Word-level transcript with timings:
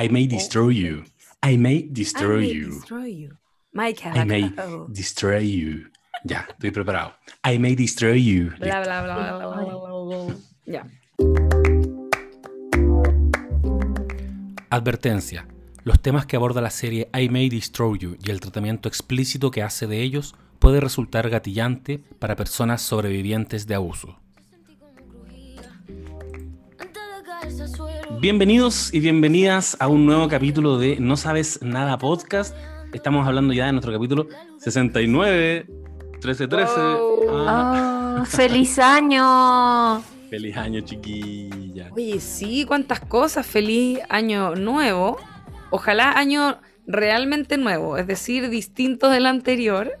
I 0.00 0.08
may 0.08 0.26
destroy 0.26 0.70
you. 0.70 1.04
I 1.42 1.58
may 1.58 1.82
destroy 1.82 2.38
I 2.38 2.40
may 2.40 2.54
you. 2.54 2.70
destroy 2.70 3.04
you. 3.04 3.36
Mike 3.74 4.00
I 4.06 4.24
may 4.24 4.50
destroy 4.90 5.40
you. 5.40 5.90
Ya, 6.24 6.46
estoy 6.48 6.70
preparado. 6.70 7.12
I 7.44 7.58
may 7.58 7.74
destroy 7.74 8.14
you. 8.14 8.50
Bla, 8.58 8.80
bla, 8.80 9.02
bla, 9.02 9.14
bla, 9.14 9.36
bla, 9.36 9.66
bla, 9.76 10.24
bla. 10.24 10.36
Ya. 10.64 10.86
Advertencia. 14.70 15.46
Los 15.84 16.00
temas 16.00 16.24
que 16.24 16.36
aborda 16.36 16.62
la 16.62 16.70
serie 16.70 17.10
I 17.12 17.28
May 17.28 17.50
Destroy 17.50 17.98
You 17.98 18.16
y 18.24 18.30
el 18.30 18.40
tratamiento 18.40 18.88
explícito 18.88 19.50
que 19.50 19.62
hace 19.62 19.86
de 19.86 20.00
ellos 20.00 20.34
puede 20.60 20.80
resultar 20.80 21.28
gatillante 21.28 21.98
para 22.18 22.36
personas 22.36 22.80
sobrevivientes 22.80 23.66
de 23.66 23.74
abuso. 23.74 24.18
Bienvenidos 28.20 28.92
y 28.92 29.00
bienvenidas 29.00 29.78
a 29.80 29.88
un 29.88 30.04
nuevo 30.04 30.28
capítulo 30.28 30.78
de 30.78 31.00
No 31.00 31.16
Sabes 31.16 31.62
Nada 31.62 31.96
Podcast. 31.96 32.54
Estamos 32.92 33.26
hablando 33.26 33.54
ya 33.54 33.64
de 33.66 33.72
nuestro 33.72 33.92
capítulo 33.94 34.28
69, 34.58 35.66
1313. 36.12 36.74
Wow. 36.74 37.48
Ah, 37.48 38.18
Oh, 38.20 38.24
¡Feliz 38.26 38.78
año! 38.78 40.02
feliz 40.30 40.54
año, 40.56 40.82
chiquilla. 40.82 41.88
Oye, 41.92 42.20
sí, 42.20 42.66
cuántas 42.66 43.00
cosas. 43.00 43.46
Feliz 43.46 44.00
año 44.10 44.54
nuevo. 44.54 45.16
Ojalá 45.70 46.12
año 46.12 46.58
realmente 46.86 47.56
nuevo, 47.56 47.96
es 47.96 48.06
decir, 48.06 48.50
distinto 48.50 49.08
del 49.08 49.24
anterior. 49.24 49.92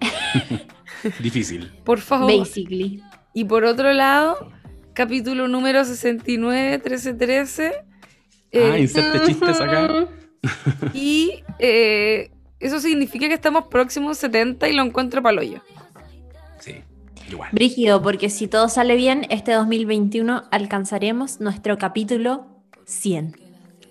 Difícil. 1.18 1.72
Por 1.84 1.98
favor. 1.98 2.38
Basically. 2.38 3.02
Y 3.34 3.44
por 3.44 3.64
otro 3.64 3.92
lado, 3.92 4.52
capítulo 4.98 5.46
número 5.46 5.84
69, 5.84 6.78
1313. 6.78 7.72
eh, 8.50 8.70
Ah, 8.72 8.78
inserte 8.78 9.20
chistes 9.26 9.60
acá. 9.60 10.08
y 10.92 11.44
eh, 11.60 12.32
eso 12.58 12.80
significa 12.80 13.28
que 13.28 13.34
estamos 13.34 13.66
próximos 13.68 14.18
70 14.18 14.68
y 14.68 14.72
lo 14.72 14.82
encuentro 14.82 15.22
paloyo. 15.22 15.62
Sí, 16.58 16.82
igual. 17.30 17.50
Brígido, 17.52 18.02
porque 18.02 18.28
si 18.28 18.48
todo 18.48 18.68
sale 18.68 18.96
bien, 18.96 19.24
este 19.30 19.52
2021 19.52 20.42
alcanzaremos 20.50 21.38
nuestro 21.38 21.78
capítulo 21.78 22.48
100. 22.84 23.36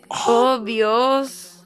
Oh, 0.09 0.59
Dios. 0.59 1.65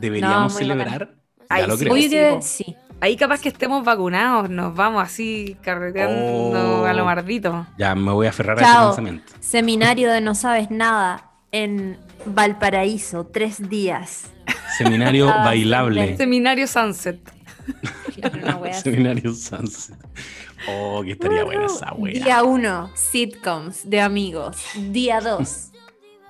¿Deberíamos 0.00 0.52
No, 0.52 0.58
celebrar? 0.58 1.14
Ay, 1.48 1.62
ya 1.62 1.68
lo 1.68 1.78
creo. 1.78 2.42
Sí. 2.42 2.74
Ahí 3.04 3.16
capaz 3.16 3.42
que 3.42 3.50
estemos 3.50 3.84
vacunados, 3.84 4.48
nos 4.48 4.74
vamos 4.74 5.02
así 5.02 5.58
carreteando 5.60 6.80
Oh. 6.80 6.84
a 6.86 6.94
lo 6.94 7.04
mardito. 7.04 7.66
Ya 7.76 7.94
me 7.94 8.10
voy 8.12 8.26
a 8.26 8.30
aferrar 8.30 8.58
a 8.58 8.62
ese 8.62 8.70
Chao. 8.72 8.88
pensamiento. 8.88 9.32
Seminario 9.40 10.10
de 10.10 10.22
No 10.22 10.34
Sabes 10.34 10.70
Nada 10.70 11.30
en 11.52 11.98
Valparaíso, 12.24 13.26
tres 13.26 13.68
días. 13.68 14.30
Seminario 14.78 15.26
bailable. 15.44 16.16
Seminario 16.16 16.66
Sunset. 16.66 17.20
Seminario 18.82 19.34
Sunset. 19.34 19.96
Oh, 20.66 21.02
que 21.04 21.12
estaría 21.12 21.44
buena 21.44 21.66
esa 21.66 21.92
wea. 21.92 22.24
Día 22.24 22.42
1, 22.42 22.90
sitcoms 22.94 23.82
de 23.90 24.00
amigos. 24.00 24.56
Día 24.92 25.20
2, 25.20 25.72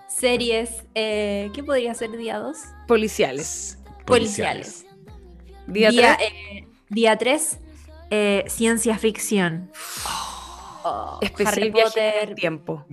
series. 0.09 0.71
eh, 0.97 1.53
¿Qué 1.55 1.63
podría 1.63 1.95
ser 1.95 2.11
día 2.17 2.39
2? 2.41 2.57
Policiales. 2.89 3.79
policiales. 4.07 4.84
Día, 5.67 5.91
Día, 5.91 6.17
tres, 6.17 6.29
eh, 6.51 6.67
día 6.91 7.17
3, 7.19 7.59
ciencia 8.53 8.99
ficción. 8.99 9.71
Oh, 10.87 11.19
especial 11.23 11.55
Harry 11.55 11.71
viaje 11.71 12.01
en 12.01 12.29
el 12.29 12.29
Potter. 12.29 12.35
tiempo. 12.35 12.87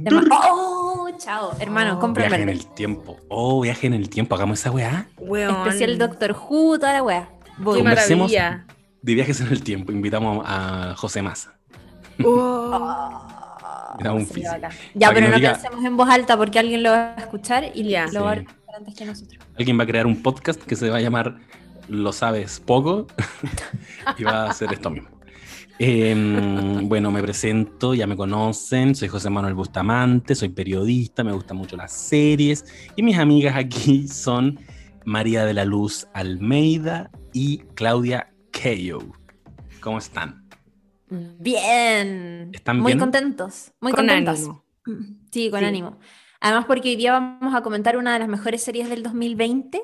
Oh, 0.50 1.09
chao. 1.17 1.52
Hermano, 1.59 1.95
Oh, 1.95 2.00
compra 2.00 2.28
Viaje 2.28 2.44
en 2.44 2.50
el 2.50 2.66
tiempo. 2.67 3.17
Oh, 3.28 3.59
viaje 3.61 3.88
en 3.88 3.94
el 3.94 4.09
tiempo. 4.09 4.36
Hagamos 4.36 4.59
esa 4.59 4.72
weá. 4.72 5.08
Especial 5.19 5.97
Doctor 5.97 6.31
Who, 6.31 6.80
toda 6.80 6.94
la 6.94 7.03
wea. 7.03 7.30
Qué 7.44 7.52
Voy. 7.58 7.80
Conversemos. 7.80 8.31
maravilla. 8.31 8.66
De 9.02 9.13
viajes 9.13 9.41
en 9.41 9.47
el 9.47 9.61
tiempo. 9.63 9.91
Invitamos 9.91 10.44
a 10.47 10.94
José 10.95 11.22
Massa. 11.22 11.56
Oh. 12.24 13.28
Era 14.00 14.13
un 14.13 14.25
bacán. 14.25 14.72
Ya, 14.94 15.12
pero 15.13 15.28
no 15.28 15.35
diga- 15.35 15.53
pensemos 15.53 15.84
en 15.84 15.97
voz 15.97 16.09
alta 16.09 16.38
porque 16.38 16.59
alguien 16.59 16.81
lo 16.84 16.91
va 16.91 17.13
a 17.18 17.19
escuchar 17.19 17.72
y 17.75 17.84
Ya. 17.84 18.07
lo 18.07 18.24
va 18.24 18.31
a 18.31 18.35
Sí. 18.35 18.41
escuchar 18.41 18.75
antes 18.78 18.95
que 18.95 19.06
nosotros. 19.06 19.40
Alguien 19.59 19.78
va 19.78 19.84
a 19.84 19.88
crear 19.88 20.06
un 20.07 20.24
podcast 20.24 20.62
que 20.63 20.78
se 20.78 20.90
va 20.90 20.97
a 20.97 21.01
llamar 21.01 21.35
Lo 21.91 22.13
sabes 22.13 22.62
poco 22.62 23.06
y 24.18 24.24
va 24.24 24.46
a 24.46 24.50
hacer 24.52 24.72
esto 24.72 24.90
mismo. 24.90 25.09
Em, 25.78 26.88
bueno, 26.88 27.12
me 27.12 27.22
presento, 27.22 27.94
ya 27.94 28.07
me 28.07 28.16
conocen, 28.16 28.96
soy 28.96 29.09
José 29.09 29.29
Manuel 29.29 29.56
Bustamante, 29.56 30.34
soy 30.35 30.50
periodista, 30.50 31.24
me 31.24 31.34
gustan 31.34 31.57
mucho 31.57 31.75
las 31.75 31.91
series 31.91 32.63
y 32.96 33.03
mis 33.03 33.18
amigas 33.18 33.56
aquí 33.57 34.07
son 34.07 34.57
María 35.03 35.44
de 35.44 35.53
la 35.53 35.66
Luz 35.66 36.07
Almeida 36.13 37.12
y 37.34 37.57
Claudia 37.75 38.31
Keyo. 38.51 39.00
¿Cómo 39.81 39.97
están? 39.97 40.47
Bien. 41.09 42.51
¿Están 42.53 42.80
muy 42.80 42.91
bien? 42.91 43.00
contentos. 43.00 43.74
Muy 43.81 43.91
Con 43.91 44.06
contentos. 44.07 44.38
ánimo. 44.40 44.63
Sí, 45.31 45.50
con 45.50 45.59
Sí. 45.59 45.66
ánimo. 45.66 46.00
Además, 46.40 46.66
porque 46.68 46.90
hoy 46.90 46.96
día 46.96 47.12
vamos 47.13 47.53
a 47.53 47.62
comentar 47.62 47.97
una 47.97 48.13
de 48.13 48.19
las 48.19 48.30
mejores 48.30 48.63
series 48.63 48.90
del 48.90 49.03
2020, 49.03 49.81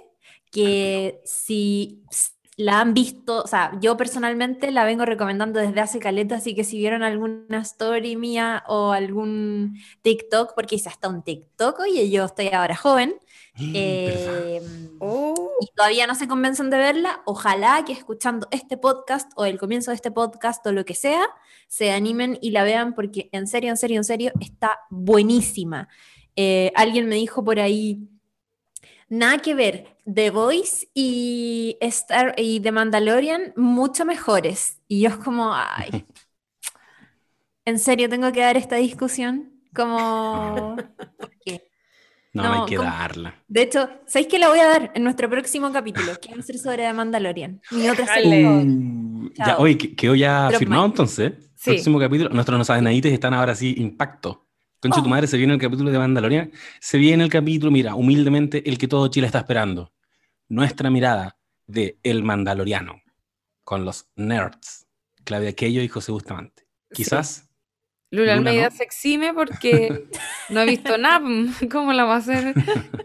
que 0.52 1.22
si 1.26 2.04
la 2.58 2.80
han 2.80 2.96
visto, 2.96 3.44
o 3.44 3.48
sea, 3.48 3.72
yo 3.82 3.96
personalmente 3.98 4.72
la 4.72 4.84
vengo 4.84 5.06
recomendando 5.06 5.60
desde 5.60 5.80
hace 5.80 6.00
caleta, 6.00 6.38
así 6.38 6.56
que 6.56 6.64
si 6.64 6.80
vieron 6.80 7.04
alguna 7.04 7.62
story 7.62 8.16
mía 8.16 8.64
o 8.68 8.92
algún 8.92 9.78
TikTok, 10.02 10.56
porque 10.56 10.76
hice 10.76 10.90
hasta 10.90 11.08
un 11.08 11.22
TikTok, 11.22 11.80
oye, 11.82 12.10
yo 12.10 12.26
estoy 12.26 12.48
ahora 12.48 12.76
joven, 12.76 13.16
eh, 13.76 14.60
Oh. 15.00 15.52
y 15.62 15.68
todavía 15.76 16.08
no 16.08 16.16
se 16.16 16.28
convencen 16.28 16.72
de 16.72 16.78
verla, 16.78 17.22
ojalá 17.26 17.86
que 17.86 17.94
escuchando 17.94 18.48
este 18.50 18.78
podcast 18.78 19.32
o 19.36 19.46
el 19.46 19.60
comienzo 19.60 19.92
de 19.92 19.96
este 19.96 20.10
podcast 20.10 20.66
o 20.66 20.72
lo 20.72 20.84
que 20.84 20.96
sea, 20.96 21.28
se 21.68 21.92
animen 21.92 22.40
y 22.42 22.50
la 22.50 22.64
vean 22.64 22.96
porque 22.96 23.30
en 23.34 23.46
serio, 23.46 23.70
en 23.70 23.78
serio, 23.78 23.98
en 23.98 24.04
serio, 24.04 24.32
está 24.40 24.80
buenísima. 24.90 25.90
Eh, 26.36 26.72
alguien 26.76 27.08
me 27.08 27.16
dijo 27.16 27.44
por 27.44 27.60
ahí, 27.60 28.08
nada 29.10 29.38
que 29.40 29.56
ver, 29.56 29.98
The 30.12 30.30
Voice 30.30 30.90
y, 30.94 31.78
Star, 31.82 32.34
y 32.38 32.60
The 32.60 32.72
Mandalorian, 32.72 33.54
mucho 33.56 34.06
mejores. 34.06 34.80
Y 34.88 35.02
yo 35.02 35.10
es 35.10 35.18
como, 35.18 35.54
ay, 35.54 36.06
en 37.66 37.80
serio, 37.80 38.10
tengo 38.10 38.32
que 38.32 38.42
dar 38.42 38.58
esta 38.58 38.78
discusión, 38.78 39.52
como, 39.74 40.76
¿por 41.18 41.32
qué? 41.46 41.64
No, 42.34 42.44
no, 42.44 42.64
hay 42.64 42.70
que 42.70 42.78
darla. 42.78 43.34
De 43.48 43.64
hecho, 43.64 43.90
¿sabéis 44.06 44.28
que 44.28 44.38
la 44.38 44.50
voy 44.50 44.60
a 44.60 44.68
dar 44.68 44.92
en 44.94 45.04
nuestro 45.04 45.28
próximo 45.28 45.72
capítulo? 45.72 46.20
Que 46.22 46.36
va 46.36 46.40
a 46.40 46.44
ser 46.44 46.60
sobre 46.60 46.84
The 46.84 46.94
Mandalorian. 46.94 47.62
Mi 47.72 47.90
otra. 47.90 48.06
Uh, 48.24 49.30
ya, 49.34 49.58
oye, 49.58 49.76
que- 49.76 49.96
quedó 49.96 50.14
ya 50.14 50.50
Drop 50.50 50.60
firmado 50.60 50.86
entonces. 50.86 51.34
Sí. 51.56 51.72
Próximo 51.72 51.98
capítulo. 52.00 52.30
Nuestros 52.30 52.60
no 52.60 52.64
saben 52.64 52.84
nadites 52.84 53.12
están 53.12 53.34
ahora 53.34 53.56
sí, 53.56 53.74
impacto. 53.80 54.47
Concha 54.80 55.02
tu 55.02 55.08
Oh. 55.08 55.10
madre, 55.10 55.28
se 55.28 55.38
viene 55.38 55.54
el 55.54 55.60
capítulo 55.60 55.92
de 55.92 55.98
Mandalorian. 56.00 56.52
Se 56.80 56.98
viene 56.98 57.24
el 57.24 57.30
capítulo, 57.30 57.72
mira, 57.72 57.96
humildemente, 57.96 58.70
el 58.70 58.78
que 58.78 58.88
todo 58.88 59.08
Chile 59.08 59.28
está 59.28 59.40
esperando. 59.40 59.92
Nuestra 60.50 60.90
mirada 60.90 61.38
de 61.66 61.98
El 62.04 62.24
Mandaloriano 62.24 63.02
con 63.64 63.84
los 63.86 64.08
nerds. 64.16 64.86
Claudia 65.24 65.54
Quello 65.54 65.82
y 65.82 65.88
José 65.88 66.12
Bustamante. 66.12 66.68
Quizás. 66.94 67.50
Lula 68.12 68.38
Luna, 68.38 68.52
Almeida 68.52 68.70
¿no? 68.70 68.76
se 68.78 68.84
exime 68.84 69.34
porque 69.34 70.06
no 70.50 70.62
he 70.62 70.66
visto 70.66 70.98
nada. 70.98 71.28
¿Cómo 71.72 71.92
la 71.92 72.06
va 72.06 72.16
a 72.16 72.18
hacer? 72.20 72.54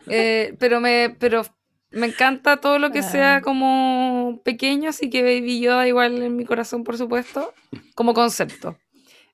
Eh, 0.07 0.55
pero, 0.61 0.81
me, 0.81 1.17
pero 1.19 1.43
me 1.91 2.07
encanta 2.07 2.59
todo 2.59 2.79
lo 2.79 2.93
que 2.93 3.03
sea 3.03 3.37
Ah. 3.37 3.41
como 3.41 4.41
pequeño, 4.45 4.91
así 4.91 5.11
que 5.11 5.23
Baby 5.23 5.59
Yoda 5.61 5.89
igual 5.89 6.23
en 6.23 6.37
mi 6.37 6.45
corazón, 6.45 6.85
por 6.85 6.97
supuesto, 6.97 7.53
como 7.97 8.15
concepto. 8.15 8.79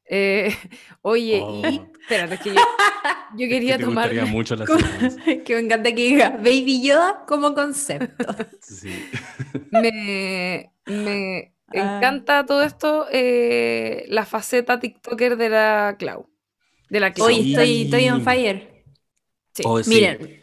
Eh, 0.08 0.54
oye, 1.02 1.40
Oh. 1.44 1.62
y 1.68 1.80
espérate, 2.00 2.34
es 2.34 2.40
que 2.40 2.48
yo, 2.50 2.54
yo 3.32 3.36
que 3.38 3.48
quería 3.48 3.78
tomar. 3.78 4.12
mucho 4.26 4.56
la 4.56 4.64
¿Cómo? 4.66 4.80
serie. 4.80 5.42
que 5.44 5.54
me 5.54 5.60
encanta 5.60 5.90
que 5.90 6.02
diga 6.02 6.30
Baby 6.30 6.82
Yoda 6.82 7.24
como 7.26 7.54
concepto. 7.54 8.26
Sí. 8.62 8.88
Me, 9.70 10.72
me 10.86 11.52
Ah. 11.74 11.96
encanta 11.98 12.46
todo 12.46 12.62
esto, 12.62 13.06
eh, 13.12 14.06
la 14.08 14.24
faceta 14.24 14.80
TikToker 14.80 15.36
de 15.36 15.50
la 15.50 15.96
Clau. 15.98 16.26
De 16.88 16.98
la 17.00 17.12
Clau. 17.12 17.26
Hoy 17.28 17.42
Sí. 17.42 17.50
estoy, 17.52 17.82
estoy 17.82 18.08
on 18.08 18.22
fire. 18.22 18.84
Sí. 19.52 19.62
Oh, 19.66 19.82
sí. 19.82 19.90
Miren, 19.90 20.40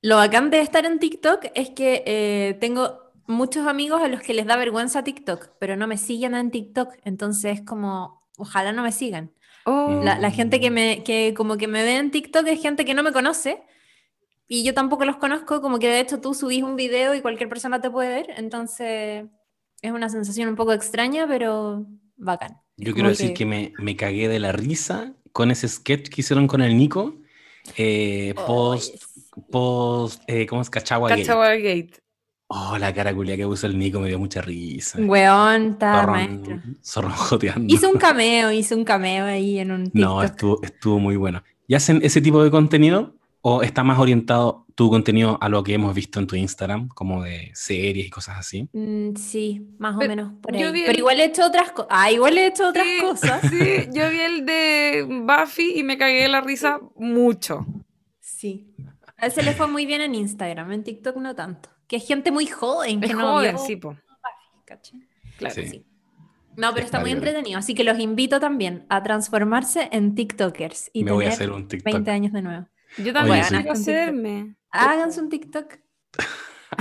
lo 0.00 0.16
bacán 0.16 0.48
de 0.48 0.60
estar 0.62 0.86
en 0.86 0.98
TikTok 0.98 1.44
es 1.54 1.68
que 1.70 2.02
eh, 2.06 2.56
tengo 2.58 3.12
muchos 3.26 3.66
amigos 3.66 4.00
a 4.02 4.08
los 4.08 4.22
que 4.22 4.32
les 4.32 4.46
da 4.46 4.56
vergüenza 4.56 5.04
TikTok, 5.04 5.50
pero 5.60 5.76
no 5.76 5.86
me 5.86 5.98
siguen 5.98 6.34
en 6.34 6.50
TikTok. 6.50 6.94
Entonces 7.04 7.58
es 7.58 7.64
como, 7.66 8.19
ojalá 8.40 8.72
no 8.72 8.82
me 8.82 8.92
sigan. 8.92 9.30
Oh, 9.66 10.00
La, 10.02 10.18
la 10.18 10.30
gente 10.30 10.58
que 10.60 10.70
me, 10.70 11.02
que 11.04 11.34
como 11.36 11.56
que 11.56 11.68
me 11.68 11.82
ve 11.82 11.96
en 11.96 12.10
TikTok 12.10 12.46
es 12.48 12.60
gente 12.62 12.84
que 12.84 12.94
no 12.94 13.02
me 13.02 13.12
conoce 13.12 13.62
y 14.48 14.64
yo 14.64 14.74
tampoco 14.74 15.04
los 15.04 15.16
conozco, 15.16 15.60
como 15.62 15.78
que 15.78 15.88
de 15.88 16.00
hecho 16.00 16.20
tú 16.20 16.34
subís 16.34 16.62
un 16.62 16.76
video 16.76 17.14
y 17.14 17.20
cualquier 17.20 17.48
persona 17.48 17.80
te 17.80 17.90
puede 17.90 18.08
ver, 18.10 18.26
entonces 18.36 19.24
es 19.82 19.92
una 19.92 20.08
sensación 20.08 20.48
un 20.48 20.56
poco 20.56 20.72
extraña, 20.72 21.26
pero 21.28 21.86
bacán. 22.16 22.60
Yo 22.76 22.92
Como 22.92 22.94
quiero 22.94 23.08
decir 23.10 23.28
que- 23.28 23.34
que 23.34 23.46
me, 23.46 23.72
me 23.78 23.96
cagué 23.96 24.28
de 24.28 24.40
la 24.40 24.52
risa 24.52 25.14
con 25.32 25.50
ese 25.50 25.68
sketch 25.68 26.08
que 26.08 26.22
hicieron 26.22 26.46
con 26.48 26.62
el 26.62 26.76
Nico. 26.76 27.14
eh, 27.76 28.34
Oh, 28.36 28.46
post, 28.46 28.94
post, 29.50 30.22
eh, 30.26 30.46
¿cómo 30.46 30.62
es? 30.62 30.70
Cachagua 30.70 31.10
Gate. 31.10 31.22
Cachagua 31.22 31.54
Gate. 31.56 31.99
Oh, 32.52 32.76
la 32.78 32.92
cara 32.92 33.14
culia 33.14 33.36
que 33.36 33.46
puso 33.46 33.68
el 33.68 33.78
Nico 33.78 34.00
me 34.00 34.08
dio 34.08 34.18
mucha 34.18 34.40
risa. 34.42 34.98
Weón, 35.00 35.72
está 35.72 36.04
maestro. 36.04 36.56
Zorrón, 36.56 36.78
zorrón 36.82 37.12
joteando. 37.12 37.72
Hizo 37.74 37.88
un 37.88 37.96
cameo, 37.96 38.50
hizo 38.50 38.74
un 38.76 38.84
cameo 38.84 39.24
ahí 39.26 39.60
en 39.60 39.70
un 39.70 39.84
TikTok. 39.84 40.00
No, 40.00 40.22
estuvo, 40.24 40.60
estuvo 40.62 40.98
muy 40.98 41.14
bueno. 41.14 41.44
¿Y 41.68 41.74
hacen 41.76 42.00
ese 42.02 42.20
tipo 42.20 42.42
de 42.42 42.50
contenido 42.50 43.14
o 43.42 43.62
está 43.62 43.84
más 43.84 44.00
orientado 44.00 44.66
tu 44.74 44.90
contenido 44.90 45.38
a 45.40 45.48
lo 45.48 45.62
que 45.62 45.74
hemos 45.74 45.94
visto 45.94 46.18
en 46.18 46.26
tu 46.26 46.34
Instagram, 46.34 46.88
como 46.88 47.22
de 47.22 47.52
series 47.54 48.06
y 48.06 48.10
cosas 48.10 48.38
así? 48.38 48.68
Mm, 48.72 49.14
sí, 49.14 49.68
más 49.78 49.94
Pero 49.96 50.12
o 50.12 50.16
menos 50.16 50.32
por 50.42 50.56
yo 50.56 50.66
ahí. 50.66 50.72
vi 50.72 50.80
Pero 50.80 50.92
el- 50.92 50.98
igual 50.98 51.20
he 51.20 51.24
hecho 51.26 51.46
otras 51.46 51.70
cosas. 51.70 51.88
Ah, 51.92 52.10
igual 52.10 52.36
he 52.36 52.46
hecho 52.48 52.68
otras 52.68 52.84
Sí, 52.84 53.00
cosas. 53.00 53.40
Sí, 53.48 53.58
yo 53.94 54.10
vi 54.10 54.20
el 54.20 54.44
de 54.44 55.06
Buffy 55.08 55.74
y 55.78 55.84
me 55.84 55.96
cagué 55.96 56.22
de 56.22 56.28
la 56.28 56.40
risa 56.40 56.80
mucho. 56.96 57.64
Sí. 58.18 58.74
A 59.16 59.26
él 59.26 59.32
se 59.32 59.44
le 59.44 59.52
fue 59.52 59.68
muy 59.68 59.86
bien 59.86 60.00
en 60.00 60.16
Instagram, 60.16 60.72
en 60.72 60.82
TikTok 60.82 61.16
no 61.18 61.36
tanto. 61.36 61.68
Que 61.90 61.96
es 61.96 62.06
gente 62.06 62.30
muy 62.30 62.46
joven, 62.46 63.00
que 63.00 63.08
Es 63.08 63.16
no 63.16 63.32
joven, 63.32 63.56
vio 63.56 63.66
sí, 63.66 63.74
po. 63.74 63.96
Claro. 65.36 65.54
Sí. 65.56 65.66
Sí. 65.66 65.84
No, 66.56 66.72
pero 66.72 66.84
está 66.86 66.98
Está 66.98 67.00
muy 67.00 67.10
entretenido, 67.10 67.58
así 67.58 67.74
que 67.74 67.82
los 67.82 67.98
invito 67.98 68.38
también 68.38 68.86
a 68.88 69.02
transformarse 69.02 69.88
en 69.90 70.14
TikTokers 70.14 70.90
y 70.92 71.02
me 71.02 71.10
voy 71.10 71.24
a 71.24 71.30
tener 71.30 71.34
hacer 71.34 71.50
un 71.50 71.66
TikTok. 71.66 71.92
20 71.92 72.10
años 72.12 72.32
de 72.32 72.42
nuevo. 72.42 72.68
Yo 72.96 73.12
también 73.12 73.40
Oye, 73.40 73.44
sí. 73.44 73.54
quiero 73.56 73.72
hacerme. 73.72 74.54
Háganse 74.70 75.20
un 75.20 75.30
TikTok. 75.30 75.78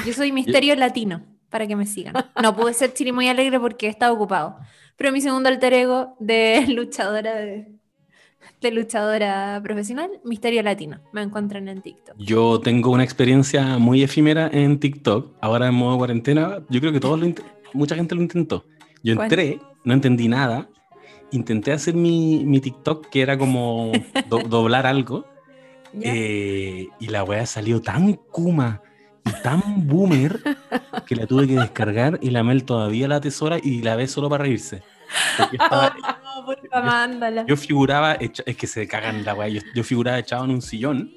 Yo 0.05 0.13
soy 0.13 0.31
Misterio 0.31 0.75
Latino, 0.75 1.25
para 1.49 1.65
que 1.65 1.75
me 1.75 1.87
sigan. 1.87 2.13
No 2.39 2.55
pude 2.55 2.75
ser 2.75 2.93
Chiri 2.93 3.11
muy 3.11 3.29
alegre 3.29 3.59
porque 3.59 3.87
estaba 3.87 4.13
ocupado. 4.13 4.59
Pero 4.95 5.11
mi 5.11 5.21
segundo 5.21 5.49
alter 5.49 5.73
ego 5.73 6.15
de 6.19 6.65
luchadora 6.69 7.33
de, 7.33 7.78
de 8.61 8.71
luchadora 8.71 9.59
profesional, 9.63 10.09
Misterio 10.23 10.61
Latino. 10.63 10.99
Me 11.13 11.21
encuentran 11.21 11.67
en 11.69 11.81
TikTok. 11.81 12.15
Yo 12.17 12.59
tengo 12.59 12.91
una 12.91 13.03
experiencia 13.03 13.77
muy 13.77 14.03
efímera 14.03 14.49
en 14.51 14.79
TikTok, 14.79 15.33
ahora 15.41 15.67
en 15.67 15.75
modo 15.75 15.97
cuarentena. 15.97 16.59
Yo 16.69 16.79
creo 16.81 16.91
que 16.91 16.99
todos 16.99 17.19
lo 17.19 17.27
mucha 17.73 17.95
gente 17.95 18.15
lo 18.15 18.21
intentó. 18.21 18.65
Yo 19.03 19.15
¿Cuál? 19.15 19.25
entré, 19.25 19.59
no 19.85 19.93
entendí 19.93 20.27
nada. 20.27 20.67
Intenté 21.31 21.71
hacer 21.71 21.93
mi, 21.93 22.43
mi 22.45 22.59
TikTok, 22.59 23.07
que 23.09 23.21
era 23.21 23.37
como 23.37 23.91
do- 24.27 24.39
doblar 24.49 24.85
algo. 24.85 25.25
Eh, 26.01 26.87
y 26.99 27.07
la 27.07 27.23
weá 27.23 27.45
salió 27.45 27.81
tan 27.81 28.13
kuma 28.13 28.81
y 29.25 29.31
tan 29.41 29.87
boomer 29.87 30.39
que 31.07 31.15
la 31.15 31.25
tuve 31.25 31.47
que 31.47 31.55
descargar 31.55 32.19
y 32.21 32.29
la 32.29 32.43
Mel 32.43 32.63
todavía 32.63 33.07
la 33.07 33.15
atesora 33.17 33.57
y 33.61 33.81
la 33.81 33.95
ve 33.95 34.07
solo 34.07 34.29
para 34.29 34.43
reírse. 34.43 34.83
Porque 35.37 35.57
estaba- 35.57 35.95
No, 36.39 36.45
porfa, 36.45 36.81
mándala. 36.81 37.45
yo 37.45 37.55
figuraba, 37.57 38.15
hecha- 38.19 38.43
es 38.45 38.55
que 38.57 38.67
se 38.67 38.87
cagan 38.87 39.23
la 39.25 39.33
weá, 39.35 39.47
yo, 39.49 39.61
yo 39.75 39.83
figuraba 39.83 40.19
echado 40.19 40.45
en 40.45 40.51
un 40.51 40.61
sillón. 40.61 41.11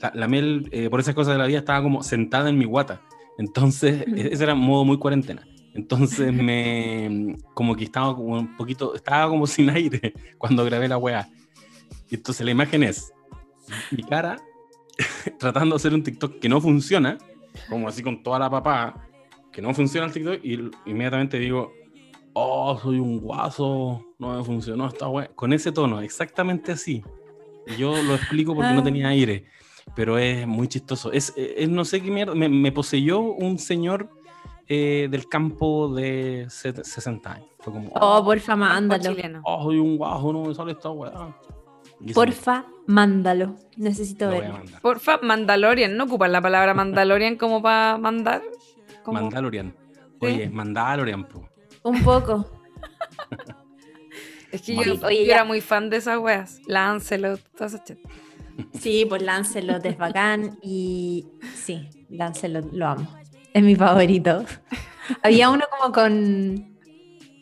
La, 0.00 0.12
la 0.14 0.28
Mel, 0.28 0.68
eh, 0.72 0.90
por 0.90 1.00
esas 1.00 1.14
cosas 1.14 1.34
de 1.34 1.38
la 1.38 1.46
vida, 1.46 1.58
estaba 1.58 1.82
como 1.82 2.02
sentada 2.02 2.48
en 2.50 2.58
mi 2.58 2.64
guata. 2.64 3.00
Entonces, 3.38 4.04
e- 4.06 4.28
ese 4.32 4.44
era 4.44 4.54
un 4.54 4.60
modo 4.60 4.84
muy 4.84 4.98
cuarentena. 4.98 5.46
Entonces, 5.74 6.32
me, 6.32 7.36
como 7.54 7.74
que 7.74 7.84
estaba 7.84 8.14
como 8.14 8.34
un 8.38 8.56
poquito, 8.56 8.94
estaba 8.94 9.28
como 9.28 9.46
sin 9.46 9.70
aire 9.70 10.12
cuando 10.38 10.64
grabé 10.64 10.88
la 10.88 10.98
weá. 10.98 11.28
Y 12.10 12.16
entonces 12.16 12.44
la 12.44 12.52
imagen 12.52 12.82
es 12.84 13.12
mi 13.90 14.02
cara 14.04 14.36
tratando 15.38 15.74
de 15.74 15.76
hacer 15.76 15.94
un 15.94 16.02
TikTok 16.02 16.38
que 16.38 16.48
no 16.48 16.60
funciona, 16.60 17.18
como 17.68 17.88
así 17.88 18.02
con 18.02 18.22
toda 18.22 18.38
la 18.38 18.50
papá, 18.50 19.06
que 19.52 19.62
no 19.62 19.72
funciona 19.74 20.06
el 20.06 20.12
TikTok, 20.12 20.40
y 20.44 20.70
inmediatamente 20.86 21.38
digo, 21.38 21.72
oh, 22.34 22.78
soy 22.82 22.98
un 22.98 23.18
guaso, 23.20 24.04
no 24.18 24.36
me 24.36 24.44
funcionó 24.44 24.86
esta 24.86 25.08
weá. 25.08 25.28
Con 25.34 25.52
ese 25.52 25.72
tono, 25.72 26.00
exactamente 26.00 26.72
así. 26.72 27.02
Yo 27.78 28.00
lo 28.02 28.14
explico 28.14 28.54
porque 28.54 28.72
no 28.72 28.80
Ah. 28.80 28.84
tenía 28.84 29.08
aire, 29.08 29.46
pero 29.96 30.18
es 30.18 30.46
muy 30.46 30.68
chistoso. 30.68 31.10
Es, 31.12 31.32
es 31.36 31.68
no 31.68 31.84
sé 31.84 32.02
qué 32.02 32.10
mierda, 32.10 32.34
me, 32.34 32.48
me 32.48 32.70
poseyó 32.72 33.20
un 33.20 33.58
señor 33.58 34.10
eh, 34.68 35.08
del 35.10 35.28
campo 35.28 35.94
de 35.94 36.46
set- 36.48 36.82
60 36.84 37.32
años. 37.32 37.48
Fue 37.60 37.72
como, 37.72 37.90
Oh, 37.94 38.22
porfa, 38.24 38.56
mándalo. 38.56 39.14
oh, 39.44 39.64
soy 39.64 39.78
un 39.78 39.96
guaso, 39.96 40.32
no 40.32 40.42
me 40.44 40.54
sale 40.54 40.72
esta 40.72 40.90
weá. 40.90 41.34
Porfa, 42.12 42.66
mándalo. 42.86 43.56
Necesito 43.76 44.28
verlo. 44.28 44.60
Porfa, 44.82 45.18
Mandalorian. 45.22 45.96
¿No 45.96 46.04
ocupan 46.04 46.32
la 46.32 46.42
palabra 46.42 46.74
Mandalorian 46.74 47.36
como 47.36 47.62
para 47.62 47.96
mandar? 47.98 48.42
Mandalorian. 49.06 49.74
Sí. 50.20 50.26
Oye, 50.26 50.48
Mandalorian, 50.50 51.24
po. 51.28 51.48
Un 51.84 52.02
poco. 52.02 52.50
Es 54.52 54.62
que 54.62 54.74
Bueno. 54.76 54.94
yo, 54.94 55.06
Oye, 55.08 55.26
yo 55.26 55.32
era 55.32 55.42
muy 55.44 55.60
fan 55.60 55.90
de 55.90 55.96
esas 55.96 56.16
weas. 56.20 56.60
Lancelot, 56.68 57.40
todas 57.56 57.74
esas 57.74 57.84
chat. 57.86 57.98
Sí, 58.78 59.04
pues 59.08 59.20
Lancelot 59.20 59.84
es 59.84 59.98
bacán 59.98 60.58
y 60.62 61.26
sí, 61.56 61.88
Lancelot 62.08 62.72
lo 62.72 62.86
amo. 62.86 63.08
Es 63.52 63.64
mi 63.64 63.74
favorito. 63.74 64.44
Había 65.24 65.50
uno 65.50 65.64
como 65.76 65.92
con, 65.92 66.76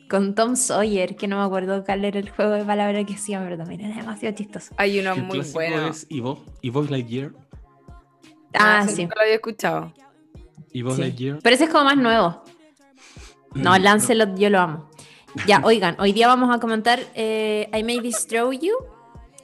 con 0.08 0.34
Tom 0.34 0.56
Sawyer, 0.56 1.14
que 1.14 1.28
no 1.28 1.36
me 1.38 1.44
acuerdo 1.44 1.84
cuál 1.84 2.06
era 2.06 2.18
el 2.18 2.30
juego 2.30 2.52
de 2.52 2.64
palabras 2.64 3.04
que 3.04 3.12
hacía, 3.14 3.40
pero 3.44 3.58
también 3.58 3.82
era 3.82 3.96
demasiado 3.96 4.34
chistoso. 4.34 4.72
Hay 4.78 4.98
uno 4.98 5.12
El 5.12 5.24
muy 5.24 5.40
bueno. 5.52 5.88
es 5.88 6.06
Evo, 6.08 6.42
Evo 6.62 6.82
Lightyear. 6.82 7.32
Ah, 8.54 8.84
ese 8.86 8.96
sí. 8.96 9.02
nunca 9.02 9.16
lo 9.16 9.22
había 9.22 9.34
escuchado. 9.34 9.92
Evo 10.72 10.94
sí. 10.94 11.02
Lightyear. 11.02 11.40
Pero 11.42 11.54
ese 11.54 11.64
es 11.64 11.70
como 11.70 11.84
más 11.84 11.96
nuevo. 11.98 12.42
No, 13.54 13.78
Mm, 13.78 13.82
Lancelot 13.82 14.38
yo 14.38 14.50
lo 14.50 14.60
amo. 14.60 14.90
Ya, 15.46 15.60
oigan, 15.64 15.96
hoy 15.98 16.12
día 16.12 16.26
vamos 16.26 16.54
a 16.54 16.58
comentar 16.58 17.00
eh, 17.14 17.68
I 17.72 17.82
May 17.82 18.00
Destroy 18.00 18.58
You. 18.58 18.72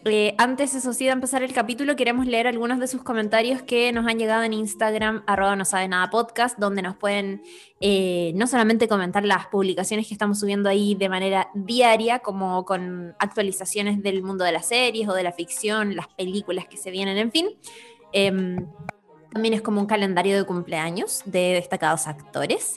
Eh, 0.04 0.34
antes, 0.38 0.74
eso 0.74 0.92
sí, 0.94 1.04
de 1.04 1.10
empezar 1.10 1.42
el 1.42 1.52
capítulo, 1.52 1.96
queremos 1.96 2.26
leer 2.26 2.46
algunos 2.46 2.78
de 2.78 2.86
sus 2.86 3.02
comentarios 3.02 3.62
que 3.62 3.92
nos 3.92 4.06
han 4.06 4.18
llegado 4.18 4.42
en 4.42 4.54
Instagram, 4.54 5.22
arroba 5.26 5.54
no 5.56 5.64
sabe 5.66 5.88
nada 5.88 6.08
podcast, 6.08 6.58
donde 6.58 6.80
nos 6.80 6.96
pueden 6.96 7.42
eh, 7.80 8.32
no 8.34 8.46
solamente 8.46 8.88
comentar 8.88 9.24
las 9.24 9.48
publicaciones 9.48 10.06
que 10.06 10.14
estamos 10.14 10.38
subiendo 10.38 10.68
ahí 10.70 10.94
de 10.94 11.08
manera 11.08 11.50
diaria, 11.52 12.20
como 12.20 12.64
con 12.64 13.14
actualizaciones 13.18 14.02
del 14.02 14.22
mundo 14.22 14.44
de 14.44 14.52
las 14.52 14.68
series 14.68 15.08
o 15.08 15.14
de 15.14 15.24
la 15.24 15.32
ficción, 15.32 15.94
las 15.94 16.08
películas 16.08 16.66
que 16.66 16.78
se 16.78 16.90
vienen, 16.90 17.18
en 17.18 17.32
fin. 17.32 17.48
Em, 18.12 18.66
también 19.32 19.52
es 19.52 19.60
como 19.60 19.80
un 19.80 19.86
calendario 19.86 20.36
de 20.36 20.44
cumpleaños 20.44 21.22
de 21.26 21.52
destacados 21.54 22.06
actores. 22.06 22.76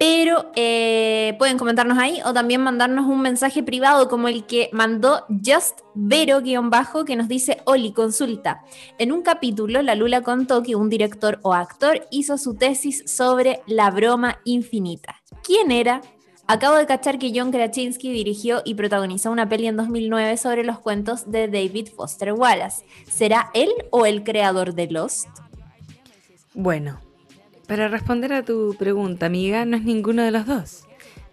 Pero 0.00 0.50
eh, 0.56 1.34
pueden 1.38 1.58
comentarnos 1.58 1.98
ahí 1.98 2.22
o 2.24 2.32
también 2.32 2.62
mandarnos 2.62 3.04
un 3.04 3.20
mensaje 3.20 3.62
privado 3.62 4.08
como 4.08 4.28
el 4.28 4.46
que 4.46 4.70
mandó 4.72 5.26
Just 5.28 5.80
Vero-bajo 5.94 7.04
que 7.04 7.16
nos 7.16 7.28
dice, 7.28 7.58
Oli, 7.66 7.92
consulta. 7.92 8.64
En 8.96 9.12
un 9.12 9.20
capítulo, 9.20 9.82
la 9.82 9.94
Lula 9.94 10.22
contó 10.22 10.62
que 10.62 10.74
un 10.74 10.88
director 10.88 11.38
o 11.42 11.52
actor 11.52 12.06
hizo 12.10 12.38
su 12.38 12.54
tesis 12.54 13.02
sobre 13.04 13.60
la 13.66 13.90
broma 13.90 14.38
infinita. 14.44 15.16
¿Quién 15.42 15.70
era? 15.70 16.00
Acabo 16.46 16.76
de 16.76 16.86
cachar 16.86 17.18
que 17.18 17.32
John 17.34 17.52
Krasinski 17.52 18.10
dirigió 18.10 18.62
y 18.64 18.76
protagonizó 18.76 19.30
una 19.30 19.50
peli 19.50 19.66
en 19.66 19.76
2009 19.76 20.38
sobre 20.38 20.64
los 20.64 20.78
cuentos 20.78 21.30
de 21.30 21.46
David 21.48 21.88
Foster 21.94 22.32
Wallace. 22.32 22.86
¿Será 23.06 23.50
él 23.52 23.68
o 23.90 24.06
el 24.06 24.24
creador 24.24 24.72
de 24.72 24.90
Lost? 24.90 25.28
Bueno, 26.54 27.00
para 27.70 27.86
responder 27.86 28.32
a 28.32 28.42
tu 28.42 28.74
pregunta, 28.76 29.26
amiga, 29.26 29.64
no 29.64 29.76
es 29.76 29.84
ninguno 29.84 30.24
de 30.24 30.32
los 30.32 30.44
dos. 30.44 30.88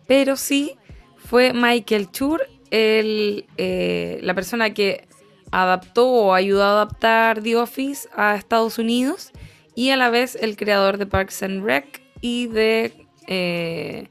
Pero 0.06 0.36
sí 0.36 0.76
fue 1.18 1.52
Michael 1.52 2.12
Chur, 2.12 2.48
eh, 2.70 4.20
la 4.22 4.36
persona 4.36 4.72
que 4.72 5.08
adaptó 5.50 6.08
o 6.08 6.34
ayudó 6.36 6.64
a 6.64 6.74
adaptar 6.74 7.42
The 7.42 7.56
Office 7.56 8.08
a 8.16 8.36
Estados 8.36 8.78
Unidos 8.78 9.32
y 9.74 9.90
a 9.90 9.98
la 9.98 10.12
vez 10.12 10.38
el 10.40 10.58
creador 10.58 11.00
de 11.00 11.08
Parks 11.08 11.42
and 11.42 11.66
Rec 11.66 12.04
y 12.22 12.46
de 12.46 13.08
eh, 13.26 14.10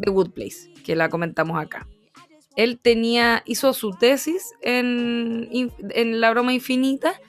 The 0.00 0.10
Good 0.10 0.30
Place, 0.30 0.72
que 0.82 0.96
la 0.96 1.10
comentamos 1.10 1.62
acá. 1.62 1.86
Él 2.56 2.78
tenía, 2.78 3.42
hizo 3.44 3.74
su 3.74 3.90
tesis 3.90 4.54
en 4.62 5.50
La 5.92 6.30
Broma 6.30 6.54
Infinita 6.54 7.20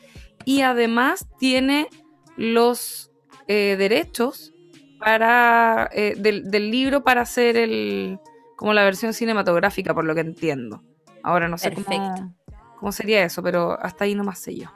y 0.45 0.61
además 0.61 1.27
tiene 1.37 1.89
los 2.37 3.04
eh, 3.47 3.75
derechos 3.77 4.53
para 4.99 5.89
eh, 5.93 6.15
del, 6.17 6.49
del 6.49 6.71
libro 6.71 7.03
para 7.03 7.21
hacer 7.21 7.57
el 7.57 8.19
como 8.55 8.73
la 8.73 8.83
versión 8.83 9.13
cinematográfica, 9.13 9.93
por 9.93 10.05
lo 10.05 10.15
que 10.15 10.21
entiendo. 10.21 10.81
Ahora 11.23 11.47
no 11.47 11.57
sé 11.57 11.73
cómo, 12.79 12.91
sería 12.91 13.23
eso, 13.23 13.41
pero 13.41 13.77
hasta 13.81 14.05
ahí 14.05 14.15
nomás 14.15 14.39
sé 14.39 14.55
yo. 14.55 14.67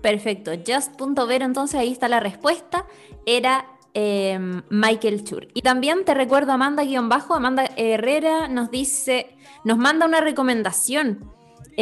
Perfecto, 0.00 0.52
just.ver 0.52 1.42
entonces 1.42 1.78
ahí 1.78 1.92
está 1.92 2.08
la 2.08 2.20
respuesta, 2.20 2.86
era 3.26 3.66
eh, 3.92 4.38
Michael 4.70 5.24
Chur. 5.24 5.48
Y 5.52 5.62
también 5.62 6.04
te 6.04 6.14
recuerdo 6.14 6.52
Amanda-bajo, 6.52 7.34
Amanda 7.34 7.64
Herrera 7.76 8.48
nos 8.48 8.70
dice, 8.70 9.36
nos 9.64 9.78
manda 9.78 10.06
una 10.06 10.20
recomendación 10.20 11.30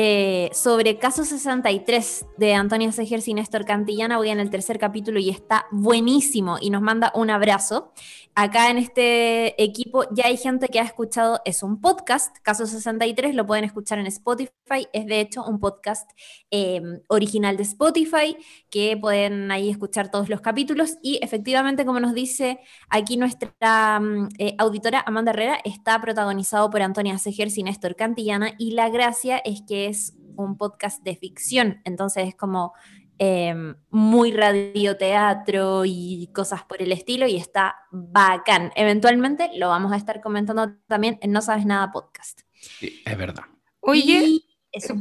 eh, 0.01 0.49
sobre 0.53 0.97
Caso 0.99 1.25
63 1.25 2.27
de 2.37 2.55
Antonia 2.55 2.93
Seger 2.93 3.21
y 3.27 3.35
Néstor 3.35 3.65
Cantillana. 3.65 4.17
Voy 4.17 4.29
en 4.29 4.39
el 4.39 4.49
tercer 4.49 4.79
capítulo 4.79 5.19
y 5.19 5.29
está 5.29 5.67
buenísimo 5.73 6.57
y 6.61 6.71
nos 6.71 6.83
manda 6.83 7.11
un 7.17 7.31
abrazo. 7.31 7.93
Acá 8.41 8.71
en 8.71 8.79
este 8.79 9.61
equipo 9.61 10.05
ya 10.15 10.27
hay 10.27 10.37
gente 10.37 10.69
que 10.69 10.79
ha 10.79 10.85
escuchado, 10.85 11.41
es 11.45 11.65
un 11.65 11.81
podcast, 11.81 12.37
Caso 12.45 12.69
63, 12.69 13.35
lo 13.35 13.45
pueden 13.45 13.65
escuchar 13.65 13.99
en 13.99 14.07
Spotify, 14.07 14.87
es 14.93 15.07
de 15.07 15.19
hecho 15.19 15.45
un 15.45 15.59
podcast 15.59 16.09
eh, 16.53 16.81
original 17.09 17.57
de 17.57 17.65
Spotify 17.65 18.37
que 18.71 18.97
pueden 18.97 19.51
ahí 19.51 19.69
escuchar 19.69 20.13
todos 20.13 20.29
los 20.29 20.41
capítulos 20.41 20.99
y 21.03 21.19
efectivamente, 21.21 21.85
como 21.85 21.99
nos 21.99 22.15
dice 22.15 22.61
aquí 22.89 23.17
nuestra 23.17 23.99
mm, 23.99 24.29
eh, 24.39 24.55
auditora 24.59 25.03
Amanda 25.05 25.33
Herrera, 25.33 25.59
está 25.65 26.01
protagonizado 26.01 26.71
por 26.71 26.81
Antonia 26.81 27.19
Seger 27.19 27.49
y 27.57 27.65
Néstor 27.65 27.97
Cantillana 27.97 28.53
y 28.57 28.71
la 28.71 28.89
gracia 28.89 29.39
es 29.39 29.63
que 29.67 29.87
es 29.89 30.15
un 30.37 30.57
podcast 30.57 31.03
de 31.03 31.17
ficción, 31.17 31.81
entonces 31.83 32.29
es 32.29 32.37
como 32.37 32.73
eh, 33.19 33.55
muy 33.91 34.33
radioteatro 34.33 35.85
y 35.85 36.31
cosas 36.35 36.65
por 36.65 36.83
el 36.83 36.93
estilo 36.93 37.27
y 37.27 37.37
está 37.37 37.77
bacán. 37.91 38.73
Eventualmente 38.77 39.51
lo 39.57 39.69
vamos 39.69 39.93
a 39.93 39.97
estar 39.97 40.21
comentando 40.21 40.75
también 40.87 41.19
en 41.23 41.33
No 41.33 41.43
Sabes 41.43 41.67
Nada 41.67 41.91
podcast. 41.93 42.41
Sí, 42.81 43.03
es 43.05 43.19
verdad. 43.19 43.45
Oye, 43.81 44.25
Y 44.27 44.45
eso. 44.73 44.95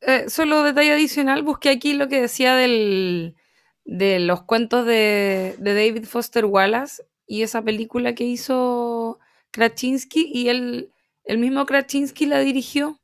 eh, 0.00 0.28
solo 0.28 0.62
detalle 0.62 0.92
adicional, 0.92 1.42
busqué 1.42 1.70
aquí 1.70 1.94
lo 1.94 2.08
que 2.08 2.20
decía 2.20 2.54
del, 2.56 3.36
de 3.84 4.20
los 4.20 4.42
cuentos 4.42 4.86
de, 4.86 5.56
de 5.58 5.74
David 5.74 6.04
Foster 6.06 6.44
Wallace 6.44 7.02
y 7.26 7.42
esa 7.42 7.62
película 7.62 8.14
que 8.14 8.24
hizo 8.24 9.18
Krasinski 9.50 10.30
y 10.32 10.48
él, 10.48 10.92
el 11.24 11.38
mismo 11.38 11.64
Krasinski 11.66 12.26
la 12.26 12.40
dirigió. 12.40 13.00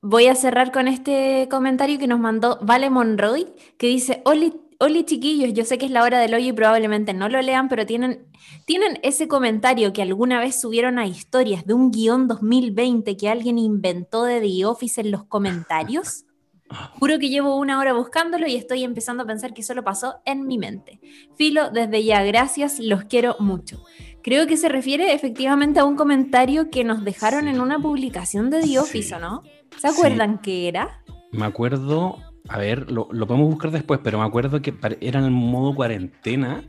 voy 0.00 0.26
a 0.28 0.34
cerrar 0.34 0.72
con 0.72 0.88
este 0.88 1.48
comentario 1.50 1.98
que 1.98 2.06
nos 2.06 2.20
mandó 2.20 2.58
Vale 2.62 2.88
Monroy, 2.90 3.46
que 3.76 3.88
dice, 3.88 4.22
Oli, 4.24 4.54
Oli 4.78 5.04
chiquillos, 5.04 5.54
yo 5.54 5.64
sé 5.64 5.78
que 5.78 5.86
es 5.86 5.90
la 5.90 6.02
hora 6.02 6.18
del 6.18 6.34
hoyo 6.34 6.48
y 6.48 6.52
probablemente 6.52 7.14
no 7.14 7.28
lo 7.30 7.40
lean, 7.40 7.68
pero 7.68 7.86
tienen, 7.86 8.26
tienen 8.66 8.98
ese 9.02 9.26
comentario 9.26 9.92
que 9.94 10.02
alguna 10.02 10.38
vez 10.38 10.60
subieron 10.60 10.98
a 10.98 11.06
historias 11.06 11.64
de 11.64 11.72
un 11.72 11.90
guion 11.90 12.28
2020 12.28 13.16
que 13.16 13.28
alguien 13.30 13.58
inventó 13.58 14.24
de 14.24 14.40
The 14.40 14.66
Office 14.66 15.00
en 15.00 15.10
los 15.10 15.24
comentarios. 15.24 16.24
Juro 16.98 17.18
que 17.18 17.28
llevo 17.30 17.56
una 17.56 17.78
hora 17.78 17.94
buscándolo 17.94 18.46
y 18.46 18.56
estoy 18.56 18.84
empezando 18.84 19.22
a 19.22 19.26
pensar 19.26 19.54
que 19.54 19.62
solo 19.62 19.82
pasó 19.82 20.16
en 20.26 20.46
mi 20.46 20.58
mente. 20.58 21.00
Filo, 21.36 21.70
desde 21.70 22.04
ya, 22.04 22.22
gracias, 22.24 22.78
los 22.78 23.04
quiero 23.04 23.36
mucho. 23.38 23.82
Creo 24.22 24.46
que 24.46 24.56
se 24.56 24.68
refiere 24.68 25.14
efectivamente 25.14 25.78
a 25.80 25.84
un 25.84 25.94
comentario 25.96 26.68
que 26.68 26.82
nos 26.84 27.02
dejaron 27.04 27.44
Sí. 27.44 27.50
en 27.50 27.60
una 27.60 27.78
publicación 27.78 28.50
de 28.50 28.60
The 28.60 28.66
Sí. 28.66 28.76
Office, 28.78 29.14
¿o 29.14 29.20
no? 29.20 29.42
¿Se 29.78 29.88
Sí. 29.88 29.94
acuerdan 29.96 30.40
qué 30.42 30.66
era? 30.68 31.02
Me 31.30 31.46
acuerdo, 31.46 32.18
a 32.48 32.58
ver, 32.58 32.90
lo, 32.90 33.08
lo 33.10 33.26
podemos 33.26 33.50
buscar 33.50 33.70
después, 33.70 34.00
pero 34.02 34.18
me 34.18 34.24
acuerdo 34.24 34.62
que 34.62 34.74
era 35.00 35.20
en 35.20 35.26
el 35.26 35.30
modo 35.30 35.74
cuarentena, 35.74 36.64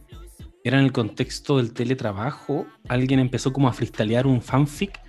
era 0.64 0.80
en 0.80 0.86
el 0.86 0.92
contexto 0.92 1.58
del 1.58 1.74
teletrabajo, 1.74 2.66
alguien 2.88 3.20
empezó 3.20 3.54
como 3.54 3.68
a 3.68 3.74
freestylear 3.74 4.28
un 4.28 4.42
fanfic 4.42 5.00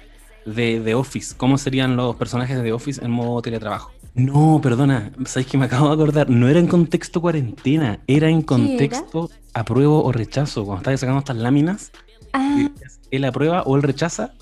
de 0.47 0.81
The 0.85 0.95
Office, 0.95 1.35
cómo 1.37 1.59
serían 1.59 1.97
los 1.97 2.17
personajes 2.17 2.57
de 2.57 2.63
The 2.63 2.73
Office 2.73 3.05
en 3.05 3.11
modo 3.11 3.43
teletrabajo. 3.43 3.93
No, 4.15 4.61
perdona, 4.63 5.13
sabéis 5.27 5.49
que 5.49 5.59
me 5.59 5.67
acabo 5.67 5.89
de 5.89 5.95
acordar, 5.95 6.29
no 6.31 6.49
era 6.49 6.59
en 6.59 6.67
contexto 6.67 7.21
cuarentena, 7.21 8.01
era 8.07 8.29
en 8.29 8.43
contexto 8.43 9.31
apruebo 9.55 10.03
o 10.05 10.13
rechazo, 10.13 10.65
cuando 10.65 10.81
estabas 10.81 11.01
sacando 11.01 11.21
estas 11.21 11.37
láminas, 11.37 11.93
Ah, 12.33 12.69
él 13.11 13.25
aprueba 13.25 13.63
o 13.63 13.77
él 13.77 13.83
rechaza. 13.83 14.33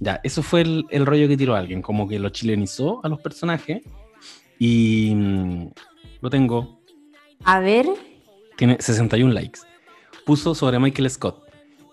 Ya, 0.00 0.20
eso 0.22 0.42
fue 0.42 0.62
el, 0.62 0.86
el 0.90 1.06
rollo 1.06 1.28
que 1.28 1.36
tiró 1.36 1.54
alguien, 1.56 1.82
como 1.82 2.08
que 2.08 2.18
lo 2.18 2.28
chilenizó 2.30 3.04
a 3.04 3.08
los 3.08 3.20
personajes 3.20 3.82
y 4.58 5.12
mm, 5.14 5.70
lo 6.20 6.30
tengo, 6.30 6.78
a 7.44 7.60
ver, 7.60 7.86
tiene 8.56 8.76
61 8.80 9.32
likes. 9.32 9.60
Puso 10.24 10.54
sobre 10.54 10.78
Michael 10.78 11.10
Scott. 11.10 11.44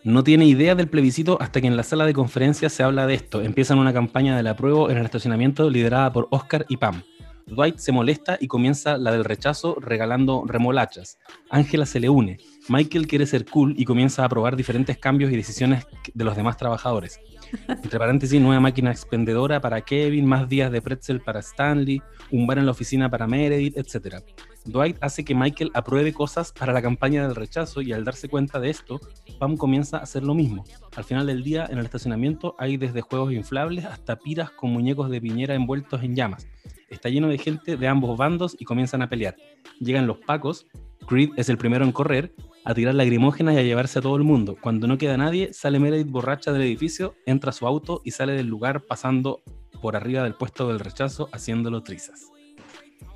No 0.04 0.24
tiene 0.24 0.46
idea 0.46 0.76
del 0.76 0.88
plebiscito 0.88 1.38
hasta 1.40 1.62
que 1.62 1.68
en 1.68 1.78
la 1.78 1.84
sala 1.84 2.06
de 2.06 2.14
conferencias 2.14 2.74
se 2.74 2.84
habla 2.84 3.08
de 3.08 3.16
esto. 3.16 3.42
Empiezan 3.42 3.80
una 3.80 3.94
campaña 3.94 4.36
del 4.36 4.48
apruebo 4.48 4.90
en 4.90 4.98
el 4.98 5.06
estacionamiento 5.06 5.70
liderada 5.70 6.12
por 6.12 6.28
Oscar 6.32 6.66
y 6.70 6.78
Pam. 6.78 7.02
Dwight 7.48 7.78
se 7.78 7.92
molesta 7.92 8.38
y 8.40 8.48
comienza 8.48 8.98
la 8.98 9.12
del 9.12 9.24
rechazo 9.24 9.78
regalando 9.80 10.44
remolachas. 10.48 11.20
Ángela 11.50 11.86
se 11.86 12.00
le 12.00 12.10
une. 12.10 12.38
Michael 12.70 13.08
quiere 13.08 13.28
ser 13.28 13.46
cool 13.46 13.76
y 13.78 13.86
comienza 13.86 14.24
a 14.24 14.26
aprobar 14.26 14.56
diferentes 14.56 14.98
cambios 14.98 15.32
y 15.32 15.36
decisiones 15.36 15.86
de 16.14 16.24
los 16.24 16.36
demás 16.36 16.58
trabajadores. 16.58 17.20
Entre 17.68 18.00
paréntesis, 18.00 18.42
nueva 18.42 18.60
máquina 18.60 18.92
expendedora 18.92 19.62
para 19.62 19.82
Kevin, 19.82 20.26
más 20.26 20.50
días 20.50 20.72
de 20.72 20.82
pretzel 20.82 21.22
para 21.22 21.40
Stanley, 21.40 22.02
un 22.32 22.48
bar 22.48 22.58
en 22.58 22.66
la 22.66 22.72
oficina 22.72 23.10
para 23.10 23.28
Meredith, 23.28 23.78
etc. 23.78 24.24
Dwight 24.66 24.98
hace 25.02 25.24
que 25.24 25.36
Michael 25.36 25.72
apruebe 25.74 26.14
cosas 26.14 26.52
para 26.52 26.74
la 26.74 26.82
campaña 26.82 27.28
del 27.28 27.36
rechazo 27.36 27.82
y 27.82 27.94
al 27.94 28.04
darse 28.04 28.30
cuenta 28.30 28.60
de 28.60 28.70
esto, 28.70 29.00
Pam 29.40 29.58
comienza 29.58 29.98
a 29.98 30.02
hacer 30.02 30.24
lo 30.24 30.34
mismo. 30.34 30.66
Al 30.96 31.04
final 31.04 31.28
del 31.28 31.44
día, 31.44 31.68
en 31.70 31.78
el 31.78 31.86
estacionamiento 31.86 32.56
hay 32.58 32.78
desde 32.78 33.02
juegos 33.02 33.32
inflables 33.32 33.86
hasta 33.86 34.18
piras 34.18 34.50
con 34.52 34.72
muñecos 34.72 35.10
de 35.10 35.22
piñera 35.22 35.56
envueltos 35.56 36.04
en 36.04 36.16
llamas. 36.16 36.48
Está 36.90 37.10
lleno 37.10 37.28
de 37.28 37.38
gente 37.38 37.78
de 37.78 37.88
ambos 37.88 38.18
bandos 38.18 38.56
y 38.60 38.66
comienzan 38.66 39.02
a 39.02 39.10
pelear. 39.10 39.36
Llegan 39.80 40.08
los 40.08 40.18
pacos, 40.20 40.68
Creed 41.08 41.32
es 41.36 41.50
el 41.50 41.58
primero 41.58 41.86
en 41.86 41.92
correr, 41.92 42.34
a 42.66 42.74
tirar 42.74 42.96
lagrimógenas 42.96 43.56
y 43.56 43.60
a 43.60 43.64
llevarse 43.64 44.00
a 44.00 44.02
todo 44.02 44.16
el 44.18 44.24
mundo. 44.24 44.58
Cuando 44.60 44.88
no 44.88 44.98
queda 44.98 45.16
nadie, 45.18 45.54
sale 45.54 45.80
Meredith 45.80 46.10
borracha 46.10 46.52
del 46.52 46.64
edificio, 46.64 47.16
entra 47.26 47.52
a 47.52 47.54
su 47.54 47.66
auto 47.68 48.02
y 48.04 48.12
sale 48.12 48.34
del 48.34 48.48
lugar 48.48 48.82
pasando 48.82 49.44
por 49.82 49.96
arriba 49.96 50.24
del 50.24 50.34
puesto 50.34 50.68
del 50.68 50.80
rechazo 50.80 51.30
haciéndolo 51.32 51.84
trizas. 51.84 52.26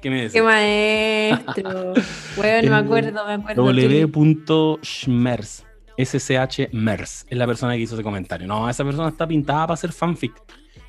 ¿Qué 0.01 0.10
me 0.10 0.18
decís? 0.18 0.34
qué 0.34 0.41
maestro. 0.44 1.94
Bueno, 2.38 2.70
me 2.72 2.77
acuerdo, 2.77 3.25
me 3.27 3.34
acuerdo. 3.34 3.63
W.schmers. 3.65 5.65
SCH 5.98 6.72
Mers 6.72 7.25
es 7.29 7.38
la 7.38 7.46
persona 7.46 7.74
que 7.74 7.79
hizo 7.82 7.96
ese 7.96 8.03
comentario. 8.03 8.48
No, 8.48 8.70
esa 8.70 8.86
persona 8.86 9.10
está 9.10 9.27
pintada 9.27 9.68
para 9.68 9.74
hacer 9.74 9.91
fanfic. 9.91 10.32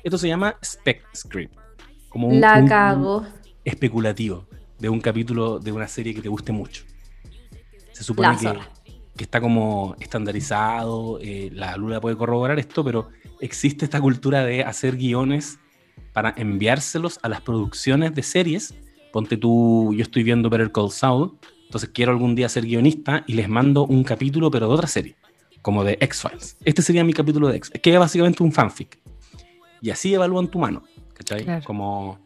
Esto 0.03 0.17
se 0.17 0.29
llama 0.29 0.55
spec 0.63 1.03
script. 1.13 1.53
Como 2.07 2.29
un, 2.29 2.39
La 2.39 2.59
un- 2.59 2.67
cago. 2.67 3.25
especulativo 3.65 4.47
de 4.79 4.87
un 4.87 5.01
capítulo 5.01 5.59
de 5.59 5.73
una 5.73 5.89
serie 5.89 6.13
que 6.15 6.21
te 6.21 6.29
guste 6.29 6.53
mucho. 6.53 6.85
Se 8.01 8.05
supone 8.07 8.29
que, 8.39 8.91
que 9.15 9.23
está 9.23 9.39
como 9.39 9.95
estandarizado, 9.99 11.19
eh, 11.21 11.49
la 11.53 11.77
Lula 11.77 12.01
puede 12.01 12.15
corroborar 12.17 12.57
esto, 12.57 12.83
pero 12.83 13.09
existe 13.39 13.85
esta 13.85 14.01
cultura 14.01 14.43
de 14.43 14.63
hacer 14.63 14.97
guiones 14.97 15.59
para 16.13 16.33
enviárselos 16.35 17.19
a 17.21 17.29
las 17.29 17.41
producciones 17.41 18.15
de 18.15 18.23
series. 18.23 18.73
Ponte 19.13 19.37
tú, 19.37 19.93
yo 19.95 20.01
estoy 20.01 20.23
viendo 20.23 20.49
Better 20.49 20.71
Call 20.71 20.89
Saul, 20.89 21.33
entonces 21.65 21.89
quiero 21.93 22.11
algún 22.11 22.33
día 22.33 22.49
ser 22.49 22.65
guionista 22.65 23.23
y 23.27 23.33
les 23.33 23.47
mando 23.47 23.85
un 23.85 24.03
capítulo, 24.03 24.49
pero 24.49 24.67
de 24.67 24.73
otra 24.73 24.87
serie, 24.87 25.15
como 25.61 25.83
de 25.83 25.97
X-Files. 26.01 26.57
Este 26.65 26.81
sería 26.81 27.03
mi 27.03 27.13
capítulo 27.13 27.47
de 27.49 27.57
X, 27.57 27.71
que 27.81 27.93
es 27.93 27.99
básicamente 27.99 28.41
un 28.41 28.51
fanfic. 28.51 28.99
Y 29.81 29.89
así 29.91 30.13
evalúan 30.13 30.47
tu 30.47 30.59
mano, 30.59 30.81
¿cachai? 31.13 31.43
Claro. 31.43 31.63
Como, 31.65 32.19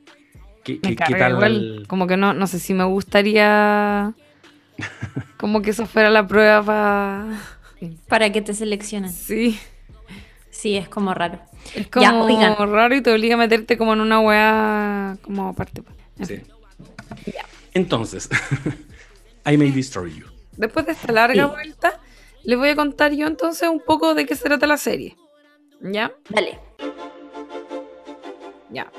¿qué, 0.63 0.79
qué- 0.79 0.95
qué 0.95 1.15
tal? 1.15 1.31
igual, 1.33 1.83
como 1.87 2.07
que 2.07 2.17
no, 2.17 2.33
no 2.33 2.47
sé 2.47 2.59
si 2.59 2.73
me 2.73 2.83
gustaría 2.85 4.13
como 5.37 5.61
que 5.61 5.71
eso 5.71 5.85
fuera 5.85 6.09
la 6.09 6.25
prueba 6.27 6.63
para... 6.63 7.25
Para 8.07 8.31
que 8.31 8.41
te 8.41 8.53
seleccionen. 8.53 9.11
Sí, 9.11 9.59
Sí, 10.49 10.77
es 10.77 10.87
como 10.87 11.13
raro. 11.13 11.39
es 11.75 11.87
como 11.87 12.03
Ya, 12.03 12.13
oigan. 12.15 12.55
raro 12.71 12.95
y 12.95 13.01
te 13.01 13.11
obliga 13.11 13.35
a 13.35 13.37
meterte 13.37 13.77
como 13.77 13.91
en 13.93 13.99
una 13.99 14.21
weá 14.21 15.17
como 15.21 15.49
aparte. 15.49 15.83
En 16.17 16.25
Sí. 16.25 16.41
Entonces, 17.73 18.29
I 19.45 19.57
may 19.57 19.71
destroy 19.71 20.13
you. 20.15 20.25
después 20.55 20.85
de 20.85 20.93
esta 20.93 21.11
larga 21.11 21.47
vuelta, 21.47 21.99
les 22.43 22.57
voy 22.57 22.69
a 22.69 22.75
contar 22.75 23.11
yo 23.11 23.27
entonces 23.27 23.67
un 23.67 23.81
poco 23.81 24.15
de 24.15 24.25
qué 24.25 24.35
se 24.35 24.45
trata 24.45 24.65
la 24.65 24.77
serie. 24.77 25.17
¿Ya? 25.81 26.13
Dale. 26.29 26.57
Ya. 28.71 28.91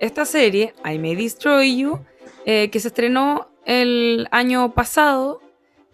Esta 0.00 0.24
serie, 0.24 0.74
I 0.84 0.98
May 0.98 1.14
Destroy 1.14 1.76
You, 1.78 2.00
eh, 2.44 2.70
que 2.70 2.80
se 2.80 2.88
estrenó 2.88 3.48
el 3.64 4.28
año 4.30 4.74
pasado 4.74 5.40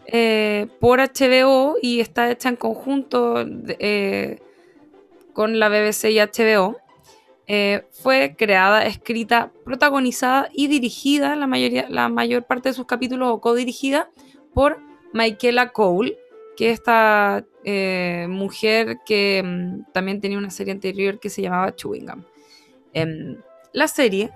eh, 0.07 0.67
por 0.81 1.00
HBO 1.00 1.77
y 1.81 2.00
está 2.00 2.31
hecha 2.31 2.49
en 2.49 2.57
conjunto 2.57 3.45
eh, 3.79 4.41
con 5.33 5.59
la 5.59 5.69
BBC 5.69 6.11
y 6.11 6.19
HBO. 6.19 6.77
fue 7.91 8.35
creada, 8.37 8.87
escrita, 8.87 9.53
protagonizada 9.65 10.49
y 10.53 10.69
dirigida, 10.69 11.37
la, 11.37 11.47
mayoría, 11.47 11.89
la 11.89 12.09
mayor 12.09 12.45
parte 12.45 12.71
de 12.71 12.75
sus 12.75 12.87
capítulos 12.87 13.29
o 13.33 13.41
codirigida 13.41 14.11
por 14.55 14.79
Michaela 15.12 15.71
Cole, 15.73 16.17
que 16.57 16.71
es 16.71 16.75
esta 16.75 17.45
mujer 18.29 18.99
que 19.05 19.43
mm, 19.45 19.93
también 19.93 20.21
tenía 20.21 20.39
una 20.39 20.50
serie 20.50 20.73
anterior 20.73 21.21
que 21.21 21.29
se 21.29 21.43
llamaba 21.43 21.75
Chewing 21.75 22.07
Gum. 22.07 22.25
Em, 22.93 23.37
la 23.73 23.87
serie 23.87 24.31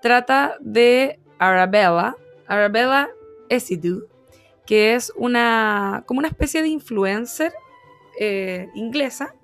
trata 0.00 0.56
de 0.60 1.20
Arabella, 1.38 2.16
Arabella 2.50 3.08
Esidu, 3.48 4.08
que 4.66 4.94
es 4.94 5.12
una, 5.16 6.04
como 6.06 6.18
una 6.18 6.28
especie 6.28 6.62
de 6.62 6.68
influencer 6.68 7.52
eh, 8.18 8.68
inglesa 8.74 9.34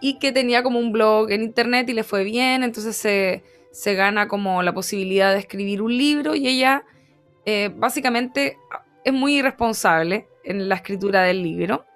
y 0.00 0.18
que 0.18 0.30
tenía 0.30 0.62
como 0.62 0.78
un 0.78 0.92
blog 0.92 1.30
en 1.30 1.42
internet 1.42 1.88
y 1.88 1.94
le 1.94 2.04
fue 2.04 2.22
bien, 2.22 2.62
entonces 2.62 2.96
se, 2.96 3.94
gana 3.94 4.28
como 4.28 4.62
la 4.62 4.74
posibilidad 4.74 5.32
de 5.32 5.38
escribir 5.38 5.80
un 5.80 5.96
libro 5.96 6.34
y 6.34 6.46
ella 6.46 6.84
eh, 7.46 7.70
básicamente 7.74 8.58
es 9.02 9.12
muy 9.12 9.38
irresponsable 9.38 10.28
en 10.44 10.68
la 10.68 10.74
escritura 10.76 11.22
del 11.22 11.42
libro. 11.42 11.86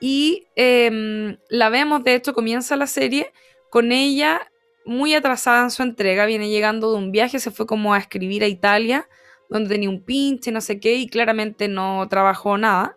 Y 0.00 0.46
em, 0.56 1.36
la 1.48 1.68
vemos, 1.68 2.04
de 2.04 2.14
hecho, 2.14 2.32
comienza 2.32 2.76
la 2.76 2.86
serie 2.86 3.32
con 3.70 3.92
ella 3.92 4.49
muy 4.84 5.14
atrasada 5.14 5.62
en 5.64 5.70
su 5.70 5.82
entrega, 5.82 6.26
viene 6.26 6.48
llegando 6.48 6.92
de 6.92 6.98
un 6.98 7.12
viaje, 7.12 7.38
se 7.38 7.50
fue 7.50 7.66
como 7.66 7.94
a 7.94 7.98
escribir 7.98 8.42
a 8.42 8.48
Italia, 8.48 9.08
donde 9.48 9.70
tenía 9.70 9.90
un 9.90 10.02
pinche, 10.02 10.52
no 10.52 10.60
sé 10.60 10.80
qué, 10.80 10.94
y 10.94 11.08
claramente 11.08 11.68
no 11.68 12.06
trabajó 12.08 12.56
nada. 12.56 12.96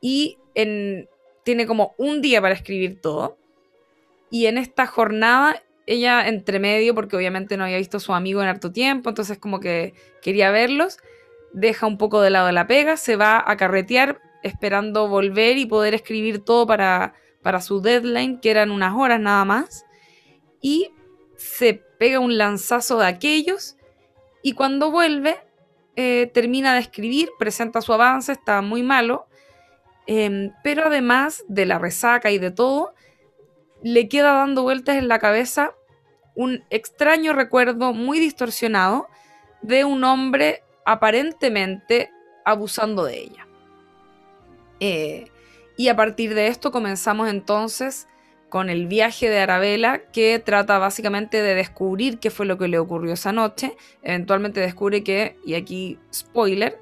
Y 0.00 0.38
en, 0.54 1.08
tiene 1.44 1.66
como 1.66 1.94
un 1.98 2.20
día 2.20 2.40
para 2.40 2.54
escribir 2.54 3.00
todo. 3.00 3.36
Y 4.30 4.46
en 4.46 4.58
esta 4.58 4.86
jornada, 4.86 5.62
ella 5.86 6.28
entre 6.28 6.58
medio, 6.58 6.94
porque 6.94 7.16
obviamente 7.16 7.56
no 7.56 7.64
había 7.64 7.78
visto 7.78 7.96
a 7.96 8.00
su 8.00 8.14
amigo 8.14 8.42
en 8.42 8.48
harto 8.48 8.72
tiempo, 8.72 9.08
entonces 9.10 9.38
como 9.38 9.60
que 9.60 9.94
quería 10.22 10.50
verlos, 10.50 10.98
deja 11.52 11.86
un 11.86 11.98
poco 11.98 12.20
de 12.20 12.30
lado 12.30 12.50
la 12.52 12.66
pega, 12.66 12.96
se 12.96 13.16
va 13.16 13.42
a 13.44 13.56
carretear 13.56 14.20
esperando 14.42 15.08
volver 15.08 15.58
y 15.58 15.66
poder 15.66 15.94
escribir 15.94 16.44
todo 16.44 16.66
para, 16.66 17.14
para 17.42 17.60
su 17.60 17.80
deadline, 17.80 18.40
que 18.40 18.50
eran 18.50 18.70
unas 18.70 18.94
horas 18.96 19.20
nada 19.20 19.44
más. 19.44 19.84
Y 20.62 20.90
se 21.36 21.74
pega 21.98 22.20
un 22.20 22.38
lanzazo 22.38 22.98
de 22.98 23.06
aquellos 23.06 23.76
y 24.42 24.54
cuando 24.54 24.90
vuelve 24.90 25.36
eh, 25.94 26.30
termina 26.32 26.74
de 26.74 26.80
escribir, 26.80 27.30
presenta 27.38 27.82
su 27.82 27.92
avance, 27.92 28.32
está 28.32 28.62
muy 28.62 28.82
malo, 28.82 29.26
em, 30.06 30.52
pero 30.64 30.86
además 30.86 31.44
de 31.48 31.66
la 31.66 31.78
resaca 31.78 32.30
y 32.30 32.38
de 32.38 32.50
todo, 32.50 32.94
le 33.82 34.08
queda 34.08 34.32
dando 34.32 34.62
vueltas 34.62 34.96
en 34.96 35.08
la 35.08 35.18
cabeza 35.18 35.74
un 36.34 36.64
extraño 36.70 37.34
recuerdo 37.34 37.92
muy 37.92 38.18
distorsionado 38.18 39.08
de 39.60 39.84
un 39.84 40.02
hombre 40.04 40.62
aparentemente 40.86 42.10
abusando 42.44 43.04
de 43.04 43.18
ella. 43.18 43.46
Eh, 44.80 45.30
y 45.76 45.88
a 45.88 45.96
partir 45.96 46.34
de 46.34 46.48
esto 46.48 46.72
comenzamos 46.72 47.28
entonces 47.28 48.08
con 48.52 48.68
el 48.68 48.86
viaje 48.86 49.30
de 49.30 49.38
Arabella, 49.38 50.02
que 50.12 50.38
trata 50.38 50.76
básicamente 50.76 51.40
de 51.40 51.54
descubrir 51.54 52.18
qué 52.18 52.28
fue 52.28 52.44
lo 52.44 52.58
que 52.58 52.68
le 52.68 52.78
ocurrió 52.78 53.14
esa 53.14 53.32
noche. 53.32 53.78
Eventualmente 54.02 54.60
descubre 54.60 55.02
que, 55.02 55.38
y 55.46 55.54
aquí 55.54 55.98
spoiler, 56.12 56.78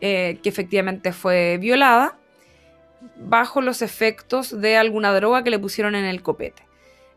eh, 0.00 0.40
que 0.42 0.48
efectivamente 0.48 1.12
fue 1.12 1.56
violada 1.58 2.18
bajo 3.16 3.60
los 3.60 3.80
efectos 3.80 4.60
de 4.60 4.76
alguna 4.76 5.14
droga 5.14 5.44
que 5.44 5.50
le 5.50 5.60
pusieron 5.60 5.94
en 5.94 6.04
el 6.04 6.20
copete. 6.20 6.64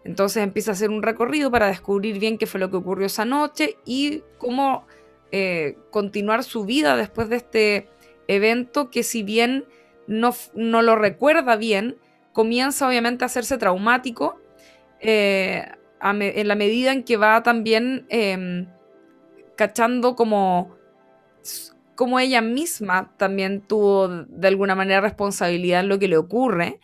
Entonces 0.04 0.44
empieza 0.44 0.70
a 0.70 0.74
hacer 0.74 0.92
un 0.92 1.02
recorrido 1.02 1.50
para 1.50 1.66
descubrir 1.66 2.20
bien 2.20 2.38
qué 2.38 2.46
fue 2.46 2.60
lo 2.60 2.70
que 2.70 2.78
ocurrió 2.78 3.08
esa 3.08 3.26
noche 3.26 3.78
y 3.84 4.22
cómo 4.38 4.86
eh, 5.32 5.76
continuar 5.90 6.44
su 6.44 6.66
vida 6.66 6.96
después 6.96 7.30
de 7.30 7.38
este 7.38 7.90
evento 8.28 8.92
que 8.92 9.02
si 9.02 9.24
bien 9.24 9.66
no, 10.06 10.36
no 10.54 10.84
lo 10.84 10.96
recuerda 10.96 11.56
bien, 11.56 11.98
comienza 12.34 12.88
obviamente 12.88 13.24
a 13.24 13.28
hacerse 13.28 13.58
traumático 13.58 14.40
eh, 15.00 15.66
en 16.02 16.48
la 16.48 16.56
medida 16.56 16.92
en 16.92 17.04
que 17.04 17.18
va 17.18 17.44
también 17.44 18.06
em, 18.10 18.68
cachando 19.56 20.16
como, 20.16 20.76
como 21.96 22.20
ella 22.20 22.42
misma 22.42 23.14
también 23.18 23.62
tuvo 23.62 24.08
de 24.08 24.48
alguna 24.48 24.76
manera 24.76 25.02
responsabilidad 25.02 25.82
en 25.82 25.90
lo 25.90 26.00
que 26.00 26.08
le 26.08 26.18
ocurre. 26.18 26.80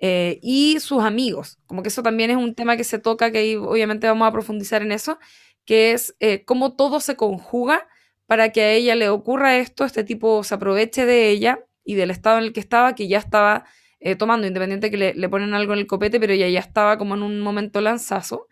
Eh, 0.00 0.38
y 0.42 0.78
sus 0.80 1.02
amigos, 1.02 1.58
como 1.66 1.82
que 1.82 1.88
eso 1.88 2.02
también 2.02 2.30
es 2.30 2.36
un 2.36 2.54
tema 2.54 2.76
que 2.76 2.84
se 2.84 2.98
toca, 2.98 3.32
que 3.32 3.56
obviamente 3.56 4.06
vamos 4.06 4.28
a 4.28 4.32
profundizar 4.32 4.82
en 4.82 4.92
eso, 4.92 5.18
que 5.64 5.92
es 5.92 6.14
eh, 6.20 6.44
cómo 6.44 6.76
todo 6.76 7.00
se 7.00 7.16
conjuga 7.16 7.88
para 8.26 8.52
que 8.52 8.60
a 8.60 8.72
ella 8.72 8.94
le 8.94 9.08
ocurra 9.08 9.56
esto, 9.56 9.84
este 9.84 10.04
tipo 10.04 10.44
se 10.44 10.54
aproveche 10.54 11.04
de 11.04 11.30
ella 11.30 11.60
y 11.82 11.94
del 11.94 12.10
estado 12.10 12.38
en 12.38 12.44
el 12.44 12.52
que 12.52 12.60
estaba, 12.60 12.94
que 12.94 13.08
ya 13.08 13.18
estaba 13.18 13.64
eh, 14.00 14.16
tomando, 14.16 14.46
independiente 14.46 14.90
que 14.90 14.96
le, 14.96 15.28
ponen 15.28 15.54
algo 15.54 15.72
en 15.72 15.80
el 15.80 15.86
copete, 15.86 16.20
pero 16.20 16.32
ella 16.32 16.48
ya 16.48 16.60
estaba 16.60 16.98
como 16.98 17.14
en 17.14 17.22
un 17.22 17.40
momento 17.40 17.80
lanzazo. 17.80 18.48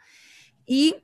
Y 0.66 0.96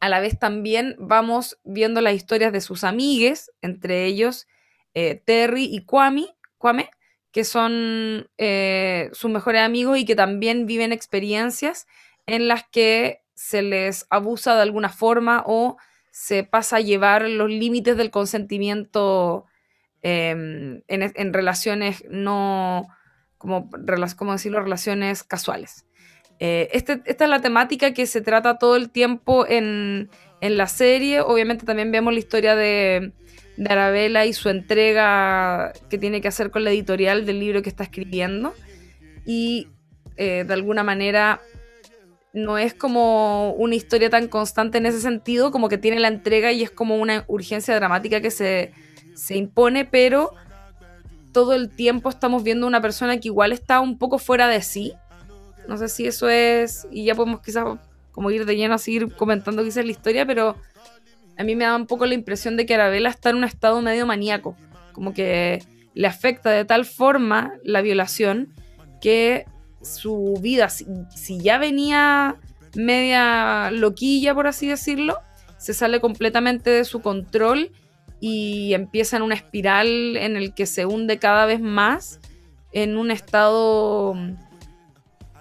a 0.00 0.08
la 0.08 0.20
vez 0.20 0.38
también 0.38 0.96
vamos 0.98 1.58
viendo 1.64 2.00
las 2.00 2.14
historias 2.14 2.52
de 2.52 2.60
sus 2.60 2.84
amigues, 2.84 3.50
entre 3.62 4.04
ellos 4.06 4.46
eh, 4.94 5.20
Terry 5.24 5.64
y 5.64 5.84
Kwame, 5.84 6.28
Kwame 6.58 6.90
que 7.34 7.42
son 7.42 8.30
eh, 8.38 9.10
sus 9.12 9.28
mejores 9.28 9.62
amigos 9.62 9.98
y 9.98 10.04
que 10.04 10.14
también 10.14 10.66
viven 10.66 10.92
experiencias 10.92 11.88
en 12.26 12.46
las 12.46 12.62
que 12.70 13.22
se 13.34 13.60
les 13.60 14.06
abusa 14.08 14.54
de 14.54 14.62
alguna 14.62 14.88
forma 14.88 15.42
o 15.44 15.76
se 16.12 16.44
pasa 16.44 16.76
a 16.76 16.80
llevar 16.80 17.28
los 17.28 17.50
límites 17.50 17.96
del 17.96 18.12
consentimiento 18.12 19.46
em, 20.00 20.82
en, 20.86 21.32
relaciones 21.32 22.04
no, 22.08 22.86
como, 23.44 23.68
como 24.16 24.32
decirlo, 24.32 24.60
relaciones 24.60 25.22
casuales. 25.22 25.84
Eh, 26.40 26.70
este, 26.72 27.02
esta 27.04 27.24
es 27.24 27.30
la 27.30 27.42
temática 27.42 27.92
que 27.92 28.06
se 28.06 28.22
trata 28.22 28.58
todo 28.58 28.76
el 28.76 28.90
tiempo 28.90 29.46
en, 29.46 30.08
en 30.40 30.56
la 30.56 30.66
serie. 30.66 31.20
Obviamente 31.20 31.66
también 31.66 31.92
vemos 31.92 32.12
la 32.12 32.18
historia 32.18 32.56
de, 32.56 33.12
de, 33.58 33.70
Arabella 33.70 34.24
y 34.24 34.32
su 34.32 34.48
entrega 34.48 35.72
que 35.90 35.98
tiene 35.98 36.20
que 36.20 36.28
hacer 36.28 36.50
con 36.50 36.64
la 36.64 36.70
editorial 36.70 37.26
del 37.26 37.38
libro 37.38 37.62
que 37.62 37.68
está 37.68 37.84
escribiendo. 37.84 38.54
Y 39.26 39.68
eh, 40.16 40.44
de 40.46 40.54
alguna 40.54 40.82
manera 40.82 41.40
no 42.32 42.56
es 42.58 42.72
como 42.72 43.52
una 43.52 43.74
historia 43.74 44.08
tan 44.08 44.26
constante 44.26 44.78
en 44.78 44.86
ese 44.86 45.00
sentido, 45.00 45.52
como 45.52 45.68
que 45.68 45.78
tiene 45.78 46.00
la 46.00 46.08
entrega 46.08 46.50
y 46.50 46.62
es 46.62 46.70
como 46.70 46.96
una 46.96 47.24
urgencia 47.28 47.76
dramática 47.76 48.22
que 48.22 48.32
se, 48.32 48.72
se 49.14 49.36
impone, 49.36 49.84
pero 49.84 50.34
todo 51.34 51.52
el 51.52 51.68
tiempo 51.68 52.08
estamos 52.08 52.44
viendo 52.44 52.66
una 52.66 52.80
persona 52.80 53.18
que 53.18 53.28
igual 53.28 53.52
está 53.52 53.80
un 53.80 53.98
poco 53.98 54.18
fuera 54.18 54.48
de 54.48 54.62
sí. 54.62 54.94
No 55.68 55.76
sé 55.76 55.88
si 55.88 56.06
eso 56.06 56.28
es, 56.28 56.86
y 56.90 57.04
ya 57.04 57.14
podemos 57.14 57.40
quizás 57.40 57.64
como 58.12 58.30
ir 58.30 58.46
de 58.46 58.56
lleno 58.56 58.74
a 58.74 58.78
seguir 58.78 59.12
comentando 59.14 59.64
quizás 59.64 59.84
la 59.84 59.90
historia, 59.90 60.24
pero 60.24 60.56
a 61.36 61.42
mí 61.42 61.56
me 61.56 61.64
da 61.64 61.74
un 61.74 61.86
poco 61.86 62.06
la 62.06 62.14
impresión 62.14 62.56
de 62.56 62.64
que 62.64 62.74
Arabella 62.76 63.08
está 63.08 63.30
en 63.30 63.36
un 63.36 63.44
estado 63.44 63.82
medio 63.82 64.06
maníaco, 64.06 64.56
como 64.92 65.12
que 65.12 65.62
le 65.94 66.06
afecta 66.06 66.50
de 66.50 66.64
tal 66.64 66.84
forma 66.84 67.54
la 67.64 67.82
violación 67.82 68.54
que 69.00 69.46
su 69.82 70.38
vida, 70.40 70.68
si, 70.68 70.86
si 71.14 71.40
ya 71.40 71.58
venía 71.58 72.36
media 72.76 73.72
loquilla, 73.72 74.34
por 74.34 74.46
así 74.46 74.68
decirlo, 74.68 75.18
se 75.58 75.74
sale 75.74 76.00
completamente 76.00 76.70
de 76.70 76.84
su 76.84 77.02
control 77.02 77.72
y 78.20 78.74
empieza 78.74 79.16
en 79.16 79.22
una 79.22 79.34
espiral 79.34 80.16
en 80.16 80.36
el 80.36 80.54
que 80.54 80.66
se 80.66 80.86
hunde 80.86 81.18
cada 81.18 81.46
vez 81.46 81.60
más 81.60 82.20
en 82.72 82.96
un 82.96 83.10
estado, 83.10 84.14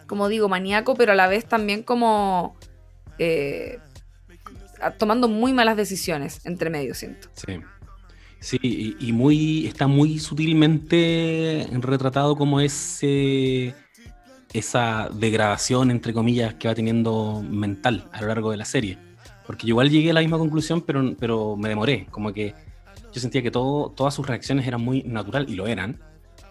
como 0.08 0.28
digo, 0.30 0.50
maníaco, 0.50 0.96
pero 0.96 1.14
a 1.14 1.16
la 1.16 1.28
vez 1.28 1.46
también 1.46 1.84
como 1.84 2.56
eh, 3.18 3.80
tomando 4.98 5.28
muy 5.28 5.54
malas 5.54 5.78
decisiones 5.78 6.46
entre 6.46 6.70
medio, 6.70 6.94
siento. 6.94 7.30
Sí. 7.34 7.60
Sí, 8.40 8.98
y, 9.00 9.14
muy, 9.14 9.68
está 9.68 9.88
muy 9.88 10.20
sutilmente 10.20 11.66
retratado 11.80 12.36
como 12.36 12.60
ese, 12.60 13.74
esa 14.52 15.08
degradación, 15.14 15.90
entre 15.92 16.12
comillas, 16.12 16.54
que 16.56 16.68
va 16.68 16.76
teniendo 16.76 17.42
mental 17.42 18.10
a 18.12 18.20
lo 18.20 18.28
largo 18.28 18.52
de 18.52 18.58
la 18.58 18.66
serie. 18.66 18.98
Porque 19.48 19.66
yo 19.66 19.72
igual 19.72 19.90
llegué 19.90 20.12
a 20.12 20.14
la 20.14 20.20
misma 20.20 20.38
conclusión, 20.38 20.82
pero, 20.82 21.16
pero 21.18 21.56
me 21.56 21.70
demoré. 21.70 22.06
Como 22.12 22.34
que 22.34 22.54
yo 23.14 23.22
sentía 23.22 23.42
que 23.42 23.52
todo, 23.52 23.90
todas 23.92 24.14
sus 24.14 24.28
reacciones 24.28 24.68
eran 24.68 24.82
muy 24.82 25.04
natural, 25.04 25.46
y 25.48 25.56
lo 25.56 25.68
eran, 25.68 26.02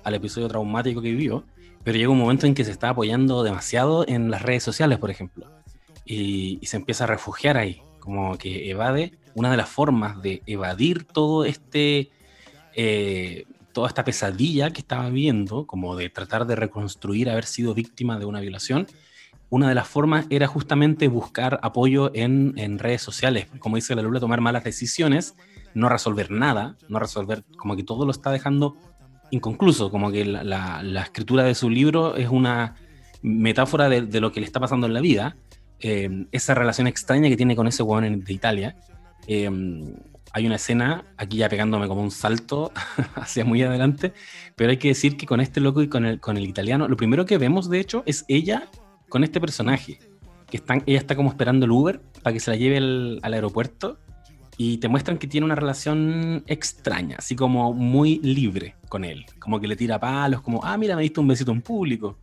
al 0.05 0.15
episodio 0.15 0.49
traumático 0.49 1.03
que 1.03 1.11
vivió, 1.11 1.45
pero 1.85 1.99
llega 1.99 2.11
un 2.11 2.19
momento 2.19 2.47
en 2.47 2.55
que 2.55 2.65
se 2.65 2.71
está 2.71 2.91
apoyando 2.91 3.43
demasiado 3.43 4.07
en 4.07 4.31
las 4.31 4.43
redes 4.43 4.63
sociales, 4.63 4.99
por 4.99 5.11
ejemplo, 5.11 5.51
y, 6.05 6.61
se 6.63 6.77
empieza 6.77 7.05
a 7.05 7.09
refugiar 7.09 7.57
ahí, 7.57 7.83
como 7.99 8.39
que 8.39 8.71
evade, 8.71 9.13
una 9.35 9.51
de 9.51 9.57
las 9.57 9.69
formas 9.69 10.23
de 10.23 10.43
evadir 10.47 11.05
todo 11.05 11.45
este, 11.45 12.11
eh, 12.75 13.45
toda 13.73 13.89
esta 13.89 14.05
pesadilla 14.05 14.71
que 14.71 14.81
estaba 14.81 15.09
viviendo, 15.09 15.67
como 15.67 15.97
de 15.97 16.11
tratar 16.11 16.47
de 16.47 16.57
reconstruir 16.57 17.29
haber 17.29 17.45
sido 17.45 17.75
víctima 17.75 18.19
de 18.19 18.27
una 18.27 18.41
violación, 18.41 18.87
una 19.51 19.69
de 19.69 19.75
las 19.75 19.89
formas 19.89 20.27
era 20.31 20.47
justamente 20.47 21.09
buscar 21.09 21.59
apoyo 21.63 22.11
en, 22.15 22.55
en 22.57 22.79
redes 22.79 23.03
sociales, 23.03 23.49
como 23.59 23.77
dice 23.77 23.95
la 23.95 24.03
Lula, 24.03 24.21
tomar 24.21 24.41
malas 24.41 24.65
decisiones, 24.65 25.35
no 25.75 25.89
resolver 25.89 26.31
nada, 26.31 26.77
no 26.89 26.99
resolver, 26.99 27.45
como 27.57 27.77
que 27.77 27.83
todo 27.83 28.05
lo 28.05 28.11
está 28.11 28.31
dejando 28.31 28.77
inconcluso, 29.31 29.91
como 29.91 30.13
que 30.13 30.25
la, 30.25 31.03
escritura 31.03 31.43
de 31.45 31.55
su 31.55 31.71
libro 31.71 32.17
es 32.17 32.29
una 32.29 32.77
metáfora 33.23 33.89
de, 33.89 34.21
lo 34.21 34.31
que 34.31 34.41
le 34.41 34.47
está 34.47 34.61
pasando 34.61 34.87
en 34.87 34.95
la 34.95 35.01
vida, 35.01 35.37
eh, 35.81 36.27
esa 36.33 36.55
relación 36.55 36.87
extraña 36.87 37.29
que 37.29 37.37
tiene 37.37 37.57
con 37.57 37.67
ese 37.67 37.83
huevón 37.83 38.21
de 38.21 38.33
Italia. 38.33 38.77
Eh, 39.27 39.51
hay 40.35 40.47
una 40.47 40.57
escena, 40.57 41.05
aquí 41.17 41.39
ya 41.39 41.49
pegándome 41.49 41.89
como 41.89 42.03
un 42.03 42.11
salto 42.11 42.73
hacia 43.15 43.45
muy 43.45 43.63
adelante, 43.63 44.13
pero 44.57 44.71
hay 44.71 44.77
que 44.77 44.89
decir 44.89 45.17
que 45.17 45.27
con 45.27 45.41
este 45.41 45.61
loco 45.61 45.83
y 45.83 45.89
con 45.89 46.05
el, 46.05 46.21
con 46.21 46.37
el 46.37 46.45
italiano, 46.45 46.89
lo 46.89 46.97
primero 46.97 47.27
que 47.27 47.39
vemos 47.39 47.69
de 47.69 47.81
hecho 47.81 48.03
es 48.07 48.25
ella 48.29 48.69
con 49.09 49.25
este 49.25 49.41
personaje, 49.41 49.99
que 50.49 50.57
están, 50.57 50.83
ella 50.87 50.99
está 50.99 51.17
como 51.17 51.31
esperando 51.31 51.65
el 51.67 51.71
Uber 51.71 52.01
para 52.23 52.33
que 52.35 52.41
se 52.41 52.51
la 52.51 52.57
lleve 52.57 52.79
al 52.79 53.35
aeropuerto 53.35 53.99
y 54.57 54.79
te 54.79 54.89
muestran 54.89 55.19
que 55.19 55.27
tiene 55.27 55.45
una 55.45 55.55
relación 55.55 56.45
extraña, 56.47 57.17
así 57.19 57.35
como 57.35 57.73
muy 57.73 58.19
libre 58.19 58.77
con 58.89 59.05
él, 59.05 59.25
como 59.39 59.61
que 59.61 59.67
le 59.67 59.77
tira 59.77 59.99
palos, 59.99 60.43
como, 60.43 60.65
ah, 60.65 60.77
mira, 60.77 60.95
me 60.97 61.03
diste 61.03 61.21
un 61.21 61.29
besito 61.29 61.53
en 61.53 61.63
público. 61.63 62.19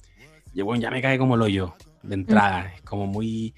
Y 0.54 0.62
bueno, 0.62 0.82
ya 0.82 0.92
me 0.92 1.02
cae 1.02 1.18
como 1.18 1.36
lo 1.38 1.48
yo, 1.48 1.76
de 2.04 2.16
entrada, 2.16 2.64
mm. 2.64 2.76
es 2.76 2.82
como 2.82 3.08
muy 3.08 3.54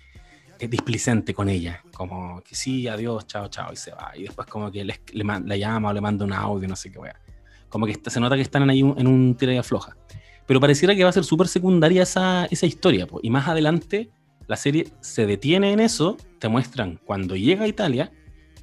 es 0.62 0.70
displicente 0.70 1.34
con 1.34 1.50
ella, 1.50 1.82
como 1.92 2.42
que 2.42 2.54
sí, 2.54 2.88
adiós, 2.88 3.26
chao, 3.26 3.48
chao, 3.48 3.74
y 3.74 3.76
se 3.76 3.92
va. 3.92 4.12
Y 4.16 4.24
después 4.24 4.48
como 4.48 4.72
que 4.72 4.86
le, 4.86 5.02
le, 5.12 5.60
llama 5.60 5.90
o 5.90 5.94
le 5.94 6.02
manda 6.02 6.24
un 6.24 6.34
audio, 6.34 6.68
no 6.68 6.76
sé 6.76 6.92
qué 6.92 7.00
wea. 7.00 7.20
Como 7.68 7.88
que 7.88 8.00
se 8.06 8.20
nota 8.20 8.36
que 8.36 8.44
están 8.44 8.70
ahí 8.70 8.82
en 8.82 9.08
un 9.08 9.36
tira 9.36 9.54
y 9.54 9.58
afloja. 9.58 9.98
Pero 10.46 10.60
pareciera 10.60 10.96
que 10.96 11.04
va 11.04 11.10
a 11.10 11.14
ser 11.14 11.24
súper 11.24 11.48
secundaria 11.48 12.04
esa, 12.04 12.46
esa 12.46 12.68
historia, 12.68 13.08
y 13.24 13.30
más 13.32 13.48
adelante 13.48 14.12
la 14.48 14.56
serie 14.56 14.88
se 15.00 15.26
detiene 15.26 15.74
en 15.74 15.80
eso, 15.80 16.18
te 16.38 16.48
muestran 16.48 17.00
cuando 17.06 17.36
llega 17.36 17.64
a 17.64 17.68
Italia, 17.68 18.12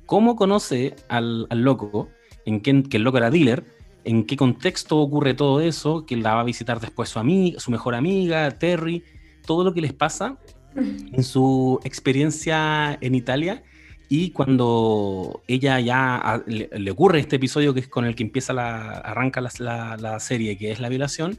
cómo 0.08 0.36
conoce 0.36 0.96
al, 1.10 1.46
loco, 1.50 2.08
en 2.46 2.62
qué, 2.62 2.82
que 2.82 2.96
el 2.96 3.02
loco 3.02 3.18
era 3.18 3.30
dealer, 3.30 3.62
en 4.04 4.24
qué 4.24 4.38
contexto 4.38 4.96
ocurre 4.96 5.34
todo 5.34 5.60
eso, 5.60 6.06
que 6.06 6.16
la 6.16 6.34
va 6.34 6.40
a 6.40 6.44
visitar 6.44 6.80
después 6.80 7.10
su 7.10 7.18
amiga, 7.18 7.60
su 7.60 7.70
mejor 7.70 7.94
amiga, 7.94 8.50
Terry, 8.52 9.04
todo 9.44 9.64
lo 9.64 9.74
que 9.74 9.82
les 9.82 9.92
pasa 9.92 10.38
en 10.76 11.22
su 11.22 11.78
experiencia 11.84 12.96
en 13.02 13.14
Italia. 13.14 13.62
Y 14.08 14.30
cuando 14.30 15.42
ella 15.46 15.78
ya 15.78 16.42
le, 16.46 16.90
ocurre 16.90 17.20
este 17.20 17.36
episodio 17.36 17.74
que 17.74 17.80
es 17.80 17.88
con 17.88 18.06
el 18.06 18.14
que 18.14 18.22
empieza 18.22 18.54
la, 18.54 18.92
arranca 19.00 19.42
la, 19.42 19.98
la, 20.00 20.20
serie, 20.20 20.56
que 20.56 20.70
es 20.70 20.80
la 20.80 20.88
violación, 20.88 21.38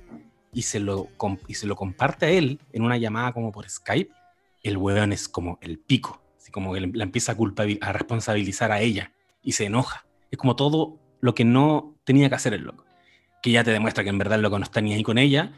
y 0.53 0.61
se, 0.61 0.79
lo, 0.79 1.07
y 1.47 1.55
se 1.55 1.65
lo 1.65 1.75
comparte 1.75 2.27
a 2.27 2.29
él 2.29 2.59
en 2.71 2.83
una 2.83 2.97
llamada 2.97 3.33
como 3.33 3.51
por 3.51 3.67
Skype, 3.67 4.13
el 4.61 4.77
weón 4.77 5.11
es 5.11 5.27
como 5.27 5.57
el 5.63 5.79
pico 5.79 6.21
como 6.51 6.73
que 6.73 6.81
la 6.81 7.03
empieza 7.03 7.33
a, 7.33 7.37
a 7.81 7.93
responsabilizar 7.93 8.71
a 8.71 8.81
ella 8.81 9.11
y 9.43 9.53
se 9.53 9.65
enoja. 9.65 10.05
Es 10.31 10.37
como 10.37 10.55
todo 10.55 10.99
lo 11.21 11.33
que 11.35 11.45
no 11.45 11.95
tenía 12.03 12.29
que 12.29 12.35
hacer 12.35 12.53
el 12.53 12.63
loco. 12.63 12.85
Que 13.41 13.51
ya 13.51 13.63
te 13.63 13.71
demuestra 13.71 14.03
que 14.03 14.09
en 14.09 14.17
verdad 14.17 14.35
el 14.35 14.41
loco 14.41 14.59
no 14.59 14.63
está 14.63 14.81
ni 14.81 14.93
ahí 14.93 15.03
con 15.03 15.17
ella. 15.17 15.51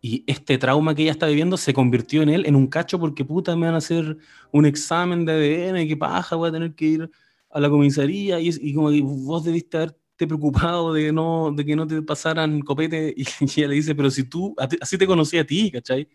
Y 0.00 0.24
este 0.26 0.58
trauma 0.58 0.94
que 0.94 1.02
ella 1.02 1.12
está 1.12 1.26
viviendo 1.26 1.56
se 1.56 1.74
convirtió 1.74 2.22
en 2.22 2.28
él 2.28 2.46
en 2.46 2.54
un 2.54 2.68
cacho 2.68 3.00
porque 3.00 3.24
puta 3.24 3.56
me 3.56 3.66
van 3.66 3.74
a 3.74 3.78
hacer 3.78 4.16
un 4.52 4.64
examen 4.64 5.24
de 5.24 5.32
ADN, 5.32 5.88
qué 5.88 5.96
paja, 5.96 6.36
voy 6.36 6.50
a 6.50 6.52
tener 6.52 6.74
que 6.74 6.84
ir 6.84 7.10
a 7.50 7.60
la 7.60 7.68
comisaría 7.68 8.38
y, 8.38 8.48
y 8.60 8.74
como 8.74 8.90
que 8.90 9.00
vos 9.02 9.44
debiste 9.44 9.76
haberte 9.76 10.26
preocupado 10.26 10.92
de, 10.92 11.12
no, 11.12 11.50
de 11.52 11.64
que 11.64 11.74
no 11.74 11.86
te 11.86 12.00
pasaran 12.02 12.60
copete 12.60 13.12
y, 13.16 13.24
ella 13.40 13.68
le 13.68 13.74
dice, 13.74 13.94
pero 13.94 14.10
si 14.10 14.24
tú, 14.24 14.54
así 14.80 14.96
te 14.98 15.06
conocí 15.06 15.38
a 15.38 15.46
ti, 15.46 15.70
¿cachai? 15.70 16.08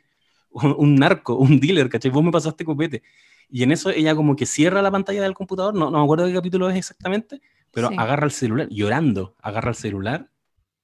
Un, 0.52 0.76
un 0.78 0.96
narco, 0.96 1.36
un 1.36 1.60
dealer, 1.60 1.90
¿cachai? 1.90 2.12
Vos 2.12 2.24
me 2.24 2.32
pasaste 2.32 2.64
copete. 2.64 3.04
Y 3.50 3.64
en 3.64 3.72
eso 3.72 3.90
ella 3.90 4.16
como 4.16 4.36
que 4.36 4.46
cierra 4.46 4.82
la 4.82 4.92
pantalla 4.92 5.22
del 5.22 5.34
computador, 5.34 5.74
no, 5.74 5.92
no 5.92 6.00
me 6.00 6.04
acuerdo 6.04 6.26
qué 6.28 6.34
capítulo 6.34 6.70
es 6.70 6.78
exactamente, 6.78 7.42
pero 7.72 7.90
agarra 7.98 8.26
el 8.26 8.32
celular, 8.32 8.68
llorando, 8.70 9.36
agarra 9.42 9.70
el 9.70 9.76
celular 9.76 10.30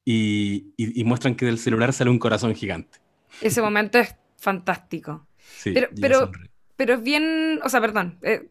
y, 0.03 0.73
y, 0.75 1.03
muestran 1.03 1.35
que 1.35 1.45
del 1.45 1.59
celular 1.59 1.93
sale 1.93 2.09
un 2.09 2.17
corazón 2.17 2.55
gigante. 2.55 2.97
Ese 3.41 3.61
momento 3.61 3.99
es 3.99 4.15
fantástico. 4.37 5.27
Sí, 5.37 5.71
pero, 5.71 5.89
pero, 6.01 6.31
pero 6.75 6.95
es 6.95 7.03
bien, 7.03 7.59
o 7.63 7.69
sea, 7.69 7.79
perdón, 7.79 8.17
eh, 8.23 8.49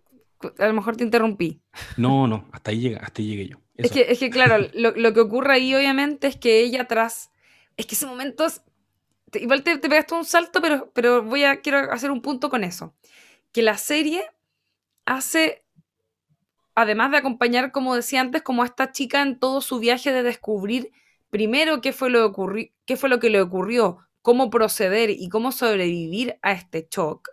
a 0.59 0.67
lo 0.69 0.73
mejor 0.73 0.97
te 0.97 1.03
interrumpí. 1.03 1.61
No, 1.97 2.29
no, 2.29 2.49
hasta 2.53 2.71
ahí, 2.71 2.81
llega, 2.81 3.01
hasta 3.01 3.23
ahí 3.23 3.29
llegué 3.29 3.49
yo. 3.49 3.57
Es 3.77 3.91
que, 3.91 4.07
es 4.09 4.19
que, 4.21 4.31
claro, 4.31 4.69
lo, 4.75 4.93
lo, 4.93 5.13
que 5.13 5.21
ocurre 5.21 5.55
ahí 5.55 5.75
obviamente 5.75 6.29
es 6.29 6.37
que 6.37 6.61
ella 6.61 6.83
atrás, 6.83 7.33
es 7.77 7.87
que 7.87 7.97
ese 7.97 8.07
momento, 8.07 8.47
es, 8.47 8.63
igual 9.35 9.65
te, 9.65 9.79
te 9.79 9.89
pegaste 9.89 10.15
un 10.15 10.25
salto, 10.25 10.61
pero, 10.61 10.93
pero 10.95 11.25
voy 11.25 11.43
a, 11.43 11.61
quiero 11.61 11.91
hacer 11.93 12.13
un 12.13 12.23
punto 12.23 12.51
con 12.51 12.63
eso 12.63 12.95
que 13.59 13.63
la 13.65 13.77
serie 13.77 14.23
hace, 15.05 15.65
además 16.77 17.11
de 17.11 17.17
acompañar, 17.17 17.73
como 17.73 17.97
decía 17.97 18.21
antes, 18.21 18.43
como 18.43 18.63
a 18.63 18.67
esta 18.67 18.93
chica 18.93 19.21
en 19.21 19.41
todo 19.41 19.61
su 19.63 19.81
viaje 19.81 20.13
de 20.13 20.23
descubrir 20.23 20.93
primero 21.29 21.81
qué 21.81 21.93
fue 21.93 22.09
lo, 22.09 22.33
qué 22.87 22.97
fue 22.97 23.09
lo 23.09 23.19
que 23.19 23.31
le 23.31 23.43
ocurrió, 23.43 23.99
cómo 24.23 24.49
proceder 24.49 25.11
y 25.11 25.29
cómo 25.29 25.51
sobrevivir 25.51 26.39
a 26.41 26.53
este 26.53 26.87
shock. 26.89 27.31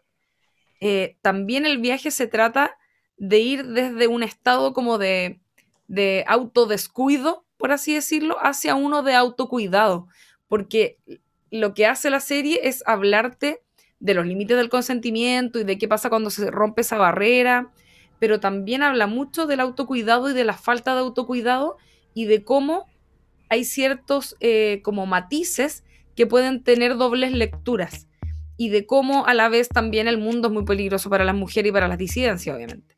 Eh, 0.81 1.19
también 1.21 1.67
el 1.67 1.77
viaje 1.77 2.09
se 2.09 2.25
trata 2.25 2.75
de 3.17 3.37
ir 3.41 3.63
desde 3.63 4.07
un 4.07 4.23
estado 4.23 4.73
como 4.73 4.97
de, 4.97 5.41
de 5.87 6.25
autodescuido, 6.27 7.45
por 7.57 7.71
así 7.71 7.93
decirlo, 7.93 8.37
hacia 8.41 8.73
uno 8.73 9.03
de 9.03 9.13
autocuidado, 9.13 10.07
porque 10.47 10.97
lo 11.51 11.75
que 11.75 11.85
hace 11.85 12.09
la 12.09 12.19
serie 12.19 12.61
es 12.63 12.81
hablarte 12.87 13.61
de 13.99 14.13
los 14.13 14.25
límites 14.25 14.57
del 14.57 14.69
consentimiento 14.69 15.59
y 15.59 15.63
de 15.63 15.77
qué 15.77 15.87
pasa 15.87 16.09
cuando 16.09 16.29
se 16.29 16.51
rompe 16.51 16.81
esa 16.81 16.97
barrera, 16.97 17.71
pero 18.19 18.39
también 18.39 18.83
habla 18.83 19.07
mucho 19.07 19.47
del 19.47 19.59
autocuidado 19.59 20.29
y 20.29 20.33
de 20.33 20.45
la 20.45 20.53
falta 20.53 20.93
de 20.93 21.01
autocuidado 21.01 21.77
y 22.13 22.25
de 22.25 22.43
cómo 22.43 22.85
hay 23.49 23.63
ciertos 23.65 24.35
eh, 24.39 24.81
como 24.83 25.05
matices 25.05 25.83
que 26.15 26.27
pueden 26.27 26.63
tener 26.63 26.97
dobles 26.97 27.31
lecturas 27.33 28.07
y 28.57 28.69
de 28.69 28.85
cómo 28.85 29.25
a 29.25 29.33
la 29.33 29.49
vez 29.49 29.67
también 29.69 30.07
el 30.07 30.17
mundo 30.17 30.47
es 30.47 30.53
muy 30.53 30.63
peligroso 30.63 31.09
para 31.09 31.25
las 31.25 31.35
mujeres 31.35 31.69
y 31.69 31.73
para 31.73 31.87
las 31.87 31.97
disidencias, 31.97 32.55
obviamente. 32.55 32.95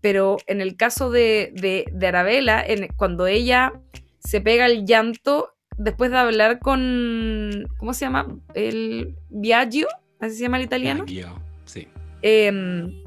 Pero 0.00 0.36
en 0.46 0.60
el 0.60 0.76
caso 0.76 1.10
de, 1.10 1.52
de, 1.54 2.06
Arabella, 2.06 2.64
en, 2.64 2.88
cuando 2.96 3.26
ella 3.26 3.72
se 4.18 4.40
pega 4.40 4.66
el 4.66 4.84
llanto 4.84 5.54
después 5.78 6.10
de 6.10 6.18
hablar 6.18 6.58
con, 6.58 7.68
¿cómo 7.78 7.94
se 7.94 8.04
llama? 8.04 8.36
El 8.54 9.16
Viaggio, 9.28 9.88
así 10.20 10.36
se 10.36 10.42
llama 10.42 10.58
el 10.58 10.64
italiano. 10.64 11.04
sí. 11.64 11.88
Em, 12.22 13.02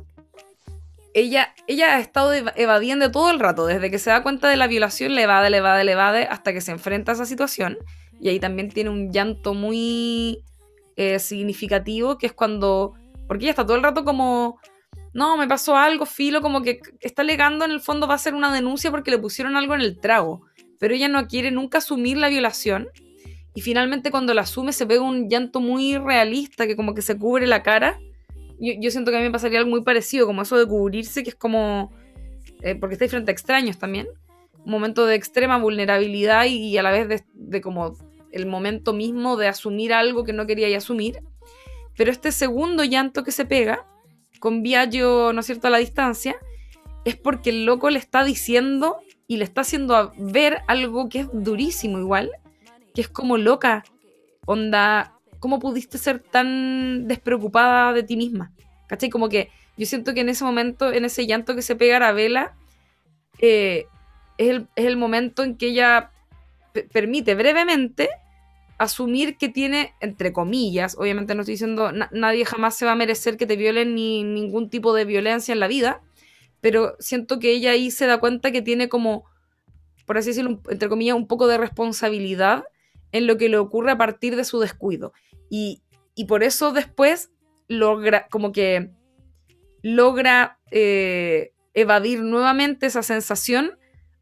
ella, 1.13 1.53
ella 1.67 1.95
ha 1.95 1.99
estado 1.99 2.33
evadiendo 2.33 3.11
todo 3.11 3.31
el 3.31 3.39
rato, 3.39 3.65
desde 3.65 3.89
que 3.89 3.99
se 3.99 4.09
da 4.09 4.23
cuenta 4.23 4.47
de 4.47 4.55
la 4.55 4.67
violación, 4.67 5.15
le 5.15 5.23
evade, 5.23 5.49
le 5.49 5.57
evade, 5.57 5.83
le 5.83 5.93
evade, 5.93 6.23
hasta 6.25 6.53
que 6.53 6.61
se 6.61 6.71
enfrenta 6.71 7.11
a 7.11 7.15
esa 7.15 7.25
situación. 7.25 7.77
Y 8.21 8.29
ahí 8.29 8.39
también 8.39 8.69
tiene 8.69 8.89
un 8.89 9.11
llanto 9.11 9.53
muy 9.53 10.43
eh, 10.95 11.19
significativo, 11.19 12.17
que 12.17 12.27
es 12.27 12.33
cuando, 12.33 12.93
porque 13.27 13.45
ella 13.45 13.51
está 13.51 13.65
todo 13.65 13.77
el 13.77 13.83
rato 13.83 14.03
como, 14.03 14.59
no, 15.13 15.37
me 15.37 15.47
pasó 15.47 15.75
algo, 15.75 16.05
filo, 16.05 16.41
como 16.41 16.61
que 16.61 16.79
está 16.99 17.23
alegando 17.23 17.65
en 17.65 17.71
el 17.71 17.79
fondo 17.79 18.07
va 18.07 18.15
a 18.15 18.19
ser 18.19 18.35
una 18.35 18.53
denuncia 18.53 18.91
porque 18.91 19.11
le 19.11 19.17
pusieron 19.17 19.55
algo 19.55 19.73
en 19.75 19.81
el 19.81 19.99
trago, 19.99 20.45
pero 20.77 20.93
ella 20.93 21.07
no 21.07 21.27
quiere 21.27 21.51
nunca 21.51 21.79
asumir 21.79 22.17
la 22.17 22.29
violación 22.29 22.89
y 23.59 23.61
finalmente 23.61 24.09
cuando 24.09 24.33
la 24.33 24.43
asume 24.43 24.71
se 24.71 24.85
pega 24.85 25.01
un 25.01 25.27
llanto 25.27 25.59
muy 25.59 25.97
realista 25.97 26.65
que 26.65 26.77
como 26.77 26.93
que 26.93 27.01
se 27.01 27.17
cubre 27.17 27.45
la 27.45 27.61
cara. 27.61 27.99
Yo, 28.57 28.89
siento 28.89 29.11
que 29.11 29.17
a 29.17 29.19
mí 29.19 29.25
me 29.25 29.33
pasaría 29.33 29.59
algo 29.59 29.69
muy 29.69 29.81
parecido, 29.81 30.25
como 30.25 30.43
eso 30.43 30.57
de 30.57 30.65
cubrirse, 30.65 31.23
que 31.23 31.31
es 31.31 31.35
como... 31.35 31.91
Eh, 32.61 32.75
porque 32.75 32.93
estáis 32.93 33.11
frente 33.11 33.31
a 33.31 33.33
extraños 33.33 33.77
también. 33.77 34.07
Un 34.63 34.71
momento 34.71 35.05
de 35.05 35.15
extrema 35.15 35.57
vulnerabilidad 35.57 36.45
y, 36.45 36.77
a 36.77 36.83
la 36.83 36.91
vez 36.91 37.25
de, 37.33 37.59
como 37.59 37.97
el 38.31 38.45
momento 38.45 38.93
mismo 38.93 39.35
de 39.35 39.49
asumir 39.49 39.91
algo 39.91 40.23
que 40.23 40.31
no 40.31 40.47
quería 40.47 40.77
asumir. 40.77 41.19
Pero 41.97 42.09
este 42.09 42.31
segundo 42.31 42.85
llanto 42.85 43.25
que 43.25 43.33
se 43.33 43.43
pega, 43.43 43.85
con 44.39 44.63
Viaggio, 44.63 45.33
¿no 45.33 45.41
es 45.41 45.47
cierto?, 45.47 45.67
a 45.67 45.69
la 45.69 45.79
distancia, 45.79 46.37
es 47.03 47.17
porque 47.17 47.49
el 47.49 47.65
loco 47.65 47.89
le 47.89 47.99
está 47.99 48.23
diciendo 48.23 48.99
y 49.27 49.35
le 49.35 49.43
está 49.43 49.61
haciendo 49.61 50.13
ver 50.17 50.61
algo 50.67 51.09
que 51.09 51.19
es 51.19 51.27
durísimo 51.33 51.99
igual, 51.99 52.31
es 53.01 53.09
como 53.09 53.37
loca. 53.37 53.83
Onda, 54.45 55.13
¿cómo 55.39 55.59
pudiste 55.59 55.97
ser 55.97 56.19
tan 56.19 57.07
despreocupada 57.07 57.93
de 57.93 58.03
ti 58.03 58.17
misma? 58.17 58.51
¿Cachai? 58.87 59.09
Como 59.09 59.29
que 59.29 59.49
yo 59.77 59.85
siento 59.85 60.13
que 60.13 60.21
en 60.21 60.29
ese 60.29 60.43
momento, 60.43 60.91
en 60.91 61.05
ese 61.05 61.25
llanto 61.25 61.55
que 61.55 61.61
se 61.61 61.75
pega 61.75 62.05
a 62.05 62.11
Vela, 62.11 62.57
eh, 63.39 63.85
es 64.37 64.65
el, 64.75 64.97
momento 64.97 65.43
en 65.43 65.55
que 65.57 65.67
ella 65.67 66.11
permite 66.91 67.35
brevemente 67.35 68.09
asumir 68.77 69.37
que 69.37 69.49
tiene, 69.49 69.93
entre 69.99 70.31
comillas, 70.31 70.95
obviamente 70.97 71.35
no 71.35 71.41
estoy 71.41 71.55
diciendo, 71.55 71.91
nadie 72.11 72.45
jamás 72.45 72.77
se 72.77 72.85
va 72.85 72.93
a 72.93 72.95
merecer 72.95 73.35
que 73.35 73.45
te 73.45 73.57
violen 73.57 73.95
ni 73.95 74.23
ningún 74.23 74.69
tipo 74.69 74.93
de 74.93 75.03
violencia 75.03 75.51
en 75.51 75.59
la 75.59 75.67
vida, 75.67 76.01
pero 76.61 76.95
siento 76.99 77.39
que 77.39 77.51
ella 77.51 77.71
ahí 77.71 77.91
se 77.91 78.05
da 78.05 78.19
cuenta 78.19 78.51
que 78.51 78.61
tiene 78.61 78.87
como, 78.87 79.25
por 80.05 80.17
así 80.17 80.29
decirlo, 80.29 80.61
entre 80.69 80.87
comillas, 80.87 81.17
un 81.17 81.27
poco 81.27 81.47
de 81.47 81.57
responsabilidad 81.57 82.63
en 83.11 83.27
lo 83.27 83.37
que 83.37 83.49
le 83.49 83.57
ocurre 83.57 83.91
a 83.91 83.97
partir 83.97 84.35
de 84.35 84.43
su 84.43 84.59
descuido. 84.59 85.13
Y, 85.49 85.81
por 86.27 86.43
eso 86.43 86.73
después 86.73 87.31
logra, 87.69 88.27
como 88.29 88.51
que 88.51 88.91
logra 89.81 90.59
eh, 90.69 91.53
evadir 91.73 92.21
nuevamente 92.21 92.87
esa 92.87 93.03
sensación 93.03 93.77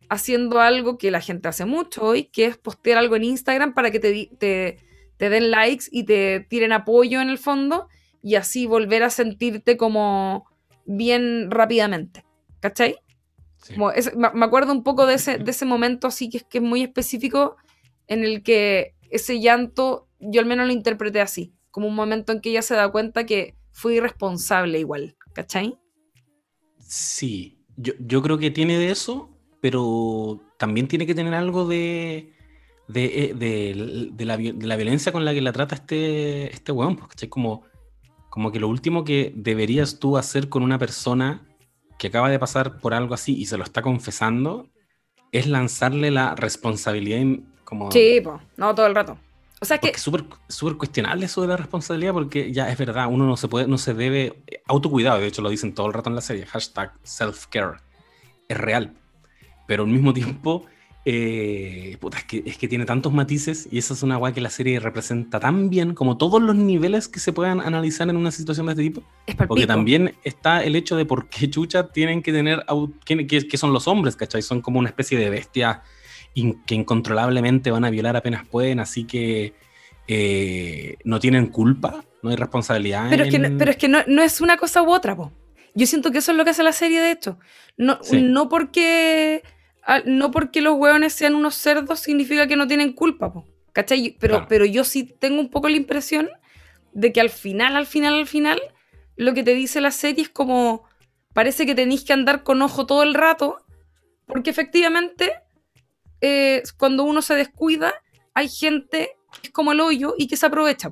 haciendo 0.10 0.62
algo 0.62 0.97
que 0.97 1.12
la 1.12 1.21
gente 1.21 1.47
hace 1.47 1.65
mucho 1.65 2.04
hoy, 2.04 2.26
que 2.26 2.45
es 2.45 2.58
postear 2.58 2.97
algo 2.97 3.15
en 3.15 3.23
Instagram 3.23 3.73
para 3.73 3.91
que 3.91 4.00
te, 4.00 4.30
te, 4.38 5.30
den 5.30 5.52
likes 5.52 5.86
y 5.91 6.04
te 6.04 6.45
tiren 6.47 6.71
apoyo 6.71 7.19
en 7.19 7.30
el 7.30 7.38
fondo 7.38 7.88
y 8.21 8.36
así 8.36 8.67
volver 8.67 9.04
a 9.04 9.10
sentirte 9.10 9.76
como 9.76 10.45
bien 10.86 11.50
rápidamente. 11.52 12.23
¿Cachai? 12.60 12.97
me 13.76 14.45
acuerdo 14.45 14.71
un 14.71 14.84
poco 14.84 15.06
de 15.08 15.15
ese, 15.15 15.39
de 15.39 15.52
ese 15.52 15.65
momento 15.65 16.08
así 16.08 16.30
que 16.30 16.38
es, 16.38 16.43
que 16.43 16.60
es 16.60 16.63
muy 16.63 16.84
específico 16.84 17.58
en 18.08 18.24
el 18.24 18.43
que 18.43 18.96
ese 19.10 19.39
llanto 19.39 20.08
yo 20.20 20.41
al 20.41 20.48
menos 20.48 20.67
lo 20.67 20.74
interpreté 20.74 21.22
así, 21.22 21.54
como 21.72 21.88
un 21.88 21.96
momento 21.96 22.32
en 22.32 22.41
que 22.41 22.50
ella 22.50 22.62
se 22.62 22.76
da 22.76 22.91
cuenta 22.91 23.26
que 23.26 23.56
fui 23.72 23.96
irresponsable 23.96 24.80
igual, 24.80 25.15
¿cachai? 25.34 25.78
Sí, 26.80 27.60
yo, 27.76 27.93
yo 28.00 28.22
creo 28.22 28.38
que 28.38 28.52
tiene 28.52 28.78
de 28.78 28.89
eso, 28.89 29.30
pero 29.62 30.41
también 30.58 30.88
tiene 30.88 31.06
que 31.06 31.15
tener 31.15 31.34
algo 31.34 31.67
de, 31.67 32.34
de, 32.88 33.36
eh, 33.39 34.26
la, 34.26 34.38
violencia 34.78 35.12
con 35.12 35.26
la 35.26 35.34
que 35.34 35.41
la 35.41 35.54
trata 35.54 35.76
este, 35.76 36.54
este 36.54 36.72
weón, 36.72 36.96
pues, 36.96 37.30
Como, 37.30 37.63
como 38.30 38.52
que 38.52 38.60
lo 38.60 38.67
último 38.67 39.04
que 39.04 39.34
deberías 39.36 40.00
tú 40.00 40.17
hacer 40.17 40.50
con 40.50 40.63
una 40.63 40.80
persona 40.80 41.46
que 42.00 42.08
acaba 42.08 42.30
de 42.30 42.39
pasar 42.39 42.80
por 42.80 42.93
algo 42.93 43.13
así 43.13 43.36
y 43.36 43.46
se 43.46 43.58
lo 43.58 43.63
está 43.63 43.82
confesando 43.82 44.70
es 45.32 45.48
lanzarle 45.48 46.12
la 46.12 46.36
responsabilidad 46.36 47.20
como... 47.67 47.91
Sí, 47.91 48.21
pues, 48.23 48.39
no 48.56 48.73
todo 48.73 48.86
el 48.86 48.95
rato. 48.95 49.17
O 49.60 49.65
sea 49.65 49.80
que... 49.80 49.89
Es 49.89 50.01
súper 50.01 50.77
cuestionable 50.77 51.25
eso 51.25 51.41
de 51.41 51.47
la 51.47 51.58
responsabilidad 51.58 52.13
porque 52.13 52.53
ya 52.53 52.69
es 52.69 52.77
verdad, 52.77 53.08
uno 53.10 53.25
no 53.25 53.36
se 53.36 53.47
puede, 53.47 53.67
no 53.67 53.77
se 53.77 53.93
debe... 53.93 54.41
Autocuidado, 54.65 55.19
de 55.19 55.27
hecho 55.27 55.41
lo 55.41 55.49
dicen 55.49 55.73
todo 55.73 55.88
el 55.88 55.93
rato 55.93 56.10
en 56.10 56.15
la 56.15 56.21
serie, 56.21 56.45
hashtag 56.45 56.93
self-care. 57.03 57.77
Es 58.47 58.58
real 58.58 58.93
pero 59.67 59.84
al 59.84 59.89
mismo 59.89 60.13
tiempo, 60.13 60.65
eh, 61.06 61.97
puta, 61.99 62.17
es, 62.17 62.23
que, 62.23 62.43
es 62.45 62.58
que 62.58 62.67
tiene 62.67 62.86
tantos 62.86 63.13
matices 63.13 63.67
y 63.69 63.77
esa 63.77 63.93
es 63.93 64.01
una 64.01 64.15
guay 64.15 64.34
que 64.34 64.41
la 64.41 64.49
serie 64.49 64.80
representa 64.80 65.39
tan 65.39 65.69
bien 65.69 65.93
como 65.93 66.17
todos 66.17 66.41
los 66.41 66.56
niveles 66.56 67.08
que 67.08 67.19
se 67.19 67.34
puedan 67.34 67.62
analizar 67.62 68.10
en 68.10 68.17
una 68.17 68.32
situación 68.32 68.65
de 68.65 68.71
este 68.71 68.84
tipo. 68.84 69.03
porque 69.47 69.67
también 69.67 70.15
está 70.23 70.63
el 70.63 70.75
hecho 70.75 70.95
de 70.95 71.06
por 71.06 71.30
qué 71.30 71.49
chucha 71.49 71.91
tienen 71.91 72.23
que 72.23 72.32
tener, 72.32 72.65
que, 73.06 73.27
que 73.27 73.58
son 73.58 73.73
los 73.73 73.88
hombres, 73.88 74.15
¿cachai? 74.15 74.41
Son 74.41 74.62
como 74.62 74.80
una 74.80 74.89
especie 74.89 75.19
de 75.19 75.30
bestia 75.30 75.84
que 76.65 76.76
incontrolablemente 76.76 77.71
van 77.71 77.86
a 77.86 77.89
violar 77.89 78.15
apenas 78.15 78.47
pueden, 78.47 78.80
así 78.80 79.06
que 79.06 79.54
eh, 80.08 80.97
no 81.04 81.19
tienen 81.19 81.47
culpa, 81.47 82.04
no 82.21 82.30
hay 82.30 82.36
responsabilidad. 82.36 83.08
Pero 83.10 83.23
es 83.23 83.32
que, 83.32 83.39
no, 83.39 83.58
pero 83.58 83.71
es 83.71 83.78
que 83.78 83.88
no, 83.88 84.00
no, 84.08 84.21
es 84.21 84.41
una 84.41 84.58
cosa 84.58 84.82
u 84.82 84.91
otra, 84.91 85.15
po. 85.15 85.32
Yo 85.73 85.86
siento 85.86 86.12
que 86.12 86.19
eso 86.19 86.32
es 86.32 86.38
lo 86.38 86.43
que 86.43 86.52
hace 86.52 86.63
la 86.63 86.73
serie, 86.73 87.00
de 87.02 87.12
hecho. 87.12 87.39
No, 87.78 88.00
no 88.12 88.50
porque 88.50 89.43
no 90.06 90.32
porque 90.32 90.62
los 90.62 90.76
hueones 90.78 91.13
sean 91.13 91.36
unos 91.36 91.56
cerdos 91.56 92.00
significa 92.00 92.47
que 92.47 92.58
no 92.58 92.67
tienen 92.67 92.93
culpa, 92.93 93.32
¿cachai? 93.71 94.17
Pero, 94.19 94.45
pero 94.50 94.65
yo 94.65 94.84
sí 94.84 95.04
tengo 95.04 95.39
un 95.39 95.50
poco 95.50 95.69
la 95.69 95.78
impresión 95.78 96.30
de 96.93 97.13
que 97.13 97.21
al 97.21 97.30
final, 97.30 97.76
al 97.76 97.86
final, 97.86 98.15
al 98.15 98.28
final, 98.28 98.60
lo 99.15 99.34
que 99.34 99.43
te 99.43 99.54
dice 99.54 99.80
la 99.80 99.91
serie 99.91 100.23
es 100.23 100.30
como, 100.30 100.84
parece 101.34 101.65
que 101.65 101.76
tenéis 101.76 102.04
que 102.04 102.13
andar 102.13 102.43
con 102.43 102.62
ojo 102.62 102.86
todo 102.86 103.04
el 103.04 103.13
rato, 103.13 103.63
porque 104.26 104.50
efectivamente, 104.50 105.32
eh, 106.21 106.63
cuando 106.77 107.03
uno 107.03 107.21
se 107.21 107.36
descuida, 107.36 107.93
hay 108.34 108.49
gente 108.49 109.17
que 109.41 109.47
es 109.47 109.53
como 109.53 109.71
el 109.71 109.80
hoyo 109.80 110.15
y 110.17 110.27
que 110.27 110.38
se 110.38 110.45
aprovecha, 110.45 110.89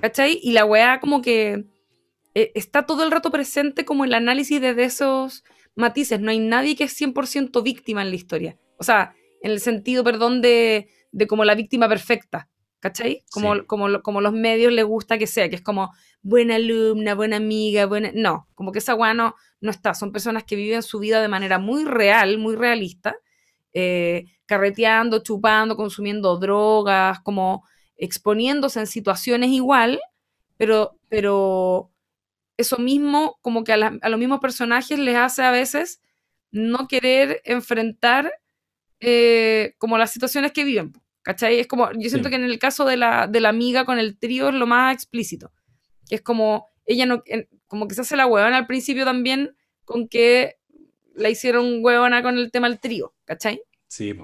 ¿cachai? 0.00 0.38
Y 0.42 0.52
la 0.52 0.64
weá 0.64 1.00
como 1.00 1.22
que 1.22 1.64
eh, 2.34 2.52
está 2.54 2.86
todo 2.86 3.04
el 3.04 3.10
rato 3.10 3.30
presente 3.30 3.84
como 3.84 4.04
el 4.04 4.14
análisis 4.14 4.60
de 4.60 4.82
esos 4.82 5.44
matices, 5.74 6.20
no 6.20 6.30
hay 6.30 6.38
nadie 6.38 6.76
que 6.76 6.84
es 6.84 7.00
100% 7.00 7.62
víctima 7.62 8.02
en 8.02 8.10
la 8.10 8.16
historia. 8.16 8.58
O 8.78 8.84
sea, 8.84 9.14
en 9.42 9.50
el 9.50 9.60
sentido, 9.60 10.04
perdón, 10.04 10.40
de, 10.40 10.88
de 11.12 11.26
como 11.26 11.44
la 11.44 11.54
víctima 11.54 11.88
perfecta, 11.88 12.48
¿cachai? 12.80 13.24
Como, 13.30 13.66
como, 13.66 14.02
como 14.02 14.20
los 14.20 14.32
medios 14.32 14.72
les 14.72 14.84
gusta 14.84 15.18
que 15.18 15.26
sea, 15.26 15.48
que 15.48 15.56
es 15.56 15.62
como 15.62 15.90
buena 16.22 16.56
alumna, 16.56 17.14
buena 17.14 17.36
amiga, 17.36 17.86
buena... 17.86 18.10
No, 18.14 18.48
como 18.54 18.72
que 18.72 18.78
esa 18.78 18.94
weá 18.94 19.14
no, 19.14 19.34
está. 19.60 19.94
Son 19.94 20.12
personas 20.12 20.44
que 20.44 20.56
viven 20.56 20.82
su 20.82 20.98
vida 20.98 21.20
de 21.20 21.28
manera 21.28 21.58
muy 21.58 21.84
real, 21.84 22.38
muy 22.38 22.56
realista, 22.56 23.16
eh, 23.72 24.26
carreteando, 24.46 25.22
chupando, 25.22 25.76
consumiendo 25.76 26.36
drogas, 26.38 27.20
como 27.20 27.64
exponiéndose 27.96 28.80
en 28.80 28.86
situaciones 28.86 29.50
igual, 29.50 30.00
pero, 30.56 30.98
pero 31.08 31.92
eso 32.56 32.78
mismo, 32.78 33.38
como 33.42 33.64
que 33.64 33.72
a, 33.72 33.76
los 33.76 34.18
mismos 34.18 34.40
personajes 34.40 34.98
les 34.98 35.16
hace 35.16 35.42
a 35.42 35.50
veces 35.50 36.00
no 36.50 36.88
querer 36.88 37.40
enfrentar 37.44 38.32
eh, 39.00 39.74
como 39.78 39.98
las 39.98 40.12
situaciones 40.12 40.52
que 40.52 40.64
viven. 40.64 40.92
¿Cachai? 41.22 41.60
Es 41.60 41.66
como, 41.66 41.90
yo 41.92 42.08
siento 42.08 42.30
que 42.30 42.36
en 42.36 42.44
el 42.44 42.58
caso 42.58 42.86
de 42.86 42.96
la, 42.96 43.26
de 43.26 43.40
la 43.40 43.50
amiga 43.50 43.84
con 43.84 43.98
el 43.98 44.18
trío 44.18 44.48
es 44.48 44.54
lo 44.54 44.66
más 44.66 44.94
explícito. 44.94 45.52
Que 46.08 46.16
es 46.16 46.22
como, 46.22 46.66
ella 46.86 47.06
no, 47.06 47.22
como 47.66 47.86
que 47.86 47.94
se 47.94 48.00
hace 48.00 48.16
la 48.16 48.26
huevona 48.26 48.56
al 48.56 48.66
principio 48.66 49.04
también 49.04 49.54
con 49.84 50.08
que 50.08 50.59
la 51.14 51.30
hicieron 51.30 51.84
huevona 51.84 52.22
con 52.22 52.38
el 52.38 52.50
tema 52.50 52.68
del 52.68 52.80
trío, 52.80 53.14
¿cachai? 53.24 53.62
Sí, 53.88 54.14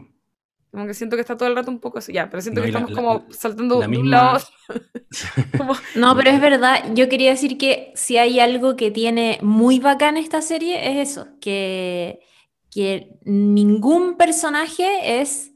como 0.76 0.86
que 0.86 0.92
siento 0.92 1.16
que 1.16 1.22
está 1.22 1.38
todo 1.38 1.48
el 1.48 1.56
rato 1.56 1.70
un 1.70 1.80
poco 1.80 2.00
así. 2.00 2.12
Ya, 2.12 2.28
pero 2.28 2.42
siento 2.42 2.60
que 2.60 2.68
estamos 2.68 2.90
como 2.90 3.24
saltando 3.30 3.80
de 3.80 3.98
un 3.98 4.10
lado. 4.10 4.40
No, 5.94 6.14
pero 6.14 6.30
es 6.30 6.38
verdad. 6.38 6.92
Yo 6.94 7.08
quería 7.08 7.30
decir 7.30 7.56
que 7.56 7.92
si 7.94 8.18
hay 8.18 8.40
algo 8.40 8.76
que 8.76 8.90
tiene 8.90 9.38
muy 9.40 9.78
bacán 9.78 10.18
esta 10.18 10.42
serie 10.42 10.90
es 10.90 11.10
eso, 11.10 11.28
que, 11.40 12.20
que 12.70 13.08
ningún 13.24 14.18
personaje 14.18 15.20
es 15.20 15.52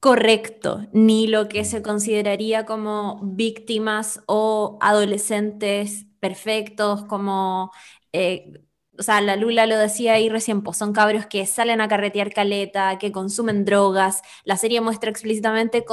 correcto, 0.00 0.86
ni 0.92 1.26
lo 1.26 1.48
que 1.48 1.64
se 1.66 1.82
consideraría 1.82 2.64
como 2.64 3.20
víctimas 3.22 4.22
o 4.26 4.78
adolescentes 4.80 6.06
perfectos, 6.20 7.04
como 7.04 7.70
eh, 8.14 8.62
o 8.98 9.02
sea, 9.02 9.20
la 9.20 9.36
Lula 9.36 9.66
lo 9.66 9.78
decía 9.78 10.14
ahí 10.14 10.28
recién, 10.28 10.62
pues 10.62 10.76
son 10.76 10.92
cabros 10.92 11.26
que 11.26 11.46
salen 11.46 11.80
a 11.80 11.88
carretear 11.88 12.32
caleta, 12.32 12.98
que 12.98 13.12
consumen 13.12 13.64
drogas. 13.64 14.22
La 14.44 14.56
serie 14.56 14.80
muestra 14.80 15.10
explícitamente 15.10 15.84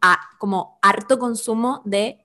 a, 0.00 0.20
como 0.38 0.78
harto 0.80 1.18
consumo 1.18 1.82
de 1.84 2.18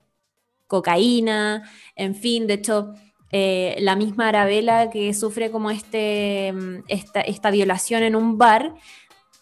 cocaína, 0.66 1.70
en 1.94 2.14
fin, 2.14 2.46
de 2.46 2.54
hecho, 2.54 2.94
eh, 3.30 3.76
la 3.80 3.96
misma 3.96 4.28
Arabella 4.28 4.90
que 4.90 5.12
sufre 5.12 5.50
como 5.50 5.70
este, 5.70 6.54
esta, 6.88 7.20
esta 7.20 7.50
violación 7.50 8.02
en 8.02 8.16
un 8.16 8.38
bar, 8.38 8.74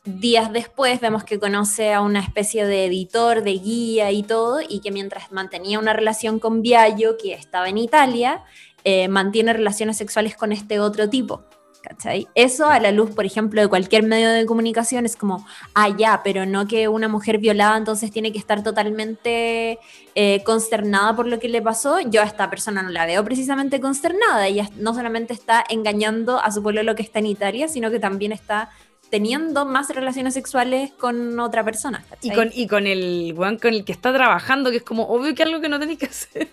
días 0.04 0.52
después 0.52 1.00
vemos 1.00 1.22
que 1.22 1.38
conoce 1.38 1.92
a 1.92 2.00
una 2.00 2.20
especie 2.20 2.66
de 2.66 2.86
editor, 2.86 3.42
de 3.42 3.52
guía 3.52 4.10
y 4.10 4.24
todo, 4.24 4.60
y 4.66 4.80
que 4.80 4.90
mientras 4.90 5.30
mantenía 5.30 5.78
una 5.78 5.92
relación 5.92 6.40
con 6.40 6.60
Viallo, 6.60 7.16
que 7.16 7.34
estaba 7.34 7.68
en 7.68 7.78
Italia, 7.78 8.42
eh, 8.84 9.08
mantiene 9.08 9.52
relaciones 9.52 9.96
sexuales 9.96 10.36
con 10.36 10.52
este 10.52 10.80
otro 10.80 11.08
tipo. 11.08 11.44
¿Cachai? 11.82 12.28
Eso 12.36 12.68
a 12.68 12.78
la 12.78 12.92
luz, 12.92 13.10
por 13.10 13.26
ejemplo, 13.26 13.60
de 13.60 13.66
cualquier 13.66 14.04
medio 14.04 14.30
de 14.30 14.46
comunicación 14.46 15.04
es 15.04 15.16
como, 15.16 15.44
ah, 15.74 15.88
ya, 15.88 16.20
pero 16.22 16.46
no 16.46 16.68
que 16.68 16.86
una 16.86 17.08
mujer 17.08 17.38
violada 17.38 17.76
entonces 17.76 18.12
tiene 18.12 18.30
que 18.30 18.38
estar 18.38 18.62
totalmente 18.62 19.80
eh, 20.14 20.44
consternada 20.44 21.16
por 21.16 21.26
lo 21.26 21.40
que 21.40 21.48
le 21.48 21.60
pasó. 21.60 21.98
Yo 21.98 22.22
a 22.22 22.24
esta 22.24 22.48
persona 22.50 22.84
no 22.84 22.90
la 22.90 23.04
veo 23.04 23.24
precisamente 23.24 23.80
consternada. 23.80 24.46
Ella 24.46 24.68
no 24.76 24.94
solamente 24.94 25.32
está 25.32 25.64
engañando 25.68 26.38
a 26.38 26.52
su 26.52 26.62
pueblo 26.62 26.84
lo 26.84 26.94
que 26.94 27.02
está 27.02 27.18
en 27.18 27.26
Italia, 27.26 27.66
sino 27.66 27.90
que 27.90 27.98
también 27.98 28.30
está 28.30 28.70
teniendo 29.10 29.66
más 29.66 29.90
relaciones 29.90 30.32
sexuales 30.34 30.92
con 30.92 31.38
otra 31.38 31.64
persona. 31.64 32.04
Y 32.22 32.30
con, 32.30 32.50
y 32.54 32.66
con 32.66 32.86
el 32.86 33.34
one 33.36 33.58
con 33.58 33.74
el 33.74 33.84
que 33.84 33.92
está 33.92 34.10
trabajando, 34.10 34.70
que 34.70 34.78
es 34.78 34.82
como 34.82 35.08
obvio 35.08 35.34
que 35.34 35.42
algo 35.42 35.60
que 35.60 35.68
no 35.68 35.78
tenéis 35.78 35.98
que 35.98 36.06
hacer. 36.06 36.48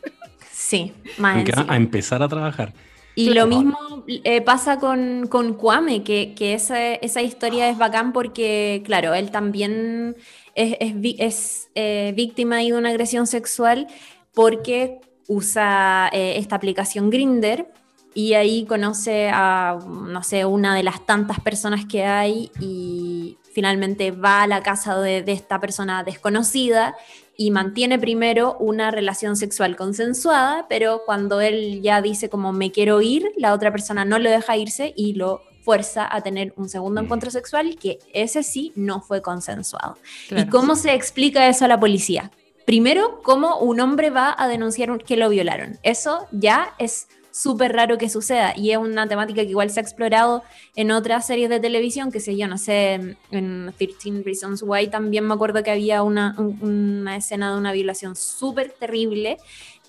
Sí, 0.70 0.94
más 1.18 1.44
a 1.68 1.76
empezar 1.76 2.22
a 2.22 2.28
trabajar. 2.28 2.74
Y 3.16 3.32
lo 3.32 3.48
mismo 3.48 4.06
eh, 4.08 4.40
pasa 4.42 4.78
con, 4.78 5.26
con 5.28 5.56
Kwame, 5.56 6.04
que, 6.04 6.36
que 6.36 6.54
esa, 6.54 6.94
esa, 6.94 7.24
historia 7.24 7.68
es 7.70 7.80
bacán 7.80 8.14
porque, 8.14 8.84
claro, 8.86 9.16
él 9.16 9.32
también 9.32 10.16
es, 10.54 10.78
es, 11.18 11.70
eh, 11.74 12.14
víctima 12.16 12.58
de 12.58 12.74
una 12.74 12.90
agresión 12.90 13.26
sexual 13.26 13.88
porque 14.36 15.00
usa 15.28 16.08
eh, 16.14 16.36
esta 16.38 16.56
aplicación 16.58 17.10
Grinder 17.10 17.74
y 18.14 18.36
ahí 18.36 18.66
conoce 18.66 19.32
a, 19.34 19.80
no 19.88 20.22
sé, 20.22 20.46
una 20.46 20.76
de 20.76 20.84
las 20.84 21.04
tantas 21.04 21.40
personas 21.40 21.86
que 21.86 22.06
hay 22.06 22.52
y 22.60 23.40
finalmente 23.56 24.12
va 24.12 24.44
a 24.44 24.48
la 24.48 24.62
casa 24.62 25.00
de, 25.00 25.24
de 25.24 25.32
esta 25.32 25.60
persona 25.60 26.04
desconocida 26.04 26.96
y 27.40 27.52
mantiene 27.52 27.98
primero 27.98 28.58
una 28.60 28.92
relación 28.92 29.38
sexual 29.38 29.78
consensuada, 29.78 30.66
pero 30.68 31.04
cuando 31.06 31.40
él 31.40 31.82
ya 31.82 32.02
dice 32.02 32.30
como 32.30 32.52
me 32.52 32.70
quiero 32.70 33.00
ir, 33.00 33.32
la 33.38 33.54
otra 33.54 33.72
persona 33.72 34.04
no 34.04 34.20
lo 34.20 34.30
deja 34.30 34.58
irse 34.58 34.92
y 34.94 35.14
lo 35.14 35.42
fuerza 35.62 36.06
a 36.14 36.20
tener 36.20 36.52
un 36.58 36.68
segundo 36.68 37.00
encuentro 37.00 37.32
sexual 37.32 37.78
que 37.80 38.00
ese 38.14 38.44
sí 38.44 38.74
no 38.76 39.00
fue 39.00 39.22
consensuado. 39.22 39.96
¿Y 40.32 40.48
cómo 40.48 40.76
se 40.76 40.94
explica 40.94 41.48
eso 41.48 41.64
a 41.64 41.70
la 41.70 41.80
policía? 41.80 42.30
Primero, 42.66 43.22
cómo 43.24 43.58
un 43.60 43.80
hombre 43.80 44.10
va 44.10 44.36
a 44.38 44.50
denunciar 44.50 45.02
que 45.02 45.16
lo 45.16 45.30
violaron. 45.30 45.80
Eso 45.82 46.28
ya 46.34 46.74
es 46.78 47.08
súper 47.32 47.74
raro 47.74 47.98
que 47.98 48.10
suceda. 48.10 48.54
Y 48.56 48.72
es 48.72 48.78
una 48.78 49.08
temática 49.08 49.42
que 49.42 49.50
igual 49.50 49.70
se 49.70 49.80
ha 49.80 49.84
explorado 49.84 50.44
en 50.76 50.92
otras 50.92 51.28
series 51.28 51.50
de 51.50 51.60
televisión, 51.60 52.12
que 52.12 52.20
sé 52.20 52.36
yo, 52.38 52.48
no 52.48 52.58
sé, 52.58 53.16
en 53.32 53.74
13 53.78 54.24
Reasons 54.24 54.64
Why 54.64 54.88
también 54.88 55.26
me 55.26 55.34
acuerdo 55.34 55.64
que 55.64 55.72
había 55.72 56.04
una, 56.04 56.36
una 56.38 57.16
escena 57.16 57.52
de 57.52 57.58
una 57.58 57.72
violación 57.72 58.16
súper 58.16 58.72
terrible 58.72 59.38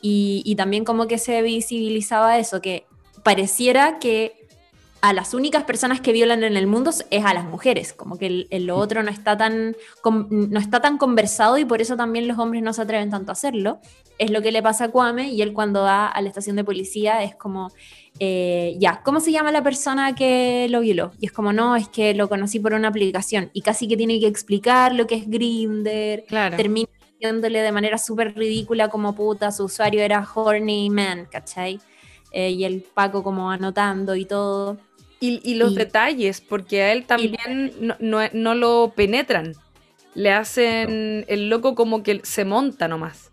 y, 0.03 0.43
y 0.45 0.57
también 0.57 0.85
como 0.85 1.07
que 1.07 1.19
se 1.19 1.43
visibilizaba 1.43 2.39
eso, 2.39 2.61
que 2.61 2.87
pareciera 3.23 3.99
que 3.99 4.40
a 5.03 5.13
las 5.13 5.35
únicas 5.35 5.65
personas 5.65 6.01
que 6.01 6.13
violan 6.13 6.45
en 6.45 6.57
el 6.57 6.67
mundo 6.67 6.91
es 7.11 7.25
a 7.25 7.35
las 7.35 7.45
mujeres, 7.45 7.93
como 7.93 8.19
que 8.19 8.47
el, 8.51 8.67
lo 8.67 8.77
otro 8.77 9.03
no 9.03 9.11
está, 9.11 9.37
tan, 9.37 9.75
no 10.05 10.61
está 10.61 10.81
tan 10.81 10.99
conversado 10.99 11.57
y 11.59 11.65
por 11.65 11.81
eso 11.81 11.97
también 11.97 12.29
los 12.29 12.39
hombres 12.39 12.63
no 12.63 12.73
se 12.73 12.83
atreven 12.83 13.11
tanto 13.11 13.31
a 13.31 13.33
hacerlo. 13.33 13.81
Es 14.19 14.31
lo 14.31 14.43
que 14.43 14.53
le 14.53 14.63
pasa 14.63 14.85
a 14.85 14.89
Kwame 14.89 15.31
y 15.31 15.41
él 15.41 15.55
cuando 15.55 15.83
va 15.83 16.07
a 16.07 16.21
la 16.21 16.29
estación 16.29 16.57
de 16.57 16.65
policía 16.65 17.23
es 17.23 17.35
como, 17.35 17.73
eh, 18.19 18.77
ya, 18.79 19.03
¿cómo 19.03 19.21
se 19.21 19.33
llama 19.33 19.53
la 19.53 19.63
persona 19.63 20.15
que 20.15 20.67
lo 20.69 20.81
violó? 20.81 21.13
Y 21.19 21.27
es 21.27 21.33
como, 21.33 21.53
no, 21.53 21.77
es 21.77 21.89
que 21.89 22.13
lo 22.13 22.29
conocí 22.29 22.61
por 22.61 22.75
una 22.75 22.89
aplicación 22.89 23.51
y 23.55 23.63
casi 23.63 23.89
que 23.89 23.97
tiene 23.97 24.21
que 24.21 24.27
explicar 24.27 24.95
lo 24.95 25.07
que 25.07 25.15
es 25.15 25.31
Grinder, 25.31 26.25
claro. 26.27 26.57
termina 26.57 26.91
diciéndole 27.13 27.61
de 27.63 27.73
manera 27.73 27.97
súper 27.97 28.35
ridícula 28.35 28.89
como 28.89 29.15
puta, 29.15 29.51
su 29.53 29.65
usuario 29.65 30.03
era 30.03 30.27
Horny 30.35 30.91
Man, 30.91 31.27
¿cachai? 31.31 31.81
Eh, 32.33 32.51
y 32.51 32.65
el 32.65 32.83
Paco 32.83 33.23
como 33.23 33.51
anotando 33.51 34.15
y 34.15 34.25
todo. 34.25 34.79
Y, 35.23 35.55
los 35.55 35.75
detalles, 35.75 36.41
porque 36.41 36.81
a 36.81 36.93
él 36.93 37.05
también 37.05 37.73
no, 38.01 38.55
lo 38.55 38.95
penetran. 38.97 39.53
Le 40.15 40.33
hacen 40.33 41.27
el 41.29 41.51
loco 41.51 41.75
como 41.75 42.03
que 42.03 42.21
se 42.25 42.47
monta 42.47 42.89
nomás. 42.89 43.31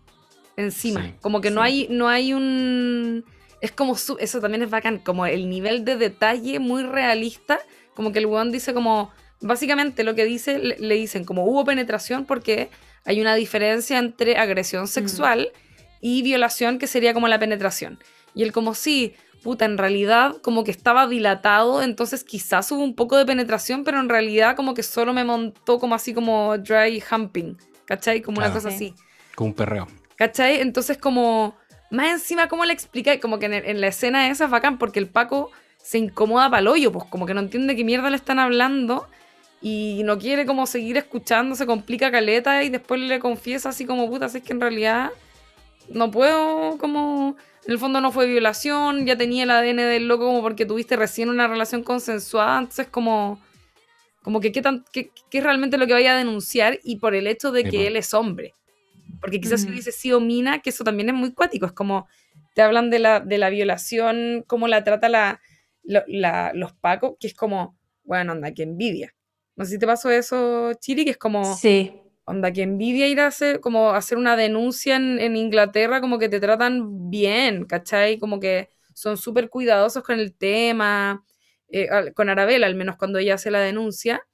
Encima. 0.56 1.14
como 1.22 1.40
que 1.40 1.50
no 1.50 1.62
hay, 1.62 1.86
no 1.88 2.08
hay 2.08 2.34
un. 2.34 3.24
Es 3.62 3.72
como 3.72 3.94
eso 3.94 4.40
también 4.40 4.62
es 4.62 4.70
bacán. 4.70 4.98
Como 4.98 5.24
el 5.24 5.48
nivel 5.48 5.86
de 5.86 5.96
detalle 5.96 6.58
muy 6.58 6.82
realista. 6.82 7.58
Como 7.94 8.12
que 8.12 8.18
el 8.18 8.26
weón 8.26 8.52
dice 8.52 8.74
como. 8.74 9.10
Básicamente 9.40 10.04
lo 10.04 10.14
que 10.14 10.24
dice, 10.24 10.58
le, 10.58 10.94
dicen 10.94 11.24
como 11.24 11.44
hubo 11.44 11.64
penetración 11.64 12.26
porque 12.26 12.70
hay 13.04 13.20
una 13.20 13.36
diferencia 13.36 13.98
entre 13.98 14.36
agresión 14.36 14.84
mm. 14.84 14.88
sexual 14.88 15.52
y 16.00 16.22
violación 16.22 16.78
que 16.78 16.86
sería 16.86 17.14
como 17.14 17.28
la 17.28 17.38
penetración. 17.38 17.98
Y 18.34 18.42
él 18.42 18.52
como 18.52 18.74
sí, 18.74 19.14
puta, 19.42 19.64
en 19.64 19.78
realidad 19.78 20.36
como 20.42 20.64
que 20.64 20.70
estaba 20.70 21.06
dilatado, 21.06 21.82
entonces 21.82 22.24
quizás 22.24 22.70
hubo 22.72 22.82
un 22.82 22.94
poco 22.94 23.16
de 23.16 23.26
penetración, 23.26 23.84
pero 23.84 24.00
en 24.00 24.08
realidad 24.08 24.56
como 24.56 24.74
que 24.74 24.82
solo 24.82 25.12
me 25.12 25.24
montó 25.24 25.78
como 25.78 25.94
así 25.94 26.14
como 26.14 26.56
dry 26.58 27.02
humping, 27.10 27.56
¿cachai? 27.84 28.22
Como 28.22 28.38
una 28.38 28.52
cosa 28.52 28.68
así. 28.68 28.94
Como 29.34 29.50
un 29.50 29.54
perreo. 29.54 29.88
¿Cachai? 30.16 30.60
Entonces 30.60 30.98
como, 30.98 31.56
más 31.90 32.10
encima, 32.10 32.48
¿cómo 32.48 32.64
le 32.64 32.72
explica? 32.72 33.18
Como 33.20 33.38
que 33.38 33.46
en, 33.46 33.80
la 33.80 33.86
escena 33.86 34.28
esa 34.28 34.46
es 34.46 34.50
bacán 34.50 34.78
porque 34.78 34.98
el 34.98 35.06
Paco 35.08 35.50
se 35.82 35.98
incomoda 35.98 36.50
para 36.50 36.60
el 36.60 36.68
hoyo, 36.68 36.92
pues 36.92 37.04
como 37.06 37.24
que 37.24 37.34
no 37.34 37.40
entiende 37.40 37.76
qué 37.76 37.84
mierda 37.84 38.10
le 38.10 38.16
están 38.16 38.38
hablando 38.38 39.06
y 39.60 40.02
no 40.04 40.18
quiere 40.18 40.46
como 40.46 40.66
seguir 40.66 40.96
escuchando, 40.96 41.54
se 41.54 41.66
complica 41.66 42.10
caleta 42.10 42.62
y 42.62 42.68
después 42.68 43.00
le 43.00 43.18
confiesa 43.18 43.70
así 43.70 43.86
como, 43.86 44.08
puta, 44.08 44.26
es 44.26 44.42
que 44.42 44.52
en 44.52 44.60
realidad 44.60 45.10
no 45.90 46.10
puedo 46.10 46.78
como 46.78 47.36
en 47.66 47.72
el 47.72 47.78
fondo 47.78 48.00
no 48.00 48.12
fue 48.12 48.26
violación, 48.26 49.04
ya 49.04 49.16
tenía 49.16 49.42
el 49.42 49.50
ADN 49.50 49.76
del 49.76 50.08
loco 50.08 50.24
como 50.24 50.40
porque 50.40 50.64
tuviste 50.64 50.96
recién 50.96 51.28
una 51.28 51.46
relación 51.46 51.82
consensuada, 51.82 52.58
entonces 52.58 52.88
como, 52.88 53.40
como 54.22 54.40
que 54.40 54.52
qué, 54.52 54.62
tan, 54.62 54.84
qué, 54.90 55.10
es 55.30 55.42
realmente 55.42 55.76
lo 55.76 55.86
que 55.86 55.92
vaya 55.92 56.14
a 56.14 56.18
denunciar 56.18 56.78
y 56.82 56.96
por 56.96 57.14
el 57.14 57.26
hecho 57.26 57.52
de 57.52 57.64
que 57.64 57.86
él 57.86 57.96
es 57.96 58.14
hombre. 58.14 58.54
Porque 59.20 59.40
quizás 59.40 59.62
si 59.62 59.68
hubiese 59.68 59.92
sido 59.92 60.18
mina, 60.20 60.60
que 60.60 60.70
eso 60.70 60.82
también 60.84 61.10
es 61.10 61.14
muy 61.14 61.32
cuático, 61.32 61.66
es 61.66 61.72
como 61.72 62.06
te 62.54 62.62
hablan 62.62 62.88
de 62.88 63.00
la, 63.00 63.20
de 63.20 63.36
la 63.36 63.50
violación, 63.50 64.44
cómo 64.46 64.66
la 64.66 64.82
trata 64.82 65.10
la, 65.10 65.40
los 65.84 66.72
pacos, 66.72 67.16
que 67.20 67.26
es 67.26 67.34
como, 67.34 67.76
bueno, 68.02 68.32
anda, 68.32 68.52
que 68.52 68.62
envidia. 68.62 69.14
No 69.56 69.64
sé 69.64 69.72
si 69.72 69.78
te 69.78 69.86
pasó 69.86 70.10
eso, 70.10 70.72
Chiri, 70.80 71.04
que 71.04 71.10
es 71.10 71.18
como... 71.18 71.54
Sí 71.56 71.92
Onda, 72.28 72.52
que 72.52 72.60
envidia 72.62 73.08
ir 73.08 73.20
a 73.20 73.28
hacer, 73.28 73.60
como 73.60 73.92
hacer 73.92 74.18
una 74.18 74.36
denuncia 74.36 74.96
en, 74.96 75.34
Inglaterra, 75.34 76.02
como 76.02 76.18
que 76.18 76.28
te 76.28 76.40
tratan 76.40 77.08
bien, 77.08 77.64
¿cachai? 77.64 78.18
Como 78.18 78.38
que 78.38 78.68
son 78.92 79.16
súper 79.16 79.48
cuidadosos 79.48 80.02
con 80.04 80.20
el 80.20 80.34
tema, 80.34 81.24
eh, 81.70 81.88
con 82.14 82.28
Arabella, 82.28 82.66
al 82.66 82.74
menos 82.74 82.96
cuando 82.96 83.18
ella 83.18 83.36
hace 83.36 83.50
la 83.50 83.60
denuncia, 83.60 84.26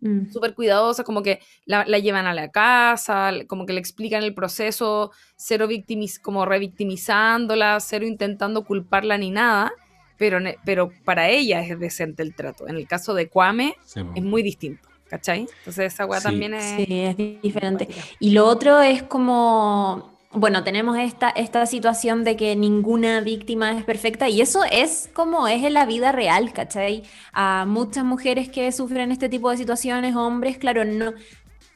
mm. 0.00 0.32
súper 0.32 0.54
cuidadosa, 0.54 1.02
como 1.02 1.22
que 1.22 1.40
la, 1.64 1.84
llevan 1.84 2.26
a 2.26 2.34
la 2.34 2.50
casa, 2.50 3.32
como 3.48 3.64
que 3.64 3.72
le 3.72 3.80
explican 3.80 4.22
el 4.22 4.34
proceso, 4.34 5.10
cero 5.36 5.66
victimiz 5.66 6.18
como 6.18 6.44
revictimizándola, 6.44 7.80
cero 7.80 8.04
intentando 8.04 8.66
culparla 8.66 9.16
ni 9.16 9.30
nada, 9.30 9.72
pero, 10.18 10.40
pero 10.66 10.92
para 11.06 11.30
ella 11.30 11.62
es 11.62 11.80
decente 11.80 12.22
el 12.22 12.34
trato. 12.34 12.68
En 12.68 12.76
el 12.76 12.86
caso 12.86 13.14
de 13.14 13.30
Kwame 13.30 13.76
es 14.14 14.22
muy 14.22 14.42
distinto. 14.42 14.93
¿Cachai? 15.14 15.46
Entonces 15.58 15.94
esa 15.94 16.06
weá 16.06 16.20
también 16.20 16.54
es... 16.54 16.64
Sí, 16.76 16.86
es 16.88 17.16
diferente. 17.40 17.88
Y 18.18 18.30
lo 18.30 18.46
otro 18.46 18.80
es 18.80 19.04
como, 19.04 20.18
bueno, 20.32 20.64
tenemos 20.64 20.98
esta, 20.98 21.30
esta 21.30 21.66
situación 21.66 22.24
de 22.24 22.36
que 22.36 22.56
ninguna 22.56 23.20
víctima 23.20 23.78
es 23.78 23.84
perfecta 23.84 24.28
y 24.28 24.40
eso 24.40 24.64
es 24.64 25.08
como 25.14 25.46
es 25.46 25.62
en 25.62 25.74
la 25.74 25.86
vida 25.86 26.10
real, 26.10 26.52
¿cachai? 26.52 27.04
A 27.32 27.64
muchas 27.64 28.04
mujeres 28.04 28.48
que 28.48 28.72
sufren 28.72 29.12
este 29.12 29.28
tipo 29.28 29.50
de 29.50 29.56
situaciones, 29.56 30.16
hombres, 30.16 30.58
claro, 30.58 30.84
no... 30.84 31.12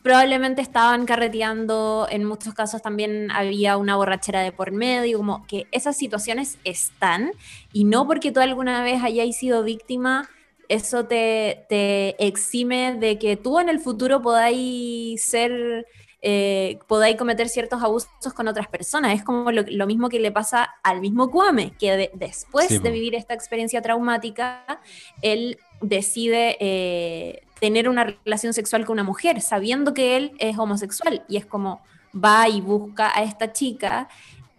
Probablemente 0.03 0.63
estaban 0.63 1.07
carreteando, 1.07 2.07
en 2.11 2.25
muchos 2.25 2.55
casos 2.55 2.81
también 2.81 3.31
había 3.31 3.77
una 3.77 3.97
borrachera 3.97 4.41
de 4.41 4.53
por 4.53 4.71
medio, 4.71 5.19
como 5.19 5.45
que 5.47 5.67
esas 5.71 5.97
situaciones 5.97 6.59
están 6.65 7.33
y 7.73 7.85
no 7.85 8.07
porque 8.07 8.33
tú 8.33 8.41
alguna 8.41 8.83
vez 8.83 9.03
hayáis 9.03 9.37
sido 9.37 9.65
víctima 9.65 10.29
eso 10.69 11.07
te, 11.07 11.67
exime 12.25 12.95
de 12.95 13.19
que 13.19 13.37
tú 13.37 13.59
en 13.59 13.69
el 13.69 13.81
futuro 13.81 14.21
podáis 14.21 15.25
ser, 15.25 15.87
eh, 16.21 16.79
podáis 16.87 17.17
cometer 17.17 17.49
ciertos 17.49 17.83
abusos 17.83 18.35
con 18.35 18.49
otras 18.49 18.69
personas. 18.69 19.15
Es 19.15 19.25
como 19.25 19.51
lo, 19.51 19.87
mismo 19.87 20.09
que 20.09 20.21
le 20.21 20.31
pasa 20.31 20.69
al 20.83 21.01
mismo 21.01 21.31
Kwame, 21.31 21.73
que 21.79 22.11
después 22.15 22.83
de 22.83 22.91
vivir 22.91 23.15
esta 23.15 23.35
experiencia 23.35 23.81
traumática, 23.81 24.81
él 25.23 25.59
decide 25.81 26.57
eh, 26.61 27.43
tener 27.61 27.89
una 27.89 28.05
relación 28.25 28.53
sexual 28.53 28.85
con 28.85 28.95
una 28.95 29.05
mujer, 29.05 29.41
sabiendo 29.41 29.95
que 29.95 30.17
él 30.17 30.33
es 30.39 30.59
homosexual. 30.59 31.25
Y 31.29 31.39
es 31.39 31.47
como 31.47 31.81
va 32.15 32.49
y 32.49 32.61
busca 32.61 33.11
a 33.17 33.23
esta 33.23 33.53
chica 33.53 34.09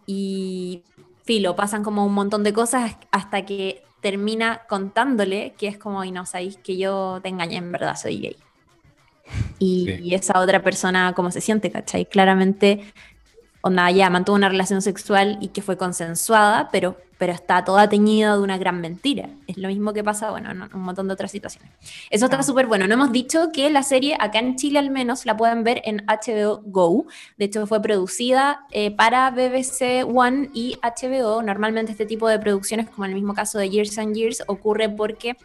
y 0.06 0.84
filo, 1.24 1.56
pasan 1.56 1.84
como 1.84 2.06
un 2.06 2.13
montón 2.13 2.43
de 2.43 2.54
cosas 2.54 2.98
hasta 3.12 3.45
que 3.45 3.84
termina 4.01 4.62
contándole 4.67 5.53
que 5.57 5.67
es 5.67 5.77
como, 5.77 6.03
y 6.03 6.12
no 6.12 6.25
sabéis 6.25 6.57
que 6.57 6.77
yo 6.77 7.19
te 7.21 7.29
engañé, 7.29 7.57
en 7.57 7.71
verdad 7.71 7.95
soy 7.95 8.19
gay. 8.19 8.38
Y, 9.59 10.13
esa 10.15 10.39
otra 10.39 10.63
persona, 10.63 11.13
¿cómo 11.15 11.31
se 11.31 11.41
siente? 11.41 11.69
¿Cachai? 11.69 12.05
Claramente, 12.05 12.81
onda, 13.62 13.89
ya 13.91 14.10
mantuvo 14.10 14.36
una 14.36 14.50
relación 14.50 14.82
sexual 14.82 15.38
y 15.41 15.50
que 15.50 15.62
fue 15.62 15.78
consensuada, 15.78 16.69
pero 16.72 16.95
pero 17.19 17.34
está 17.34 17.65
toda 17.65 17.89
teñida 17.89 18.34
de 18.38 18.41
una 18.41 18.58
gran 18.58 18.80
mentira. 18.80 19.30
Es 19.45 19.58
lo 19.58 19.67
mismo 19.67 19.93
que 19.93 20.04
pasa, 20.06 20.32
bueno, 20.32 20.50
en 20.52 20.62
un 20.62 20.82
montón 20.82 21.08
de 21.10 21.13
otras 21.13 21.30
situaciones. 21.30 21.69
Eso 22.10 22.26
está 22.26 22.41
súper 22.41 22.65
bueno. 22.65 22.88
No 22.88 22.93
hemos 22.93 23.12
dicho 23.12 23.52
que 23.52 23.69
la 23.69 23.84
serie, 23.84 24.15
acá 24.17 24.39
en 24.39 24.56
Chile 24.56 24.80
al 24.80 24.89
menos, 24.89 25.26
la 25.26 25.36
pueden 25.36 25.65
ver 25.65 25.82
en 25.84 26.06
HBO 26.08 26.62
Go. 26.63 27.06
De 27.38 27.45
hecho, 27.45 27.67
fue 27.67 27.82
producida 27.82 28.65
eh, 28.72 28.91
para 28.91 29.30
BBC 29.32 30.08
One 30.08 30.50
y 30.54 30.78
HBO. 30.82 31.41
Normalmente 31.41 31.91
este 31.91 32.06
tipo 32.06 32.30
de 32.30 32.39
producciones, 32.39 32.89
como 32.89 33.04
en 33.04 33.12
el 33.12 33.15
mismo 33.15 33.34
caso 33.34 33.60
de 33.60 33.69
Years 33.69 33.98
and 33.98 34.15
Years, 34.15 34.41
ocurre 34.48 34.88
porque 34.88 35.36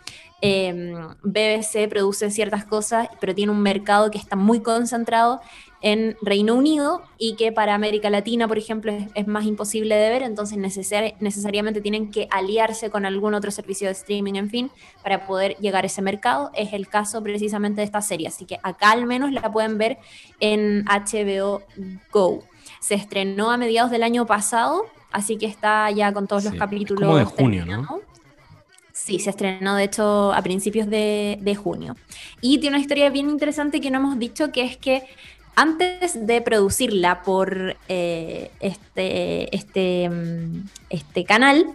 em, 0.40 1.09
BBC 1.24 1.88
produce 1.88 2.31
ciertas 2.31 2.64
cosas, 2.64 3.09
pero 3.20 3.35
tiene 3.35 3.50
un 3.50 3.62
mercado 3.62 4.12
que 4.12 4.18
está 4.18 4.37
muy 4.37 4.61
concentrado 4.61 5.41
en 5.85 6.16
Reino 6.22 6.55
Unido 6.55 7.03
y 7.18 7.37
que 7.37 7.53
para 7.53 7.74
América 7.74 8.09
Latina, 8.09 8.49
por 8.49 8.57
ejemplo, 8.57 8.91
es, 9.14 9.26
más 9.26 9.45
imposible 9.45 9.95
de 9.95 10.09
ver, 10.09 10.22
entonces 10.22 10.57
necesariamente 10.57 11.82
tienen 11.82 12.11
que 12.11 12.26
aliarse 12.30 12.89
con 12.89 13.05
algún 13.05 13.35
otro 13.35 13.51
servicio 13.51 13.89
de 13.89 13.93
streaming, 13.93 14.37
en 14.37 14.49
fin, 14.49 14.70
para 15.03 15.26
poder 15.26 15.59
llegar 15.59 15.85
a 15.85 15.89
ese 15.89 16.01
mercado. 16.01 16.51
Es 16.55 16.72
el 16.72 16.89
caso 16.89 17.22
precisamente 17.22 17.82
de 17.82 17.85
esta 17.85 18.01
serie, 18.01 18.28
así 18.28 18.47
que 18.47 18.59
acá 18.62 18.93
al 18.93 19.05
menos 19.05 19.30
la 19.32 19.53
pueden 19.53 19.76
ver 19.76 19.99
en 20.41 20.87
HBO 20.87 21.62
Go. 22.11 22.43
Se 22.80 22.95
estrenó 22.95 23.51
a 23.51 23.59
mediados 23.59 23.91
del 23.91 24.05
año 24.05 24.24
pasado, 24.24 24.87
así 25.12 25.37
que 25.37 25.45
está 25.45 25.91
ya 25.91 26.14
con 26.14 26.26
todos 26.26 26.45
los 26.45 26.55
capítulos. 26.55 27.05
Como 27.05 27.18
de 27.18 27.24
junio, 27.26 27.66
¿no? 27.66 28.01
Sí, 28.95 29.18
se 29.18 29.30
estrenó 29.30 29.74
de 29.74 29.85
hecho 29.85 30.32
a 30.32 30.41
principios 30.41 30.89
de, 30.89 31.37
de 31.43 31.55
junio. 31.57 31.97
Y 32.41 32.59
tiene 32.59 32.76
una 32.76 32.80
historia 32.80 33.11
bien 33.11 33.28
interesante 33.28 33.80
que 33.80 33.91
no 33.91 33.99
hemos 33.99 34.18
dicho, 34.18 34.53
que 34.53 34.62
es 34.62 34.76
que 34.76 35.03
antes 35.57 36.26
de 36.26 36.40
producirla 36.42 37.22
por 37.22 37.76
eh, 37.88 38.50
este, 38.61 39.55
este, 39.55 40.09
mm, 40.09 40.68
este 40.90 41.24
canal 41.24 41.66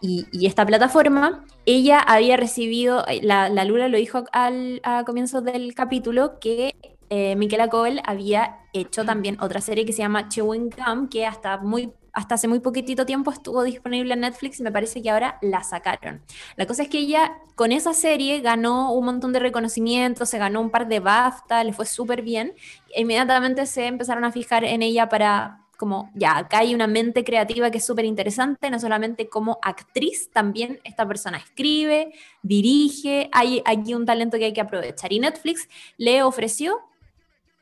y, 0.00 0.46
esta 0.46 0.66
plataforma, 0.66 1.44
ella 1.64 2.00
había 2.00 2.36
recibido, 2.36 3.06
eh, 3.06 3.20
la, 3.22 3.48
la 3.48 3.64
Lula 3.64 3.88
lo 3.88 3.96
dijo 3.96 4.24
al 4.32 4.80
a 4.82 5.04
comienzos 5.04 5.44
del 5.44 5.74
capítulo, 5.74 6.40
que 6.40 6.74
eh, 7.14 7.36
Michaela 7.36 7.68
Coel 7.68 8.00
había 8.04 8.56
hecho 8.72 9.04
también 9.04 9.36
otra 9.40 9.60
serie 9.60 9.84
que 9.84 9.92
se 9.92 9.98
llama 9.98 10.28
Chewing 10.28 10.70
Gum, 10.70 11.08
que 11.08 11.26
hasta 11.26 11.58
muy 11.58 11.92
hasta 12.12 12.34
hace 12.34 12.48
muy 12.48 12.60
poquitito 12.60 13.06
tiempo 13.06 13.30
estuvo 13.30 13.62
disponible 13.62 14.14
en 14.14 14.20
Netflix 14.20 14.60
y 14.60 14.62
me 14.62 14.72
parece 14.72 15.02
que 15.02 15.10
ahora 15.10 15.38
la 15.40 15.62
sacaron. 15.62 16.22
La 16.56 16.66
cosa 16.66 16.82
es 16.82 16.88
que 16.88 16.98
ella 16.98 17.38
con 17.54 17.72
esa 17.72 17.94
serie 17.94 18.40
ganó 18.40 18.92
un 18.92 19.04
montón 19.04 19.32
de 19.32 19.38
reconocimientos, 19.38 20.28
se 20.28 20.38
ganó 20.38 20.60
un 20.60 20.70
par 20.70 20.88
de 20.88 21.00
BAFTA, 21.00 21.64
le 21.64 21.72
fue 21.72 21.86
súper 21.86 22.22
bien. 22.22 22.54
Inmediatamente 22.96 23.66
se 23.66 23.86
empezaron 23.86 24.24
a 24.24 24.32
fijar 24.32 24.64
en 24.64 24.82
ella 24.82 25.08
para 25.08 25.58
como, 25.82 26.12
ya, 26.14 26.38
acá 26.38 26.58
hay 26.58 26.76
una 26.76 26.86
mente 26.86 27.24
creativa 27.24 27.68
que 27.72 27.78
es 27.78 27.84
súper 27.84 28.04
interesante, 28.04 28.70
no 28.70 28.78
solamente 28.78 29.28
como 29.28 29.58
actriz, 29.62 30.30
también 30.30 30.78
esta 30.84 31.08
persona 31.08 31.38
escribe, 31.38 32.12
dirige, 32.40 33.28
hay 33.32 33.62
aquí 33.64 33.92
un 33.92 34.06
talento 34.06 34.38
que 34.38 34.44
hay 34.44 34.52
que 34.52 34.60
aprovechar. 34.60 35.12
Y 35.12 35.18
Netflix 35.18 35.68
le 35.96 36.22
ofreció 36.22 36.78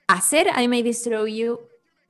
hacer 0.07 0.49
I 0.55 0.69
May 0.69 0.83
Destroy 0.83 1.35
You, 1.35 1.61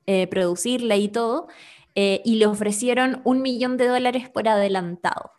eh, 0.05 0.27
producirla 0.27 0.97
y 0.97 1.07
todo, 1.07 1.47
eh, 1.95 2.21
y 2.23 2.35
le 2.35 2.45
ofrecieron 2.45 3.21
un 3.23 3.41
millón 3.41 3.77
de 3.77 3.87
dólares 3.87 4.29
por 4.29 4.47
adelantado. 4.47 5.31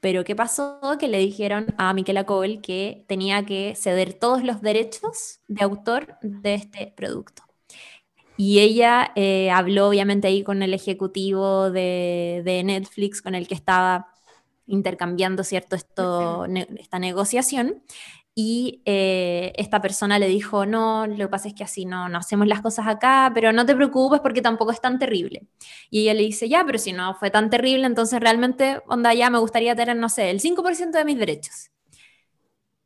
Pero 0.00 0.24
¿qué 0.24 0.34
pasó? 0.34 0.80
Que 0.98 1.06
le 1.06 1.18
dijeron 1.18 1.66
a 1.78 1.94
Miquela 1.94 2.24
Cole 2.24 2.60
que 2.60 3.04
tenía 3.06 3.44
que 3.46 3.74
ceder 3.76 4.14
todos 4.14 4.42
los 4.42 4.60
derechos 4.60 5.40
de 5.46 5.62
autor 5.62 6.16
de 6.22 6.54
este 6.54 6.92
producto. 6.96 7.44
Y 8.36 8.58
ella 8.58 9.12
eh, 9.14 9.50
habló 9.50 9.88
obviamente 9.88 10.26
ahí 10.26 10.42
con 10.42 10.62
el 10.62 10.74
ejecutivo 10.74 11.70
de, 11.70 12.42
de, 12.44 12.64
Netflix 12.64 13.22
con 13.22 13.36
el 13.36 13.46
que 13.46 13.54
estaba 13.54 14.08
intercambiando, 14.66 15.44
¿cierto?, 15.44 15.76
esto, 15.76 16.46
ne 16.48 16.66
esta 16.78 16.98
negociación 16.98 17.82
y 18.34 18.80
eh, 18.86 19.52
esta 19.56 19.82
persona 19.82 20.18
le 20.18 20.26
dijo, 20.26 20.64
no, 20.64 21.06
lo 21.06 21.16
que 21.16 21.28
pasa 21.28 21.48
es 21.48 21.54
que 21.54 21.64
así 21.64 21.84
no, 21.84 22.08
no 22.08 22.18
hacemos 22.18 22.46
las 22.46 22.62
cosas 22.62 22.86
acá, 22.86 23.30
pero 23.34 23.52
no 23.52 23.66
te 23.66 23.76
preocupes 23.76 24.20
porque 24.20 24.40
tampoco 24.40 24.72
es 24.72 24.80
tan 24.80 24.98
terrible. 24.98 25.46
Y 25.90 26.02
ella 26.02 26.14
le 26.14 26.22
dice, 26.22 26.48
ya, 26.48 26.64
pero 26.64 26.78
si 26.78 26.92
no 26.92 27.14
fue 27.14 27.30
tan 27.30 27.50
terrible, 27.50 27.84
entonces 27.84 28.20
realmente, 28.20 28.80
onda, 28.86 29.12
ya 29.12 29.28
me 29.28 29.38
gustaría 29.38 29.76
tener, 29.76 29.96
no 29.96 30.08
sé, 30.08 30.30
el 30.30 30.40
5% 30.40 30.92
de 30.92 31.04
mis 31.04 31.18
derechos. 31.18 31.70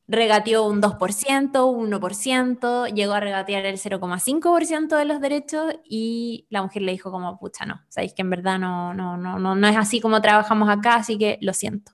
Regateó 0.08 0.66
un 0.66 0.80
2%, 0.80 1.64
un 1.70 1.90
1%, 1.92 2.92
llegó 2.92 3.12
a 3.12 3.20
regatear 3.20 3.66
el 3.66 3.78
0,5% 3.78 4.96
de 4.96 5.04
los 5.04 5.20
derechos 5.20 5.74
y 5.84 6.46
la 6.50 6.62
mujer 6.62 6.82
le 6.82 6.92
dijo 6.92 7.12
como, 7.12 7.38
pucha, 7.38 7.66
no, 7.66 7.82
sabéis 7.88 8.14
que 8.14 8.22
en 8.22 8.30
verdad 8.30 8.58
no, 8.58 8.94
no, 8.94 9.16
no, 9.16 9.38
no, 9.38 9.54
no 9.54 9.68
es 9.68 9.76
así 9.76 10.00
como 10.00 10.20
trabajamos 10.20 10.68
acá, 10.68 10.96
así 10.96 11.18
que 11.18 11.38
lo 11.40 11.52
siento. 11.52 11.92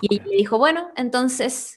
y 0.00 0.20
le 0.20 0.36
dijo, 0.36 0.58
bueno, 0.58 0.88
entonces 0.96 1.75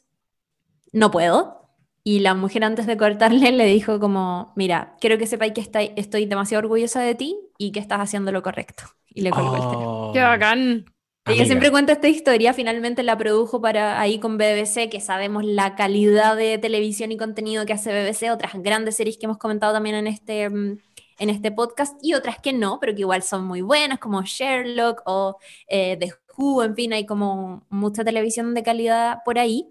no 0.93 1.11
puedo. 1.11 1.59
Y 2.03 2.19
la 2.19 2.33
mujer 2.33 2.63
antes 2.63 2.87
de 2.87 2.97
cortarle 2.97 3.51
le 3.51 3.65
dijo 3.65 3.99
como, 3.99 4.53
mira, 4.55 4.95
quiero 4.99 5.17
que 5.17 5.27
sepáis 5.27 5.53
que 5.53 5.61
estoy 5.95 6.25
demasiado 6.25 6.63
orgullosa 6.63 7.01
de 7.01 7.15
ti 7.15 7.37
y 7.57 7.71
que 7.71 7.79
estás 7.79 7.99
haciendo 7.99 8.31
lo 8.31 8.41
correcto. 8.41 8.83
Y 9.07 9.21
le 9.21 9.31
colgó 9.31 9.55
el 9.55 9.61
teléfono. 9.61 10.09
Oh. 10.09 10.13
¡Qué 10.13 10.21
bacán! 10.21 10.85
Ella 11.25 11.45
siempre 11.45 11.69
cuenta 11.69 11.93
esta 11.93 12.07
historia, 12.07 12.53
finalmente 12.53 13.03
la 13.03 13.17
produjo 13.17 13.61
para 13.61 13.99
ahí 14.01 14.19
con 14.19 14.37
BBC, 14.37 14.89
que 14.89 14.99
sabemos 14.99 15.45
la 15.45 15.75
calidad 15.75 16.35
de 16.35 16.57
televisión 16.57 17.11
y 17.11 17.17
contenido 17.17 17.65
que 17.65 17.73
hace 17.73 17.91
BBC, 17.91 18.31
otras 18.31 18.53
grandes 18.55 18.95
series 18.95 19.17
que 19.17 19.25
hemos 19.25 19.37
comentado 19.37 19.73
también 19.73 19.95
en 19.95 20.07
este, 20.07 20.49
mm, 20.49 20.79
en 21.19 21.29
este 21.29 21.51
podcast 21.51 21.93
y 22.01 22.15
otras 22.15 22.39
que 22.39 22.53
no, 22.53 22.79
pero 22.79 22.95
que 22.95 23.01
igual 23.01 23.21
son 23.21 23.45
muy 23.45 23.61
buenas, 23.61 23.99
como 23.99 24.23
Sherlock 24.23 25.03
o 25.05 25.37
eh, 25.67 25.97
The 25.99 26.13
Who, 26.35 26.63
en 26.63 26.75
fin, 26.75 26.93
hay 26.93 27.05
como 27.05 27.65
mucha 27.69 28.03
televisión 28.03 28.55
de 28.55 28.63
calidad 28.63 29.19
por 29.23 29.37
ahí. 29.37 29.69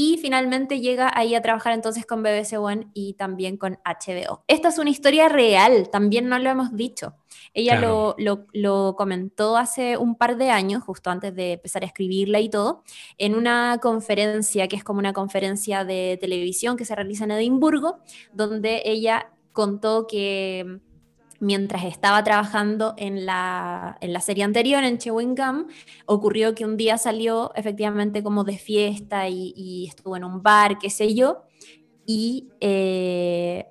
Y 0.00 0.16
finalmente 0.18 0.78
llega 0.78 1.10
ahí 1.12 1.34
a 1.34 1.42
trabajar 1.42 1.72
entonces 1.72 2.06
con 2.06 2.22
BBC 2.22 2.56
One 2.56 2.86
y 2.94 3.14
también 3.14 3.56
con 3.56 3.80
HBO. 3.84 4.44
Esta 4.46 4.68
es 4.68 4.78
una 4.78 4.90
historia 4.90 5.28
real, 5.28 5.90
también 5.90 6.28
no 6.28 6.38
lo 6.38 6.48
hemos 6.48 6.76
dicho. 6.76 7.16
Ella 7.52 7.80
claro. 7.80 8.14
lo, 8.16 8.36
lo, 8.36 8.46
lo, 8.52 8.94
comentó 8.94 9.56
hace 9.56 9.96
un 9.96 10.14
par 10.14 10.36
de 10.36 10.50
años, 10.50 10.84
justo 10.84 11.10
antes 11.10 11.34
de 11.34 11.54
empezar 11.54 11.82
a 11.82 11.86
escribirla 11.86 12.38
y 12.38 12.48
todo, 12.48 12.84
en 13.16 13.34
una 13.34 13.80
conferencia 13.82 14.68
que 14.68 14.76
es 14.76 14.84
como 14.84 15.00
una 15.00 15.12
conferencia 15.12 15.84
de 15.84 16.16
televisión 16.20 16.76
que 16.76 16.84
se 16.84 16.94
realiza 16.94 17.24
en 17.24 17.32
Edimburgo, 17.32 17.98
donde 18.32 18.82
ella 18.84 19.32
contó 19.52 20.06
que 20.06 20.78
mientras 21.40 21.84
estaba 21.84 22.22
trabajando 22.24 22.94
en 22.96 23.24
la, 23.24 23.96
en 24.00 24.12
la 24.12 24.20
serie 24.20 24.44
anterior, 24.44 24.82
en 24.84 24.98
Chewing 24.98 25.36
ocurrió 26.06 26.54
que 26.54 26.64
un 26.64 26.76
día 26.76 26.98
salió 26.98 27.52
efectivamente 27.54 28.22
como 28.22 28.44
de 28.44 28.58
fiesta 28.58 29.28
y, 29.28 29.52
y 29.56 29.86
estuvo 29.88 30.16
en 30.16 30.24
un 30.24 30.42
bar, 30.42 30.78
qué 30.78 30.90
sé 30.90 31.14
yo, 31.14 31.44
y 32.04 32.48
eh, 32.60 33.66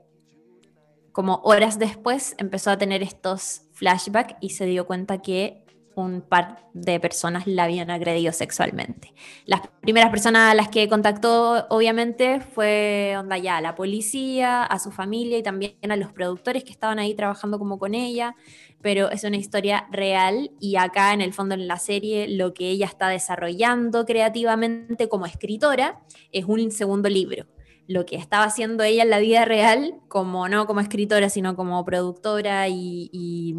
como 1.12 1.42
horas 1.44 1.80
después 1.80 2.36
empezó 2.38 2.70
a 2.72 2.78
tener 2.78 3.02
estos 3.02 3.64
flashbacks 3.74 4.36
y 4.40 4.52
se 4.52 4.66
dio 4.66 4.86
cuenta 4.86 5.22
que 5.22 5.66
un 6.02 6.22
par 6.22 6.70
de 6.74 7.00
personas 7.00 7.48
la 7.48 7.64
habían 7.64 7.90
agredido 7.90 8.32
sexualmente. 8.32 9.14
Las 9.46 9.62
primeras 9.82 10.10
personas 10.10 10.52
a 10.52 10.56
las 10.56 10.70
que 10.70 10.88
contactó, 10.88 11.66
obviamente, 11.70 12.40
fue 12.40 13.16
onda 13.18 13.38
ya, 13.38 13.58
a 13.58 13.62
la 13.62 13.76
policía, 13.76 14.64
a 14.64 14.80
su 14.80 14.92
familia 14.92 15.38
y 15.38 15.44
también 15.44 15.74
a 15.90 15.96
los 15.96 16.12
productores 16.12 16.64
que 16.64 16.72
estaban 16.72 17.00
ahí 17.00 17.16
trabajando 17.16 17.60
como 17.60 17.80
con 17.80 17.96
ella, 17.96 18.36
pero 18.82 19.10
es 19.10 19.24
una 19.24 19.38
historia 19.38 19.88
real 19.92 20.52
y 20.60 20.76
acá 20.76 21.14
en 21.14 21.22
el 21.22 21.34
fondo 21.34 21.56
en 21.56 21.68
la 21.68 21.78
serie 21.78 22.28
lo 22.28 22.54
que 22.54 22.70
ella 22.70 22.86
está 22.86 23.10
desarrollando 23.10 24.06
creativamente 24.06 25.10
como 25.10 25.26
escritora 25.26 26.00
es 26.32 26.46
un 26.46 26.72
segundo 26.72 27.10
libro 27.10 27.46
lo 27.88 28.06
que 28.06 28.18
estaba 28.18 28.44
haciendo 28.44 28.84
ella 28.84 29.04
en 29.04 29.10
la 29.10 29.20
vida 29.20 29.46
real, 29.46 29.96
como 30.10 30.50
no 30.50 30.68
como 30.68 30.82
escritora, 30.82 31.30
sino 31.30 31.56
como 31.56 31.84
productora 31.86 32.68
y, 32.68 33.10
y, 33.14 33.56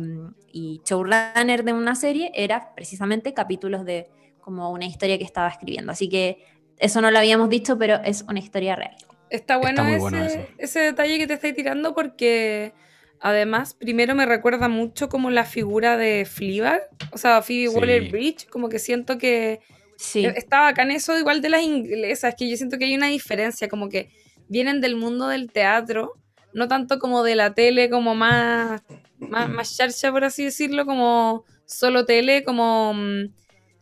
y, 0.53 0.83
showrunner 0.85 1.65
de 1.65 1.73
una 1.73 1.95
serie, 1.95 2.31
era 2.35 2.75
precisamente 2.75 3.33
capítulos 3.33 3.87
de 3.87 4.11
como 4.41 4.71
una 4.71 4.85
historia 4.85 5.19
que 5.19 5.25
estaba 5.25 5.49
escribiendo. 5.49 5.93
Así 5.93 6.09
que 6.09 6.45
eso 6.79 7.01
no 7.01 7.11
lo 7.11 7.19
habíamos 7.19 7.49
dicho, 7.49 7.79
pero 7.79 7.97
es 8.05 8.25
una 8.29 8.39
historia 8.39 8.77
real. 8.77 8.97
Está 9.31 9.57
bueno, 9.57 9.83
Está 9.83 9.91
ese, 9.91 9.99
bueno 10.01 10.47
ese, 10.59 10.81
detalle 10.81 11.19
que 11.19 11.27
te 11.27 11.35
estoy 11.35 11.53
tirando 11.53 11.95
porque 11.95 12.73
además 13.21 13.75
primero 13.75 14.15
me 14.15 14.27
recuerda 14.27 14.69
mucho 14.69 15.09
como 15.09 15.31
la 15.31 15.45
figura 15.45 15.97
de 15.97 16.25
Fleabag, 16.25 16.83
o 17.13 17.19
sea, 17.19 17.43
Phoebe 17.43 17.69
sí. 17.69 17.77
Waller-Bridge, 17.77 18.47
como 18.49 18.69
que 18.69 18.79
siento 18.79 19.19
que 19.19 19.61
Sí. 19.99 20.25
Estaba 20.27 20.69
acá 20.69 20.83
en 20.83 20.93
eso 20.93 21.19
igual 21.19 21.41
de 21.43 21.49
las 21.49 21.63
inglesas, 21.63 22.35
que 22.39 22.49
yo 22.49 22.57
siento 22.57 22.79
que 22.79 22.85
hay 22.87 22.95
una 22.95 23.09
diferencia, 23.09 23.69
como 23.69 23.89
que 23.89 24.11
vienen 24.49 24.81
del 24.81 24.97
mundo 24.97 25.29
del 25.29 25.51
teatro, 25.51 26.15
no 26.53 26.69
tanto 26.69 26.99
como 26.99 27.23
de 27.25 27.35
la 27.35 27.53
tele, 27.55 27.91
como 27.91 28.15
más, 28.15 28.83
más, 29.19 29.49
más 29.51 29.77
charcha, 29.77 30.13
por 30.13 30.25
así 30.25 30.45
decirlo, 30.45 30.87
como 30.87 31.45
solo 31.67 32.05
tele, 32.07 32.45
como... 32.45 32.95
mm, 32.95 33.25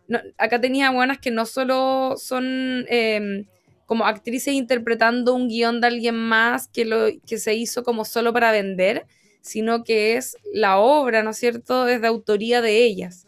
No, 0.09 0.21
acá 0.39 0.61
tenía 0.61 0.91
buenas 0.91 1.19
que 1.19 1.31
no 1.33 1.47
solo 1.47 2.17
son 2.19 2.87
eh, 2.89 3.45
como 3.87 4.07
actrices 4.07 4.55
interpretando 4.55 5.35
un 5.35 5.49
guion 5.49 5.81
de 5.81 5.89
alguien 5.89 6.17
más 6.17 6.69
que, 6.69 6.85
lo, 6.87 7.09
que 7.27 7.39
se 7.39 7.55
hizo 7.55 7.83
como 7.85 8.05
solo 8.05 8.33
para 8.33 8.53
vender, 8.53 9.07
sino 9.43 9.85
que 9.85 10.17
es 10.17 10.37
la 10.53 10.79
obra, 10.79 11.23
¿no 11.23 11.31
es 11.31 11.39
cierto?, 11.39 11.89
es 11.89 12.01
de 12.03 12.09
autoría 12.09 12.63
de 12.63 12.85
ellas. 12.85 13.26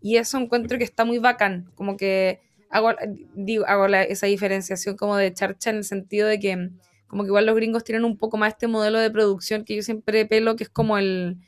Y 0.00 0.16
eso 0.16 0.38
encuentro 0.38 0.78
que 0.78 0.84
está 0.84 1.04
muy 1.04 1.18
bacán, 1.18 1.70
como 1.74 1.96
que 1.96 2.40
hago, 2.70 2.90
digo, 3.34 3.64
hago 3.66 3.88
la, 3.88 4.02
esa 4.02 4.26
diferenciación 4.26 4.96
como 4.96 5.16
de 5.16 5.32
charcha 5.32 5.70
en 5.70 5.76
el 5.76 5.84
sentido 5.84 6.28
de 6.28 6.38
que 6.38 6.70
como 7.08 7.22
que 7.22 7.28
igual 7.28 7.46
los 7.46 7.56
gringos 7.56 7.84
tienen 7.84 8.04
un 8.04 8.18
poco 8.18 8.36
más 8.36 8.52
este 8.52 8.66
modelo 8.66 8.98
de 8.98 9.10
producción 9.10 9.64
que 9.64 9.74
yo 9.74 9.82
siempre 9.82 10.26
pelo, 10.26 10.56
que 10.56 10.64
es 10.64 10.70
como 10.70 10.98
el, 10.98 11.38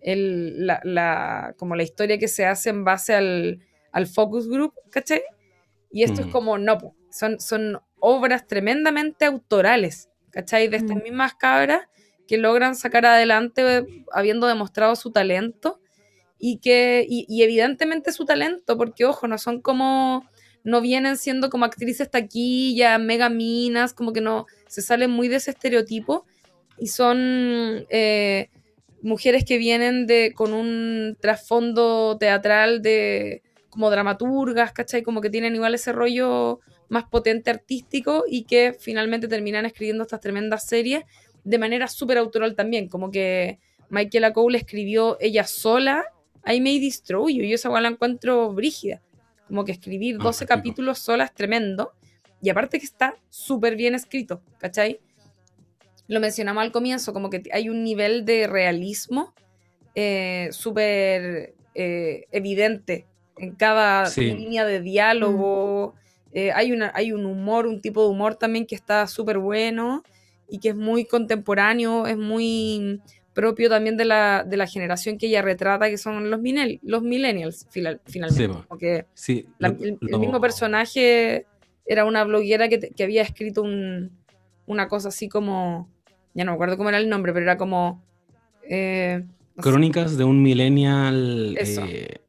el 0.00 0.66
la, 0.66 0.80
la, 0.84 1.54
como 1.58 1.76
la 1.76 1.82
historia 1.82 2.18
que 2.18 2.28
se 2.28 2.46
hace 2.46 2.70
en 2.70 2.84
base 2.84 3.14
al, 3.14 3.60
al 3.92 4.06
focus 4.06 4.48
group, 4.48 4.72
¿cachai? 4.90 5.22
Y 5.90 6.02
esto 6.02 6.22
mm. 6.22 6.24
es 6.24 6.32
como, 6.32 6.56
no, 6.56 6.94
son, 7.10 7.38
son 7.40 7.78
obras 8.00 8.46
tremendamente 8.46 9.26
autorales, 9.26 10.08
¿cachai? 10.30 10.68
De 10.68 10.78
estas 10.78 10.96
mm. 10.96 11.02
mismas 11.02 11.34
cabras 11.34 11.82
que 12.26 12.38
logran 12.38 12.74
sacar 12.74 13.04
adelante 13.04 13.86
habiendo 14.12 14.46
demostrado 14.46 14.96
su 14.96 15.12
talento 15.12 15.81
y 16.44 16.58
que, 16.58 17.06
y, 17.08 17.24
y, 17.28 17.44
evidentemente 17.44 18.10
su 18.10 18.24
talento, 18.24 18.76
porque 18.76 19.04
ojo, 19.04 19.28
no 19.28 19.38
son 19.38 19.60
como, 19.60 20.28
no 20.64 20.80
vienen 20.80 21.16
siendo 21.16 21.50
como 21.50 21.64
actrices 21.64 22.10
taquilla, 22.10 22.98
mega 22.98 23.28
minas, 23.28 23.94
como 23.94 24.12
que 24.12 24.20
no, 24.20 24.46
se 24.66 24.82
salen 24.82 25.12
muy 25.12 25.28
de 25.28 25.36
ese 25.36 25.52
estereotipo 25.52 26.26
y 26.76 26.88
son 26.88 27.86
eh, 27.90 28.50
mujeres 29.02 29.44
que 29.44 29.56
vienen 29.56 30.08
de, 30.08 30.32
con 30.34 30.52
un 30.52 31.16
trasfondo 31.20 32.18
teatral 32.18 32.82
de, 32.82 33.42
como 33.70 33.88
dramaturgas, 33.88 34.72
¿cachai? 34.72 35.04
Como 35.04 35.20
que 35.20 35.30
tienen 35.30 35.54
igual 35.54 35.76
ese 35.76 35.92
rollo 35.92 36.58
más 36.88 37.04
potente 37.04 37.52
artístico 37.52 38.24
y 38.28 38.46
que 38.46 38.76
finalmente 38.76 39.28
terminan 39.28 39.64
escribiendo 39.64 40.02
estas 40.02 40.20
tremendas 40.20 40.66
series 40.66 41.04
de 41.44 41.58
manera 41.58 41.86
súper 41.86 42.18
autoral 42.18 42.56
también, 42.56 42.88
como 42.88 43.12
que 43.12 43.60
Michaela 43.90 44.32
Cole 44.32 44.58
escribió 44.58 45.18
ella 45.20 45.44
sola 45.44 46.04
I 46.46 46.60
May 46.60 46.80
Destroy 46.80 47.34
You, 47.34 47.44
y 47.44 47.52
esa 47.52 47.68
igual 47.68 47.84
la 47.84 47.90
encuentro 47.90 48.52
brígida, 48.52 49.00
como 49.48 49.64
que 49.64 49.72
escribir 49.72 50.18
12 50.18 50.46
capítulos 50.46 50.98
sola 50.98 51.24
es 51.24 51.34
tremendo, 51.34 51.92
y 52.40 52.50
aparte 52.50 52.78
que 52.78 52.86
está 52.86 53.16
súper 53.28 53.76
bien 53.76 53.94
escrito, 53.94 54.42
¿cachai? 54.58 55.00
Lo 56.08 56.20
mencionamos 56.20 56.62
al 56.62 56.72
comienzo, 56.72 57.12
como 57.12 57.30
que 57.30 57.42
hay 57.52 57.68
un 57.68 57.84
nivel 57.84 58.24
de 58.24 58.46
realismo 58.46 59.32
eh, 59.94 60.48
súper 60.50 61.54
eh, 61.74 62.26
evidente 62.32 63.06
en 63.38 63.54
cada 63.54 64.08
línea 64.16 64.64
de 64.64 64.80
diálogo. 64.80 65.94
Eh, 66.32 66.50
hay, 66.52 66.72
una, 66.72 66.90
hay 66.94 67.12
un 67.12 67.26
humor, 67.26 67.66
un 67.66 67.80
tipo 67.80 68.02
de 68.02 68.10
humor 68.10 68.36
también 68.36 68.66
que 68.66 68.74
está 68.74 69.06
súper 69.06 69.38
bueno 69.38 70.02
y 70.48 70.58
que 70.58 70.70
es 70.70 70.76
muy 70.76 71.04
contemporáneo, 71.04 72.06
es 72.06 72.16
muy 72.16 73.00
propio 73.32 73.68
también 73.68 73.96
de 73.96 74.04
la, 74.04 74.44
de 74.46 74.56
la 74.56 74.66
generación 74.66 75.18
que 75.18 75.26
ella 75.26 75.42
retrata, 75.42 75.88
que 75.88 75.98
son 75.98 76.30
los, 76.30 76.40
los 76.82 77.02
millennials, 77.02 77.66
finalmente. 77.70 78.48
porque 78.68 79.06
el, 79.58 79.98
mismo 80.18 80.40
personaje 80.40 81.46
era 81.86 82.04
una 82.04 82.24
bloguera 82.24 82.68
que, 82.68 82.78
que 82.78 83.02
había 83.04 83.22
escrito 83.22 83.62
un, 83.62 84.10
una 84.66 84.88
cosa 84.88 85.08
así 85.08 85.28
como, 85.28 85.88
ya 86.34 86.44
no 86.44 86.52
me 86.52 86.54
acuerdo 86.54 86.76
cómo 86.76 86.88
era 86.88 86.98
el 86.98 87.08
nombre, 87.08 87.32
pero 87.32 87.44
era 87.44 87.56
como... 87.56 88.04
Eh, 88.68 89.24
Crónicas 89.56 90.16
de 90.16 90.24
un 90.24 90.42
millennial 90.42 91.56
eh, 91.58 92.20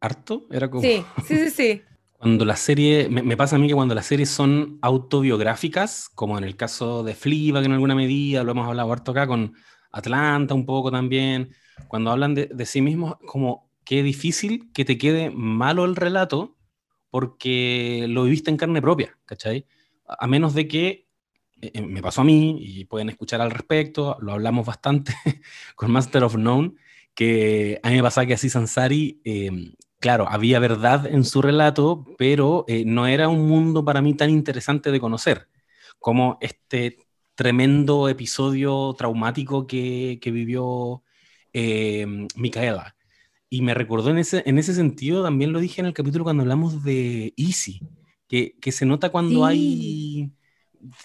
harto, 0.00 0.46
era 0.50 0.70
como... 0.70 0.82
Sí, 0.82 1.04
sí, 1.26 1.36
sí, 1.36 1.50
sí. 1.50 1.82
Cuando 2.18 2.44
la 2.44 2.54
serie, 2.54 3.08
me, 3.08 3.36
pasa 3.36 3.56
a 3.56 3.58
mí 3.58 3.66
que 3.66 3.74
cuando 3.74 3.96
las 3.96 4.06
series 4.06 4.30
son 4.30 4.78
autobiográficas, 4.80 6.08
como 6.08 6.38
en 6.38 6.44
el 6.44 6.54
caso 6.54 7.02
de 7.02 7.16
Fleabag 7.16 7.64
en 7.64 7.72
alguna 7.72 7.96
medida, 7.96 8.44
lo 8.44 8.52
hemos 8.52 8.68
hablado 8.68 8.92
harto 8.92 9.10
acá 9.10 9.26
con 9.26 9.54
Atlanta 9.92 10.54
un 10.54 10.66
poco 10.66 10.90
también, 10.90 11.54
cuando 11.88 12.10
hablan 12.10 12.34
de, 12.34 12.66
sí 12.66 12.80
mismos, 12.80 13.16
como 13.26 13.70
qué 13.84 14.02
difícil 14.02 14.72
que 14.72 14.84
te 14.84 14.98
quede 14.98 15.30
malo 15.30 15.84
el 15.84 15.96
relato 15.96 16.56
porque 17.10 18.06
lo 18.08 18.24
viviste 18.24 18.50
en 18.50 18.56
carne 18.56 18.80
propia, 18.80 19.18
¿cachai? 19.26 19.66
A 20.06 20.26
menos 20.26 20.54
de 20.54 20.66
que 20.66 21.06
eh, 21.60 21.70
eh, 21.74 21.82
me 21.82 22.00
pasó 22.02 22.22
a 22.22 22.24
mí 22.24 22.56
y 22.58 22.84
pueden 22.86 23.10
escuchar 23.10 23.40
al 23.40 23.50
respecto, 23.50 24.16
lo 24.20 24.32
hablamos 24.32 24.66
bastante 24.66 25.14
con 25.76 25.90
Master 25.90 26.24
of 26.24 26.36
None, 26.36 26.74
que 27.14 27.78
a 27.82 27.90
mí 27.90 27.96
me 27.96 28.02
pasaba 28.02 28.26
que 28.26 28.34
así 28.34 28.48
Sansari, 28.48 29.20
em, 29.24 29.74
claro, 30.00 30.26
había 30.28 30.58
verdad 30.58 31.06
en 31.06 31.24
su 31.24 31.42
relato, 31.42 32.06
pero 32.16 32.64
eh, 32.68 32.84
no 32.86 33.06
era 33.06 33.28
un 33.28 33.46
mundo 33.46 33.84
para 33.84 34.00
mí 34.00 34.14
tan 34.14 34.30
interesante 34.30 34.90
de 34.90 35.00
conocer 35.00 35.48
como 35.98 36.38
este 36.40 36.98
tremendo 37.34 38.08
episodio 38.08 38.94
traumático 38.96 39.66
que, 39.66 40.18
que 40.20 40.30
vivió 40.30 41.02
em, 41.52 42.28
Micaela. 42.36 42.96
Y 43.48 43.62
me 43.62 43.74
recordó 43.74 44.10
en 44.10 44.18
ese, 44.18 44.42
en 44.46 44.58
ese 44.58 44.74
sentido, 44.74 45.22
también 45.22 45.52
lo 45.52 45.60
dije 45.60 45.80
en 45.80 45.86
el 45.86 45.94
capítulo 45.94 46.24
cuando 46.24 46.42
hablamos 46.42 46.82
de 46.84 47.34
Easy, 47.36 47.80
que, 48.26 48.56
que 48.60 48.72
se 48.72 48.86
nota 48.86 49.10
cuando 49.10 49.44
hay 49.44 50.32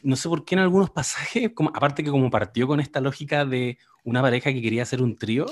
no 0.03 0.15
sé 0.15 0.29
por 0.29 0.45
qué 0.45 0.55
en 0.55 0.59
algunos 0.59 0.89
pasajes, 0.89 1.51
como, 1.53 1.69
aparte 1.73 2.03
que 2.03 2.09
como 2.09 2.29
partió 2.29 2.67
con 2.67 2.79
esta 2.79 3.01
lógica 3.01 3.45
de 3.45 3.77
una 4.03 4.21
pareja 4.21 4.51
que 4.53 4.61
quería 4.61 4.83
hacer 4.83 5.01
un 5.01 5.17
trío 5.17 5.45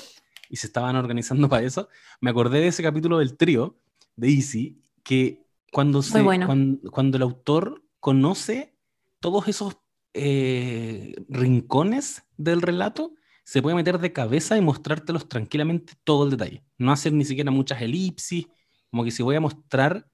y 0.49 0.57
se 0.57 0.67
estaban 0.67 0.95
organizando 0.95 1.49
para 1.49 1.65
eso, 1.65 1.89
me 2.21 2.29
acordé 2.29 2.59
de 2.59 2.67
ese 2.67 2.83
capítulo 2.83 3.19
del 3.19 3.37
trío 3.37 3.77
de 4.15 4.29
Easy, 4.29 4.81
que 5.03 5.45
cuando, 5.71 6.01
se, 6.01 6.23
cuando, 6.23 7.17
el 7.17 7.21
autor 7.21 7.83
conoce 7.99 8.75
todos 9.19 9.47
esos 9.47 9.77
eh, 10.15 11.13
rincones 11.27 12.23
del 12.37 12.61
relato, 12.61 13.13
se 13.43 13.61
puede 13.61 13.75
meter 13.75 13.99
de 13.99 14.13
cabeza 14.13 14.57
y 14.57 14.61
mostrártelos 14.61 15.29
tranquilamente 15.29 15.93
todo 16.03 16.23
el 16.23 16.31
detalle. 16.31 16.63
No 16.77 16.91
hacer 16.91 17.13
ni 17.13 17.25
siquiera 17.25 17.51
muchas 17.51 17.81
elipsis, 17.81 18.47
como 18.89 19.03
que 19.03 19.11
si 19.11 19.21
voy 19.21 19.35
a 19.35 19.41
mostrar 19.41 20.07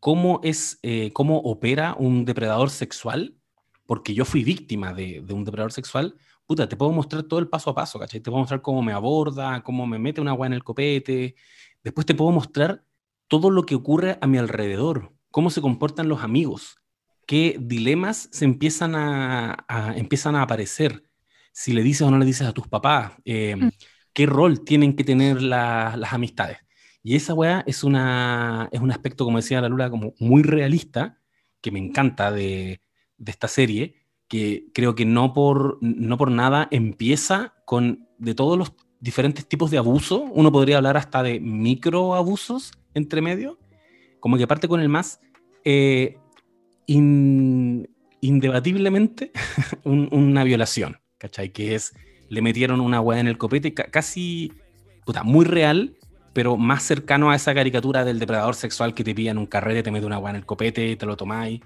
cómo 0.00 0.40
es, 0.42 0.78
eh, 0.82 1.12
cómo 1.12 1.38
opera 1.38 1.94
un 1.98 2.24
depredador 2.24 2.70
sexual, 2.70 3.36
porque 3.86 4.14
yo 4.14 4.24
fui 4.24 4.44
víctima 4.44 4.94
de, 4.94 5.20
un 5.30 5.44
depredador 5.44 5.72
sexual, 5.72 6.16
puta, 6.46 6.68
te 6.68 6.76
puedo 6.76 6.90
mostrar 6.90 7.22
todo 7.24 7.38
el 7.38 7.48
paso 7.48 7.70
a 7.70 7.74
paso, 7.74 7.98
¿cachai? 7.98 8.20
Te 8.20 8.30
puedo 8.30 8.40
mostrar 8.40 8.62
cómo 8.62 8.82
me 8.82 8.92
aborda, 8.92 9.62
cómo 9.62 9.86
me 9.86 9.98
mete 9.98 10.20
una 10.20 10.30
agua 10.30 10.46
en 10.46 10.54
el 10.54 10.64
copete. 10.64 11.36
Después 11.82 12.06
te 12.06 12.14
puedo 12.14 12.32
mostrar 12.32 12.84
todo 13.28 13.50
lo 13.50 13.66
que 13.66 13.74
ocurre 13.74 14.18
a 14.20 14.26
mi 14.26 14.38
alrededor, 14.38 15.12
cómo 15.30 15.50
se 15.50 15.60
comportan 15.60 16.08
los 16.08 16.22
amigos, 16.22 16.76
qué 17.26 17.56
dilemas 17.60 18.28
se 18.32 18.44
empiezan 18.44 18.94
a, 18.94 19.64
empiezan 19.96 20.36
a 20.36 20.42
aparecer, 20.42 21.04
si 21.52 21.72
le 21.72 21.82
dices 21.82 22.02
o 22.02 22.10
no 22.10 22.18
le 22.18 22.26
dices 22.26 22.46
a 22.46 22.52
tus 22.52 22.68
papás, 22.68 23.12
eh, 23.24 23.56
mm. 23.56 23.70
qué 24.12 24.26
rol 24.26 24.64
tienen 24.64 24.96
que 24.96 25.04
tener 25.04 25.42
las 25.42 26.12
amistades. 26.12 26.58
Y 27.02 27.16
esa 27.16 27.34
weá 27.34 27.62
es, 27.66 27.84
una, 27.84 28.68
es 28.72 28.80
un 28.80 28.90
aspecto, 28.90 29.24
como 29.24 29.38
decía 29.38 29.60
la 29.60 29.68
Lula, 29.68 29.90
como 29.90 30.14
muy 30.18 30.42
realista, 30.42 31.20
que 31.60 31.70
me 31.70 31.78
encanta 31.78 32.32
de, 32.32 32.80
de 33.18 33.30
esta 33.30 33.48
serie, 33.48 33.96
que 34.28 34.66
creo 34.72 34.94
que 34.94 35.04
no 35.04 35.32
por, 35.32 35.78
no 35.82 36.16
por 36.16 36.30
nada 36.30 36.66
empieza 36.70 37.54
con 37.66 38.08
de 38.18 38.34
todos 38.34 38.56
los 38.58 38.72
diferentes 39.00 39.46
tipos 39.46 39.70
de 39.70 39.78
abuso, 39.78 40.22
uno 40.32 40.50
podría 40.50 40.78
hablar 40.78 40.96
hasta 40.96 41.22
de 41.22 41.38
microabusos 41.40 42.72
entre 42.94 43.20
medio, 43.20 43.58
como 44.18 44.38
que 44.38 44.46
parte 44.46 44.66
con 44.66 44.80
el 44.80 44.88
más 44.88 45.20
eh, 45.64 46.16
indebatiblemente 46.86 49.32
una 49.84 50.44
violación, 50.44 50.98
¿cachai? 51.18 51.50
Que 51.50 51.74
es, 51.74 51.92
le 52.28 52.42
metieron 52.42 52.80
una 52.80 53.00
hueá 53.00 53.20
en 53.20 53.28
el 53.28 53.38
copete, 53.38 53.74
casi, 53.74 54.52
puta, 55.04 55.22
muy 55.22 55.44
real, 55.44 55.96
pero 56.32 56.56
más 56.56 56.82
cercano 56.82 57.30
a 57.30 57.36
esa 57.36 57.54
caricatura 57.54 58.04
del 58.04 58.18
depredador 58.18 58.54
sexual 58.54 58.94
que 58.94 59.04
te 59.04 59.14
pilla 59.14 59.30
en 59.30 59.38
un 59.38 59.46
carrete, 59.46 59.82
te 59.82 59.90
mete 59.90 60.06
una 60.06 60.18
hueá 60.18 60.30
en 60.30 60.36
el 60.36 60.46
copete, 60.46 60.96
te 60.96 61.06
lo 61.06 61.16
tomáis 61.16 61.60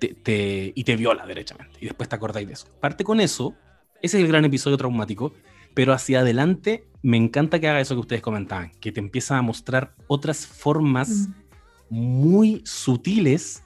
y 0.00 0.84
te 0.84 0.96
viola 0.96 1.26
derechamente. 1.26 1.78
Y 1.80 1.86
después 1.86 2.08
te 2.08 2.16
acordáis 2.16 2.46
de 2.46 2.52
eso. 2.52 2.66
Parte 2.80 3.04
con 3.04 3.20
eso, 3.20 3.54
ese 4.02 4.18
es 4.18 4.24
el 4.24 4.28
gran 4.28 4.44
episodio 4.44 4.76
traumático, 4.76 5.32
pero 5.72 5.92
hacia 5.92 6.20
adelante 6.20 6.84
me 7.02 7.16
encanta 7.16 7.58
que 7.58 7.68
haga 7.68 7.80
eso 7.80 7.94
que 7.94 8.00
ustedes 8.00 8.22
comentaban, 8.22 8.72
que 8.80 8.92
te 8.92 9.00
empieza 9.00 9.36
a 9.36 9.42
mostrar 9.42 9.94
otras 10.06 10.46
formas 10.46 11.28
muy 11.90 12.62
sutiles 12.64 13.63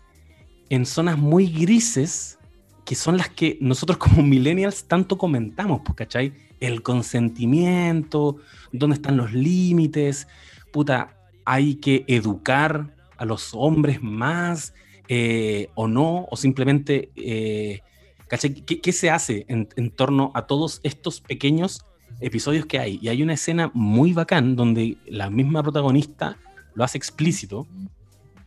en 0.70 0.86
zonas 0.86 1.18
muy 1.18 1.46
grises 1.46 2.38
que 2.84 2.94
son 2.94 3.18
las 3.18 3.28
que 3.28 3.58
nosotros 3.60 3.98
como 3.98 4.22
millennials 4.22 4.84
tanto 4.84 5.18
comentamos, 5.18 5.82
pues, 5.84 5.96
¿cachai? 5.96 6.32
El 6.60 6.82
consentimiento, 6.82 8.36
dónde 8.72 8.96
están 8.96 9.16
los 9.16 9.32
límites, 9.32 10.26
puta, 10.72 11.14
hay 11.44 11.76
que 11.76 12.04
educar 12.08 12.94
a 13.16 13.24
los 13.24 13.50
hombres 13.54 14.02
más, 14.02 14.74
eh, 15.08 15.68
o 15.74 15.88
no, 15.88 16.26
o 16.30 16.36
simplemente, 16.36 17.10
eh, 17.16 17.80
¿Qué, 18.28 18.92
se 18.92 19.08
hace 19.08 19.46
en, 19.48 19.90
torno 19.90 20.30
a 20.34 20.46
todos 20.46 20.80
estos 20.82 21.22
pequeños 21.22 21.86
episodios 22.20 22.66
que 22.66 22.78
hay? 22.78 22.98
Y 23.00 23.08
hay 23.08 23.22
una 23.22 23.32
escena 23.32 23.70
muy 23.72 24.12
bacán 24.12 24.54
donde 24.54 24.98
la 25.06 25.30
misma 25.30 25.62
protagonista 25.62 26.36
lo 26.74 26.84
hace 26.84 26.98
explícito 26.98 27.66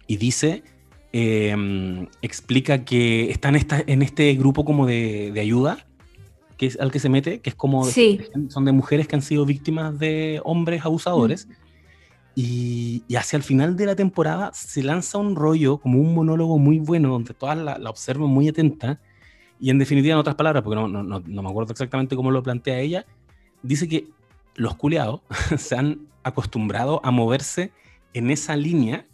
y 0.06 0.18
dice, 0.18 0.64
em, 1.14 2.08
explica 2.22 2.84
que 2.86 3.32
está 3.32 3.50
en, 3.50 3.56
esta, 3.56 3.84
en 3.86 4.02
este 4.02 4.34
grupo 4.36 4.66
como 4.66 4.86
de, 4.86 5.34
ayuda 5.40 5.86
que 6.58 6.68
es 6.68 6.80
al 6.80 6.92
que 6.92 7.00
se 7.00 7.10
mete, 7.10 7.40
que 7.40 7.50
es 7.50 7.56
como 7.56 7.84
son 7.84 8.66
de 8.66 8.72
mujeres 8.72 9.08
que 9.08 9.16
han 9.16 9.24
sido 9.24 9.46
víctimas 9.48 9.98
de 9.98 10.42
hombres 10.44 10.86
abusadores. 10.86 11.48
Y, 12.36 13.04
hacia 13.18 13.38
el 13.38 13.44
final 13.44 13.76
de 13.76 13.88
la 13.88 13.96
temporada 13.96 14.52
se 14.54 14.84
lanza 14.84 15.18
un 15.18 15.36
rollo, 15.36 15.80
como 15.80 16.00
un 16.00 16.14
monólogo 16.14 16.60
muy 16.60 16.78
bueno, 16.78 17.10
donde 17.10 17.34
todas 17.34 17.58
la, 17.58 17.80
la 17.80 17.90
observan 17.90 18.30
muy 18.30 18.48
atenta. 18.48 19.00
Y 19.60 19.70
en 19.70 19.80
definitiva, 19.80 20.14
en 20.14 20.20
otras 20.20 20.36
palabras, 20.36 20.64
porque 20.64 20.76
no, 20.76 20.88
no, 20.88 21.04
no, 21.04 21.42
me 21.42 21.50
acuerdo 21.50 21.72
exactamente 21.72 22.16
cómo 22.16 22.32
lo 22.32 22.42
plantea 22.42 22.80
ella, 22.80 23.06
dice 23.64 23.88
que 23.88 24.08
los 24.56 24.76
culeados 24.76 25.22
se 25.58 25.76
han 25.76 26.08
acostumbrado 26.24 27.02
a 27.04 27.12
moverse 27.12 27.72
en 28.14 28.32
esa 28.32 28.56
línea, 28.56 29.06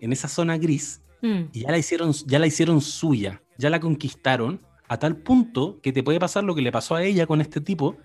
en 0.00 0.12
esa 0.12 0.28
zona 0.28 0.58
gris, 0.58 1.00
mm. 1.22 1.50
y 1.52 1.60
ya 1.60 1.70
la, 1.70 1.78
hicieron, 1.78 2.12
ya 2.26 2.38
la 2.38 2.46
hicieron 2.46 2.80
suya, 2.80 3.42
ya 3.56 3.70
la 3.70 3.80
conquistaron, 3.80 4.60
a 4.88 4.98
tal 4.98 5.16
punto 5.16 5.80
que 5.82 5.92
te 5.92 6.02
puede 6.02 6.18
pasar 6.18 6.44
lo 6.44 6.54
que 6.54 6.62
le 6.62 6.72
pasó 6.72 6.94
a 6.94 7.04
ella 7.04 7.26
con 7.26 7.40
este 7.40 7.60
tipo, 7.60 7.96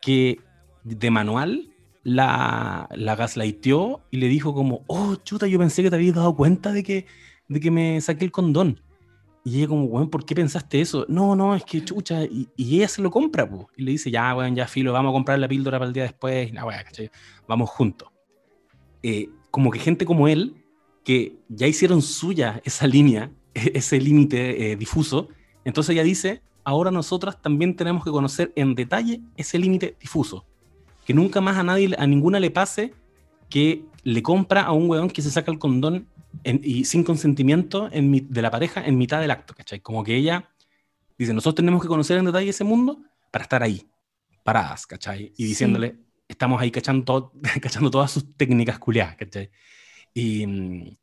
que 0.00 0.40
de 0.82 1.10
manual 1.10 1.70
la, 2.02 2.88
la 2.94 3.16
gaslighteó 3.16 4.02
y 4.10 4.18
le 4.18 4.28
dijo 4.28 4.54
como, 4.54 4.84
oh, 4.86 5.16
chuta, 5.16 5.46
yo 5.46 5.58
pensé 5.58 5.82
que 5.82 5.90
te 5.90 5.96
habías 5.96 6.14
dado 6.14 6.34
cuenta 6.36 6.72
de 6.72 6.82
que, 6.82 7.06
de 7.48 7.60
que 7.60 7.70
me 7.70 8.00
saqué 8.00 8.24
el 8.24 8.32
condón. 8.32 8.80
Y 9.46 9.58
ella 9.58 9.68
como, 9.68 9.88
bueno, 9.88 10.08
¿por 10.08 10.24
qué 10.24 10.34
pensaste 10.34 10.80
eso? 10.80 11.04
No, 11.08 11.36
no, 11.36 11.54
es 11.54 11.64
que 11.64 11.84
chucha, 11.84 12.24
y, 12.24 12.48
ella 12.56 12.88
se 12.88 13.02
lo 13.02 13.10
compra, 13.10 13.48
pues. 13.48 13.66
Y 13.76 13.82
le 13.82 13.92
dice, 13.92 14.10
ya, 14.10 14.32
bueno, 14.32 14.56
ya 14.56 14.66
filo, 14.66 14.92
vamos 14.92 15.10
a 15.10 15.12
comprar 15.12 15.38
la 15.38 15.48
píldora 15.48 15.78
para 15.78 15.88
el 15.88 15.92
día 15.92 16.04
después, 16.04 16.50
y 16.50 17.10
vamos 17.46 17.70
juntos. 17.70 18.08
Eh, 19.02 19.28
como 19.50 19.70
que 19.70 19.78
gente 19.78 20.06
como 20.06 20.28
él 20.28 20.63
que 21.04 21.36
ya 21.48 21.66
hicieron 21.66 22.02
suya 22.02 22.60
esa 22.64 22.86
línea, 22.86 23.30
ese 23.54 24.00
límite 24.00 24.72
eh, 24.72 24.76
difuso, 24.76 25.28
entonces 25.64 25.92
ella 25.92 26.02
dice, 26.02 26.42
ahora 26.64 26.90
nosotras 26.90 27.40
también 27.40 27.76
tenemos 27.76 28.04
que 28.04 28.10
conocer 28.10 28.52
en 28.56 28.74
detalle 28.74 29.20
ese 29.36 29.58
límite 29.58 29.96
difuso. 30.00 30.46
Que 31.04 31.14
nunca 31.14 31.40
más 31.40 31.58
a 31.58 31.62
nadie, 31.62 31.94
a 31.98 32.06
ninguna 32.06 32.40
le 32.40 32.50
pase 32.50 32.94
que 33.50 33.84
le 34.02 34.22
compra 34.22 34.62
a 34.62 34.72
un 34.72 34.88
weón 34.88 35.10
que 35.10 35.22
se 35.22 35.30
saca 35.30 35.52
el 35.52 35.58
condón 35.58 36.08
y 36.42 36.84
sin 36.84 37.04
consentimiento 37.04 37.88
de 37.90 38.42
la 38.42 38.50
pareja 38.50 38.84
en 38.84 38.98
mitad 38.98 39.20
del 39.20 39.30
acto, 39.30 39.54
¿cachai? 39.54 39.80
Como 39.80 40.02
que 40.02 40.16
ella 40.16 40.50
dice, 41.16 41.32
nosotros 41.32 41.56
tenemos 41.56 41.80
que 41.82 41.88
conocer 41.88 42.18
en 42.18 42.24
detalle 42.24 42.50
ese 42.50 42.64
mundo 42.64 43.02
para 43.30 43.44
estar 43.44 43.62
ahí, 43.62 43.86
paradas, 44.42 44.86
¿cachai? 44.86 45.32
Y 45.36 45.44
diciéndole, 45.44 45.96
estamos 46.26 46.60
ahí 46.60 46.70
cachando, 46.70 47.32
cachando 47.62 47.90
todas 47.90 48.10
sus 48.10 48.36
técnicas 48.36 48.78
culiadas, 48.78 49.16
¿cachai? 49.16 49.50
Y, 50.14 50.96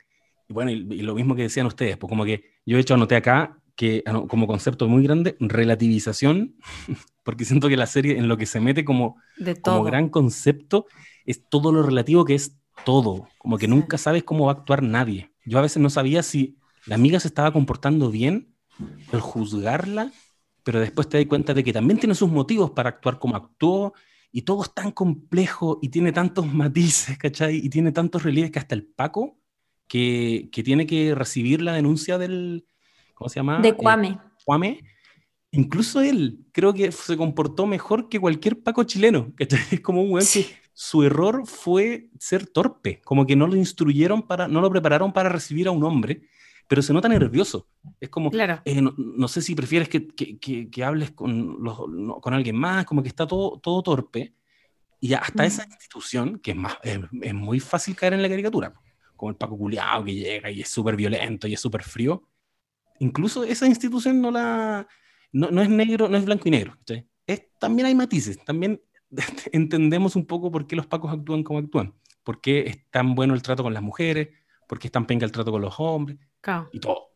bueno, 0.47 0.72
y, 0.72 1.01
lo 1.01 1.16
mismo 1.16 1.36
que 1.36 1.43
decían 1.43 1.68
ustedes, 1.68 1.97
pues 1.97 2.09
como 2.09 2.26
que 2.26 2.43
yo 2.66 2.78
he 2.78 2.80
hecho, 2.80 2.93
anoté 2.93 3.16
acá 3.16 3.57
que 3.76 4.03
ah, 4.05 4.24
como 4.28 4.47
concepto 4.47 4.88
muy 4.88 5.03
grande, 5.03 5.36
relativización, 5.39 6.55
porque 7.24 7.45
siento 7.45 7.68
que 7.70 7.78
la 7.78 7.88
serie 7.88 8.18
en 8.18 8.28
lo 8.28 8.38
que 8.38 8.45
se 8.45 8.59
mete 8.59 8.86
como, 8.86 9.18
como 9.62 9.84
gran 9.84 10.09
concepto 10.09 10.86
es 11.26 11.47
todo 11.49 11.72
lo 11.72 11.84
relativo 11.84 12.26
que 12.26 12.36
es 12.36 12.57
todo, 12.86 13.28
como 13.38 13.57
que 13.57 13.68
nunca 13.68 13.97
sabes 13.97 14.24
cómo 14.24 14.45
va 14.45 14.53
a 14.53 14.55
actuar 14.55 14.82
nadie. 14.82 15.32
Yo 15.45 15.59
a 15.59 15.62
veces 15.62 15.82
no 15.82 15.89
sabía 15.89 16.24
si 16.24 16.57
la 16.86 16.95
amiga 16.95 17.20
se 17.20 17.28
estaba 17.28 17.51
comportando 17.51 18.09
bien, 18.09 18.55
el 19.12 19.20
juzgarla, 19.20 20.12
pero 20.64 20.80
después 20.80 21.09
te 21.09 21.18
das 21.18 21.28
cuenta 21.28 21.53
de 21.53 21.64
que 21.64 21.74
también 21.74 21.99
tiene 21.99 22.16
sus 22.16 22.30
motivos 22.30 22.72
para 22.72 22.89
actuar 22.89 23.20
como 23.20 23.36
actuó, 23.36 23.93
y 24.32 24.44
todo 24.44 24.64
es 24.64 24.74
tan 24.74 24.92
complejo 24.92 25.80
y 25.82 25.90
tiene 25.90 26.12
tantos 26.12 26.46
matices, 26.54 27.18
¿cachai? 27.18 27.58
Y 27.58 27.70
tiene 27.70 27.92
tantos 27.92 28.24
relieves 28.24 28.52
que 28.52 28.60
hasta 28.60 28.76
el 28.76 28.86
Paco, 28.86 29.38
que, 29.88 30.50
que 30.52 30.64
tiene 30.64 30.86
que 30.86 31.14
recibir 31.16 31.62
la 31.62 31.74
denuncia 31.74 32.18
del, 32.18 32.66
¿cómo 33.14 33.30
se 33.30 33.40
llama? 33.40 33.60
De 33.60 33.70
eh, 33.70 33.74
Cuame. 33.74 34.18
Cuame, 34.46 34.84
incluso 35.52 36.02
él 36.02 36.46
creo 36.52 36.74
que 36.74 36.92
se 36.92 37.18
comportó 37.18 37.68
mejor 37.68 38.10
que 38.10 38.20
cualquier 38.20 38.62
Paco 38.62 38.84
chileno, 38.84 39.34
¿cachai? 39.36 39.60
Es 39.72 39.82
como 39.82 40.02
un 40.02 40.12
weón 40.12 40.28
que 40.32 40.46
su 40.74 41.04
error 41.04 41.46
fue 41.46 42.10
ser 42.18 42.48
torpe, 42.48 43.02
como 43.04 43.26
que 43.26 43.36
no 43.36 43.48
lo 43.48 43.56
instruyeron 43.56 44.24
para, 44.24 44.48
no 44.48 44.62
lo 44.62 44.70
prepararon 44.72 45.12
para 45.12 45.30
recibir 45.30 45.68
a 45.68 45.72
un 45.72 45.84
hombre, 45.84 46.24
pero 46.72 46.82
se 46.82 46.93
nota 46.93 47.09
nervioso. 47.09 47.67
Es 47.99 48.07
como, 48.07 48.32
claro. 48.32 48.61
Eh, 48.63 48.82
no, 48.82 49.28
sé 49.28 49.41
si 49.41 49.55
prefieres 49.55 49.89
que, 49.89 50.07
que, 50.07 50.69
que, 50.69 50.84
hables 50.86 51.11
con, 51.11 51.61
los, 51.61 51.78
con 52.22 52.34
alguien 52.34 52.55
más, 52.55 52.86
como 52.86 53.03
que 53.03 53.09
está 53.09 53.28
todo, 53.28 53.59
todo 53.59 53.84
torpe. 53.84 54.36
Y 55.01 55.13
hasta 55.13 55.45
esa 55.45 55.65
institución, 55.65 56.39
que 56.39 56.51
es, 56.51 56.57
más, 56.57 56.78
es, 56.82 57.34
muy 57.34 57.59
fácil 57.59 57.93
caer 57.93 58.13
en 58.13 58.22
la 58.22 58.30
caricatura, 58.30 58.74
como 59.17 59.32
el 59.32 59.36
Paco 59.36 59.57
Culeado 59.57 60.05
que 60.05 60.15
llega 60.15 60.49
y 60.49 60.61
es 60.61 60.69
súper 60.69 60.95
violento 60.95 61.45
y 61.45 61.55
es 61.55 61.59
súper 61.59 61.84
frío, 61.84 62.24
incluso 62.99 63.43
esa 63.43 63.67
institución 63.67 64.22
no 64.22 64.32
la... 64.32 64.88
No, 65.34 65.51
no, 65.51 65.61
es 65.61 65.67
negro, 65.67 66.07
no 66.07 66.15
es 66.15 66.24
blanco 66.24 66.47
y 66.47 66.51
negro. 66.51 66.78
Es, 67.28 67.51
también 67.59 67.88
hay 67.88 67.95
matices, 67.95 68.41
también 68.45 68.82
entendemos 69.51 70.15
un 70.15 70.26
poco 70.26 70.49
por 70.49 70.67
qué 70.67 70.78
los 70.78 70.88
pacos 70.88 71.11
actúan 71.11 71.43
como 71.43 71.59
actúan, 71.59 71.93
por 72.24 72.39
qué 72.39 72.61
es 72.61 72.89
tan 72.89 73.13
bueno 73.13 73.34
el 73.34 73.41
trato 73.41 73.61
con 73.61 73.74
las 73.74 73.84
mujeres, 73.84 74.30
por 74.69 74.80
qué 74.80 74.88
es 74.88 74.91
tan 74.93 75.05
penca 75.05 75.26
el 75.26 75.34
trato 75.34 75.51
con 75.51 75.61
los 75.61 75.76
hombres, 75.78 76.17
y 76.72 76.80
todo. 76.80 77.10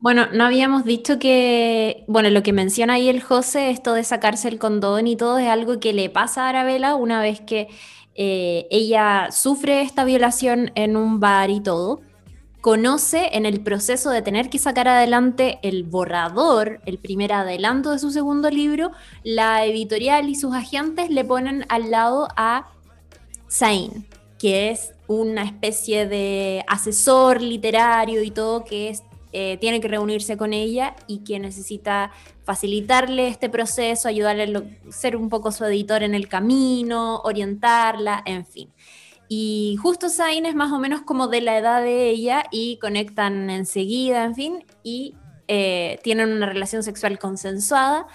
bueno, 0.00 0.26
no 0.32 0.44
habíamos 0.44 0.84
dicho 0.84 1.18
que, 1.18 2.04
bueno, 2.08 2.30
lo 2.30 2.42
que 2.42 2.52
menciona 2.52 2.94
ahí 2.94 3.08
el 3.08 3.22
José, 3.22 3.70
esto 3.70 3.94
de 3.94 4.04
sacarse 4.04 4.48
el 4.48 4.58
condón 4.58 5.06
y 5.06 5.16
todo, 5.16 5.38
es 5.38 5.48
algo 5.48 5.78
que 5.78 5.92
le 5.92 6.10
pasa 6.10 6.46
a 6.46 6.48
Arabella 6.48 6.96
una 6.96 7.20
vez 7.20 7.40
que 7.40 7.68
eh, 8.16 8.66
ella 8.70 9.28
sufre 9.30 9.82
esta 9.82 10.04
violación 10.04 10.72
en 10.74 10.96
un 10.96 11.20
bar 11.20 11.50
y 11.50 11.60
todo 11.60 12.00
conoce 12.64 13.28
en 13.34 13.44
el 13.44 13.60
proceso 13.60 14.08
de 14.08 14.22
tener 14.22 14.48
que 14.48 14.58
sacar 14.58 14.88
adelante 14.88 15.58
el 15.60 15.82
borrador, 15.82 16.80
el 16.86 16.96
primer 16.96 17.30
adelanto 17.34 17.90
de 17.90 17.98
su 17.98 18.10
segundo 18.10 18.48
libro, 18.48 18.90
la 19.22 19.66
editorial 19.66 20.30
y 20.30 20.34
sus 20.34 20.54
agentes 20.54 21.10
le 21.10 21.26
ponen 21.26 21.66
al 21.68 21.90
lado 21.90 22.26
a 22.38 22.70
Zain, 23.50 24.06
que 24.44 24.70
es 24.70 24.92
una 25.06 25.42
especie 25.42 26.06
de 26.06 26.66
asesor 26.68 27.40
literario 27.40 28.22
y 28.22 28.30
todo 28.30 28.62
que 28.62 28.94
eh, 29.32 29.56
tiene 29.58 29.80
que 29.80 29.88
reunirse 29.88 30.36
con 30.36 30.52
ella 30.52 30.94
y 31.06 31.20
que 31.24 31.38
necesita 31.38 32.12
facilitarle 32.42 33.28
este 33.28 33.48
proceso, 33.48 34.06
ayudarle 34.06 34.54
a 34.54 34.92
ser 34.92 35.16
un 35.16 35.30
poco 35.30 35.50
su 35.50 35.64
editor 35.64 36.02
en 36.02 36.14
el 36.14 36.28
camino, 36.28 37.22
orientarla, 37.24 38.22
en 38.26 38.44
fin. 38.44 38.70
Y 39.30 39.78
justo 39.80 40.10
Zayn 40.10 40.44
es 40.44 40.54
más 40.54 40.72
o 40.72 40.78
menos 40.78 41.00
como 41.00 41.28
de 41.28 41.40
la 41.40 41.56
edad 41.56 41.80
de 41.80 42.10
ella 42.10 42.44
y 42.50 42.76
conectan 42.82 43.48
enseguida, 43.48 44.24
en 44.24 44.34
fin, 44.34 44.66
y 44.82 45.14
eh, 45.48 45.98
tienen 46.02 46.30
una 46.30 46.44
relación 46.44 46.82
sexual 46.82 47.18
consensuada 47.18 48.08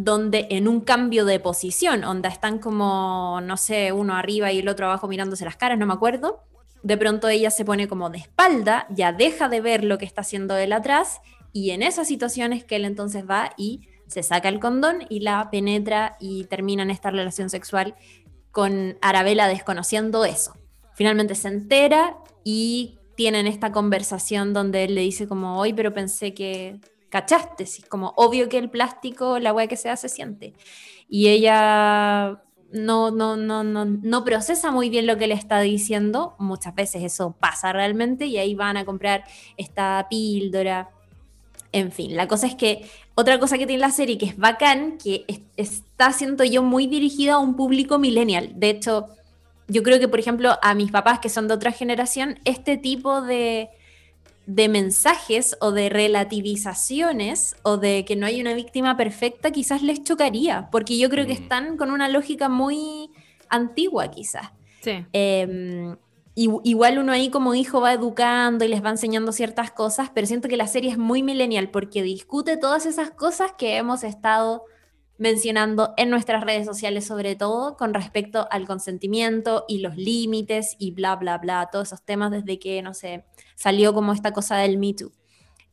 donde 0.00 0.46
en 0.50 0.68
un 0.68 0.80
cambio 0.80 1.24
de 1.24 1.40
posición, 1.40 2.02
donde 2.02 2.28
están 2.28 2.60
como, 2.60 3.40
no 3.42 3.56
sé, 3.56 3.90
uno 3.90 4.14
arriba 4.14 4.52
y 4.52 4.60
el 4.60 4.68
otro 4.68 4.86
abajo 4.86 5.08
mirándose 5.08 5.44
las 5.44 5.56
caras, 5.56 5.76
no 5.76 5.86
me 5.86 5.92
acuerdo, 5.92 6.44
de 6.84 6.96
pronto 6.96 7.28
ella 7.28 7.50
se 7.50 7.64
pone 7.64 7.88
como 7.88 8.08
de 8.08 8.18
espalda, 8.18 8.86
ya 8.90 9.12
deja 9.12 9.48
de 9.48 9.60
ver 9.60 9.82
lo 9.82 9.98
que 9.98 10.04
está 10.04 10.20
haciendo 10.20 10.56
él 10.56 10.72
atrás, 10.72 11.20
y 11.52 11.70
en 11.70 11.82
esas 11.82 12.06
situaciones 12.06 12.62
que 12.62 12.76
él 12.76 12.84
entonces 12.84 13.28
va 13.28 13.54
y 13.56 13.88
se 14.06 14.22
saca 14.22 14.48
el 14.48 14.60
condón 14.60 14.98
y 15.08 15.18
la 15.18 15.50
penetra 15.50 16.16
y 16.20 16.44
termina 16.44 16.84
en 16.84 16.90
esta 16.90 17.10
relación 17.10 17.50
sexual 17.50 17.96
con 18.52 18.98
Arabella 19.02 19.48
desconociendo 19.48 20.24
eso. 20.24 20.54
Finalmente 20.94 21.34
se 21.34 21.48
entera 21.48 22.18
y 22.44 22.98
tienen 23.16 23.48
esta 23.48 23.72
conversación 23.72 24.52
donde 24.52 24.84
él 24.84 24.94
le 24.94 25.00
dice 25.00 25.26
como, 25.26 25.58
hoy 25.58 25.72
pero 25.72 25.92
pensé 25.92 26.34
que 26.34 26.78
cachaste, 27.08 27.64
es 27.64 27.84
como 27.88 28.12
obvio 28.16 28.48
que 28.48 28.58
el 28.58 28.70
plástico, 28.70 29.38
la 29.38 29.52
weá 29.52 29.66
que 29.66 29.76
se 29.76 29.90
hace, 29.90 30.08
siente. 30.08 30.54
Y 31.08 31.28
ella 31.28 32.42
no, 32.72 33.10
no, 33.10 33.36
no, 33.36 33.64
no, 33.64 33.84
no 33.84 34.24
procesa 34.24 34.70
muy 34.70 34.90
bien 34.90 35.06
lo 35.06 35.16
que 35.16 35.26
le 35.26 35.34
está 35.34 35.60
diciendo, 35.60 36.36
muchas 36.38 36.74
veces 36.74 37.02
eso 37.02 37.34
pasa 37.38 37.72
realmente 37.72 38.26
y 38.26 38.38
ahí 38.38 38.54
van 38.54 38.76
a 38.76 38.84
comprar 38.84 39.24
esta 39.56 40.06
píldora. 40.10 40.90
En 41.72 41.92
fin, 41.92 42.16
la 42.16 42.28
cosa 42.28 42.46
es 42.46 42.54
que 42.54 42.88
otra 43.14 43.38
cosa 43.38 43.58
que 43.58 43.66
tiene 43.66 43.80
la 43.80 43.90
serie 43.90 44.16
que 44.16 44.26
es 44.26 44.36
bacán, 44.36 44.98
que 44.98 45.24
está, 45.56 46.12
siento 46.12 46.44
yo, 46.44 46.62
muy 46.62 46.86
dirigida 46.86 47.34
a 47.34 47.38
un 47.38 47.56
público 47.56 47.98
millennial. 47.98 48.52
De 48.56 48.70
hecho, 48.70 49.08
yo 49.66 49.82
creo 49.82 49.98
que, 49.98 50.08
por 50.08 50.18
ejemplo, 50.18 50.56
a 50.62 50.74
mis 50.74 50.90
papás 50.90 51.18
que 51.18 51.28
son 51.28 51.46
de 51.48 51.54
otra 51.54 51.72
generación, 51.72 52.38
este 52.44 52.78
tipo 52.78 53.20
de, 53.20 53.68
de 54.48 54.70
mensajes 54.70 55.58
o 55.60 55.72
de 55.72 55.90
relativizaciones 55.90 57.54
o 57.64 57.76
de 57.76 58.06
que 58.06 58.16
no 58.16 58.24
hay 58.24 58.40
una 58.40 58.54
víctima 58.54 58.96
perfecta 58.96 59.50
quizás 59.50 59.82
les 59.82 60.02
chocaría, 60.02 60.70
porque 60.72 60.96
yo 60.96 61.10
creo 61.10 61.26
que 61.26 61.34
mm. 61.34 61.42
están 61.42 61.76
con 61.76 61.90
una 61.90 62.08
lógica 62.08 62.48
muy 62.48 63.10
antigua 63.50 64.10
quizás. 64.10 64.50
Sí. 64.80 65.04
Em, 65.12 65.96
igual 66.34 66.98
uno 66.98 67.12
ahí 67.12 67.28
como 67.28 67.54
hijo 67.54 67.82
va 67.82 67.92
educando 67.92 68.64
y 68.64 68.68
les 68.68 68.82
va 68.82 68.88
enseñando 68.88 69.32
ciertas 69.32 69.70
cosas, 69.70 70.10
pero 70.14 70.26
siento 70.26 70.48
que 70.48 70.56
la 70.56 70.66
serie 70.66 70.92
es 70.92 70.98
muy 70.98 71.22
millennial 71.22 71.68
porque 71.68 72.02
discute 72.02 72.56
todas 72.56 72.86
esas 72.86 73.10
cosas 73.10 73.52
que 73.58 73.76
hemos 73.76 74.02
estado 74.02 74.64
mencionando 75.18 75.92
en 75.96 76.10
nuestras 76.10 76.42
redes 76.42 76.64
sociales, 76.64 77.06
sobre 77.06 77.36
todo 77.36 77.76
con 77.76 77.92
respecto 77.92 78.48
al 78.50 78.66
consentimiento 78.66 79.64
y 79.68 79.78
los 79.78 79.96
límites 79.96 80.76
y 80.78 80.92
bla, 80.92 81.16
bla, 81.16 81.38
bla, 81.38 81.68
todos 81.70 81.88
esos 81.88 82.02
temas 82.02 82.30
desde 82.30 82.58
que, 82.58 82.80
no 82.82 82.94
sé, 82.94 83.24
salió 83.54 83.92
como 83.92 84.12
esta 84.12 84.32
cosa 84.32 84.56
del 84.56 84.78
Me 84.78 84.94
Too. 84.94 85.12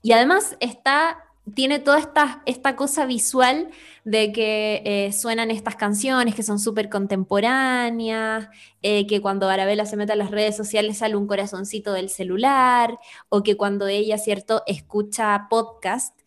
Y 0.01 0.11
además 0.11 0.57
está 0.59 1.25
tiene 1.53 1.77
toda 1.79 1.99
esta, 1.99 2.41
esta 2.47 2.75
cosa 2.75 3.05
visual 3.05 3.69
de 4.03 4.31
que 4.31 4.81
eh, 4.83 5.13
suenan 5.13 5.51
estas 5.51 5.75
canciones 5.75 6.33
que 6.33 6.41
son 6.41 6.57
súper 6.57 6.89
contemporáneas, 6.89 8.49
eh, 8.81 9.05
que 9.05 9.21
cuando 9.21 9.47
Arabella 9.47 9.85
se 9.85 9.95
mete 9.95 10.13
a 10.13 10.15
las 10.15 10.31
redes 10.31 10.57
sociales 10.57 10.97
sale 10.97 11.15
un 11.15 11.27
corazoncito 11.27 11.93
del 11.93 12.09
celular, 12.09 12.97
o 13.29 13.43
que 13.43 13.57
cuando 13.57 13.87
ella, 13.87 14.17
¿cierto?, 14.17 14.63
escucha 14.65 15.45
podcast, 15.49 16.19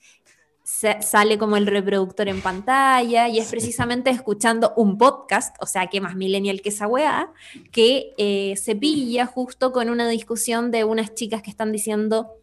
sale 1.01 1.39
como 1.39 1.57
el 1.57 1.66
reproductor 1.66 2.29
en 2.29 2.41
pantalla, 2.41 3.29
y 3.29 3.39
es 3.39 3.49
precisamente 3.49 4.11
escuchando 4.11 4.73
un 4.77 4.99
podcast, 4.99 5.57
o 5.61 5.66
sea, 5.66 5.87
que 5.89 6.01
más 6.01 6.14
millennial 6.14 6.61
que 6.61 6.69
esa 6.69 6.87
weá, 6.87 7.33
que 7.73 8.14
eh, 8.19 8.55
se 8.57 8.77
pilla 8.77 9.27
justo 9.27 9.73
con 9.73 9.89
una 9.89 10.09
discusión 10.09 10.71
de 10.71 10.85
unas 10.85 11.14
chicas 11.14 11.43
que 11.43 11.51
están 11.51 11.73
diciendo 11.73 12.39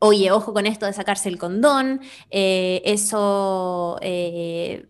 oye, 0.00 0.32
ojo 0.32 0.52
con 0.52 0.66
esto 0.66 0.86
de 0.86 0.92
sacarse 0.92 1.28
el 1.28 1.38
condón, 1.38 2.00
eh, 2.30 2.82
eso, 2.84 3.98
eh, 4.00 4.86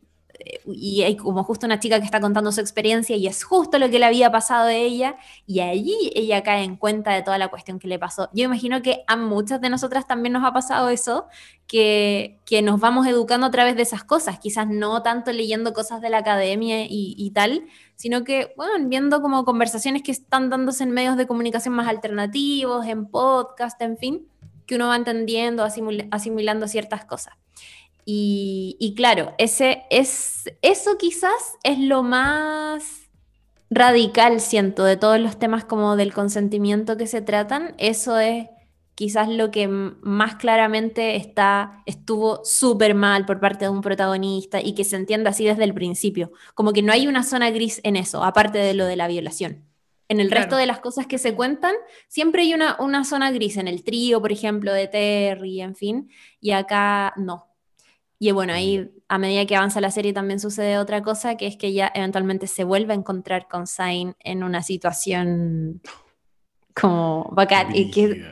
y 0.67 1.03
hay 1.03 1.17
como 1.17 1.45
justo 1.45 1.67
una 1.67 1.79
chica 1.79 1.99
que 1.99 2.05
está 2.05 2.21
contando 2.21 2.53
su 2.53 2.61
experiencia 2.61 3.17
y 3.17 3.27
es 3.27 3.45
justo 3.45 3.79
lo 3.79 3.91
que 3.91 3.99
le 3.99 4.07
había 4.07 4.31
pasado 4.31 4.69
a 4.69 4.73
ella 4.73 5.17
y 5.47 5.61
allí 5.61 6.13
ella 6.15 6.43
cae 6.43 6.65
en 6.65 6.77
cuenta 6.77 7.13
de 7.13 7.23
toda 7.23 7.39
la 7.39 7.49
cuestión 7.49 7.79
que 7.79 7.89
le 7.89 7.99
pasó. 7.99 8.29
Yo 8.33 8.45
imagino 8.45 8.83
que 8.83 9.05
a 9.07 9.17
muchas 9.17 9.61
de 9.61 9.71
nosotras 9.71 10.07
también 10.07 10.33
nos 10.33 10.45
ha 10.45 10.53
pasado 10.53 10.89
eso, 10.89 11.27
que, 11.67 12.39
que 12.45 12.63
nos 12.63 12.81
vamos 12.81 13.07
educando 13.07 13.47
a 13.47 13.51
través 13.51 13.77
de 13.77 13.83
esas 13.83 14.05
cosas, 14.05 14.39
quizás 14.39 14.67
no 14.69 15.03
tanto 15.03 15.33
leyendo 15.33 15.73
cosas 15.73 16.01
de 16.01 16.11
la 16.11 16.19
academia 16.19 16.85
y, 16.85 17.15
y 17.17 17.31
tal, 17.31 17.65
sino 17.97 18.25
que, 18.25 18.53
bueno, 18.57 18.89
viendo 18.89 19.23
como 19.23 19.45
conversaciones 19.45 20.03
que 20.03 20.13
están 20.13 20.51
dándose 20.51 20.85
en 20.85 20.91
medios 20.91 21.17
de 21.17 21.27
comunicación 21.27 21.75
más 21.75 21.89
alternativos, 21.89 22.87
en 22.87 23.07
podcast, 23.07 23.81
en 23.83 23.99
fin, 23.99 24.27
que 24.67 24.77
uno 24.77 24.89
va 24.89 24.97
entendiendo, 24.97 25.65
asimilando 25.65 26.69
ciertas 26.69 27.05
cosas. 27.05 27.35
Y, 28.05 28.95
claro, 28.97 29.35
ese, 29.39 29.85
es, 29.91 30.45
eso 30.63 30.99
quizás 30.99 31.57
es 31.63 31.79
lo 31.79 32.03
más 32.03 33.11
radical, 33.71 34.41
siento, 34.41 34.85
de 34.85 34.97
todos 34.97 35.21
los 35.21 35.39
temas 35.39 35.65
como 35.65 35.97
del 35.97 36.13
consentimiento 36.13 36.97
que 36.97 37.07
se 37.07 37.23
tratan. 37.23 37.75
Eso 37.79 38.19
es 38.19 38.49
quizás 38.95 39.29
lo 39.29 39.51
que 39.51 39.67
más 39.67 40.35
claramente 40.35 41.17
está, 41.17 41.83
estuvo 41.87 42.45
súper 42.45 42.95
mal 42.95 43.25
por 43.25 43.41
parte 43.41 43.65
de 43.65 43.71
un 43.71 43.81
protagonista 43.81 44.61
y 44.61 44.75
que 44.75 44.85
se 44.85 44.97
entienda 44.97 45.31
así 45.31 45.45
desde 45.45 45.65
el 45.65 45.73
principio. 45.73 46.33
Como 46.55 46.73
que 46.73 46.83
no 46.83 46.93
hay 46.93 47.07
una 47.07 47.23
zona 47.23 47.51
gris 47.51 47.81
en 47.85 47.97
eso, 47.97 48.23
aparte 48.25 48.59
de 48.59 48.75
lo 48.75 48.85
de 48.85 48.97
la 48.97 49.09
violación. 49.09 49.65
En 50.11 50.19
el 50.19 50.31
resto 50.31 50.57
de 50.57 50.67
las 50.67 50.81
cosas 50.81 51.07
que 51.07 51.19
se 51.19 51.37
cuentan, 51.37 51.73
siempre 52.09 52.43
hay 52.43 52.53
una, 52.53 52.77
una 52.81 53.05
zona 53.05 53.31
gris, 53.31 53.57
en 53.57 53.69
el 53.69 53.85
trío, 53.85 54.21
por 54.21 54.33
ejemplo, 54.33 54.73
de 54.73 54.89
Terry, 54.89 55.61
en 55.61 55.77
fin, 55.77 56.11
y 56.41 56.51
acá 56.51 57.13
no. 57.17 57.50
Y 58.23 58.33
bueno, 58.33 58.53
ahí 58.53 58.91
a 59.09 59.17
medida 59.17 59.47
que 59.47 59.57
avanza 59.57 59.81
la 59.81 59.91
serie 59.91 60.13
también 60.13 60.41
sucede 60.41 60.77
otra 60.77 61.03
cosa, 61.03 61.39
que 61.39 61.47
es 61.47 61.57
que 61.57 61.69
ella 61.69 61.91
eventualmente 61.95 62.47
se 62.47 62.65
vuelve 62.65 62.93
a 62.93 62.97
encontrar 62.97 63.49
con 63.49 63.67
Zayn 63.67 64.15
en 64.21 64.45
una 64.45 64.63
situación 64.63 65.81
como 66.79 67.31
bacán, 67.33 67.75
y 67.75 67.91
que, 67.91 68.23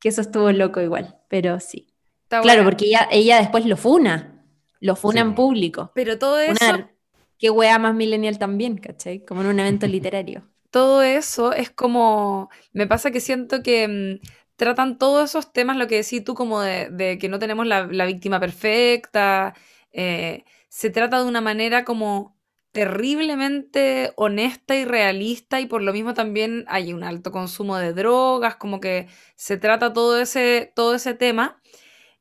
que, 0.00 0.08
eso 0.08 0.22
estuvo 0.22 0.50
loco 0.50 0.80
igual, 0.80 1.18
pero 1.28 1.60
sí. 1.60 1.88
claro, 2.28 2.64
porque 2.64 2.86
ella, 2.86 3.06
ella 3.10 3.36
después 3.36 3.66
lo 3.66 3.76
funa, 3.76 4.42
lo 4.80 4.96
funa 4.96 5.20
en 5.20 5.34
público. 5.34 5.92
Pero 5.94 6.18
todo 6.18 6.38
eso... 6.38 6.88
qué 7.36 7.50
wea 7.50 7.78
más 7.78 7.94
millennial 7.94 8.38
también, 8.38 8.78
¿cachai? 8.78 9.26
Como 9.26 9.42
en 9.42 9.48
un 9.48 9.60
evento 9.60 9.86
literario. 9.86 10.48
Todo 10.70 11.02
eso 11.02 11.52
es 11.52 11.70
como, 11.70 12.48
me 12.72 12.86
pasa 12.86 13.10
que 13.10 13.20
siento 13.20 13.62
que 13.62 14.20
mm, 14.22 14.26
tratan 14.56 14.98
todos 14.98 15.30
esos 15.30 15.52
temas, 15.52 15.76
lo 15.76 15.86
que 15.86 15.96
decís 15.96 16.24
tú, 16.24 16.34
como 16.34 16.60
de, 16.60 17.18
que 17.20 17.28
no 17.28 17.38
tenemos 17.38 17.66
la, 17.66 17.82
víctima 18.06 18.40
perfecta. 18.40 19.54
Eh, 19.92 20.44
se 20.68 20.90
trata 20.90 21.20
de 21.22 21.28
una 21.28 21.40
manera 21.40 21.84
como 21.84 22.34
terriblemente 22.72 24.12
honesta 24.16 24.74
y 24.74 24.84
realista 24.84 25.60
y 25.60 25.66
por 25.66 25.80
lo 25.82 25.92
mismo 25.92 26.12
también 26.12 26.64
hay 26.66 26.92
un 26.92 27.04
alto 27.04 27.30
consumo 27.30 27.76
de 27.76 27.92
drogas, 27.92 28.56
como 28.56 28.80
que 28.80 29.06
se 29.36 29.56
trata 29.56 29.92
todo 29.92 30.20
ese, 30.20 30.72
todo 30.74 30.94
ese 30.94 31.14
tema. 31.14 31.60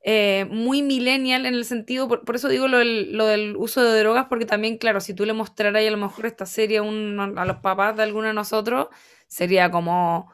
Eh, 0.06 0.46
muy 0.52 0.82
millennial 0.84 1.46
en 1.46 1.54
el 1.56 1.66
sentido, 1.66 2.08
por, 2.10 2.36
eso 2.36 2.50
digo 2.50 2.68
lo 2.68 2.78
del, 2.80 3.56
uso 3.58 3.82
de 3.84 4.00
drogas, 4.00 4.26
porque 4.30 4.46
también, 4.46 4.78
claro, 4.78 5.00
si 5.00 5.14
tú 5.14 5.26
le 5.26 5.34
mostraras 5.34 5.82
a 5.82 5.92
lo 5.92 5.98
mejor 5.98 6.26
esta 6.26 6.46
serie 6.46 6.80
a, 6.80 6.82
a 6.82 7.46
los 7.46 7.58
papás 7.58 7.96
de 7.96 8.04
alguno 8.04 8.28
de 8.28 8.34
nosotros, 8.34 8.90
sería 9.28 9.72
como, 9.72 10.30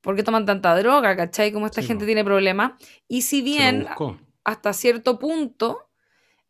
¿por 0.00 0.16
qué 0.16 0.22
toman 0.22 0.46
tanta 0.46 0.76
droga? 0.76 1.16
¿Cachai? 1.16 1.52
Como 1.52 1.66
esta 1.66 1.82
gente 1.82 2.06
tiene 2.06 2.24
problemas. 2.24 2.72
Y 3.08 3.22
si 3.22 3.42
bien 3.42 3.86
hasta 4.44 4.72
cierto 4.72 5.18
punto, 5.18 5.90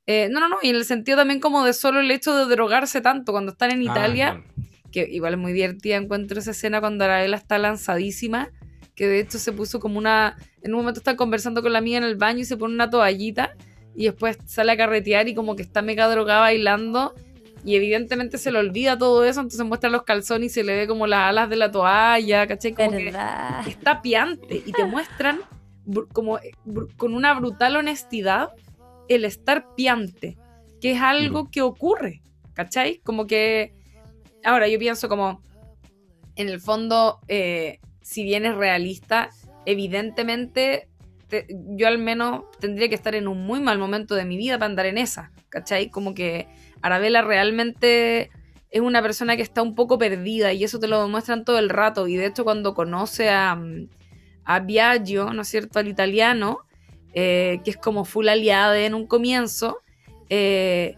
eh, 0.07 0.29
no, 0.31 0.41
no, 0.41 0.49
no, 0.49 0.57
y 0.63 0.71
en 0.71 0.77
el 0.77 0.85
sentido 0.85 1.19
también 1.19 1.41
como 1.41 1.65
de 1.65 1.73
solo 1.73 2.01
el 2.01 2.11
hecho 2.11 2.35
de 2.37 2.53
drogarse 2.53 3.01
tanto 3.01 3.33
cuando 3.33 3.53
están 3.53 3.71
en 3.71 3.81
ah, 3.81 3.93
Italia, 3.93 4.45
que 4.91 5.09
igual 5.11 5.35
es 5.35 5.39
muy 5.39 5.53
divertida, 5.53 5.97
encuentro 5.97 6.39
esa 6.39 6.53
escena 6.53 6.81
cuando 6.81 7.05
Arabella 7.05 7.37
está 7.37 7.59
lanzadísima, 7.59 8.51
que 8.95 9.07
de 9.07 9.21
hecho 9.21 9.39
se 9.39 9.53
puso 9.53 9.81
como 9.81 9.99
una, 9.99 10.37
en 10.63 10.75
un 10.75 10.81
momento 10.81 11.01
está 11.01 11.17
conversando 11.17 11.63
con 11.63 11.73
la 11.73 11.79
amiga 11.79 11.99
en 11.99 12.05
el 12.05 12.17
baño 12.17 12.41
y 12.41 12.45
se 12.45 12.57
pone 12.57 12.75
una 12.75 12.91
toallita 12.91 13.57
y 13.95 14.05
después 14.05 14.39
sale 14.47 14.73
a 14.73 14.77
carretear 14.77 15.29
y 15.29 15.35
como 15.35 15.57
que 15.57 15.63
está 15.63 15.83
mega 15.83 16.09
drogada 16.09 16.41
bailando 16.41 17.15
y 17.65 17.77
evidentemente 17.77 18.39
se 18.39 18.51
le 18.51 18.59
olvida 18.59 18.97
todo 18.97 19.25
eso, 19.25 19.41
entonces 19.41 19.67
muestra 19.67 19.91
los 19.91 20.05
calzones 20.05 20.53
y 20.53 20.55
se 20.55 20.65
le 20.65 20.77
ve 20.77 20.87
como 20.87 21.07
las 21.07 21.29
alas 21.29 21.51
de 21.51 21.57
la 21.57 21.71
toalla, 21.71 22.47
¿cachai? 22.47 22.73
Como 22.73 22.91
que 22.91 23.13
está 23.67 24.01
piante 24.03 24.63
y 24.65 24.73
te 24.73 24.85
muestran 24.85 25.41
como 26.13 26.39
eh, 26.39 26.53
con 26.97 27.15
una 27.15 27.35
brutal 27.35 27.77
honestidad 27.77 28.51
el 29.09 29.25
estar 29.25 29.75
piante, 29.75 30.39
que 30.81 30.93
es 30.93 31.01
algo 31.01 31.51
que 31.51 31.63
ocurre, 31.63 32.23
¿cachai? 32.55 33.01
Como 33.05 33.27
que, 33.27 33.75
ahora 34.45 34.69
yo 34.69 34.79
pienso 34.79 35.09
como, 35.09 35.43
en 36.37 36.49
el 36.49 36.61
fondo, 36.61 37.19
eh, 37.29 37.81
si 38.03 38.23
bien 38.23 38.47
es 38.47 38.55
realista, 38.55 39.31
evidentemente 39.67 40.89
yo 41.77 41.87
al 41.87 41.99
menos 41.99 42.45
tendría 42.59 42.89
que 42.89 42.95
estar 42.95 43.15
en 43.15 43.29
un 43.29 43.47
muy 43.47 43.61
mal 43.61 43.79
momento 43.79 44.15
de 44.15 44.25
mi 44.25 44.37
vida 44.37 44.59
para 44.59 44.67
andar 44.67 44.87
en 44.87 44.99
esa, 44.99 45.33
¿cachai? 45.49 45.91
Como 45.91 46.15
que 46.15 46.49
Arabella 46.83 47.23
realmente 47.23 48.31
es 48.71 48.81
una 48.81 49.03
persona 49.03 49.37
que 49.37 49.43
está 49.43 49.63
un 49.63 49.75
poco 49.75 49.99
perdida 49.99 50.53
y 50.53 50.65
eso 50.65 50.79
te 50.79 50.87
lo 50.87 51.03
demuestran 51.03 51.45
todo 51.45 51.59
el 51.59 51.69
rato. 51.69 52.07
Y 52.07 52.17
de 52.17 52.27
hecho, 52.27 52.45
cuando 52.45 52.75
conoce 52.75 53.31
a, 53.31 53.55
mm, 53.57 53.89
a 54.45 54.61
Biagio, 54.61 55.33
¿no 55.33 55.43
es 55.43 55.49
cierto?, 55.49 55.79
al 55.79 55.89
italiano, 55.89 56.61
eh, 57.13 57.61
que 57.65 57.71
es 57.71 57.77
como 57.77 58.05
full 58.05 58.29
aliada 58.29 58.79
en 58.79 58.95
un 58.95 59.07
comienzo, 59.07 59.81
eh, 60.29 60.97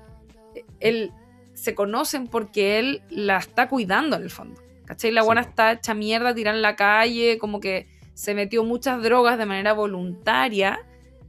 él 0.81 1.11
se 1.55 1.75
conocen 1.75 2.27
porque 2.27 2.79
él 2.79 3.03
la 3.09 3.39
está 3.39 3.69
cuidando 3.69 4.17
en 4.17 4.23
el 4.23 4.31
fondo. 4.31 4.61
¿Cachai? 4.85 5.11
La 5.11 5.23
buena 5.23 5.41
está 5.41 5.73
hecha 5.73 5.95
mierda, 5.95 6.35
tirada 6.35 6.57
en 6.57 6.63
la 6.63 6.77
calle, 6.77 7.39
como 7.39 7.61
que 7.61 7.87
se 8.15 8.35
metió 8.35 8.63
muchas 8.65 9.03
drogas 9.03 9.39
de 9.39 9.47
manera 9.47 9.73
voluntaria 9.73 10.81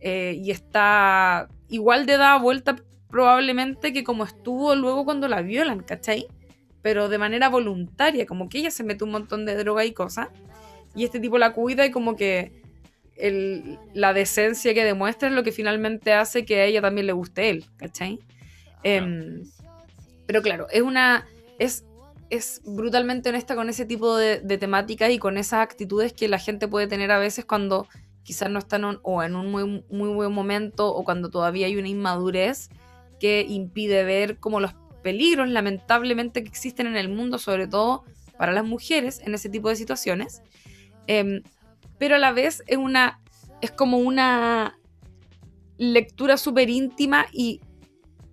eh, 0.02 0.38
y 0.44 0.52
está 0.52 1.48
igual 1.70 2.06
de 2.06 2.18
da 2.18 2.38
vuelta 2.38 2.76
probablemente 3.14 3.94
que 3.94 4.04
como 4.04 4.24
estuvo 4.24 4.74
luego 4.74 5.06
cuando 5.06 5.28
la 5.28 5.44
violan, 5.44 5.82
¿cachai? 5.84 6.26
Pero 6.82 7.10
de 7.10 7.20
manera 7.20 7.48
voluntaria, 7.48 8.26
como 8.26 8.50
que 8.50 8.58
ella 8.58 8.72
se 8.72 8.84
mete 8.84 9.04
un 9.04 9.12
montón 9.12 9.46
de 9.46 9.56
droga 9.56 9.86
y 9.86 9.92
cosas, 9.92 10.30
y 10.96 11.04
este 11.04 11.20
tipo 11.20 11.38
la 11.38 11.54
cuida 11.54 11.86
y 11.86 11.92
como 11.92 12.16
que 12.16 12.52
la 13.94 14.14
decencia 14.14 14.74
que 14.74 14.84
demuestra 14.84 15.30
es 15.30 15.36
lo 15.36 15.44
que 15.44 15.52
finalmente 15.52 16.12
hace 16.12 16.44
que 16.44 16.62
a 16.62 16.66
ella 16.66 16.82
también 16.82 17.06
le 17.06 17.14
guste 17.14 17.52
él, 17.52 17.66
¿cachai? 17.78 18.20
Em, 18.82 19.44
pero 20.26 20.42
claro, 20.42 20.66
es 20.72 20.82
una... 20.82 21.28
Es, 21.60 21.86
es 22.32 22.62
brutalmente 22.66 23.30
honesta 23.30 23.54
con 23.54 23.70
ese 23.70 23.86
tipo 23.86 24.18
de, 24.18 24.40
de 24.40 24.58
temáticas 24.58 25.12
y 25.12 25.20
con 25.20 25.38
esas 25.38 25.60
actitudes 25.60 26.14
que 26.14 26.28
la 26.28 26.40
gente 26.40 26.68
puede 26.68 26.88
tener 26.88 27.12
a 27.12 27.20
veces 27.20 27.46
cuando 27.46 27.88
quizás 28.24 28.50
no 28.50 28.58
están 28.58 29.00
o 29.04 29.22
en 29.22 29.36
un 29.36 29.52
muy, 29.52 29.86
muy 29.88 30.10
buen 30.10 30.32
momento 30.32 30.88
o 30.92 31.04
cuando 31.04 31.30
todavía 31.30 31.68
hay 31.68 31.78
una 31.78 31.90
inmadurez 31.90 32.72
que 33.24 33.46
impide 33.48 34.04
ver 34.04 34.38
como 34.38 34.60
los 34.60 34.74
peligros 35.02 35.48
lamentablemente 35.48 36.44
que 36.44 36.50
existen 36.50 36.88
en 36.88 36.98
el 36.98 37.08
mundo, 37.08 37.38
sobre 37.40 37.68
todo 37.68 38.04
para 38.38 38.52
las 38.52 38.66
mujeres 38.66 39.22
en 39.24 39.34
ese 39.34 39.48
tipo 39.48 39.70
de 39.70 39.78
situaciones. 39.78 40.42
Em, 41.08 41.42
pero 41.98 42.16
a 42.16 42.18
la 42.18 42.34
vez 42.34 42.64
es 42.68 42.76
una 42.76 43.22
es 43.62 43.72
como 43.72 44.00
una 44.00 44.78
lectura 45.78 46.36
súper 46.36 46.70
íntima 46.70 47.28
y, 47.32 47.62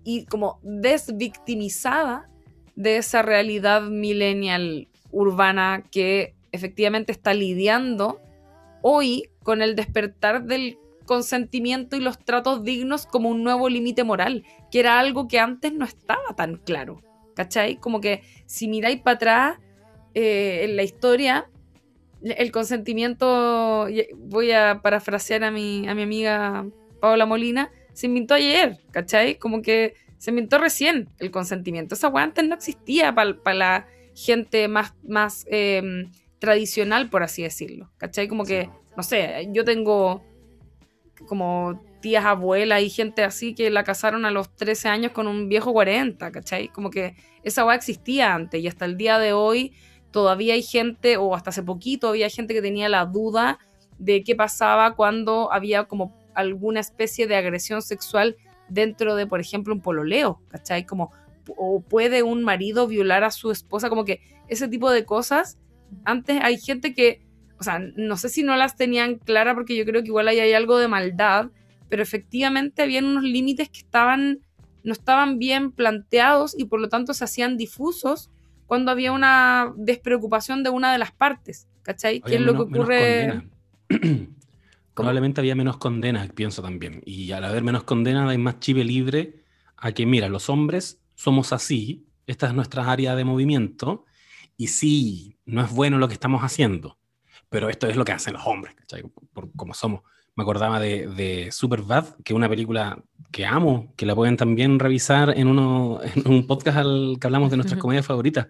y 0.03 0.25
como 0.25 0.59
desvictimizada 0.61 2.29
de 2.75 2.97
esa 2.97 3.21
realidad 3.21 3.83
millennial 3.83 4.89
urbana 5.09 5.85
que 5.89 6.35
efectivamente 6.51 7.13
está 7.13 7.33
lidiando 7.33 8.19
hoy 8.81 9.29
con 9.41 9.61
el 9.61 9.77
despertar 9.77 10.43
del 10.43 10.77
consentimiento 11.11 11.97
y 11.97 11.99
los 11.99 12.23
tratos 12.23 12.63
dignos 12.63 13.05
como 13.05 13.27
un 13.27 13.43
nuevo 13.43 13.67
límite 13.67 14.05
moral, 14.05 14.45
que 14.71 14.79
era 14.79 14.97
algo 14.97 15.27
que 15.27 15.39
antes 15.41 15.73
no 15.73 15.83
estaba 15.83 16.37
tan 16.37 16.55
claro. 16.55 17.01
¿Cachai? 17.35 17.75
Como 17.75 17.99
que 17.99 18.23
si 18.45 18.69
miráis 18.69 19.01
para 19.01 19.15
atrás 19.15 19.59
eh, 20.13 20.61
en 20.63 20.77
la 20.77 20.83
historia, 20.83 21.49
el 22.21 22.49
consentimiento, 22.53 23.87
voy 24.15 24.51
a 24.53 24.79
parafrasear 24.81 25.43
a 25.43 25.51
mi, 25.51 25.85
a 25.85 25.95
mi 25.95 26.03
amiga 26.03 26.65
Paola 27.01 27.25
Molina, 27.25 27.71
se 27.91 28.07
inventó 28.07 28.35
ayer, 28.35 28.79
¿cachai? 28.91 29.37
Como 29.37 29.61
que 29.61 29.95
se 30.17 30.29
inventó 30.29 30.59
recién 30.59 31.09
el 31.19 31.29
consentimiento. 31.29 31.95
Esa 31.95 32.07
weá 32.07 32.23
antes 32.23 32.47
no 32.47 32.55
existía 32.55 33.13
para 33.13 33.53
la 33.53 33.87
gente 34.15 34.69
más, 34.69 34.93
más 35.05 35.45
em, 35.49 36.09
tradicional, 36.39 37.09
por 37.09 37.21
así 37.21 37.43
decirlo, 37.43 37.91
¿cachai? 37.97 38.29
Como 38.29 38.45
que, 38.45 38.69
no 38.95 39.03
sé, 39.03 39.49
yo 39.51 39.65
tengo 39.65 40.23
como 41.27 41.81
tías 42.01 42.25
abuelas 42.25 42.81
y 42.81 42.89
gente 42.89 43.23
así 43.23 43.53
que 43.53 43.69
la 43.69 43.83
casaron 43.83 44.25
a 44.25 44.31
los 44.31 44.55
13 44.55 44.89
años 44.89 45.11
con 45.11 45.27
un 45.27 45.49
viejo 45.49 45.71
40, 45.71 46.31
¿cachai? 46.31 46.67
Como 46.69 46.89
que 46.89 47.15
esa 47.43 47.65
weá 47.65 47.75
existía 47.75 48.33
antes 48.33 48.61
y 48.61 48.67
hasta 48.67 48.85
el 48.85 48.97
día 48.97 49.19
de 49.19 49.33
hoy 49.33 49.73
todavía 50.11 50.55
hay 50.55 50.63
gente, 50.63 51.17
o 51.17 51.35
hasta 51.35 51.51
hace 51.51 51.63
poquito 51.63 52.09
había 52.09 52.29
gente 52.29 52.53
que 52.53 52.61
tenía 52.61 52.89
la 52.89 53.05
duda 53.05 53.59
de 53.97 54.23
qué 54.23 54.35
pasaba 54.35 54.95
cuando 54.95 55.51
había 55.53 55.85
como 55.85 56.13
alguna 56.33 56.79
especie 56.79 57.27
de 57.27 57.35
agresión 57.35 57.81
sexual 57.81 58.35
dentro 58.67 59.15
de, 59.15 59.27
por 59.27 59.39
ejemplo, 59.39 59.73
un 59.73 59.81
pololeo, 59.81 60.41
¿cachai? 60.49 60.85
Como 60.85 61.11
o 61.57 61.81
puede 61.81 62.23
un 62.23 62.43
marido 62.43 62.87
violar 62.87 63.23
a 63.23 63.31
su 63.31 63.51
esposa, 63.51 63.89
como 63.89 64.05
que 64.05 64.21
ese 64.47 64.67
tipo 64.67 64.91
de 64.91 65.05
cosas. 65.05 65.57
Antes 66.05 66.39
hay 66.41 66.57
gente 66.57 66.93
que, 66.93 67.21
o 67.61 67.63
sea, 67.63 67.77
no 67.77 68.17
sé 68.17 68.29
si 68.29 68.41
no 68.41 68.55
las 68.55 68.75
tenían 68.75 69.19
claras 69.19 69.53
porque 69.53 69.77
yo 69.77 69.85
creo 69.85 70.01
que 70.01 70.07
igual 70.07 70.27
ahí 70.27 70.39
hay 70.39 70.53
algo 70.53 70.79
de 70.79 70.87
maldad, 70.87 71.51
pero 71.89 72.01
efectivamente 72.01 72.81
habían 72.81 73.05
unos 73.05 73.21
límites 73.21 73.69
que 73.69 73.77
estaban, 73.77 74.39
no 74.83 74.93
estaban 74.93 75.37
bien 75.37 75.71
planteados 75.71 76.57
y 76.57 76.65
por 76.65 76.81
lo 76.81 76.89
tanto 76.89 77.13
se 77.13 77.23
hacían 77.23 77.57
difusos 77.57 78.31
cuando 78.65 78.89
había 78.89 79.11
una 79.11 79.71
despreocupación 79.77 80.63
de 80.63 80.71
una 80.71 80.91
de 80.91 80.97
las 80.97 81.11
partes, 81.11 81.67
¿cachai? 81.83 82.21
¿Qué 82.21 82.37
es 82.37 82.41
lo 82.41 82.55
que 82.55 82.61
ocurre? 82.61 83.47
Probablemente 84.95 85.39
había 85.39 85.53
menos 85.53 85.77
condenas, 85.77 86.31
pienso 86.33 86.63
también. 86.63 87.03
Y 87.05 87.31
al 87.31 87.43
haber 87.43 87.63
menos 87.63 87.83
condenas 87.83 88.27
hay 88.27 88.39
más 88.39 88.59
chive 88.59 88.83
libre 88.83 89.43
a 89.77 89.91
que, 89.91 90.07
mira, 90.07 90.29
los 90.29 90.49
hombres 90.49 90.99
somos 91.13 91.53
así, 91.53 92.07
esta 92.25 92.47
es 92.47 92.55
nuestra 92.55 92.91
área 92.91 93.15
de 93.15 93.23
movimiento, 93.23 94.05
y 94.57 94.69
sí, 94.69 95.37
no 95.45 95.63
es 95.63 95.71
bueno 95.71 95.99
lo 95.99 96.07
que 96.07 96.15
estamos 96.15 96.41
haciendo, 96.41 96.97
pero 97.51 97.69
esto 97.69 97.87
es 97.87 97.97
lo 97.97 98.05
que 98.05 98.13
hacen 98.13 98.33
los 98.33 98.47
hombres, 98.47 98.73
¿cachai? 98.75 99.03
Por, 99.33 99.51
como 99.57 99.73
somos. 99.73 100.03
Me 100.35 100.43
acordaba 100.43 100.79
de, 100.79 101.05
de 101.07 101.51
Superbad, 101.51 102.15
que 102.23 102.31
es 102.31 102.35
una 102.35 102.47
película 102.47 103.03
que 103.29 103.45
amo, 103.45 103.93
que 103.97 104.05
la 104.05 104.15
pueden 104.15 104.37
también 104.37 104.79
revisar 104.79 105.37
en, 105.37 105.49
uno, 105.49 105.99
en 106.15 106.31
un 106.31 106.47
podcast 106.47 106.77
al 106.77 107.17
que 107.19 107.27
hablamos 107.27 107.51
de 107.51 107.57
nuestras 107.57 107.77
comedias 107.77 108.05
favoritas. 108.05 108.47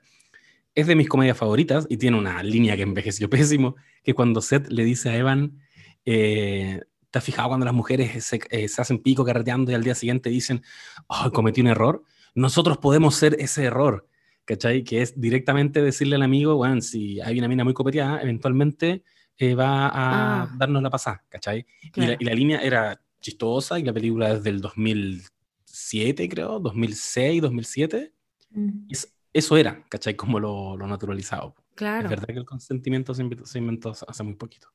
Es 0.76 0.86
de 0.86 0.96
mis 0.96 1.10
comedias 1.10 1.36
favoritas 1.36 1.88
y 1.90 1.98
tiene 1.98 2.16
una 2.16 2.44
línea 2.44 2.76
que 2.76 2.84
envejeció 2.84 3.28
pésimo, 3.30 3.76
que 4.04 4.14
cuando 4.14 4.40
Seth 4.40 4.68
le 4.70 4.84
dice 4.84 5.10
a 5.10 5.18
Evan, 5.18 5.58
eh, 6.06 6.82
¿te 7.10 7.18
has 7.18 7.26
fijado 7.26 7.48
cuando 7.48 7.66
las 7.66 7.74
mujeres 7.74 8.24
se, 8.24 8.40
eh, 8.52 8.68
se, 8.68 8.82
hacen 8.84 9.00
pico 9.00 9.26
carreteando 9.26 9.72
y 9.72 9.74
al 9.74 9.84
día 9.84 9.96
siguiente 9.96 10.30
dicen, 10.30 10.62
oh, 11.08 11.32
cometí 11.32 11.60
un 11.62 11.68
error? 11.68 12.04
Nosotros 12.36 12.78
podemos 12.78 13.16
ser 13.16 13.36
ese 13.40 13.64
error, 13.64 14.08
¿cachai? 14.52 14.84
Que 14.84 15.02
es 15.02 15.20
directamente 15.20 15.82
decirle 15.82 16.18
al 16.18 16.24
amigo, 16.24 16.56
bueno, 16.58 16.82
si 16.82 17.22
hay 17.22 17.40
una 17.40 17.48
mina 17.48 17.64
muy 17.64 17.74
copeteada, 17.74 18.22
eventualmente 18.22 19.04
eh, 19.38 19.56
va 19.56 19.88
a 19.88 20.44
ah. 20.44 20.56
darnos 20.58 20.84
la 20.84 20.90
pasada, 20.90 21.24
¿cachai? 21.30 21.66
Claro. 21.94 22.12
Y, 22.12 22.16
la, 22.16 22.18
y, 22.20 22.26
la, 22.26 22.34
línea 22.34 22.60
era 22.60 23.02
chistosa 23.22 23.80
y 23.80 23.84
la 23.84 23.94
película 23.94 24.34
es 24.34 24.44
del 24.44 24.60
2007, 24.60 26.28
creo, 26.28 26.60
2006, 26.60 27.42
2007. 27.42 28.14
Mm. 28.50 28.70
Y 28.90 28.94
eso 29.32 29.58
era, 29.58 29.86
¿cachai? 29.88 30.18
Como 30.18 30.38
lo, 30.38 30.76
lo, 30.76 30.86
naturalizado. 30.86 31.56
Claro. 31.76 32.04
Es 32.04 32.10
verdad 32.10 32.28
que 32.28 32.40
el 32.40 32.46
consentimiento 32.46 33.14
se 33.14 33.22
inventó, 33.22 33.46
se 33.46 33.58
inventó 33.58 33.94
hace 34.06 34.24
muy 34.24 34.34
poquito. 34.34 34.68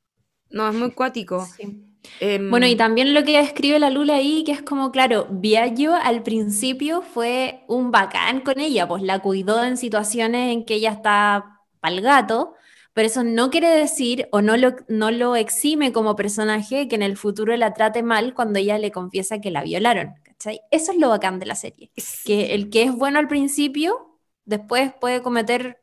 No, 0.49 0.71
es 0.71 0.75
muy 0.75 0.93
cuático. 0.93 1.47
Sí. 1.55 1.85
Eh, 2.21 2.39
bueno, 2.51 2.67
y 2.67 2.77
también 2.77 3.15
lo 3.15 3.25
que 3.25 3.39
escribe 3.39 3.79
la 3.79 3.91
Lula 3.91 4.17
ahí, 4.17 4.45
que 4.45 4.53
es 4.53 4.63
como, 4.63 4.91
claro, 4.91 5.27
Viaggio 5.31 5.95
al 5.95 6.23
principio 6.23 7.03
fue 7.03 7.65
un 7.69 7.91
bacán 7.91 8.41
con 8.41 8.59
ella, 8.61 8.89
pues 8.89 9.03
la 9.03 9.21
cuidó 9.21 9.63
en 9.65 9.77
situaciones 9.77 10.53
en 10.53 10.65
que 10.65 10.75
ella 10.75 10.93
está 10.93 11.61
pal 11.81 12.01
gato, 12.01 12.55
pero 12.95 13.09
eso 13.09 13.25
no 13.25 13.51
quiere 13.51 13.69
decir 13.69 14.29
o 14.33 14.41
no 14.41 14.57
lo, 14.57 14.77
no 14.89 15.11
lo 15.11 15.37
exime 15.37 15.93
como 15.93 16.17
personaje 16.17 16.89
que 16.89 16.97
en 16.97 17.03
el 17.03 17.17
futuro 17.17 17.57
la 17.57 17.75
trate 17.75 18.03
mal 18.03 18.33
cuando 18.33 18.59
ella 18.59 18.79
le 18.79 18.91
confiesa 18.91 19.41
que 19.41 19.51
la 19.51 19.63
violaron. 19.63 20.15
¿cachai? 20.23 20.61
Eso 20.71 20.93
es 20.93 20.99
lo 20.99 21.11
bacán 21.11 21.39
de 21.39 21.47
la 21.47 21.55
serie. 21.55 21.91
Que 22.25 22.55
el 22.55 22.71
que 22.71 22.85
es 22.85 22.93
bueno 22.93 23.19
al 23.19 23.29
principio, 23.29 24.19
después 24.45 24.93
puede 24.99 25.23
cometer 25.23 25.79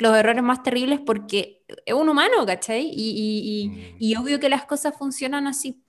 los 0.00 0.16
errores 0.16 0.42
más 0.42 0.62
terribles 0.62 0.98
porque 1.04 1.62
es 1.84 1.94
un 1.94 2.08
humano, 2.08 2.46
¿cachai? 2.46 2.88
Y, 2.90 3.10
y, 3.10 3.64
y, 3.64 3.68
mm. 3.68 3.96
y 3.98 4.16
obvio 4.16 4.40
que 4.40 4.48
las 4.48 4.64
cosas 4.64 4.96
funcionan 4.96 5.46
así. 5.46 5.82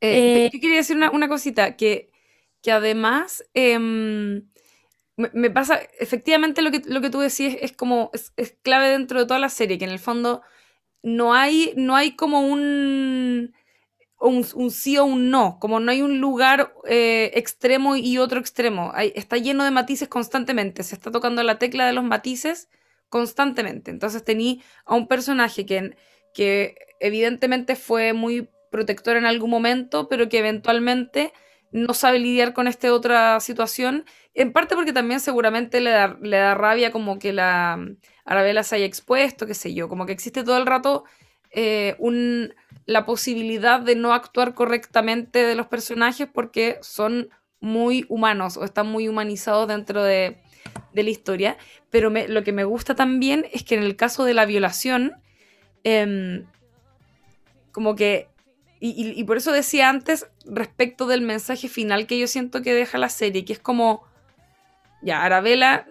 Eh, 0.00 0.46
eh, 0.46 0.50
yo 0.52 0.60
quería 0.60 0.78
decir 0.78 0.96
una, 0.96 1.12
una, 1.12 1.28
cosita, 1.28 1.76
que, 1.76 2.10
que 2.62 2.72
además 2.72 3.44
eh, 3.54 3.78
me, 3.78 5.30
me, 5.32 5.50
pasa, 5.50 5.80
efectivamente 6.00 6.62
lo 6.62 6.72
que, 6.72 6.82
lo 6.84 7.00
que 7.00 7.10
tú 7.10 7.20
decís 7.20 7.56
es 7.60 7.72
como, 7.72 8.10
es, 8.12 8.32
es, 8.36 8.56
clave 8.62 8.88
dentro 8.88 9.20
de 9.20 9.26
toda 9.26 9.38
la 9.38 9.50
serie, 9.50 9.78
que 9.78 9.84
en 9.84 9.92
el 9.92 10.00
fondo 10.00 10.42
no 11.04 11.32
hay, 11.32 11.74
no 11.76 11.94
hay 11.94 12.16
como 12.16 12.40
un, 12.40 13.54
un, 14.18 14.46
un 14.52 14.70
sí 14.72 14.98
o 14.98 15.04
un 15.04 15.30
no, 15.30 15.58
como 15.60 15.78
no 15.78 15.92
hay 15.92 16.02
un 16.02 16.20
lugar 16.20 16.74
eh, 16.88 17.30
extremo 17.34 17.94
y 17.94 18.18
otro 18.18 18.40
extremo, 18.40 18.90
hay, 18.94 19.12
está 19.14 19.36
lleno 19.36 19.62
de 19.62 19.70
matices 19.70 20.08
constantemente, 20.08 20.82
se 20.82 20.96
está 20.96 21.12
tocando 21.12 21.44
la 21.44 21.60
tecla 21.60 21.86
de 21.86 21.92
los 21.92 22.02
matices 22.02 22.68
constantemente. 23.08 23.90
Entonces 23.90 24.24
tení 24.24 24.62
a 24.84 24.94
un 24.94 25.08
personaje 25.08 25.66
que, 25.66 25.96
que 26.34 26.76
evidentemente 27.00 27.76
fue 27.76 28.12
muy 28.12 28.48
protector 28.70 29.16
en 29.16 29.26
algún 29.26 29.50
momento, 29.50 30.08
pero 30.08 30.28
que 30.28 30.38
eventualmente 30.38 31.32
no 31.72 31.94
sabe 31.94 32.18
lidiar 32.18 32.52
con 32.52 32.68
esta 32.68 32.92
otra 32.92 33.40
situación, 33.40 34.04
en 34.34 34.52
parte 34.52 34.74
porque 34.74 34.92
también 34.92 35.20
seguramente 35.20 35.80
le 35.80 35.90
da, 35.90 36.16
le 36.22 36.36
da 36.36 36.54
rabia 36.54 36.92
como 36.92 37.18
que 37.18 37.32
la 37.32 37.78
Arabella 38.24 38.62
se 38.62 38.76
haya 38.76 38.86
expuesto, 38.86 39.46
qué 39.46 39.54
sé 39.54 39.74
yo, 39.74 39.88
como 39.88 40.06
que 40.06 40.12
existe 40.12 40.44
todo 40.44 40.56
el 40.58 40.66
rato 40.66 41.04
eh, 41.50 41.96
la 42.86 43.06
posibilidad 43.06 43.80
de 43.80 43.96
no 43.96 44.12
actuar 44.12 44.54
correctamente 44.54 45.44
de 45.44 45.54
los 45.54 45.66
personajes 45.66 46.28
porque 46.32 46.78
son 46.82 47.30
muy 47.60 48.04
humanos 48.08 48.56
o 48.56 48.64
están 48.64 48.86
muy 48.88 49.08
humanizados 49.08 49.66
dentro 49.66 50.02
de, 50.02 50.42
de 50.92 51.02
la 51.02 51.10
historia, 51.10 51.56
pero 51.90 52.10
me, 52.10 52.28
lo 52.28 52.44
que 52.44 52.52
me 52.52 52.64
gusta 52.64 52.94
también 52.94 53.46
es 53.52 53.62
que 53.62 53.74
en 53.74 53.82
el 53.82 53.96
caso 53.96 54.24
de 54.24 54.34
la 54.34 54.46
violación, 54.46 55.14
eh, 55.84 56.44
como 57.72 57.94
que, 57.94 58.28
y, 58.80 58.90
y, 58.90 59.18
y, 59.18 59.24
por 59.24 59.36
eso 59.36 59.52
decía 59.52 59.88
antes 59.88 60.26
respecto 60.44 61.06
del 61.06 61.22
mensaje 61.22 61.68
final 61.68 62.06
que 62.06 62.18
yo 62.18 62.26
siento 62.26 62.62
que 62.62 62.74
deja 62.74 62.98
la 62.98 63.08
serie, 63.08 63.44
que 63.44 63.54
es 63.54 63.58
como, 63.58 64.04
ya, 65.02 65.22
Arabella 65.22 65.86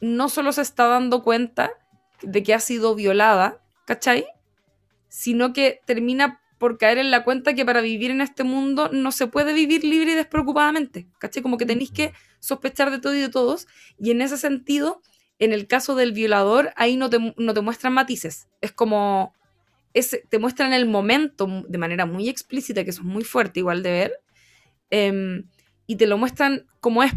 no 0.00 0.28
solo 0.28 0.52
se 0.52 0.62
está 0.62 0.86
dando 0.86 1.22
cuenta 1.22 1.70
de 2.22 2.42
que 2.42 2.54
ha 2.54 2.60
sido 2.60 2.94
violada, 2.94 3.60
¿cachai? 3.84 4.26
Sino 5.08 5.52
que 5.52 5.80
termina 5.86 6.40
por 6.58 6.78
caer 6.78 6.98
en 6.98 7.10
la 7.10 7.24
cuenta 7.24 7.54
que 7.54 7.64
para 7.64 7.80
vivir 7.80 8.10
en 8.10 8.20
este 8.20 8.44
mundo 8.44 8.88
no 8.92 9.12
se 9.12 9.26
puede 9.26 9.52
vivir 9.52 9.84
libre 9.84 10.12
y 10.12 10.14
despreocupadamente, 10.14 11.06
¿cachai? 11.18 11.42
Como 11.42 11.58
que 11.58 11.66
tenéis 11.66 11.90
que 11.90 12.12
sospechar 12.46 12.90
de 12.90 12.98
todo 12.98 13.14
y 13.14 13.20
de 13.20 13.28
todos, 13.28 13.66
y 13.98 14.10
en 14.10 14.20
ese 14.22 14.36
sentido, 14.38 15.02
en 15.38 15.52
el 15.52 15.66
caso 15.66 15.94
del 15.94 16.12
violador, 16.12 16.72
ahí 16.76 16.96
no 16.96 17.10
te, 17.10 17.34
no 17.36 17.54
te 17.54 17.60
muestran 17.60 17.92
matices, 17.92 18.48
es 18.60 18.72
como, 18.72 19.34
es, 19.94 20.20
te 20.28 20.38
muestran 20.38 20.72
el 20.72 20.86
momento 20.86 21.64
de 21.68 21.78
manera 21.78 22.06
muy 22.06 22.28
explícita, 22.28 22.84
que 22.84 22.90
eso 22.90 23.02
es 23.02 23.06
muy 23.06 23.24
fuerte 23.24 23.60
igual 23.60 23.82
de 23.82 23.90
ver, 23.90 24.12
eh, 24.90 25.42
y 25.86 25.96
te 25.96 26.06
lo 26.06 26.18
muestran 26.18 26.66
como 26.80 27.02
es, 27.02 27.12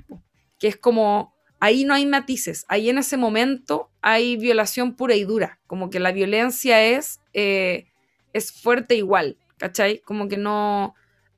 que 0.60 0.68
es 0.68 0.78
como, 0.78 1.36
ahí 1.60 1.86
no 1.86 1.94
hay 1.94 2.06
matices, 2.06 2.66
ahí 2.68 2.90
en 2.90 2.98
ese 2.98 3.18
momento 3.18 3.90
hay 4.02 4.38
violación 4.38 4.96
pura 4.96 5.16
y 5.16 5.24
dura, 5.24 5.60
como 5.68 5.90
que 5.90 6.00
la 6.00 6.12
violencia 6.12 6.84
es... 6.84 7.20
Eh, 7.34 7.86
es 8.34 8.52
fuerte 8.52 8.96
igual, 8.96 9.38
¿cachai? 9.58 10.00
Como 10.00 10.28
que 10.28 10.38
no, 10.38 10.96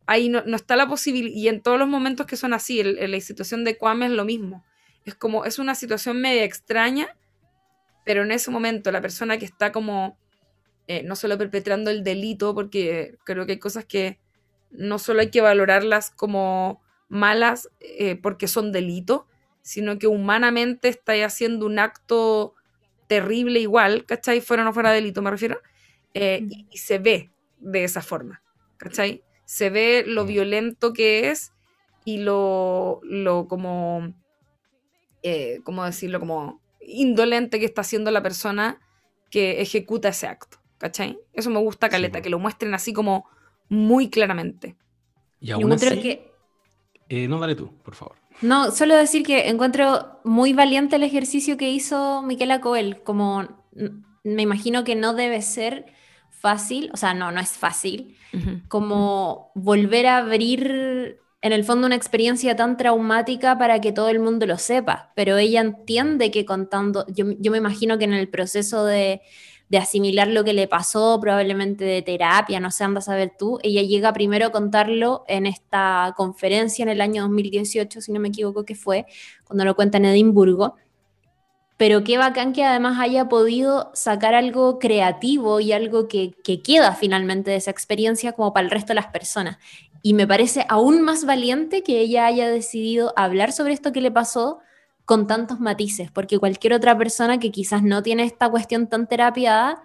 ahí 0.08 0.30
no, 0.30 0.44
no 0.46 0.56
está 0.56 0.76
la 0.76 0.88
posibilidad, 0.88 1.36
y 1.36 1.48
en 1.48 1.62
todos 1.62 1.80
los 1.80 1.88
momentos 1.88 2.26
que 2.26 2.38
son 2.38 2.54
así, 2.54 2.80
el, 2.80 2.98
el, 2.98 3.12
la 3.12 3.20
situación 3.22 3.64
de 3.64 3.78
Kwame 3.78 4.08
es 4.08 4.12
lo 4.12 4.26
mismo, 4.26 4.64
es 5.06 5.16
como, 5.16 5.46
es 5.46 5.60
una 5.60 5.76
situación 5.76 6.22
media 6.22 6.44
extraña, 6.44 7.16
pero 8.06 8.24
en 8.24 8.32
ese 8.32 8.52
momento 8.52 8.92
la 8.92 9.02
persona 9.02 9.38
que 9.38 9.46
está 9.46 9.72
como, 9.72 10.18
eh, 10.88 11.04
no 11.04 11.16
solo 11.16 11.38
perpetrando 11.38 11.92
el 11.92 12.04
delito, 12.04 12.54
porque 12.54 13.18
creo 13.24 13.46
que 13.46 13.54
hay 13.54 13.60
cosas 13.60 13.86
que 13.86 14.20
no 14.72 15.00
solo 15.00 15.22
hay 15.22 15.30
que 15.30 15.42
valorarlas 15.42 16.12
como 16.12 16.82
malas 17.10 17.70
eh, 17.80 18.16
porque 18.16 18.48
son 18.48 18.72
delito, 18.72 19.28
sino 19.62 20.00
que 20.00 20.08
humanamente 20.08 20.88
está 20.88 21.14
haciendo 21.26 21.66
un 21.66 21.78
acto 21.78 22.56
terrible 23.08 23.60
igual, 23.60 24.06
¿cachai? 24.06 24.42
Fuera 24.42 24.64
o 24.64 24.66
no 24.66 24.74
fuera 24.74 24.92
delito, 24.92 25.22
me 25.22 25.30
refiero 25.30 25.60
eh, 26.14 26.46
y, 26.50 26.68
y, 26.72 26.78
se 26.78 26.98
ve 27.00 27.32
de 27.60 27.84
esa 27.84 28.02
forma, 28.02 28.42
¿cachai? 28.78 29.24
Se 29.52 29.70
ve 29.70 30.06
lo 30.08 30.24
violento 30.24 30.94
que 30.94 31.30
es 31.30 31.52
y 32.06 32.20
lo, 32.20 33.02
lo 33.04 33.50
como, 33.50 34.14
eh, 35.24 35.60
¿cómo 35.66 35.84
decirlo? 35.84 36.22
Como 36.22 36.62
indolente 36.80 37.60
que 37.60 37.66
está 37.66 37.82
haciendo 37.82 38.12
la 38.12 38.24
persona 38.24 38.80
que 39.30 39.60
ejecuta 39.60 40.08
ese 40.08 40.28
acto, 40.28 40.60
¿cachai? 40.78 41.20
Eso 41.34 41.50
me 41.50 41.60
gusta, 41.60 41.90
Caleta, 41.90 42.20
sí. 42.20 42.24
que 42.24 42.30
lo 42.30 42.40
muestren 42.40 42.74
así 42.74 42.94
como 42.94 43.28
muy 43.68 44.10
claramente. 44.10 44.78
Y 45.42 45.52
aún 45.52 45.70
así, 45.74 46.02
que... 46.02 46.32
Eh, 47.10 47.28
no, 47.28 47.38
dale 47.38 47.56
tú, 47.56 47.78
por 47.84 47.96
favor. 47.96 48.16
No, 48.42 48.72
solo 48.72 48.96
decir 48.96 49.22
que 49.22 49.50
encuentro 49.50 50.22
muy 50.24 50.54
valiente 50.54 50.96
el 50.96 51.04
ejercicio 51.04 51.58
que 51.58 51.70
hizo 51.70 52.22
Miquela 52.22 52.62
Coel, 52.62 53.04
como 53.04 53.50
me 54.24 54.44
imagino 54.44 54.86
que 54.86 54.96
no 54.96 55.14
debe 55.14 55.42
ser 55.42 55.88
fácil, 56.42 56.90
o 56.94 56.98
sea, 56.98 57.14
no, 57.14 57.32
no 57.32 57.40
es 57.40 57.52
fácil, 57.52 58.18
uh 58.34 58.38
-huh. 58.38 58.68
como 58.68 59.52
volver 59.56 60.08
a 60.08 60.18
abrir 60.18 61.20
en 61.42 61.54
el 61.54 61.64
fondo 61.64 61.88
una 61.88 61.96
experiencia 61.96 62.56
tan 62.56 62.78
traumática 62.78 63.58
para 63.58 63.82
que 63.82 63.92
todo 63.92 64.10
el 64.10 64.20
mundo 64.20 64.46
lo 64.46 64.58
sepa, 64.58 65.12
pero 65.16 65.38
ella 65.38 65.62
entiende 65.62 66.30
que 66.30 66.46
contando, 66.46 67.06
yo, 67.08 67.26
yo 67.40 67.52
me 67.52 67.58
imagino 67.58 67.98
que 67.98 68.06
en 68.06 68.14
el 68.14 68.28
proceso 68.28 68.86
de, 68.86 69.22
de 69.72 69.78
asimilar 69.78 70.28
lo 70.28 70.44
que 70.44 70.52
le 70.52 70.68
pasó, 70.68 71.18
probablemente 71.22 71.86
de 71.86 72.02
terapia, 72.02 72.60
no 72.60 72.72
sé, 72.72 72.84
andas 72.84 73.08
a 73.08 73.16
ver 73.16 73.32
tú. 73.40 73.58
Ella 73.64 73.82
llega 73.82 74.12
primero 74.12 74.48
a 74.48 74.52
contarlo 74.52 75.24
en 75.30 75.46
esta 75.46 76.14
conferencia 76.18 76.84
en 76.84 76.90
el 76.90 77.00
año 77.00 77.22
2018, 77.22 78.02
si 78.02 78.12
no 78.12 78.20
me 78.20 78.28
equivoco 78.28 78.66
que 78.66 78.76
fue, 78.76 79.06
cuando 79.46 79.64
lo 79.64 79.74
cuenta 79.74 79.98
en 79.98 80.06
Edimburgo. 80.06 80.76
Pero 81.82 82.04
qué 82.04 82.20
bacán 82.20 82.54
que 82.54 82.64
además 82.64 83.00
haya 83.00 83.28
podido 83.28 83.90
sacar 83.96 84.36
algo 84.36 84.78
creativo 84.78 85.60
y 85.60 85.72
algo 85.72 86.08
que, 86.08 86.36
que 86.44 86.62
queda 86.62 86.94
finalmente 86.94 87.50
de 87.50 87.58
esa 87.58 87.72
experiencia 87.72 88.34
como 88.34 88.54
para 88.54 88.66
el 88.66 88.70
resto 88.70 88.90
de 88.90 89.02
las 89.02 89.08
personas. 89.08 89.58
Y 90.04 90.14
me 90.14 90.28
parece 90.28 90.64
aún 90.70 91.02
más 91.02 91.26
valiente 91.26 91.82
que 91.82 92.00
ella 92.00 92.28
haya 92.28 92.48
decidido 92.52 93.14
hablar 93.16 93.52
sobre 93.52 93.74
esto 93.74 93.92
que 93.92 94.00
le 94.00 94.12
pasó 94.12 94.60
con 95.06 95.26
tantos 95.26 95.60
matices, 95.60 96.12
porque 96.12 96.38
cualquier 96.38 96.74
otra 96.74 96.96
persona 96.96 97.40
que 97.40 97.50
quizás 97.50 97.82
no 97.82 98.04
tiene 98.04 98.26
esta 98.26 98.48
cuestión 98.52 98.86
tan 98.86 99.08
terapiada 99.08 99.82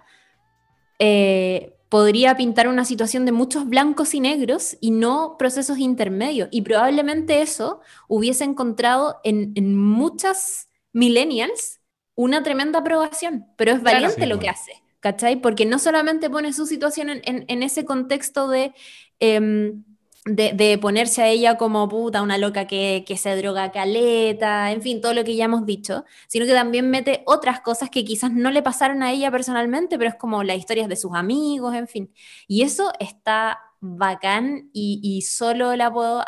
eh, 0.99 1.79
podría 1.89 2.37
pintar 2.37 2.67
una 2.67 2.85
situación 2.85 3.25
de 3.25 3.31
muchos 3.31 3.67
blancos 3.67 4.13
y 4.13 4.19
negros 4.19 4.77
y 4.81 4.91
no 4.91 5.35
procesos 5.39 5.79
intermedios. 5.79 6.47
Y 6.51 6.61
probablemente 6.61 7.41
eso 7.41 7.81
hubiese 8.07 8.43
encontrado 8.43 9.19
en, 9.23 9.75
muchas 9.75 10.67
millennials 10.93 11.79
una 12.17 12.41
tremenda 12.43 12.79
aprobación, 12.79 13.45
pero 13.55 13.71
es 13.71 13.83
valiente 13.83 14.25
lo 14.25 14.39
que 14.39 14.49
hace, 14.49 14.73
¿cachai? 14.99 15.37
Porque 15.37 15.65
no 15.65 15.77
solamente 15.77 16.29
pone 16.29 16.51
su 16.51 16.65
situación 16.65 17.09
en, 17.09 17.63
ese 17.63 17.85
contexto 17.85 18.49
de... 18.49 18.73
Em, 19.19 19.83
de, 20.25 20.77
ponerse 20.81 21.21
a 21.21 21.29
ella 21.29 21.55
como 21.55 21.87
puta, 21.87 22.21
una 22.21 22.37
loca 22.37 22.67
que, 22.67 23.05
se 23.17 23.35
droga 23.37 23.71
caleta, 23.71 24.73
en 24.73 24.81
fin, 24.81 24.99
todo 24.99 25.13
lo 25.13 25.23
que 25.23 25.37
ya 25.37 25.45
hemos 25.45 25.65
dicho, 25.65 26.03
sino 26.27 26.45
que 26.45 26.51
también 26.51 26.89
mete 26.89 27.23
otras 27.25 27.61
cosas 27.61 27.89
que 27.89 28.03
quizás 28.03 28.33
no 28.33 28.51
le 28.51 28.61
pasaron 28.61 29.03
a 29.03 29.13
ella 29.13 29.31
personalmente, 29.31 29.97
pero 29.97 30.09
es 30.09 30.15
como 30.17 30.43
las 30.43 30.57
historias 30.57 30.89
de 30.89 30.97
sus 30.97 31.13
amigos, 31.15 31.73
en 31.75 31.87
fin. 31.87 32.11
Y 32.45 32.63
eso 32.63 32.91
está 32.99 33.59
bacán 33.79 34.69
y, 34.73 35.21
solo 35.21 35.77
la 35.77 35.93
puedo 35.93 36.25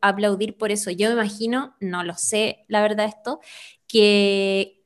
aplaudir 0.00 0.56
por 0.56 0.70
eso. 0.70 0.92
Yo 0.92 1.08
me 1.08 1.14
imagino, 1.14 1.74
no 1.80 2.04
lo 2.04 2.14
sé, 2.14 2.64
la 2.68 2.82
verdad 2.82 3.06
esto, 3.06 3.40
que 3.88 4.79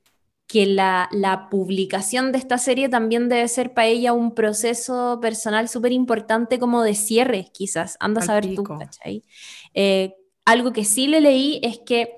que 0.54 0.66
la, 0.66 1.48
publicación 1.50 2.30
de 2.30 2.38
esta 2.38 2.58
serie 2.58 2.88
también 2.88 3.28
debe 3.28 3.48
ser 3.48 3.74
para 3.74 3.88
ella 3.88 4.12
un 4.12 4.36
proceso 4.36 5.18
personal 5.20 5.68
súper 5.68 5.90
importante 5.90 6.60
como 6.60 6.84
de 6.84 6.94
cierre, 6.94 7.50
quizás. 7.52 7.96
Anda 7.98 8.20
a 8.20 8.24
saber 8.24 8.54
tú, 8.54 8.62
¿cachai? 8.62 9.24
Eh, 9.74 10.14
algo 10.44 10.72
que 10.72 10.84
sí 10.84 11.08
le 11.08 11.20
leí 11.20 11.58
es 11.64 11.80
que 11.84 12.14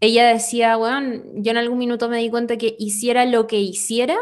ella 0.00 0.26
decía, 0.26 0.76
bueno, 0.76 1.22
yo 1.36 1.52
en 1.52 1.56
algún 1.56 1.78
minuto 1.78 2.10
me 2.10 2.18
di 2.18 2.28
cuenta 2.28 2.58
que 2.58 2.76
hiciera 2.78 3.24
lo 3.24 3.46
que 3.46 3.60
hiciera, 3.60 4.18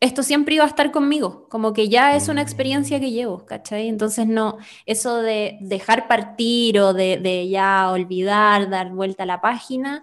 esto 0.00 0.24
siempre 0.24 0.56
iba 0.56 0.64
a 0.64 0.68
estar 0.68 0.90
conmigo, 0.90 1.48
como 1.48 1.72
que 1.72 1.88
ya 1.88 2.16
es 2.16 2.28
una 2.28 2.42
experiencia 2.42 2.98
que 2.98 3.12
llevo, 3.12 3.46
¿cachai? 3.46 3.86
Entonces 3.86 4.26
no, 4.26 4.58
eso 4.84 5.22
de 5.22 5.58
dejar 5.60 6.08
partir 6.08 6.80
o 6.80 6.92
de, 6.92 7.18
de 7.18 7.48
ya 7.48 7.88
olvidar, 7.92 8.68
dar 8.68 8.90
vuelta 8.90 9.22
a 9.22 9.26
la 9.26 9.40
página, 9.40 10.02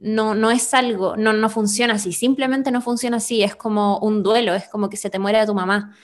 no, 0.00 0.34
no 0.34 0.50
es 0.50 0.74
algo, 0.74 1.16
no, 1.16 1.32
no 1.32 1.50
funciona 1.50 1.94
así, 1.94 2.12
simplemente 2.12 2.70
no 2.70 2.80
funciona 2.80 3.16
así, 3.16 3.42
es 3.42 3.56
como 3.56 3.98
un 3.98 4.22
duelo, 4.22 4.54
es 4.54 4.68
como 4.68 4.88
que 4.88 4.96
se 4.96 5.10
te 5.10 5.18
muere 5.18 5.44
tu 5.46 5.54
mamá. 5.54 5.94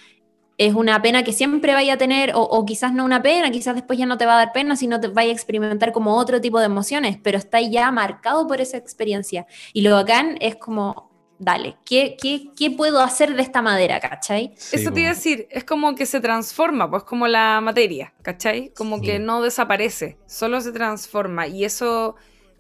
Es 0.57 0.75
una 0.75 1.03
pena 1.03 1.25
que 1.25 1.33
siempre 1.33 1.75
vaya 1.75 1.95
a 1.95 1.99
tener, 1.99 2.31
o, 2.35 2.65
quizás 2.65 2.93
no 2.93 3.05
una 3.05 3.23
pena, 3.23 3.51
quizás 3.51 3.75
después 3.75 3.99
ya 3.99 4.07
no 4.07 4.19
te 4.19 4.27
va 4.27 4.35
a 4.35 4.39
dar 4.39 4.53
pena, 4.53 4.77
sino 4.77 5.01
te 5.01 5.09
vaya 5.09 5.31
a 5.31 5.33
experimentar 5.33 5.91
como 5.91 6.17
otro 6.17 6.41
tipo 6.41 6.61
de 6.61 6.67
emociones, 6.67 7.19
pero 7.21 7.39
está 7.39 7.61
ya 7.61 7.91
marcado 7.91 8.47
por 8.47 8.61
esa 8.61 8.77
experiencia. 8.77 9.47
Y 9.73 9.83
lo 9.83 9.91
bacán 9.97 10.37
es 10.41 10.55
como, 10.55 11.11
dale, 11.41 11.77
¿qué, 11.85 12.17
qué, 12.21 12.71
puedo 12.71 13.01
hacer 13.01 13.35
de 13.35 13.43
esta 13.43 13.63
madera, 13.63 13.99
cachai? 13.99 14.55
Eso 14.71 14.93
te 14.93 15.01
iba 15.01 15.11
a 15.11 15.15
decir, 15.15 15.49
es 15.51 15.65
como 15.65 15.97
que 15.97 16.07
se 16.07 16.21
transforma, 16.21 16.89
pues 16.89 17.03
como 17.03 17.27
la 17.27 17.61
materia, 17.61 18.15
cachai? 18.23 18.73
Como 18.77 19.01
que 19.01 19.19
no 19.19 19.43
desaparece, 19.43 20.19
solo 20.27 20.61
se 20.61 20.71
transforma. 20.71 21.49
Y 21.49 21.65
eso 21.65 22.15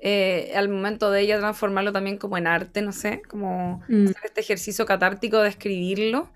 eh, 0.07 0.53
al 0.55 0.69
momento 0.69 1.11
de 1.11 1.23
ella 1.23 1.39
transformarlo 1.39 1.91
también 1.91 2.19
como 2.19 2.37
en 2.37 2.47
arte, 2.47 2.83
no 2.83 2.93
sé, 2.93 3.23
como 3.27 3.83
mm. 3.89 4.09
hacer 4.09 4.23
este 4.27 4.43
ejercicio 4.43 4.85
catártico 4.85 5.39
de 5.39 5.49
escribirlo 5.49 6.29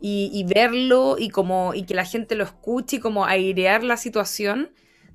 y, 0.00 0.44
verlo 0.52 1.14
y, 1.16 1.30
como, 1.30 1.74
y 1.74 1.84
que 1.84 1.94
la 1.94 2.04
gente 2.04 2.34
lo 2.34 2.42
escuche 2.42 2.96
y 2.96 2.98
como 2.98 3.24
airear 3.24 3.84
la 3.84 3.96
situación 3.96 4.70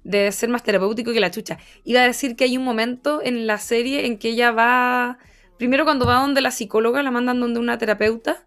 debe 0.05 0.31
ser 0.31 0.47
más 0.47 0.63
terapéutico 0.63 1.11
que 1.11 1.19
la 1.19 1.29
chucha. 1.29 1.57
Iba 1.83 1.99
a 1.99 2.05
decir 2.05 2.37
que 2.37 2.45
hay 2.45 2.57
un 2.57 2.63
momento 2.63 3.19
en 3.21 3.45
la 3.45 3.57
serie 3.57 4.05
en 4.05 4.17
que 4.17 4.29
ella 4.29 4.51
va, 4.51 5.17
primero 5.57 5.83
cuando 5.83 6.05
va 6.05 6.21
donde 6.21 6.39
la 6.39 6.51
psicóloga, 6.51 7.03
la 7.03 7.11
mandan 7.11 7.41
donde 7.41 7.59
una 7.59 7.77
terapeuta 7.77 8.45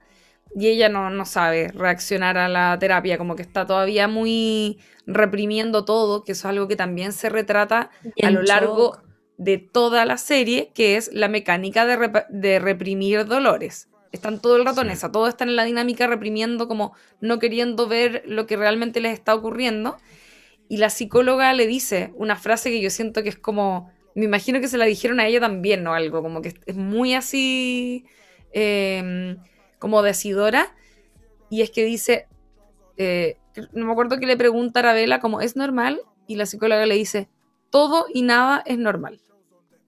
y 0.57 0.69
ella 0.69 0.89
no, 0.89 1.11
no 1.11 1.27
sabe 1.27 1.69
reaccionar 1.75 2.39
a 2.39 2.49
la 2.49 2.79
terapia, 2.81 3.19
como 3.19 3.37
que 3.37 3.43
está 3.43 3.67
todavía 3.67 4.09
muy 4.09 4.79
reprimiendo 5.07 5.85
todo, 5.85 6.25
que 6.25 6.33
eso 6.33 6.49
es 6.49 6.53
algo 6.53 6.69
que 6.69 6.77
también 6.77 7.13
se 7.13 7.29
retrata 7.29 7.91
a 8.23 8.31
lo 8.31 8.41
largo 8.41 9.12
de 9.43 9.59
toda 9.59 10.05
la 10.05 10.19
serie, 10.19 10.71
que 10.75 10.97
es 10.97 11.13
la 11.13 11.29
mecánica 11.29 11.85
de, 11.85 12.59
reprimir 12.61 13.27
dolores. 13.27 13.89
Están 14.13 14.41
todo 14.41 14.57
el 14.57 14.65
rato 14.65 14.83
en 14.83 14.91
esa, 14.91 15.11
todo 15.11 15.27
están 15.27 15.49
en 15.49 15.57
la 15.57 15.65
dinámica 15.65 16.07
reprimiendo, 16.07 16.69
como 16.69 16.95
no 17.21 17.39
queriendo 17.39 17.89
ver 17.89 18.23
lo 18.27 18.47
que 18.47 18.57
realmente 18.57 19.01
les 19.01 19.15
está 19.15 19.35
ocurriendo. 19.35 19.97
Y 20.69 20.77
la 20.77 20.91
psicóloga 20.91 21.53
le 21.55 21.67
dice 21.67 22.13
una 22.15 22.37
frase 22.37 22.71
que 22.71 22.81
yo 22.81 22.91
siento 22.91 23.23
que 23.23 23.31
es 23.31 23.39
como, 23.39 23.91
me 24.15 24.27
imagino 24.27 24.61
que 24.61 24.69
se 24.69 24.79
la 24.79 24.85
dijeron 24.85 25.19
a 25.19 25.27
ella 25.27 25.41
también, 25.41 25.83
¿no? 25.83 25.95
Algo 25.95 26.23
como 26.23 26.41
que 26.41 26.55
es 26.67 26.77
muy 26.77 27.15
así, 27.15 28.05
em, 28.53 29.39
como 29.79 30.03
decidora. 30.03 30.75
Y 31.51 31.63
es 31.63 31.71
que 31.71 31.85
dice, 31.85 32.29
eh, 32.97 33.39
no 33.73 33.87
me 33.87 33.93
acuerdo 33.93 34.19
que 34.19 34.27
le 34.27 34.37
pregunta 34.37 34.81
a 34.81 34.83
Arabella 34.83 35.21
como, 35.21 35.41
¿es 35.41 35.57
normal? 35.57 36.01
Y 36.27 36.37
la 36.37 36.47
psicóloga 36.47 36.87
le 36.87 36.95
dice, 36.95 37.29
todo 37.71 38.07
y 38.13 38.23
nada 38.23 38.63
es 38.67 38.79
normal 38.79 39.21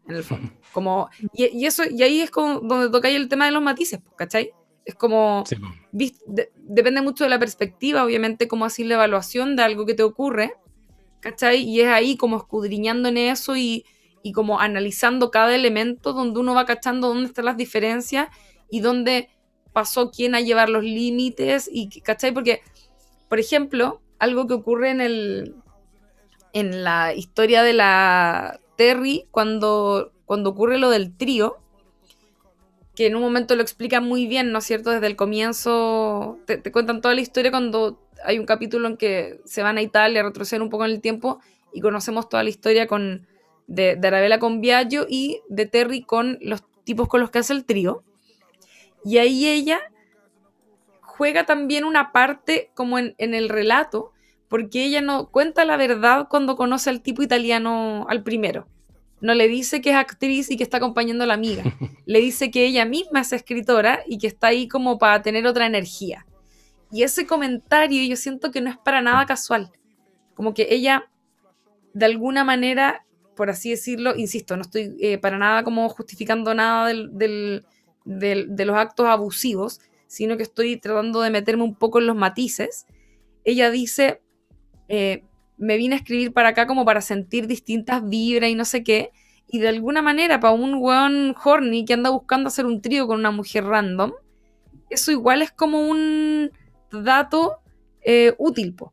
en 0.08 0.16
el 0.16 0.24
fondo. 0.24 0.52
Como, 0.72 1.08
y, 1.32 1.66
eso, 1.66 1.84
y 1.88 2.02
ahí 2.02 2.20
es 2.20 2.30
como 2.30 2.60
donde 2.60 2.90
toca 2.90 3.08
el 3.08 3.28
tema 3.28 3.46
de 3.46 3.52
los 3.52 3.62
matices, 3.62 4.00
¿cachai? 4.16 4.50
Es 4.84 4.94
como, 4.94 5.44
depende 5.92 7.00
mucho 7.00 7.24
de 7.24 7.30
la 7.30 7.38
perspectiva, 7.38 8.04
obviamente, 8.04 8.48
como 8.48 8.64
así 8.64 8.84
la 8.84 8.94
evaluación 8.94 9.56
de 9.56 9.62
algo 9.62 9.86
que 9.86 9.94
te 9.94 10.02
ocurre, 10.02 10.54
¿cachai? 11.20 11.62
Y 11.62 11.80
es 11.80 11.88
ahí 11.88 12.16
como 12.16 12.36
escudriñando 12.36 13.08
en 13.08 13.16
eso 13.16 13.56
y, 13.56 13.86
y 14.22 14.32
como 14.32 14.60
analizando 14.60 15.30
cada 15.30 15.54
elemento 15.54 16.12
donde 16.12 16.40
uno 16.40 16.54
va 16.54 16.66
cachando 16.66 17.08
dónde 17.08 17.26
están 17.26 17.46
las 17.46 17.56
diferencias 17.56 18.28
y 18.70 18.80
dónde 18.80 19.30
pasó 19.72 20.10
quién 20.10 20.34
a 20.34 20.40
llevar 20.40 20.68
los 20.68 20.84
límites, 20.84 21.68
y, 21.72 22.00
¿cachai? 22.00 22.32
Porque, 22.32 22.60
por 23.28 23.38
ejemplo, 23.38 24.02
algo 24.18 24.46
que 24.46 24.54
ocurre 24.54 24.90
en 24.90 25.00
el 25.00 25.54
en 26.52 26.84
la 26.84 27.12
historia 27.14 27.64
de 27.64 27.72
la, 27.72 28.60
Terry 28.76 29.26
cuando, 29.30 30.12
cuando 30.24 30.50
ocurre 30.50 30.78
lo 30.78 30.90
del 30.90 31.16
trío, 31.16 31.58
que 32.94 33.06
en 33.06 33.16
un 33.16 33.22
momento 33.22 33.56
lo 33.56 33.62
explica 33.62 34.00
muy 34.00 34.26
bien, 34.26 34.52
¿no 34.52 34.58
es 34.58 34.64
cierto? 34.64 34.90
Desde 34.90 35.06
el 35.06 35.16
comienzo, 35.16 36.38
te, 36.46 36.60
cuentan 36.70 37.00
toda 37.00 37.14
la 37.14 37.20
historia 37.20 37.50
cuando 37.50 37.98
hay 38.24 38.38
un 38.38 38.46
capítulo 38.46 38.88
en 38.88 38.96
que 38.96 39.40
se 39.44 39.62
van 39.62 39.78
a 39.78 39.82
Italia, 39.82 40.22
retroceden 40.22 40.62
un 40.62 40.70
poco 40.70 40.84
en 40.84 40.92
el 40.92 41.00
tiempo 41.00 41.40
y 41.72 41.80
conocemos 41.80 42.28
toda 42.28 42.44
la 42.44 42.50
historia 42.50 42.86
con, 42.86 43.26
de, 43.66 43.98
Arabella 44.02 44.38
con 44.38 44.60
Viaggio 44.60 45.06
y 45.08 45.40
de 45.48 45.66
Terry 45.66 46.02
con 46.02 46.38
los 46.40 46.62
tipos 46.84 47.08
con 47.08 47.20
los 47.20 47.30
que 47.30 47.40
hace 47.40 47.52
el 47.52 47.64
trío. 47.64 48.04
Y 49.04 49.18
ahí 49.18 49.48
ella 49.48 49.80
juega 51.00 51.44
también 51.46 51.84
una 51.84 52.12
parte 52.12 52.70
como 52.74 52.98
en 52.98 53.14
el 53.18 53.48
relato 53.48 54.13
porque 54.48 54.84
ella 54.84 55.00
no 55.00 55.30
cuenta 55.30 55.64
la 55.64 55.76
verdad 55.76 56.26
cuando 56.28 56.56
conoce 56.56 56.90
al 56.90 57.02
tipo 57.02 57.22
italiano 57.22 58.06
al 58.08 58.22
primero. 58.22 58.66
No 59.20 59.34
le 59.34 59.48
dice 59.48 59.80
que 59.80 59.90
es 59.90 59.96
actriz 59.96 60.50
y 60.50 60.56
que 60.56 60.64
está 60.64 60.76
acompañando 60.76 61.24
a 61.24 61.26
la 61.26 61.34
amiga. 61.34 61.64
Le 62.06 62.20
dice 62.20 62.50
que 62.50 62.66
ella 62.66 62.84
misma 62.84 63.20
es 63.20 63.32
escritora 63.32 64.00
y 64.06 64.18
que 64.18 64.26
está 64.26 64.48
ahí 64.48 64.68
como 64.68 64.98
para 64.98 65.22
tener 65.22 65.46
otra 65.46 65.64
energía. 65.64 66.26
Y 66.92 67.04
ese 67.04 67.26
comentario 67.26 68.06
yo 68.06 68.16
siento 68.16 68.50
que 68.50 68.60
no 68.60 68.68
es 68.68 68.76
para 68.76 69.00
nada 69.00 69.24
casual. 69.24 69.70
Como 70.34 70.52
que 70.52 70.66
ella, 70.68 71.10
de 71.94 72.04
alguna 72.04 72.44
manera, 72.44 73.06
por 73.34 73.48
así 73.48 73.70
decirlo, 73.70 74.14
insisto, 74.14 74.56
no 74.56 74.62
estoy 74.62 74.94
eh, 75.00 75.16
para 75.16 75.38
nada 75.38 75.64
como 75.64 75.88
justificando 75.88 76.52
nada 76.54 76.88
de 76.88 77.62
los 78.04 78.76
actos 78.76 79.06
abusivos, 79.06 79.80
sino 80.06 80.36
que 80.36 80.42
estoy 80.42 80.76
tratando 80.76 81.22
de 81.22 81.30
meterme 81.30 81.62
un 81.62 81.76
poco 81.76 81.98
en 81.98 82.06
los 82.06 82.16
matices. 82.16 82.86
Ella 83.44 83.70
dice, 83.70 84.20
eh, 84.88 85.24
me 85.56 85.76
vine 85.76 85.94
a 85.94 85.98
escribir 85.98 86.32
para 86.32 86.50
acá 86.50 86.66
como 86.66 86.84
para 86.84 87.00
sentir 87.00 87.46
distintas 87.46 88.06
vibras 88.08 88.50
y 88.50 88.54
no 88.54 88.64
sé 88.64 88.82
qué. 88.82 89.10
Y 89.46 89.58
de 89.58 89.68
alguna 89.68 90.02
manera, 90.02 90.40
para 90.40 90.54
un 90.54 90.74
weón 90.74 91.34
horny 91.42 91.84
que 91.84 91.94
anda 91.94 92.10
buscando 92.10 92.48
hacer 92.48 92.66
un 92.66 92.80
trío 92.80 93.06
con 93.06 93.18
una 93.20 93.30
mujer 93.30 93.64
random, 93.64 94.12
eso 94.90 95.12
igual 95.12 95.42
es 95.42 95.52
como 95.52 95.88
un 95.88 96.50
dato 96.90 97.58
eh, 98.02 98.34
útil, 98.38 98.74
po. 98.74 98.92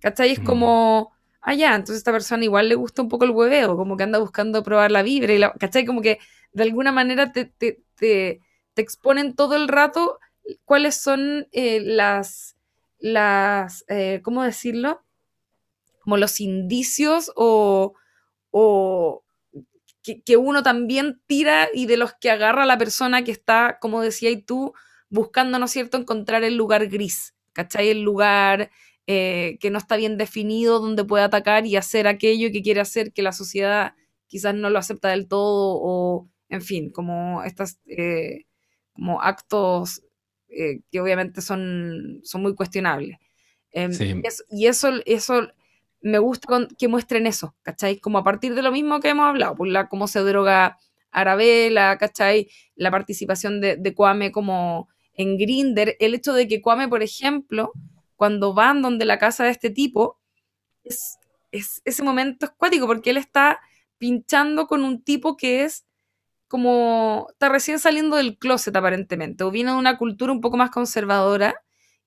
¿Cachai? 0.00 0.32
Es 0.32 0.40
mm. 0.40 0.44
como, 0.44 1.12
ah, 1.40 1.54
ya, 1.54 1.74
entonces 1.74 1.96
a 1.96 1.98
esta 1.98 2.12
persona 2.12 2.44
igual 2.44 2.68
le 2.68 2.74
gusta 2.74 3.02
un 3.02 3.08
poco 3.08 3.24
el 3.24 3.30
hueveo, 3.30 3.76
como 3.76 3.96
que 3.96 4.02
anda 4.02 4.18
buscando 4.18 4.62
probar 4.62 4.90
la 4.90 5.02
vibra, 5.02 5.32
y 5.32 5.38
la, 5.38 5.52
¿cachai? 5.52 5.84
Como 5.84 6.02
que 6.02 6.18
de 6.52 6.62
alguna 6.64 6.92
manera 6.92 7.32
te, 7.32 7.44
te, 7.44 7.82
te 7.96 8.40
exponen 8.82 9.34
todo 9.34 9.56
el 9.56 9.68
rato 9.68 10.18
cuáles 10.64 10.96
son 10.96 11.48
eh, 11.52 11.80
las, 11.80 12.56
las 12.98 13.84
eh, 13.88 14.20
¿cómo 14.22 14.42
decirlo? 14.42 15.02
Como 16.02 16.16
los 16.16 16.40
indicios 16.40 17.32
o, 17.36 17.94
o 18.50 19.24
que, 20.02 20.36
uno 20.36 20.62
también 20.62 21.20
tira 21.26 21.68
y 21.72 21.86
de 21.86 21.96
los 21.96 22.12
que 22.14 22.30
agarra 22.30 22.66
la 22.66 22.78
persona 22.78 23.22
que 23.24 23.30
está, 23.30 23.78
como 23.80 24.00
decía 24.00 24.30
y 24.30 24.42
tú, 24.42 24.72
buscando, 25.08 25.58
¿no 25.58 25.66
es 25.66 25.70
cierto?, 25.70 25.96
encontrar 25.96 26.42
el 26.44 26.56
lugar 26.56 26.88
gris, 26.88 27.34
¿cachai? 27.52 27.90
El 27.90 28.02
lugar 28.02 28.70
eh, 29.06 29.58
que 29.60 29.70
no 29.70 29.78
está 29.78 29.96
bien 29.96 30.16
definido, 30.18 30.80
donde 30.80 31.04
puede 31.04 31.24
atacar 31.24 31.66
y 31.66 31.76
hacer 31.76 32.06
aquello 32.06 32.50
que 32.50 32.62
quiere 32.62 32.80
hacer 32.80 33.12
que 33.12 33.22
la 33.22 33.32
sociedad 33.32 33.94
quizás 34.26 34.54
no 34.54 34.70
lo 34.70 34.78
acepta 34.78 35.10
del 35.10 35.28
todo 35.28 35.78
o, 35.80 36.28
en 36.48 36.62
fin, 36.62 36.90
como 36.90 37.42
estas, 37.44 37.78
eh, 37.86 38.46
como 38.92 39.20
actos 39.20 40.02
eh, 40.48 40.80
que 40.90 41.00
obviamente 41.00 41.42
son, 41.42 42.20
son 42.24 42.42
muy 42.42 42.54
cuestionables. 42.54 43.18
Em, 43.72 43.92
y 44.50 44.66
eso, 44.66 44.90
eso 45.06 45.48
me 46.02 46.18
gusta 46.18 46.68
que 46.78 46.88
muestren 46.88 47.26
eso, 47.26 47.54
¿cachai? 47.62 47.98
Como 47.98 48.18
a 48.18 48.24
partir 48.24 48.54
de 48.54 48.62
lo 48.62 48.72
mismo 48.72 49.00
que 49.00 49.10
hemos 49.10 49.26
hablado, 49.26 49.54
pues 49.56 49.70
la, 49.70 49.88
cómo 49.88 50.08
se 50.08 50.20
droga 50.20 50.78
Arabella, 51.10 51.96
¿cachai? 51.98 52.48
La 52.74 52.90
participación 52.90 53.60
de, 53.60 53.76
de 53.76 53.94
Kwame 53.94 54.32
como 54.32 54.88
en 55.14 55.36
Grinder, 55.38 55.96
el 56.00 56.14
hecho 56.14 56.32
de 56.32 56.48
que 56.48 56.62
Kwame, 56.62 56.88
por 56.88 57.02
ejemplo, 57.02 57.72
cuando 58.16 58.54
van 58.54 58.82
donde 58.82 59.04
la 59.04 59.18
casa 59.18 59.44
de 59.44 59.50
este 59.50 59.70
tipo, 59.70 60.18
es, 60.84 61.18
es 61.52 61.82
ese 61.84 62.02
momento 62.02 62.46
es 62.46 62.52
cuático 62.52 62.86
porque 62.86 63.10
él 63.10 63.16
está 63.16 63.60
pinchando 63.98 64.66
con 64.66 64.82
un 64.84 65.02
tipo 65.02 65.36
que 65.36 65.64
es 65.64 65.84
como, 66.48 67.28
está 67.30 67.48
recién 67.48 67.78
saliendo 67.78 68.16
del 68.16 68.36
closet 68.36 68.76
aparentemente, 68.76 69.42
o 69.44 69.50
viene 69.50 69.70
de 69.70 69.76
una 69.78 69.96
cultura 69.96 70.32
un 70.32 70.40
poco 70.40 70.56
más 70.56 70.70
conservadora 70.70 71.54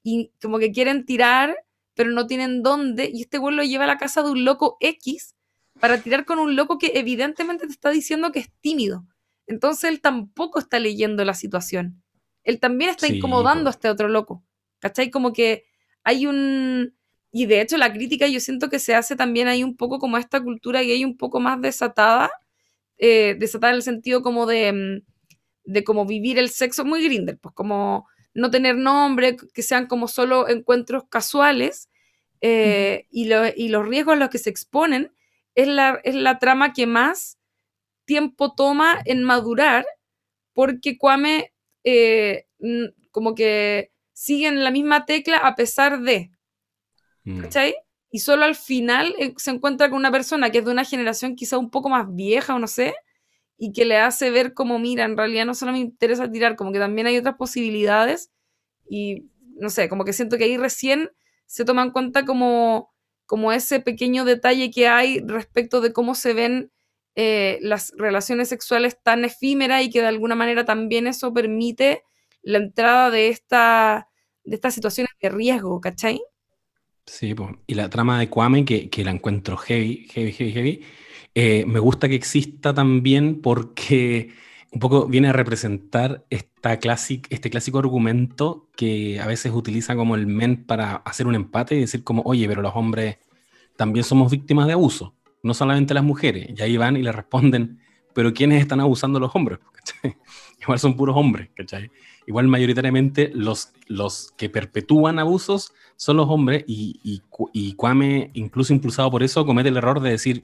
y 0.04 0.32
como 0.42 0.60
que 0.60 0.72
quieren 0.72 1.06
tirar, 1.06 1.56
pero 1.96 2.12
no 2.12 2.28
tienen 2.28 2.62
dónde, 2.62 3.10
y 3.12 3.22
este 3.22 3.38
güey 3.38 3.56
lo 3.56 3.64
lleva 3.64 3.86
a 3.86 3.88
la 3.88 3.98
casa 3.98 4.22
de 4.22 4.30
un 4.30 4.46
loco 4.46 4.78
X 4.82 5.36
para 5.80 5.98
tirar 6.00 6.26
con 6.26 6.40
un 6.40 6.56
loco 6.56 6.78
que 6.78 6.92
evidentemente 6.96 7.66
te 7.66 7.74
está 7.74 7.90
diciendo 7.90 8.32
que 8.32 8.40
es 8.40 8.52
tímido. 8.62 9.06
Entonces 9.48 9.90
él 9.90 10.02
tampoco 10.02 10.60
está 10.60 10.80
leyendo 10.80 11.24
la 11.26 11.34
situación. 11.34 12.04
Él 12.44 12.60
también 12.60 12.92
está 12.92 13.08
incomodando 13.08 13.70
a 13.70 13.72
este 13.72 13.90
otro 13.90 14.08
loco. 14.08 14.44
¿Cachai? 14.80 15.10
Como 15.10 15.34
que 15.34 15.66
hay 16.04 16.28
un, 16.28 16.96
y 17.32 17.46
de 17.48 17.62
hecho 17.62 17.78
la 17.78 17.92
crítica 17.92 18.28
yo 18.28 18.40
siento 18.40 18.70
que 18.70 18.80
se 18.80 18.96
hace 18.96 19.16
también 19.16 19.48
ahí 19.48 19.64
un 19.64 19.76
poco 19.76 20.00
como 20.00 20.18
esta 20.18 20.42
cultura 20.42 20.82
gay 20.82 21.04
un 21.04 21.18
poco 21.18 21.40
más 21.40 21.60
desatada, 21.62 22.30
eh, 22.98 23.36
desatada 23.40 23.72
en 23.72 23.78
el 23.78 23.84
sentido 23.84 24.22
como 24.22 24.46
de, 24.46 24.72
mm, 24.72 25.02
de 25.66 25.84
como 25.84 26.06
vivir 26.06 26.38
el 26.40 26.50
sexo 26.50 26.86
muy 26.86 27.04
grinder, 27.04 27.38
pues 27.40 27.54
como 27.56 28.08
no 28.36 28.52
tener 28.52 28.76
nombre, 28.76 29.36
que 29.36 29.64
sean 29.64 29.88
como 29.88 30.08
solo 30.08 30.48
encuentros 30.48 31.06
casuales 31.10 31.90
eh, 32.42 33.08
y, 33.10 33.26
los 33.26 33.88
riesgos 33.88 34.14
a 34.14 34.18
los 34.18 34.30
que 34.30 34.38
se 34.38 34.52
exponen 34.52 35.12
es 35.56 35.68
la, 35.68 36.00
es 36.04 36.14
la 36.14 36.38
trama 36.38 36.74
que 36.74 36.86
más 36.86 37.40
tiempo 38.06 38.54
toma 38.54 39.02
en 39.06 39.24
madurar 39.24 39.88
porque 40.54 40.98
Kwame 41.00 41.54
eh, 41.84 42.46
como 43.10 43.34
que 43.34 43.92
sigue 44.14 44.48
en 44.48 44.64
la 44.64 44.70
misma 44.70 45.06
tecla 45.06 45.38
a 45.38 45.56
pesar 45.56 46.02
de, 46.02 46.30
Mm. 47.26 47.42
¿Cachai? 47.42 47.76
Y 48.12 48.20
solo 48.20 48.46
al 48.46 48.56
final 48.56 49.14
eh, 49.20 49.34
se 49.38 49.52
encuentra 49.52 49.90
con 49.90 49.98
una 49.98 50.12
persona 50.12 50.50
que 50.50 50.60
es 50.60 50.66
de 50.66 50.72
una 50.72 50.86
generación 50.86 51.36
quizá 51.36 51.58
un 51.58 51.70
poco 51.70 51.90
más 51.90 52.14
vieja 52.16 52.56
o 52.56 52.60
no 52.60 52.68
sé, 52.68 52.96
y 53.58 53.72
que 53.72 53.86
le 53.86 53.98
hace 53.98 54.32
ver 54.32 54.54
como, 54.54 54.80
mira, 54.80 55.06
en 55.06 55.18
realidad 55.18 55.46
no 55.46 55.56
solo 55.56 55.72
me 55.72 55.80
interesa 55.80 56.32
tirar, 56.32 56.56
como 56.56 56.72
que 56.72 56.80
también 56.80 57.08
hay 57.08 57.18
otras 57.18 57.36
posibilidades 57.36 58.32
y 58.90 59.30
no 59.58 59.70
sé, 59.70 59.90
como 59.90 60.04
que 60.04 60.14
siento 60.14 60.38
que 60.38 60.44
ahí 60.46 60.58
recién 60.58 61.12
se 61.46 61.66
toma 61.66 61.84
en 61.84 61.92
cuenta 61.92 62.26
como, 62.26 62.94
como 63.26 63.52
ese 63.52 63.80
pequeño 63.80 64.26
detalle 64.26 64.72
que 64.72 64.88
hay 64.88 65.20
respecto 65.22 65.82
de 65.82 65.94
cómo 65.94 66.16
se 66.16 66.34
ven 66.34 66.72
eh, 67.16 67.60
las 67.62 67.94
relaciones 67.98 68.50
sexuales 68.50 69.02
tan 69.02 69.24
efímeras 69.24 69.84
y 69.84 69.90
que 69.90 70.02
de 70.02 70.08
alguna 70.08 70.36
manera 70.36 70.66
también 70.66 71.08
eso 71.08 71.34
permite 71.34 72.04
la 72.42 72.58
entrada 72.58 73.10
de, 73.10 73.30
esta, 73.30 74.10
de 74.44 74.56
estas 74.56 74.74
situaciones 74.74 75.12
de 75.22 75.30
riesgo, 75.30 75.80
¿cachai? 75.80 76.22
Sí, 77.06 77.36
y 77.68 77.76
la 77.76 77.90
trama 77.90 78.20
de 78.20 78.30
Kwame, 78.30 78.66
que, 78.66 78.90
que 78.90 79.06
la 79.06 79.12
encuentro 79.12 79.58
heavy, 79.58 80.08
heavy, 80.12 80.32
heavy, 80.32 80.52
heavy, 80.52 80.84
eh, 81.36 81.66
me 81.68 81.80
gusta 81.80 82.08
que 82.08 82.16
exista 82.16 82.74
también 82.74 83.42
porque 83.42 84.32
un 84.72 84.80
poco 84.80 85.06
viene 85.08 85.28
a 85.28 85.34
representar 85.34 86.26
este 86.30 87.50
clásico 87.50 87.80
argumento 87.80 88.70
que 88.76 89.20
a 89.20 89.28
veces 89.28 89.52
utiliza 89.54 89.96
como 89.96 90.16
el 90.16 90.28
men 90.28 90.66
para 90.66 90.96
hacer 90.98 91.28
un 91.28 91.36
empate 91.36 91.76
y 91.76 91.82
decir 91.82 92.04
como, 92.04 92.22
oye, 92.24 92.48
pero 92.48 92.62
los 92.62 92.74
hombres 92.76 93.18
también 93.76 94.06
somos 94.06 94.32
víctimas 94.32 94.68
de 94.68 94.74
abuso, 94.74 95.14
no 95.44 95.54
solamente 95.54 95.94
las 95.94 96.04
mujeres. 96.06 96.50
Y 96.58 96.62
ahí 96.62 96.78
van 96.78 96.96
y 96.96 97.04
le 97.04 97.12
responden, 97.12 97.80
pero 98.14 98.34
¿quiénes 98.34 98.62
están 98.62 98.80
abusando 98.80 99.20
los 99.20 99.36
hombres? 99.36 99.60
Igual 100.62 100.80
son 100.80 100.96
puros 100.96 101.18
hombres, 101.18 101.50
¿cachai? 101.54 101.92
Igual 102.28 102.48
mayoritariamente 102.48 103.30
los, 103.34 103.74
los 103.88 104.32
que 104.38 104.50
perpetúan 104.50 105.20
abusos 105.20 105.74
son 105.98 106.18
los 106.18 106.30
hombres 106.30 106.64
y, 106.68 107.00
y, 107.04 107.22
y 107.54 107.74
Kwame, 107.76 108.32
incluso 108.34 108.74
impulsado 108.74 109.12
por 109.12 109.22
eso, 109.22 109.46
comete 109.46 109.70
el 109.70 109.78
error 109.78 110.00
de 110.00 110.12
decir 110.12 110.44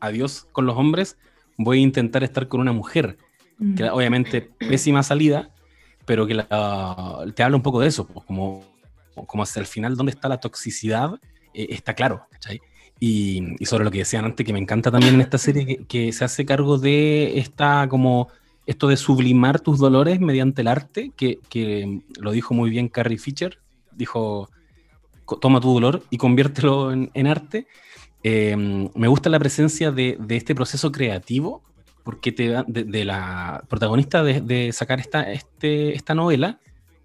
adiós 0.00 0.46
con 0.52 0.66
los 0.66 0.76
hombres, 0.76 1.16
voy 1.56 1.78
a 1.78 1.82
intentar 1.82 2.24
estar 2.24 2.48
con 2.48 2.60
una 2.60 2.72
mujer. 2.72 3.16
Que 3.76 3.84
mm. 3.84 3.94
obviamente 3.94 4.50
pésima 4.58 5.02
salida, 5.02 5.50
pero 6.04 6.26
que 6.26 6.34
te 6.34 7.42
habla 7.42 7.56
un 7.56 7.62
poco 7.62 7.80
de 7.80 7.88
eso, 7.88 8.06
pues, 8.06 8.24
como, 8.26 8.64
como 9.14 9.42
hasta 9.42 9.60
el 9.60 9.66
final 9.66 9.96
dónde 9.96 10.12
está 10.12 10.28
la 10.28 10.40
toxicidad, 10.40 11.18
eh, 11.54 11.68
está 11.70 11.94
claro, 11.94 12.26
¿cachai? 12.30 12.60
Y, 13.00 13.54
y, 13.58 13.66
sobre 13.66 13.84
lo 13.84 13.90
que 13.90 13.98
decían 13.98 14.24
antes, 14.24 14.44
que 14.44 14.52
me 14.52 14.58
encanta 14.58 14.90
también 14.90 15.14
en 15.14 15.20
esta 15.20 15.38
serie, 15.38 15.66
que, 15.66 15.84
que, 15.86 16.12
se 16.12 16.24
hace 16.24 16.46
cargo 16.46 16.78
de 16.78 17.38
esta 17.38 17.88
como 17.88 18.28
esto 18.66 18.88
de 18.88 18.96
sublimar 18.96 19.60
tus 19.60 19.78
dolores 19.78 20.20
mediante 20.20 20.62
el 20.62 20.68
arte, 20.68 21.12
que, 21.16 21.38
que 21.48 22.00
lo 22.18 22.32
dijo 22.32 22.52
muy 22.52 22.68
bien 22.68 22.88
Carrie 22.88 23.18
Fisher, 23.18 23.58
dijo, 23.92 24.50
toma 25.40 25.60
tu 25.60 25.72
dolor 25.72 26.02
y 26.10 26.18
conviértelo 26.18 26.92
en, 26.92 27.26
arte. 27.26 27.66
Em, 28.28 28.90
me 28.96 29.06
gusta 29.06 29.30
la 29.30 29.38
presencia 29.38 29.92
de, 29.92 30.18
este 30.30 30.52
proceso 30.52 30.90
creativo, 30.90 31.62
porque 32.02 32.32
te 32.32 32.48
da, 32.48 32.64
de, 32.66 33.04
la 33.04 33.62
protagonista 33.68 34.24
de, 34.24 34.72
sacar 34.72 34.98
esta, 34.98 35.30
este, 35.30 35.94
esta 35.94 36.12
novela, 36.12 36.58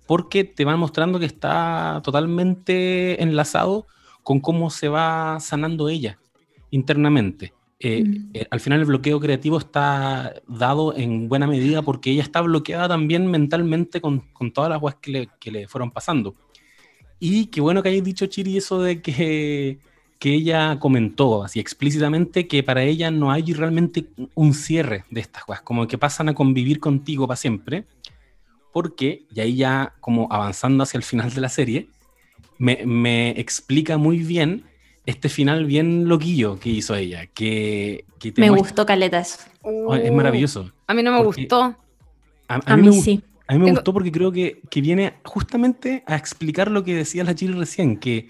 porque 0.08 0.44
te 0.44 0.66
van 0.66 0.80
mostrando 0.80 1.20
que 1.20 1.28
está 1.28 2.02
totalmente 2.04 3.22
enlazado 3.22 3.86
con 4.24 4.40
cómo 4.40 4.72
se 4.72 4.88
va 4.88 5.40
sanando 5.40 5.90
ella 5.90 6.18
internamente. 6.72 7.54
Eh, 7.80 8.04
mm. 8.04 8.30
eh, 8.34 8.48
al 8.50 8.60
final 8.60 8.80
el 8.80 8.86
bloqueo 8.88 9.20
creativo 9.20 9.60
está 9.60 10.34
dado 10.48 10.98
en 10.98 11.30
buena 11.30 11.46
medida 11.46 11.84
porque 11.84 12.10
ella 12.10 12.24
está 12.24 12.42
bloqueada 12.42 12.88
también 12.88 13.28
mentalmente 13.28 14.02
con, 14.02 14.22
con 14.34 14.52
todas 14.52 14.72
las 14.72 14.80
cosas 14.80 14.98
que 15.00 15.12
le, 15.12 15.30
que 15.40 15.52
le 15.52 15.68
fueron 15.68 15.92
pasando. 15.92 16.34
Y 17.20 17.46
qué 17.46 17.62
bueno 17.62 17.84
que 17.84 17.90
hayáis 17.90 18.04
dicho, 18.04 18.26
Chiri, 18.26 18.58
eso 18.58 18.82
de 18.82 19.04
que, 19.04 19.78
que 20.22 20.36
ella 20.36 20.78
comentó 20.78 21.44
así 21.44 21.60
explícitamente 21.60 22.48
que 22.48 22.62
para 22.62 22.84
ella 22.84 23.10
no 23.10 23.32
hay 23.32 23.54
realmente 23.54 24.06
un 24.36 24.54
cierre 24.54 25.04
de 25.10 25.20
estas 25.20 25.46
cosas, 25.46 25.64
como 25.64 25.88
que 25.88 25.98
pasan 25.98 26.30
a 26.30 26.36
convivir 26.36 26.80
contigo 26.80 27.28
para 27.28 27.38
siempre, 27.38 27.86
porque, 28.72 29.26
y 29.34 29.40
ahí 29.40 29.56
ya 29.56 29.96
como 30.00 30.28
avanzando 30.32 30.84
hacia 30.84 31.00
el 31.00 31.04
final 31.04 31.34
de 31.34 31.42
la 31.42 31.50
serie, 31.50 31.90
me, 32.60 32.86
me 32.86 33.32
explica 33.32 33.98
muy 33.98 34.20
bien 34.20 34.66
este 35.08 35.28
final 35.28 35.66
bien 35.66 36.08
loquillo 36.08 36.60
que 36.60 36.70
hizo 36.70 36.94
ella. 36.96 37.26
Que, 37.26 38.06
me 38.38 38.52
gustó 38.52 38.86
Caletas. 38.86 39.50
Oh, 39.64 39.96
es 39.96 40.12
maravilloso. 40.12 40.72
A 40.86 40.94
mí 40.94 41.02
no 41.02 41.14
me 41.14 41.24
gustó. 41.24 41.76
A, 42.48 42.78
mí, 42.78 42.94
sí. 43.02 43.24
A 43.48 43.54
mí 43.54 43.60
me 43.60 43.72
gustó 43.72 43.92
porque 43.92 44.12
creo 44.12 44.32
que, 44.32 44.62
viene 44.76 45.16
justamente 45.24 46.04
a 46.06 46.16
explicar 46.16 46.70
lo 46.70 46.84
que 46.84 46.94
decía 46.94 47.24
la 47.24 47.34
Chile 47.34 47.56
recién, 47.58 47.98
que, 47.98 48.30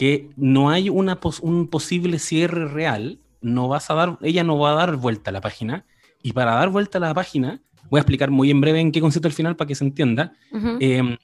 que 0.00 0.30
no 0.34 0.70
hay 0.70 0.88
una 0.88 1.20
un 1.42 1.68
posible 1.68 2.18
cierre 2.18 2.66
real, 2.68 3.18
no 3.42 3.68
vas 3.68 3.90
a 3.90 3.94
dar, 3.94 4.16
ella 4.22 4.42
no 4.42 4.58
va 4.58 4.72
a 4.72 4.74
dar 4.74 4.96
vuelta 4.96 5.28
a 5.28 5.32
la 5.34 5.42
página, 5.42 5.84
y 6.22 6.32
para 6.32 6.54
dar 6.54 6.70
vuelta 6.70 6.96
a 6.96 7.02
la 7.02 7.12
página, 7.12 7.60
voy 7.90 7.98
a 7.98 8.00
explicar 8.00 8.30
muy 8.30 8.50
en 8.50 8.62
breve 8.62 8.80
en 8.80 8.92
qué 8.92 9.02
concepto 9.02 9.28
el 9.28 9.34
final 9.34 9.56
para 9.56 9.68
que 9.68 9.74
se 9.74 9.84
entienda. 9.84 10.32
Em, 10.80 11.18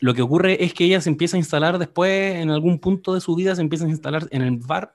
lo 0.00 0.12
que 0.12 0.20
ocurre 0.20 0.62
es 0.62 0.74
que 0.74 0.84
ella 0.84 1.00
se 1.00 1.08
empieza 1.08 1.38
a 1.38 1.40
instalar 1.40 1.78
después, 1.78 2.34
en 2.34 2.50
algún 2.50 2.78
punto 2.80 3.14
de 3.14 3.22
su 3.22 3.34
vida, 3.34 3.54
se 3.54 3.62
empieza 3.62 3.86
a 3.86 3.88
instalar 3.88 4.28
en 4.30 4.42
el 4.42 4.58
bar 4.58 4.92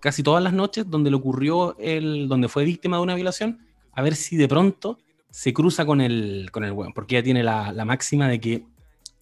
casi 0.00 0.24
todas 0.24 0.42
las 0.42 0.52
noches 0.52 0.90
donde 0.90 1.10
le 1.10 1.16
ocurrió, 1.16 1.76
el, 1.78 2.26
donde 2.26 2.48
fue 2.48 2.64
víctima 2.64 2.96
de 2.96 3.04
una 3.04 3.14
violación, 3.14 3.60
a 3.92 4.02
ver 4.02 4.16
si 4.16 4.36
de 4.36 4.48
pronto 4.48 4.98
se 5.30 5.52
cruza 5.52 5.86
con 5.86 6.00
el, 6.00 6.48
con 6.50 6.64
el 6.64 6.74
porque 6.92 7.14
ella 7.14 7.22
tiene 7.22 7.44
la, 7.44 7.70
la, 7.70 7.84
máxima 7.84 8.26
de 8.26 8.40
que 8.40 8.64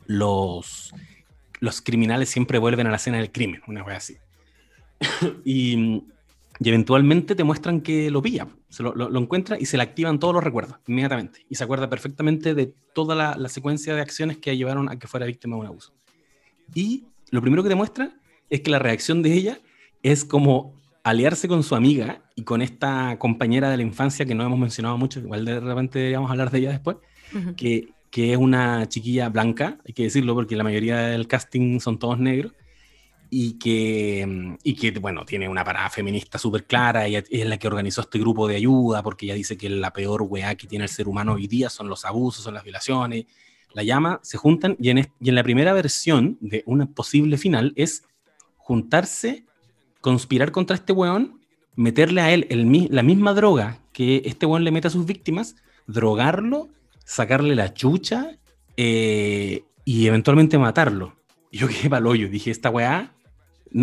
los, 0.07 0.95
los 1.63 1.81
criminales 1.81 2.29
siempre 2.29 2.59
vuelven 2.59 2.89
a 2.89 2.91
la 2.91 2.97
escena 2.97 3.19
del 3.19 3.31
crimen, 3.31 3.63
una 3.69 3.85
cosa 3.85 3.97
así. 3.97 4.17
y, 5.45 6.03
y 6.59 6.69
eventualmente 6.69 7.37
te 7.37 7.45
muestran 7.45 7.81
que 7.83 8.11
lo 8.11 8.21
pilla, 8.21 8.49
se 8.69 8.83
lo, 8.83 8.97
lo, 8.97 9.17
encuentra 9.21 9.57
y 9.61 9.67
se 9.67 9.77
le 9.77 9.85
activan 9.85 10.19
todos 10.19 10.35
los 10.35 10.43
recuerdos 10.43 10.79
inmediatamente. 10.89 11.47
Y 11.49 11.55
se 11.55 11.63
acuerda 11.63 11.89
perfectamente 11.89 12.55
de 12.55 12.75
toda 12.93 13.15
la, 13.15 13.37
la, 13.37 13.49
secuencia 13.49 13.95
de 13.95 14.01
acciones 14.01 14.39
que 14.39 14.57
llevaron 14.57 14.89
a 14.89 14.99
que 14.99 15.07
fuera 15.07 15.25
víctima 15.25 15.55
de 15.55 15.61
un 15.61 15.67
abuso. 15.69 15.95
Y 16.75 17.05
lo 17.31 17.41
primero 17.41 17.63
que 17.63 17.69
te 17.69 17.77
muestra 17.77 18.13
es 18.51 18.61
que 18.63 18.71
la 18.73 18.81
reacción 18.81 19.23
de 19.23 19.33
ella 19.33 19.61
es 20.03 20.25
como 20.25 20.75
aliarse 21.05 21.47
con 21.47 21.63
su 21.63 21.77
amiga 21.77 22.25
y 22.35 22.43
con 22.43 22.61
esta 22.61 23.21
compañera 23.21 23.71
de 23.71 23.77
la 23.77 23.85
infancia 23.85 24.27
que 24.27 24.35
no 24.35 24.45
hemos 24.45 24.59
mencionado 24.59 24.99
mucho, 24.99 25.21
igual 25.21 25.45
de 25.45 25.61
repente 25.61 26.01
deberíamos 26.01 26.29
hablar 26.29 26.51
de 26.51 26.59
ella 26.59 26.71
después, 26.71 26.97
que, 27.57 27.89
que 28.13 28.33
es 28.33 28.39
una 28.39 28.87
chiquilla 28.91 29.31
blanca, 29.31 29.79
hay 29.87 29.95
que 29.95 30.03
decirlo 30.03 30.35
porque 30.35 30.55
la 30.55 30.65
mayoría 30.65 30.99
del 30.99 31.27
casting 31.27 31.81
son 31.81 31.99
todos 31.99 32.19
negros 32.19 32.53
y 33.31 33.59
que, 33.59 34.59
y 34.63 34.75
que, 34.75 34.91
bueno, 35.01 35.25
tiene 35.25 35.49
una 35.49 35.65
parada 35.65 35.89
feminista 35.89 36.39
súper 36.39 36.67
clara, 36.67 37.07
ella 37.07 37.25
es 37.31 37.47
la 37.47 37.57
que 37.57 37.67
organizó 37.67 38.03
este 38.03 38.19
grupo 38.19 38.47
de 38.47 38.57
ayuda, 38.57 39.03
porque 39.03 39.25
ella 39.25 39.35
dice 39.35 39.57
que 39.57 39.71
la 39.71 39.95
peor 39.95 40.21
weá 40.29 40.55
que 40.57 40.67
tiene 40.67 40.85
el 40.85 40.91
ser 40.91 41.09
humano 41.09 41.33
hoy 41.33 41.47
día 41.47 41.71
son 41.71 41.89
los 41.89 42.05
abusos, 42.05 42.45
son 42.45 42.53
las 42.53 42.65
violaciones, 42.65 43.25
la 43.73 43.83
llama, 43.83 44.21
se 44.23 44.37
juntan, 44.37 44.77
y 44.79 44.91
en, 44.91 45.09
y 45.19 45.31
en 45.31 45.35
la 45.35 45.43
primera 45.43 45.73
versión 45.73 46.37
de 46.43 46.63
una 46.67 46.85
posible 46.85 47.39
final 47.39 47.73
es 47.77 48.05
juntarse, 48.59 49.47
conspirar 50.03 50.53
contra 50.53 50.77
este 50.77 50.93
weón, 50.93 51.41
meterle 51.77 52.21
a 52.21 52.31
él 52.31 52.47
el, 52.51 52.89
la 52.91 53.03
misma 53.03 53.33
droga 53.33 53.79
que 53.95 54.21
este 54.27 54.45
weón 54.45 54.65
le 54.65 54.71
mete 54.71 54.89
a 54.89 54.91
sus 54.91 55.07
víctimas, 55.07 55.57
drogarlo, 55.87 56.69
sacarle 57.05 57.55
la 57.55 57.75
chucha 57.75 58.39
eh, 58.77 59.65
y 59.85 60.07
eventualmente 60.07 60.59
matarlo. 60.59 61.17
Y 61.51 61.59
yo 61.59 61.69
quedé 61.69 61.91
para 61.91 62.07
hoyo, 62.07 62.29
dije, 62.29 62.51
esta 62.51 62.71
weá 62.71 63.15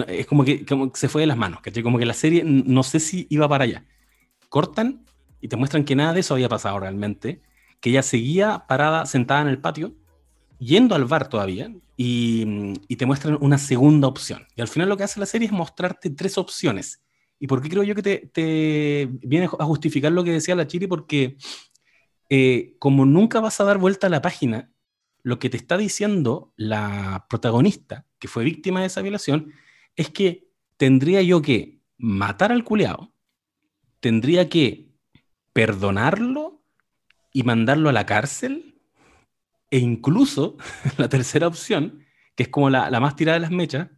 es 0.07 0.27
como 0.27 0.43
que, 0.43 0.65
como 0.65 0.91
se 0.93 1.09
fue 1.09 1.21
de 1.21 1.27
las 1.27 1.37
manos, 1.37 1.61
¿cachai? 1.61 1.83
Como 1.83 1.97
que 1.97 2.05
la 2.05 2.13
serie 2.13 2.43
no 2.43 2.83
sé 2.83 2.99
si 2.99 3.27
iba 3.29 3.47
para 3.47 3.63
allá. 3.63 3.85
Cortan 4.49 5.05
y 5.41 5.47
te 5.47 5.55
muestran 5.55 5.83
que 5.83 5.95
nada 5.95 6.13
de 6.13 6.19
eso 6.19 6.33
había 6.33 6.49
pasado 6.49 6.79
realmente, 6.79 7.41
que 7.79 7.89
ella 7.89 8.03
seguía 8.03 8.65
parada, 8.67 9.05
sentada 9.05 9.41
en 9.41 9.47
el 9.47 9.59
patio, 9.59 9.95
yendo 10.59 10.95
al 10.95 11.05
bar 11.05 11.29
todavía, 11.29 11.71
y, 11.95 12.73
y, 12.87 12.95
te 12.95 13.05
muestran 13.05 13.37
una 13.41 13.57
segunda 13.57 14.07
opción. 14.07 14.45
Y 14.55 14.61
al 14.61 14.69
final 14.69 14.87
lo 14.87 14.95
que 14.95 15.03
hace 15.03 15.19
la 15.19 15.25
serie 15.25 15.47
es 15.47 15.51
mostrarte 15.51 16.09
tres 16.09 16.37
opciones. 16.37 17.01
¿Y 17.39 17.47
por 17.47 17.61
qué 17.61 17.69
creo 17.69 17.83
yo 17.83 17.95
que 17.95 18.01
te, 18.01 18.29
te 18.33 19.09
viene 19.21 19.49
a 19.59 19.65
justificar 19.65 20.11
lo 20.11 20.23
que 20.23 20.31
decía 20.31 20.55
la 20.55 20.67
Chiri? 20.67 20.87
Porque 20.87 21.37
eh, 22.29 22.75
como 22.79 23.05
nunca 23.05 23.39
vas 23.39 23.59
a 23.59 23.63
dar 23.63 23.79
vuelta 23.79 24.07
a 24.07 24.09
la 24.11 24.21
página, 24.21 24.71
lo 25.23 25.39
que 25.39 25.49
te 25.49 25.57
está 25.57 25.77
diciendo 25.77 26.53
la 26.55 27.25
protagonista, 27.29 28.05
que 28.19 28.27
fue 28.27 28.43
víctima 28.43 28.81
de 28.81 28.87
esa 28.87 29.01
violación, 29.01 29.53
es 29.95 30.09
que 30.09 30.47
tendría 30.77 31.21
yo 31.21 31.41
que 31.41 31.81
matar 31.97 32.51
al 32.51 32.63
culeado, 32.63 33.13
tendría 33.99 34.47
que 34.47 34.89
perdonarlo 35.53 36.63
y 37.33 37.43
mandarlo 37.43 37.89
a 37.89 37.93
la 37.93 38.05
cárcel, 38.05 38.69
e 39.71 39.79
incluso 39.79 40.57
la 40.97 41.09
tercera 41.09 41.47
opción, 41.47 42.05
que 42.35 42.43
es 42.43 42.49
como 42.49 42.69
la, 42.69 42.89
más 42.99 43.15
tirada 43.15 43.35
de 43.35 43.41
las 43.41 43.51
mechas, 43.51 43.89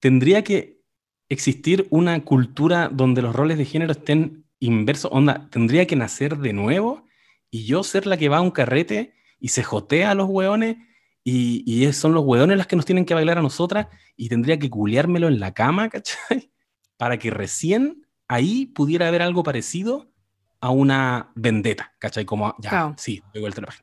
tendría 0.00 0.42
que 0.42 0.80
existir 1.28 1.86
una 1.90 2.24
cultura 2.24 2.88
donde 2.88 3.22
los 3.22 3.34
roles 3.34 3.58
de 3.58 3.64
género 3.64 3.92
estén 3.92 4.46
inversos, 4.58 5.10
onda, 5.12 5.48
tendría 5.50 5.86
que 5.86 5.96
nacer 5.96 6.38
de 6.38 6.52
nuevo 6.52 7.05
y 7.50 7.64
yo 7.64 7.82
ser 7.82 8.06
la 8.06 8.16
que 8.16 8.28
va 8.28 8.38
a 8.38 8.42
un 8.42 8.50
carrete 8.50 9.14
y 9.38 9.48
se 9.48 9.62
jotea 9.62 10.10
a 10.10 10.14
los 10.14 10.28
hueones 10.28 10.76
y, 11.24 11.64
y, 11.66 11.92
son 11.92 12.14
los 12.14 12.24
hueones 12.24 12.56
las 12.56 12.66
que 12.66 12.76
nos 12.76 12.84
tienen 12.84 13.04
que 13.04 13.14
bailar 13.14 13.38
a 13.38 13.42
nosotras 13.42 13.88
y 14.16 14.28
tendría 14.28 14.58
que 14.58 14.70
culiármelo 14.70 15.26
en 15.26 15.40
la 15.40 15.52
cama, 15.52 15.88
¿cachai? 15.90 16.52
Para 16.96 17.18
que 17.18 17.30
recién 17.30 18.06
ahí 18.28 18.66
pudiera 18.66 19.08
haber 19.08 19.22
algo 19.22 19.42
parecido 19.42 20.12
a 20.60 20.70
una 20.70 21.32
vendetta, 21.34 21.94
¿cachai? 21.98 22.24
Como, 22.24 22.54
ya, 22.58 22.94
sí, 22.96 23.22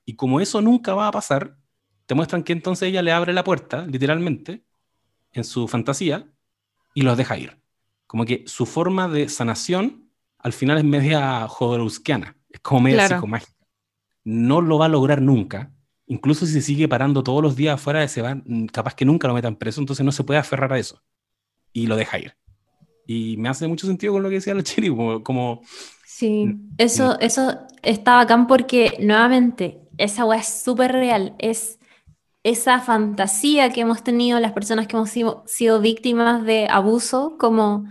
Y 0.05 0.15
como 0.15 0.41
eso 0.41 0.61
nunca 0.61 0.93
va 0.93 1.07
a 1.07 1.11
pasar, 1.11 1.57
te 2.05 2.15
muestran 2.15 2.43
que 2.43 2.53
entonces 2.53 2.89
ella 2.89 3.01
le 3.01 3.11
abre 3.11 3.33
la 3.33 3.43
puerta, 3.43 3.85
literalmente, 3.85 4.63
en 5.31 5.43
su 5.43 5.67
fantasía, 5.67 6.27
y 6.93 7.01
los 7.01 7.17
deja 7.17 7.37
ir. 7.37 7.59
Como 8.07 8.25
que 8.25 8.43
su 8.47 8.65
forma 8.65 9.07
de 9.07 9.29
sanación 9.29 10.11
al 10.37 10.53
final 10.53 10.77
es 10.77 10.83
media 10.83 11.47
jodorowskiana, 11.47 12.37
es 12.49 12.59
como 12.59 12.81
media 12.81 13.07
psicomágica. 13.07 13.52
No 14.23 14.61
lo 14.61 14.77
va 14.77 14.85
a 14.85 14.89
lograr 14.89 15.21
nunca, 15.21 15.71
incluso 16.07 16.45
si 16.45 16.53
se 16.53 16.61
sigue 16.61 16.87
parando 16.87 17.23
todos 17.23 17.41
los 17.41 17.55
días 17.55 17.75
afuera 17.75 17.99
de 17.99 18.05
ese 18.05 18.21
bar, 18.21 18.41
mm, 18.45 18.67
capaz 18.67 18.95
que 18.95 19.05
nunca 19.05 19.27
lo 19.27 19.33
metan 19.33 19.55
preso, 19.55 19.81
entonces 19.81 20.05
no 20.05 20.11
se 20.11 20.23
puede 20.23 20.39
aferrar 20.39 20.73
a 20.73 20.79
eso. 20.79 21.01
Y 21.71 21.87
lo 21.87 21.95
deja 21.95 22.19
ir. 22.19 22.35
Y 23.05 23.35
me 23.37 23.49
hace 23.49 23.67
mucho 23.67 23.87
sentido 23.87 24.13
con 24.13 24.23
lo 24.23 24.29
que 24.29 24.35
decía 24.35 24.53
la 24.53 24.63
Chiri, 24.63 24.89
como... 25.23 25.61
sí, 26.05 26.45
mm, 26.45 26.75
eso, 26.77 27.13
mm. 27.13 27.17
eso 27.21 27.59
está 27.81 28.15
bacán 28.15 28.47
porque 28.47 28.97
nuevamente 28.99 29.81
esa 29.97 30.25
weá 30.25 30.39
es 30.39 30.47
súper 30.47 30.91
real, 30.91 31.35
es 31.39 31.79
esa 32.43 32.81
fantasía 32.81 33.71
que 33.71 33.81
hemos 33.81 34.03
tenido 34.03 34.39
las 34.39 34.51
personas 34.51 34.87
que 34.87 34.97
hemos 34.97 35.09
sido, 35.09 35.43
sido 35.47 35.79
víctimas 35.79 36.43
de 36.43 36.67
abuso, 36.69 37.37
como 37.39 37.85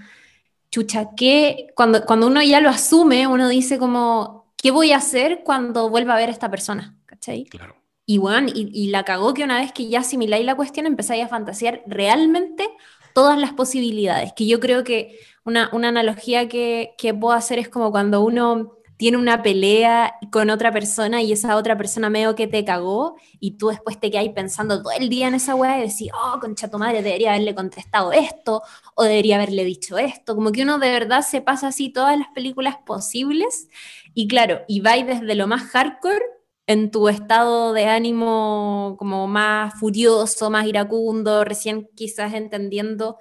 chucha, 0.70 1.10
que 1.16 1.68
cuando, 1.74 2.04
cuando 2.04 2.26
uno 2.26 2.42
ya 2.42 2.60
lo 2.60 2.68
asume, 2.68 3.26
uno 3.26 3.48
dice 3.48 3.78
como, 3.78 4.41
¿qué 4.62 4.70
voy 4.70 4.92
a 4.92 4.98
hacer 4.98 5.42
cuando 5.44 5.90
vuelva 5.90 6.14
a 6.14 6.16
ver 6.16 6.30
a 6.30 6.32
esta 6.32 6.50
persona? 6.50 6.96
¿Cachai? 7.04 7.44
Claro. 7.44 7.76
Y, 8.06 8.18
bueno, 8.18 8.48
y, 8.54 8.88
la 8.88 9.04
cagó 9.04 9.34
que 9.34 9.44
una 9.44 9.60
vez 9.60 9.72
que 9.72 9.88
ya 9.88 10.00
asimiláis 10.00 10.44
la 10.44 10.56
cuestión, 10.56 10.86
empezáis 10.86 11.24
a 11.24 11.28
fantasear 11.28 11.82
realmente 11.86 12.68
todas 13.14 13.38
las 13.38 13.52
posibilidades. 13.52 14.32
Que 14.34 14.46
yo 14.46 14.60
creo 14.60 14.82
que 14.82 15.18
una, 15.44 15.70
una 15.72 15.88
analogía 15.88 16.48
que, 16.48 16.94
que, 16.98 17.14
puedo 17.14 17.34
hacer 17.34 17.58
es 17.58 17.68
como 17.68 17.90
cuando 17.90 18.22
uno 18.22 18.78
tiene 19.02 19.16
una 19.16 19.42
pelea 19.42 20.14
con 20.30 20.48
otra 20.48 20.70
persona 20.70 21.22
y 21.22 21.32
esa 21.32 21.56
otra 21.56 21.76
persona 21.76 22.08
medio 22.08 22.36
que 22.36 22.46
te 22.46 22.64
cagó 22.64 23.16
y 23.40 23.56
tú 23.56 23.68
después 23.68 23.98
te 23.98 24.12
quedas 24.12 24.28
pensando 24.28 24.80
todo 24.80 24.92
el 24.92 25.08
día 25.08 25.26
en 25.26 25.34
esa 25.34 25.56
weá 25.56 25.78
y 25.78 25.88
decís, 25.88 26.10
oh, 26.14 26.38
concha 26.38 26.70
tu 26.70 26.78
madre, 26.78 27.02
debería 27.02 27.30
haberle 27.30 27.52
contestado 27.52 28.12
esto 28.12 28.62
o 28.94 29.02
debería 29.02 29.36
haberle 29.36 29.64
dicho 29.64 29.98
esto. 29.98 30.36
Como 30.36 30.52
que 30.52 30.62
uno 30.62 30.78
de 30.78 30.90
verdad 30.90 31.22
se 31.22 31.40
pasa 31.40 31.68
así 31.68 31.88
todas 31.88 32.16
las 32.16 32.28
películas 32.28 32.76
posibles 32.86 33.68
y 34.14 34.28
claro, 34.28 34.62
y 34.68 34.80
va 34.80 34.96
desde 34.96 35.34
lo 35.34 35.46
más 35.46 35.62
hardcore 35.70 36.24
en 36.66 36.90
tu 36.90 37.08
estado 37.08 37.72
de 37.72 37.86
ánimo 37.86 38.96
como 38.98 39.26
más 39.26 39.74
furioso, 39.78 40.50
más 40.50 40.66
iracundo, 40.66 41.44
recién 41.44 41.88
quizás 41.94 42.34
entendiendo 42.34 43.18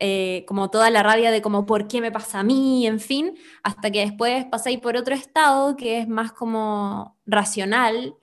eh, 0.00 0.44
como 0.46 0.70
toda 0.70 0.90
la 0.90 1.02
rabia 1.02 1.30
de 1.30 1.42
como 1.42 1.66
por 1.66 1.88
qué 1.88 2.00
me 2.00 2.12
pasa 2.12 2.40
a 2.40 2.44
mí, 2.44 2.86
en 2.86 3.00
fin, 3.00 3.36
hasta 3.62 3.90
que 3.90 4.00
después 4.00 4.44
pasáis 4.46 4.78
por 4.80 4.96
otro 4.96 5.14
estado 5.14 5.76
que 5.76 5.98
es 6.00 6.08
más 6.08 6.32
como 6.32 7.18
racional 7.26 8.14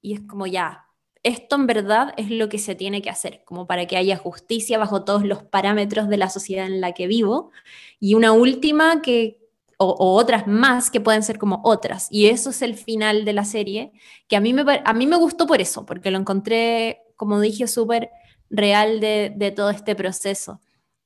y 0.00 0.14
es 0.14 0.20
como 0.20 0.46
ya, 0.46 0.86
esto 1.26 1.56
en 1.56 1.66
verdad 1.66 2.14
es 2.16 2.30
lo 2.30 2.48
que 2.48 2.58
se 2.58 2.76
tiene 2.76 3.02
que 3.02 3.10
hacer, 3.10 3.42
como 3.44 3.66
para 3.66 3.86
que 3.86 3.96
haya 3.96 4.16
justicia 4.16 4.78
bajo 4.78 5.04
todos 5.04 5.24
los 5.24 5.42
parámetros 5.42 6.08
de 6.08 6.16
la 6.16 6.30
sociedad 6.30 6.66
en 6.66 6.80
la 6.80 6.92
que 6.92 7.08
vivo. 7.08 7.50
Y 7.98 8.14
una 8.14 8.30
última 8.30 9.02
que, 9.02 9.40
o, 9.78 10.14
otras 10.16 10.46
más 10.46 10.90
que 10.90 11.00
pueden 11.00 11.22
ser 11.22 11.38
como 11.38 11.60
otras. 11.64 12.08
Y 12.10 12.26
eso 12.26 12.50
es 12.50 12.62
el 12.62 12.74
final 12.74 13.24
de 13.24 13.32
la 13.32 13.44
serie, 13.44 13.92
que 14.28 14.36
a 14.36 14.40
mí 14.40 14.52
me, 14.52 14.64
a 14.84 14.92
mí 14.92 15.06
me 15.06 15.16
gustó 15.16 15.46
por 15.46 15.60
eso, 15.60 15.84
porque 15.86 16.10
lo 16.10 16.18
encontré, 16.18 17.02
como 17.16 17.40
dije, 17.40 17.66
súper 17.66 18.10
real 18.50 19.00
de, 19.00 19.32
de, 19.34 19.50
todo 19.50 19.70
este 19.70 19.94
proceso. 19.94 20.60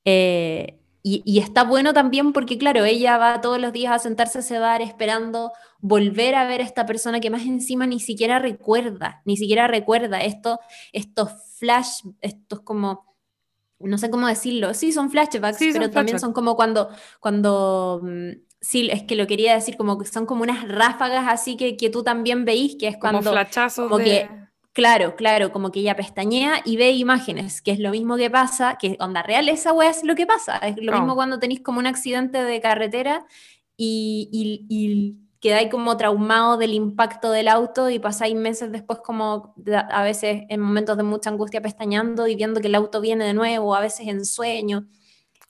Eh, 0.04 0.78
y, 1.02 1.22
y, 1.24 1.38
está 1.38 1.64
bueno 1.64 1.94
también 1.94 2.32
porque, 2.32 2.58
claro, 2.58 2.84
ella 2.84 3.16
va 3.16 3.40
todos 3.40 3.58
los 3.58 3.72
días 3.72 3.92
a 3.92 3.98
sentarse 3.98 4.38
a 4.38 4.40
ese 4.42 4.58
bar 4.58 4.82
esperando 4.82 5.52
volver 5.80 6.34
a 6.34 6.46
ver 6.46 6.60
a 6.60 6.64
esta 6.64 6.84
persona 6.84 7.20
que 7.20 7.30
más 7.30 7.42
encima 7.46 7.86
ni 7.86 8.00
siquiera 8.00 8.38
recuerda, 8.38 9.22
ni 9.24 9.38
siquiera 9.38 9.66
recuerda 9.66 10.20
esto, 10.20 10.60
estos 10.92 11.30
flash, 11.58 12.02
estos 12.20 12.60
como 12.60 13.10
no 13.78 13.96
sé 13.96 14.10
cómo 14.10 14.26
decirlo, 14.26 14.74
sí, 14.74 14.92
son 14.92 15.10
flashbacks, 15.10 15.58
pero 15.72 15.90
también 15.90 16.20
son 16.20 16.34
como 16.34 16.54
cuando, 16.54 16.90
cuando 17.18 18.02
mm, 18.02 18.30
sí, 18.60 18.88
es 18.90 19.02
que 19.02 19.16
lo 19.16 19.26
quería 19.26 19.54
decir, 19.54 19.76
como 19.76 19.98
que 19.98 20.06
son 20.06 20.26
como 20.26 20.42
unas 20.42 20.68
ráfagas 20.68 21.26
así 21.28 21.56
que, 21.56 21.76
que 21.76 21.90
tú 21.90 22.02
también 22.02 22.44
veís, 22.44 22.76
que 22.76 22.88
es 22.88 22.96
cuando... 22.96 23.20
Como 23.20 23.32
flachazos 23.32 23.88
como 23.88 23.98
que, 23.98 24.28
Claro, 24.72 25.16
claro, 25.16 25.50
como 25.50 25.72
que 25.72 25.80
ella 25.80 25.96
pestañea 25.96 26.62
y 26.64 26.76
ve 26.76 26.92
imágenes, 26.92 27.60
que 27.60 27.72
es 27.72 27.80
lo 27.80 27.90
mismo 27.90 28.16
que 28.16 28.30
pasa, 28.30 28.78
que 28.78 28.96
onda 29.00 29.20
real 29.20 29.48
esa 29.48 29.72
wea 29.72 29.90
es 29.90 30.04
lo 30.04 30.14
que 30.14 30.26
pasa, 30.26 30.58
es 30.58 30.76
lo 30.80 30.92
mismo 30.92 31.16
cuando 31.16 31.40
tenéis 31.40 31.60
como 31.60 31.80
un 31.80 31.88
accidente 31.88 32.44
de 32.44 32.60
carretera 32.60 33.26
y, 33.76 34.28
y, 34.30 34.66
y 34.68 35.18
quedáis 35.40 35.70
como 35.70 35.96
traumado 35.96 36.56
del 36.56 36.72
impacto 36.72 37.32
del 37.32 37.48
auto 37.48 37.90
y 37.90 37.98
pasáis 37.98 38.36
meses 38.36 38.70
después 38.70 39.00
como 39.00 39.54
a 39.90 40.04
veces 40.04 40.44
en 40.48 40.60
momentos 40.60 40.96
de 40.96 41.02
mucha 41.02 41.30
angustia 41.30 41.60
pestañando 41.60 42.28
y 42.28 42.36
viendo 42.36 42.60
que 42.60 42.68
el 42.68 42.76
auto 42.76 43.00
viene 43.00 43.24
de 43.24 43.34
nuevo, 43.34 43.74
a 43.74 43.80
veces 43.80 44.06
en 44.06 44.24
sueño. 44.24 44.86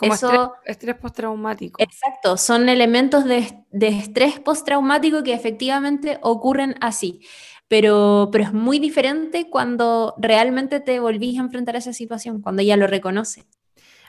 Como 0.01 0.14
Eso, 0.14 0.55
estrés, 0.64 0.97
postraumático. 0.97 1.81
Exacto, 1.81 2.36
son 2.36 2.68
elementos 2.68 3.24
de, 3.27 3.64
de 3.70 3.89
estrés 3.89 4.40
postraumático 4.40 5.22
que 5.22 5.35
efectivamente 5.35 6.18
ocurren 6.22 6.74
así. 6.81 7.20
Pero, 7.68 8.31
pero 8.32 8.44
es 8.44 8.52
muy 8.52 8.78
diferente 8.78 9.48
cuando 9.48 10.14
realmente 10.18 10.81
te 10.81 10.98
volvís 10.98 11.39
a 11.39 11.43
enfrentar 11.43 11.77
a 11.77 11.78
esa 11.78 11.93
situación, 11.93 12.40
cuando 12.40 12.62
ella 12.62 12.77
lo 12.77 12.86
reconoce. 12.86 13.44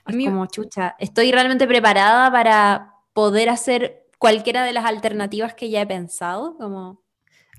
Es 0.07 0.15
como, 0.26 0.47
chucha, 0.47 0.95
estoy 0.97 1.31
realmente 1.31 1.68
preparada 1.68 2.31
para, 2.31 2.91
poder 3.13 3.49
hacer 3.49 4.07
cualquiera 4.18 4.63
de 4.63 4.73
las 4.73 4.85
alternativas 4.85 5.53
que 5.53 5.69
ya 5.69 5.81
he 5.81 5.88
pensado, 5.88 6.55
como... 6.57 7.01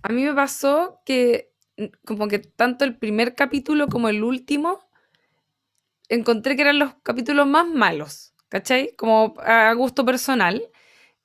A 0.02 0.08
mí 0.08 0.24
me 0.24 0.34
pasó 0.34 1.00
que 1.04 1.52
como 2.04 2.28
que 2.28 2.38
tanto 2.38 2.84
el 2.84 2.98
primer 2.98 3.34
capítulo 3.34 3.88
como 3.88 4.08
el 4.08 4.22
último 4.24 4.80
encontré 6.14 6.56
que 6.56 6.62
eran 6.62 6.78
los 6.78 6.94
capítulos 7.02 7.46
más 7.46 7.66
malos, 7.66 8.34
¿cachai? 8.48 8.94
Como 8.96 9.34
a 9.40 9.72
gusto 9.74 10.04
personal, 10.04 10.62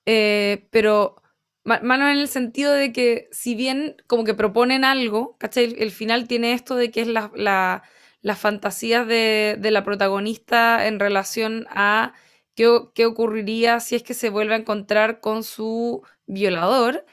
eh, 0.06 0.68
pero 0.70 1.16
malo 1.64 2.08
en 2.08 2.18
el 2.18 2.28
sentido 2.28 2.72
de 2.72 2.92
que 2.92 3.28
si 3.30 3.54
bien 3.54 3.96
como 4.06 4.24
que 4.24 4.34
proponen 4.34 4.84
algo, 4.84 5.36
¿cachai? 5.38 5.74
El, 5.78 5.90
final 5.90 6.26
tiene 6.26 6.54
esto 6.54 6.76
de 6.76 6.90
que 6.90 7.02
es 7.02 7.08
la, 7.08 7.30
la, 7.34 7.82
las 8.22 8.38
fantasías 8.38 9.06
de, 9.06 9.56
de, 9.58 9.70
la 9.70 9.84
protagonista 9.84 10.86
en 10.86 10.98
relación 10.98 11.66
a 11.70 12.14
qué, 12.54 12.80
qué, 12.94 13.06
ocurriría 13.06 13.80
si 13.80 13.96
es 13.96 14.02
que 14.02 14.14
se 14.14 14.30
vuelve 14.30 14.54
a 14.54 14.58
encontrar 14.58 15.20
con 15.20 15.44
su 15.44 16.02
violador. 16.26 17.04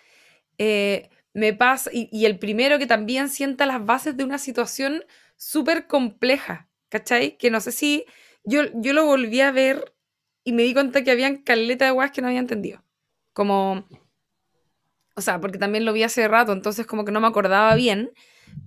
Eh, 0.57 1.10
me 1.34 1.53
pasa, 1.53 1.89
y, 1.93 2.07
y, 2.11 2.26
el 2.26 2.39
primero 2.39 2.80
que 2.80 2.88
también 2.88 3.30
sienta 3.30 3.65
las 3.65 3.85
bases 3.85 4.15
de 4.15 4.23
una 4.23 4.38
situación 4.38 5.03
súper 5.38 5.88
compleja, 5.88 6.69
¿cachai? 6.95 7.38
Que 7.38 7.51
no 7.51 7.59
sé 7.59 7.72
si 7.73 8.05
yo, 8.45 8.61
yo 8.76 8.93
lo 8.93 9.05
volví 9.05 9.41
a 9.41 9.51
ver 9.51 9.93
y 10.45 10.53
me 10.53 10.63
di 10.63 10.73
cuenta 10.73 11.03
que 11.03 11.11
habían 11.11 11.43
caleta 11.43 11.85
de 11.85 11.91
guas 11.91 12.11
que 12.11 12.22
no 12.22 12.27
había 12.27 12.39
entendido. 12.39 12.84
Como, 13.34 13.85
o 15.15 15.22
sea, 15.22 15.41
porque 15.41 15.57
también 15.57 15.84
lo 15.84 15.91
vi 15.91 16.03
hace 16.03 16.26
rato, 16.27 16.53
entonces 16.53 16.85
como 16.85 17.03
que 17.03 17.11
no 17.11 17.19
me 17.19 17.27
acordaba 17.27 17.76
bien, 17.76 18.11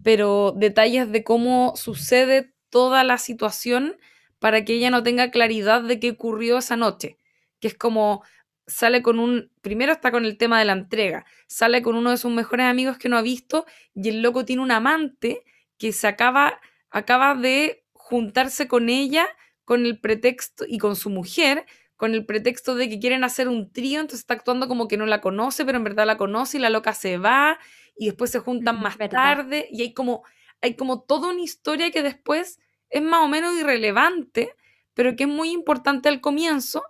pero 0.03 0.53
detalles 0.55 1.11
de 1.11 1.25
cómo 1.25 1.73
sucede 1.77 2.53
toda 2.69 3.03
la 3.03 3.17
situación 3.17 3.97
para 4.39 4.65
que 4.65 4.75
ella 4.75 4.91
no 4.91 5.03
tenga 5.03 5.31
claridad 5.31 5.83
de 5.83 5.99
qué 5.99 6.11
ocurrió 6.11 6.59
esa 6.59 6.77
noche, 6.77 7.17
que 7.61 7.69
es 7.69 7.75
como 7.75 8.23
sale 8.67 9.01
con 9.03 9.19
un, 9.19 9.51
primero 9.63 9.93
está 9.93 10.11
con 10.11 10.27
el 10.27 10.37
tema 10.37 10.59
de 10.59 10.67
la 10.67 10.75
entrega, 10.75 11.25
sale 11.47 11.81
con 11.81 11.97
uno 11.97 12.11
de 12.11 12.19
sus 12.19 12.31
mejores 12.31 12.67
amigos 12.67 12.99
que 12.99 13.09
no 13.09 13.17
ha 13.17 13.23
visto 13.23 13.65
y 13.95 14.11
el 14.11 14.21
loco 14.21 14.45
tiene 14.45 14.61
un 14.61 14.71
amante 14.71 15.43
que 15.79 15.93
se 15.93 16.07
acaba, 16.07 16.61
acaba 16.91 17.35
de 17.35 17.87
juntarse 18.09 18.69
con 18.69 18.89
ella 18.89 19.27
con 19.65 19.85
el 19.85 20.01
pretexto 20.01 20.65
y 20.67 20.79
con 20.79 20.97
su 20.97 21.11
mujer 21.11 21.67
con 21.97 22.15
el 22.15 22.25
pretexto 22.25 22.77
de 22.77 22.89
que 22.89 23.01
quieren 23.01 23.25
hacer 23.25 23.49
un 23.49 23.73
trío, 23.73 24.01
entonces 24.01 24.21
está 24.21 24.35
actuando 24.35 24.69
como 24.69 24.87
que 24.87 24.97
no 24.97 25.05
la 25.05 25.21
conoce, 25.21 25.65
pero 25.65 25.79
en 25.79 25.85
verdad 25.85 26.07
la 26.07 26.17
conoce 26.17 26.57
y 26.57 26.61
la 26.61 26.71
loca 26.71 26.95
se 26.95 27.19
va 27.19 27.59
y 27.97 28.07
después 28.07 28.31
se 28.31 28.39
juntan 28.39 28.81
más 28.81 28.97
tarde 29.11 29.69
y 29.71 29.83
hay 29.83 29.93
como 29.93 30.23
hay 30.61 30.75
como 30.75 31.03
toda 31.03 31.31
una 31.31 31.41
historia 31.41 31.91
que 31.91 32.03
después 32.03 32.61
es 32.89 33.03
más 33.03 33.25
o 33.25 33.29
menos 33.29 33.55
irrelevante, 33.59 34.55
pero 34.95 35.17
que 35.17 35.25
es 35.25 35.29
muy 35.29 35.51
importante 35.51 36.09
al 36.09 36.21
comienzo 36.21 36.85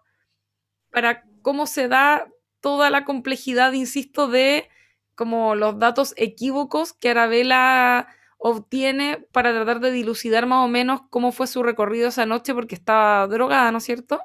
para 0.91 1.25
cómo 1.43 1.67
se 1.67 1.89
da 1.89 2.29
toda 2.61 2.91
la 2.91 3.05
complejidad, 3.05 3.73
insisto, 3.73 4.29
de 4.29 4.69
como 5.15 5.55
los 5.55 5.79
datos 5.79 6.15
equívocos 6.17 6.93
que 6.93 7.11
Arabella 7.11 8.09
obtiene 8.39 9.27
para 9.33 9.53
tratar 9.53 9.81
de 9.81 9.91
dilucidar 9.91 10.47
más 10.47 10.65
o 10.65 10.69
menos 10.69 11.03
cómo 11.11 11.33
fue 11.33 11.47
su 11.47 11.63
recorrido 11.63 12.09
esa 12.09 12.25
noche 12.25 12.55
porque 12.55 12.75
estaba 12.75 13.27
drogada, 13.27 13.71
¿no 13.73 13.79
es 13.79 13.85
cierto? 13.85 14.21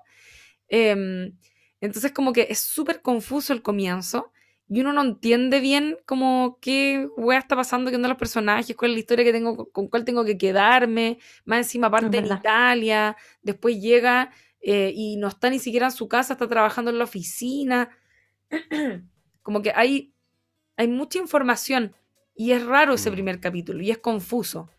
Eh, 0.69 1.34
entonces 1.81 2.11
como 2.14 2.31
que 2.31 2.48
es 2.49 2.60
súper 2.60 3.02
confuso 3.02 3.52
el 3.52 3.61
comienzo 3.61 4.31
y 4.69 4.80
uno 4.80 4.94
no 4.94 5.02
entiende 5.02 5.60
bien 5.60 5.98
como 6.06 6.57
qué 6.61 7.10
wea 7.18 7.40
está 7.40 7.56
pasando, 7.56 7.90
qué 7.90 7.98
onda 7.98 8.07
los 8.07 8.18
personajes, 8.18 8.76
cuál 8.76 8.91
es 8.91 8.95
la 8.95 8.99
historia 9.02 9.26
que 9.26 9.34
tengo, 9.34 9.69
con 9.72 9.88
cuál 9.88 10.06
tengo 10.06 10.23
que 10.23 10.38
quedarme, 10.38 11.19
más 11.45 11.57
encima 11.60 11.88
aparte 11.88 12.18
en 12.18 12.26
Italia, 12.27 13.18
después 13.41 13.80
llega 13.81 14.31
eh, 14.61 14.94
y 14.95 15.18
no 15.18 15.27
está 15.27 15.49
ni 15.49 15.60
siquiera 15.60 15.88
en 15.88 15.91
su 15.91 16.07
casa, 16.07 16.34
está 16.34 16.48
trabajando 16.48 16.90
en 16.90 16.98
la 16.98 17.03
oficina. 17.03 17.90
como 19.41 19.61
que 19.61 19.73
hay, 19.76 20.14
hay 20.77 20.88
mucha 20.88 21.19
información 21.19 21.94
y 22.35 22.51
es 22.51 22.65
raro 22.65 22.93
ese 22.93 23.10
mm. 23.10 23.14
primer 23.14 23.39
capítulo 23.39 23.81
y 23.81 23.91
es 23.91 23.97
confuso. 23.97 24.69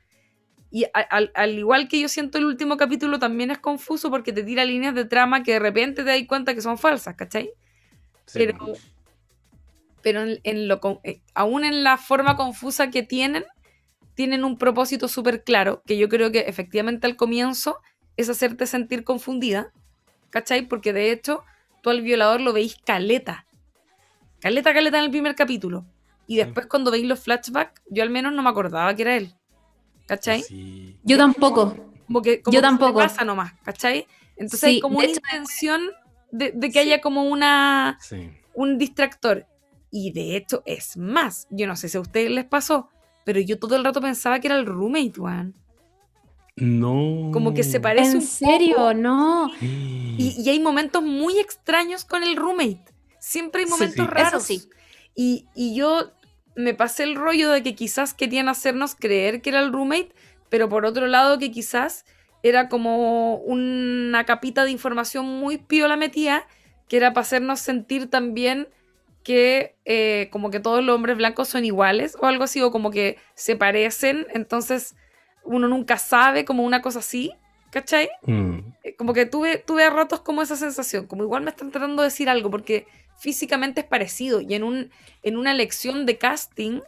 Y 0.71 0.87
al, 0.93 1.31
al, 1.35 1.57
igual 1.57 1.87
que 1.87 2.01
yo 2.01 2.09
siento 2.09 2.39
el 2.39 2.47
último 2.47 2.77
capítulo, 2.77 3.21
también 3.21 3.53
es 3.53 3.59
confuso 3.59 4.11
porque 4.11 4.33
te 4.33 4.43
tira 4.43 4.65
líneas 4.65 4.95
de 4.95 5.05
trama 5.05 5.45
que 5.45 5.53
de 5.53 5.59
repente 5.61 6.03
te 6.03 6.11
das 6.11 6.27
cuenta 6.27 6.53
que 6.53 6.61
son 6.61 6.79
falsas, 6.79 7.15
¿cachai? 7.15 7.53
Pero, 8.33 8.59
pero 10.03 10.25
en, 10.43 10.69
lo, 10.69 10.81
eh, 11.05 11.21
aún 11.33 11.65
en 11.65 11.85
la 11.85 11.97
forma 11.97 12.35
confusa 12.35 12.91
que 12.91 13.05
tienen, 13.05 13.45
tienen 14.15 14.45
un 14.45 14.59
propósito 14.59 15.07
súper 15.07 15.45
claro, 15.45 15.83
que 15.87 15.97
yo 15.97 16.09
creo 16.09 16.33
que 16.33 16.41
efectivamente 16.41 17.07
al 17.07 17.15
comienzo 17.15 17.79
es 18.17 18.29
hacerte 18.29 18.67
sentir 18.67 19.05
confundida, 19.05 19.73
¿cachai? 20.31 20.67
Porque 20.67 20.93
de 20.93 21.13
hecho, 21.13 21.45
tú 21.83 21.91
al 21.91 22.03
violador 22.03 22.41
lo 22.41 22.53
veis 22.53 22.77
caleta. 22.85 23.47
Caleta, 24.41 24.75
caleta 24.75 24.99
en 24.99 25.05
el 25.05 25.11
primer 25.11 25.37
capítulo. 25.37 25.87
Y 26.27 26.37
después 26.37 26.67
cuando 26.67 26.91
veis 26.91 27.07
los 27.07 27.21
flashbacks, 27.21 27.83
yo 27.91 28.03
al 28.03 28.11
menos 28.11 28.33
no 28.33 28.43
me 28.43 28.49
acordaba 28.49 28.95
que 28.95 29.03
era 29.03 29.17
él. 29.17 29.35
¿cachai? 30.07 30.45
Yo 31.03 31.17
tampoco. 31.17 31.77
Como 32.07 32.23
que, 32.23 32.43
como 32.43 32.55
Yo 32.55 32.61
tampoco. 32.61 32.99
pasa 32.99 33.25
nomás, 33.25 33.55
¿cachai? 33.63 34.07
Entonces 34.37 34.65
hay 34.65 34.81
como 34.81 34.99
una 34.99 35.09
intención 35.09 35.91
de, 36.31 36.53
que 36.71 36.79
haya 36.79 37.01
como 37.01 37.25
una 37.25 37.99
un 38.55 38.79
distractor. 38.79 39.47
Y 39.91 40.11
de 40.13 40.37
hecho 40.37 40.63
es 40.67 40.97
más. 40.97 41.47
Yo 41.51 41.67
no 41.67 41.77
sé 41.77 41.89
si 41.89 41.97
a 41.97 42.01
ustedes 42.01 42.31
les 42.31 42.45
pasó, 42.45 42.91
pero 43.25 43.41
yo 43.41 43.59
todo 43.59 43.77
el 43.77 43.85
rato 43.85 44.01
pensaba 44.01 44.41
que 44.41 44.49
era 44.49 44.57
el 44.57 44.67
roommate, 44.67 45.13
Juan. 45.17 45.55
No. 46.57 47.31
Como 47.33 47.55
que 47.55 47.65
se 47.65 47.81
parece 47.81 48.17
¿En 48.17 48.23
serio? 48.23 48.93
No. 48.95 49.51
Y, 49.61 50.37
y, 50.39 50.49
hay 50.49 50.61
momentos 50.61 51.03
muy 51.03 51.39
extraños 51.39 52.05
con 52.05 52.23
el 52.23 52.37
roommate. 52.37 52.85
Siempre 53.19 53.63
hay 53.63 53.69
momentos 53.69 54.07
raros. 54.07 54.43
sí. 54.43 54.63
Y, 55.15 55.47
y, 55.55 55.75
yo 55.75 56.13
me 56.57 56.75
pasé 56.75 57.05
el 57.05 57.15
rollo 57.15 57.51
de 57.51 57.63
que 57.63 57.75
quizás 57.75 58.15
querían 58.15 58.49
hacernos 58.49 58.95
creer 58.95 59.43
que 59.43 59.51
era 59.51 59.61
el 59.61 59.73
roommate, 59.73 60.13
pero 60.49 60.69
por 60.69 60.85
otro 60.85 61.07
lado 61.07 61.39
que 61.39 61.51
quizás 61.51 62.05
era 62.43 62.69
como 62.69 63.37
una 63.37 64.25
capita 64.25 64.65
de 64.65 64.71
información 64.71 65.27
muy 65.27 65.59
piola 65.59 65.97
metida, 65.97 66.47
que 66.89 66.99
era 66.99 67.13
para 67.13 67.23
hacernos 67.23 67.61
sentir 67.61 68.11
también 68.11 68.69
que 69.23 69.75
eh, 69.87 70.29
como 70.31 70.51
que 70.51 70.61
todos 70.61 70.85
los 70.85 70.95
hombres 70.95 71.17
blancos 71.17 71.49
son 71.49 71.65
iguales 71.65 72.17
o 72.21 72.27
algo 72.27 72.45
así, 72.45 72.61
o 72.61 72.71
como 72.71 72.91
que 72.91 73.17
se 73.35 73.57
parecen, 73.57 74.27
entonces 74.35 74.95
uno 75.43 75.67
nunca 75.69 75.97
sabe, 75.97 76.45
como 76.45 76.63
una 76.63 76.83
cosa 76.83 76.99
así, 76.99 77.33
¿cachai? 77.71 78.11
Mm. 78.23 78.59
Eh, 78.85 78.95
como 78.97 79.15
que 79.15 79.25
tuve, 79.25 79.57
tuve 79.57 79.85
a 79.85 79.91
ratos 79.91 80.21
como 80.21 80.43
esa 80.43 80.57
sensación, 80.57 81.07
como 81.07 81.23
igual 81.23 81.43
me 81.43 81.51
están 81.51 81.71
tratando 81.71 82.03
de 82.03 82.09
decir 82.09 82.29
algo, 82.29 82.51
porque 82.51 82.87
físicamente 83.19 83.81
es 83.81 83.87
parecido 83.87 84.41
y 84.41 84.55
en, 84.55 84.65
un, 84.65 84.91
en 85.23 85.37
una 85.37 85.53
elección 85.53 86.07
de 86.07 86.19
casting 86.19 86.81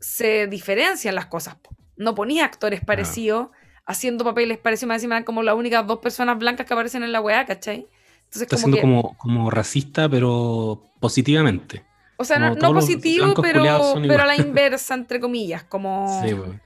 se 0.00 0.46
diferencian 0.46 1.14
las 1.14 1.26
cosas. 1.26 1.56
No 1.96 2.14
ponía 2.14 2.44
actores 2.44 2.80
ah. 2.82 2.86
parecidos, 2.86 3.48
haciendo 3.84 4.24
papeles 4.24 4.58
parecidos, 4.58 4.88
más 4.88 4.96
encima 4.96 5.24
como 5.24 5.42
las 5.42 5.54
únicas 5.54 5.86
dos 5.86 5.98
personas 5.98 6.38
blancas 6.38 6.66
que 6.66 6.74
aparecen 6.74 7.02
en 7.02 7.12
la 7.12 7.20
weá, 7.20 7.46
¿cachai? 7.46 7.86
Entonces, 8.24 8.42
Está 8.42 8.56
como 8.60 8.74
siendo 8.74 9.14
como, 9.16 9.50
racista, 9.50 10.08
pero 10.08 10.82
positivamente. 11.00 11.84
O 12.18 12.24
sea, 12.24 12.38
no, 12.38 12.72
positivo, 12.72 13.34
pero, 13.40 13.62
pero 14.02 14.22
a 14.22 14.26
la 14.26 14.36
inversa, 14.40 14.94
entre 14.94 15.20
comillas, 15.20 15.64
como... 15.64 16.20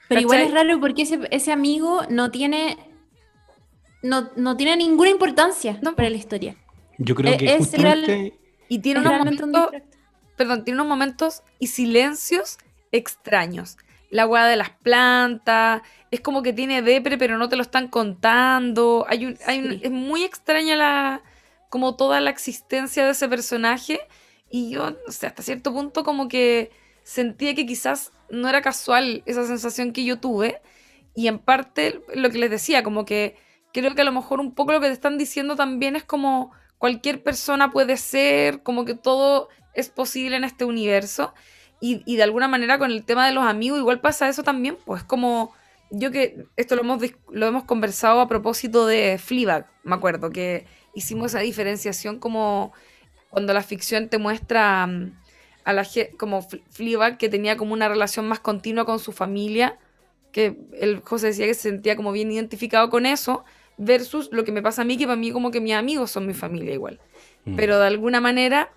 Pero 0.09 0.21
igual 0.21 0.41
es 0.41 0.53
raro 0.53 0.81
porque 0.81 1.03
ese, 1.03 1.21
ese 1.31 1.53
amigo 1.53 2.03
no 2.09 2.31
tiene... 2.31 2.79
No, 4.03 4.31
no 4.37 4.57
tiene 4.57 4.77
ninguna 4.77 5.11
importancia 5.11 5.79
para 5.95 6.09
la 6.09 6.17
historia. 6.17 6.57
Yo 6.97 7.15
creo 7.15 7.35
e, 7.35 7.37
que 7.37 7.53
es 7.53 7.59
justamente 7.59 8.40
y 8.71 8.79
tiene 8.79 9.01
unos 9.01 9.19
momentos, 9.19 9.71
perdón, 10.37 10.65
tiene 10.65 10.81
unos 10.81 10.89
momentos 10.89 11.43
y 11.59 11.67
silencios 11.67 12.57
extraños. 12.93 13.77
La 14.11 14.29
hueá 14.29 14.47
de 14.47 14.57
las 14.57 14.71
plantas, 14.71 15.83
es 16.13 16.21
como 16.21 16.45
que 16.45 16.53
tiene 16.53 16.81
depre, 16.81 17.19
pero 17.19 17.37
no 17.37 17.49
te 17.49 17.57
lo 17.57 17.63
están 17.63 17.89
contando. 17.89 19.05
Hay 19.09 19.27
un, 19.27 19.37
hay 19.45 19.81
es 19.83 19.91
muy 19.91 20.23
extraña 20.23 20.77
la, 20.77 21.23
como 21.69 21.97
toda 21.97 22.21
la 22.21 22.31
existencia 22.31 23.05
de 23.05 23.11
ese 23.11 23.29
personaje. 23.29 24.01
Y 24.49 24.71
yo, 24.71 24.91
no 24.91 25.13
sé, 25.13 25.27
hasta 25.27 25.43
cierto 25.43 25.73
punto 25.73 26.05
como 26.05 26.29
que 26.29 26.71
sentía 27.03 27.57
que 27.57 27.67
quizás 27.67 28.13
no 28.31 28.49
era 28.49 28.63
casual 28.63 29.25
esa 29.27 29.45
sensación 29.49 29.93
que 29.93 30.05
yo 30.05 30.21
tuve. 30.21 30.63
Y 31.17 31.27
en 31.27 31.41
parte 31.41 32.03
lo 32.15 32.31
que 32.31 32.39
les 32.39 32.51
decía, 32.51 32.85
como 32.85 33.05
que 33.05 33.37
creo 33.73 33.97
que 33.97 34.03
a 34.03 34.05
lo 34.05 34.13
mejor 34.13 34.39
un 34.39 34.55
poco 34.55 34.71
lo 34.71 34.81
que 34.81 34.87
te 34.87 34.93
están 34.93 35.19
diciendo 35.19 35.57
también 35.57 35.97
es 35.97 36.05
como 36.05 36.53
cualquier 36.81 37.23
persona 37.23 37.71
puede 37.71 37.99
ser, 37.99 38.63
como 38.63 38.87
que 38.87 38.95
todo 38.95 39.51
es 39.75 39.91
posible 39.91 40.37
en 40.37 40.45
este 40.45 40.65
universo. 40.65 41.35
Y, 41.83 42.17
de 42.17 42.23
alguna 42.23 42.49
manera 42.49 42.79
con 42.79 42.91
el 42.91 43.05
tema 43.05 43.27
de 43.27 43.33
los 43.33 43.45
amigos 43.45 43.79
igual 43.79 44.01
pasa 44.01 44.29
eso 44.29 44.43
también, 44.43 44.77
pues 44.85 45.03
como 45.03 45.55
yo 45.91 46.11
que 46.11 46.45
esto 46.57 46.77
lo 46.77 46.83
hemos, 46.83 47.03
lo 47.31 47.47
hemos 47.47 47.65
conversado 47.65 48.21
a 48.21 48.29
propósito 48.29 48.87
de 48.87 49.19
Fleabag, 49.19 49.67
me 49.83 49.95
acuerdo, 49.95 50.31
que 50.31 50.67
hicimos 50.95 51.29
esa 51.29 51.41
diferenciación 51.41 52.19
como 52.19 52.73
cuando 53.31 53.55
la 53.55 53.63
ficción 53.63 54.09
te 54.09 54.19
muestra 54.19 54.87
mm, 54.87 55.19
a 55.65 55.73
la 55.73 55.87
como 56.19 56.47
Fleabag 56.71 57.17
que 57.17 57.31
tenía 57.31 57.57
como 57.57 57.73
una 57.73 57.89
relación 57.89 58.29
más 58.29 58.41
continua 58.41 58.85
con 58.85 58.99
su 58.99 59.13
familia, 59.13 59.79
que 60.33 60.59
el 60.79 61.01
José 61.01 61.29
decía 61.29 61.47
que 61.47 61.55
se 61.55 61.71
sentía 61.71 61.97
como 61.97 62.13
bien 62.13 62.31
identificado 62.31 62.91
con 62.91 63.07
eso, 63.07 63.45
versus 63.81 64.29
lo 64.31 64.45
que 64.45 64.53
me 64.53 64.61
pasa 64.61 64.83
a 64.83 64.85
mí, 64.85 64.99
que 64.99 65.07
para 65.07 65.17
mí 65.17 65.33
como 65.33 65.51
que 65.51 65.61
mis 65.61 65.73
amigos 65.73 66.11
son 66.11 66.27
mi 66.27 66.35
familia 66.35 66.75
igual. 66.75 67.01
Mm. 67.47 67.57
pero 67.57 67.79
de 67.79 67.87
alguna 67.87 68.21
manera, 68.21 68.71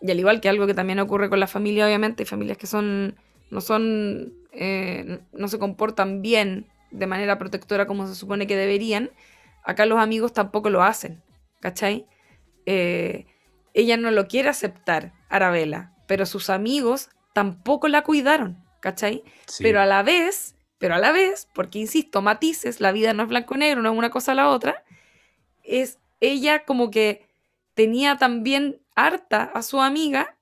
y 0.00 0.08
al 0.10 0.18
igual 0.20 0.40
que 0.40 0.48
algo 0.48 0.68
que 0.68 0.74
también 0.74 1.00
ocurre 1.00 1.28
con 1.28 1.40
la 1.40 1.48
familia, 1.48 1.86
obviamente, 1.86 2.22
hay 2.22 2.26
familias 2.26 2.56
que 2.56 2.68
son, 2.68 3.16
no 3.50 3.60
son, 3.60 4.32
eh, 4.52 5.18
no 5.32 5.48
se 5.48 5.58
comportan 5.58 6.22
bien 6.22 6.66
de 6.92 7.08
manera 7.08 7.38
protectora 7.38 7.86
como 7.86 8.06
se 8.06 8.14
supone 8.14 8.46
que 8.46 8.56
deberían, 8.56 9.10
acá 9.64 9.86
los 9.86 9.98
amigos 9.98 10.32
tampoco 10.32 10.70
lo 10.70 10.84
hacen, 10.84 11.20
¿cachai? 11.60 12.06
Eh, 12.66 13.26
ella 13.72 13.96
no 13.96 14.12
lo 14.12 14.28
quiere 14.28 14.48
aceptar, 14.48 15.12
Arabella, 15.28 15.92
pero 16.06 16.26
sus 16.26 16.48
amigos 16.48 17.10
tampoco 17.32 17.88
la 17.88 18.02
cuidaron, 18.02 18.64
¿cachai? 18.78 19.24
Sí. 19.46 19.64
Pero 19.64 19.80
a 19.80 19.86
la 19.86 20.04
vez, 20.04 20.54
pero 20.84 20.96
a 20.96 20.98
la 20.98 21.12
vez, 21.12 21.48
porque 21.54 21.78
insisto, 21.78 22.20
matices, 22.20 22.78
la 22.78 22.92
vida 22.92 23.14
no 23.14 23.22
es 23.22 23.30
blanco-negro, 23.30 23.80
no 23.80 23.90
es 23.90 23.96
una 23.96 24.10
cosa 24.10 24.32
a 24.32 24.34
la 24.34 24.50
otra, 24.50 24.84
es 25.62 25.98
ella 26.20 26.66
como 26.66 26.90
que 26.90 27.26
tenía 27.72 28.18
también 28.18 28.82
harta 28.94 29.44
a 29.44 29.62
su 29.62 29.80
amiga 29.80 30.36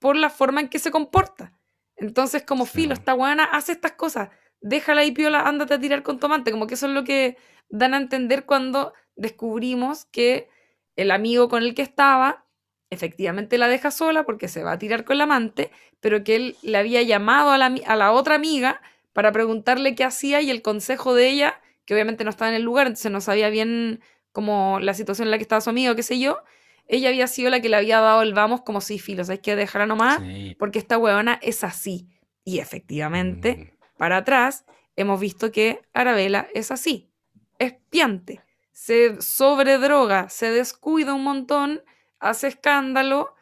por 0.00 0.16
la 0.16 0.30
forma 0.30 0.60
en 0.60 0.68
que 0.68 0.80
se 0.80 0.90
comporta. 0.90 1.52
Entonces, 1.94 2.42
como 2.42 2.66
filo, 2.66 2.92
esta 2.92 3.12
guana 3.12 3.44
hace 3.44 3.70
estas 3.70 3.92
cosas, 3.92 4.30
déjala 4.60 5.02
ahí 5.02 5.12
piola, 5.12 5.42
ándate 5.42 5.74
a 5.74 5.78
tirar 5.78 6.02
con 6.02 6.18
tomate, 6.18 6.50
como 6.50 6.66
que 6.66 6.74
eso 6.74 6.88
es 6.88 6.92
lo 6.92 7.04
que 7.04 7.36
dan 7.68 7.94
a 7.94 7.98
entender 7.98 8.46
cuando 8.46 8.94
descubrimos 9.14 10.06
que 10.06 10.48
el 10.96 11.12
amigo 11.12 11.48
con 11.48 11.62
el 11.62 11.72
que 11.72 11.82
estaba 11.82 12.46
efectivamente 12.90 13.58
la 13.58 13.68
deja 13.68 13.92
sola 13.92 14.24
porque 14.24 14.48
se 14.48 14.64
va 14.64 14.72
a 14.72 14.78
tirar 14.80 15.04
con 15.04 15.18
la 15.18 15.24
amante, 15.24 15.70
pero 16.00 16.24
que 16.24 16.34
él 16.34 16.56
le 16.62 16.78
había 16.78 17.02
llamado 17.02 17.50
a 17.50 17.58
la, 17.58 17.72
a 17.86 17.94
la 17.94 18.10
otra 18.10 18.34
amiga 18.34 18.80
para 19.14 19.32
preguntarle 19.32 19.94
qué 19.94 20.04
hacía 20.04 20.42
y 20.42 20.50
el 20.50 20.60
consejo 20.60 21.14
de 21.14 21.28
ella, 21.30 21.62
que 21.86 21.94
obviamente 21.94 22.24
no 22.24 22.30
estaba 22.30 22.50
en 22.50 22.56
el 22.56 22.62
lugar, 22.62 22.86
entonces 22.88 23.10
no 23.10 23.22
sabía 23.22 23.48
bien 23.48 24.00
como 24.32 24.78
la 24.80 24.92
situación 24.92 25.28
en 25.28 25.30
la 25.30 25.38
que 25.38 25.42
estaba 25.44 25.62
su 25.62 25.70
amigo, 25.70 25.94
qué 25.94 26.02
sé 26.02 26.18
yo, 26.20 26.40
ella 26.86 27.08
había 27.08 27.26
sido 27.28 27.48
la 27.50 27.60
que 27.60 27.70
le 27.70 27.76
había 27.76 28.00
dado 28.00 28.20
el 28.22 28.34
vamos 28.34 28.60
como 28.62 28.82
si 28.82 28.98
filos, 28.98 29.30
hay 29.30 29.38
que 29.38 29.56
dejarla 29.56 29.86
nomás, 29.86 30.18
Sí. 30.22 30.56
porque 30.58 30.78
esta 30.78 30.98
huevona 30.98 31.38
es 31.42 31.64
así. 31.64 32.08
Y 32.44 32.58
efectivamente, 32.58 33.56
Mm. 33.56 33.96
para 33.96 34.18
atrás, 34.18 34.66
hemos 34.96 35.20
visto 35.20 35.50
que 35.52 35.80
Arabella 35.94 36.48
es 36.54 36.70
así, 36.70 37.10
es 37.58 37.74
piante, 37.90 38.42
se 38.72 39.22
sobredroga, 39.22 40.28
se 40.28 40.50
descuida 40.50 41.14
un 41.14 41.22
montón, 41.22 41.82
hace 42.18 42.48
escándalo 42.48 43.34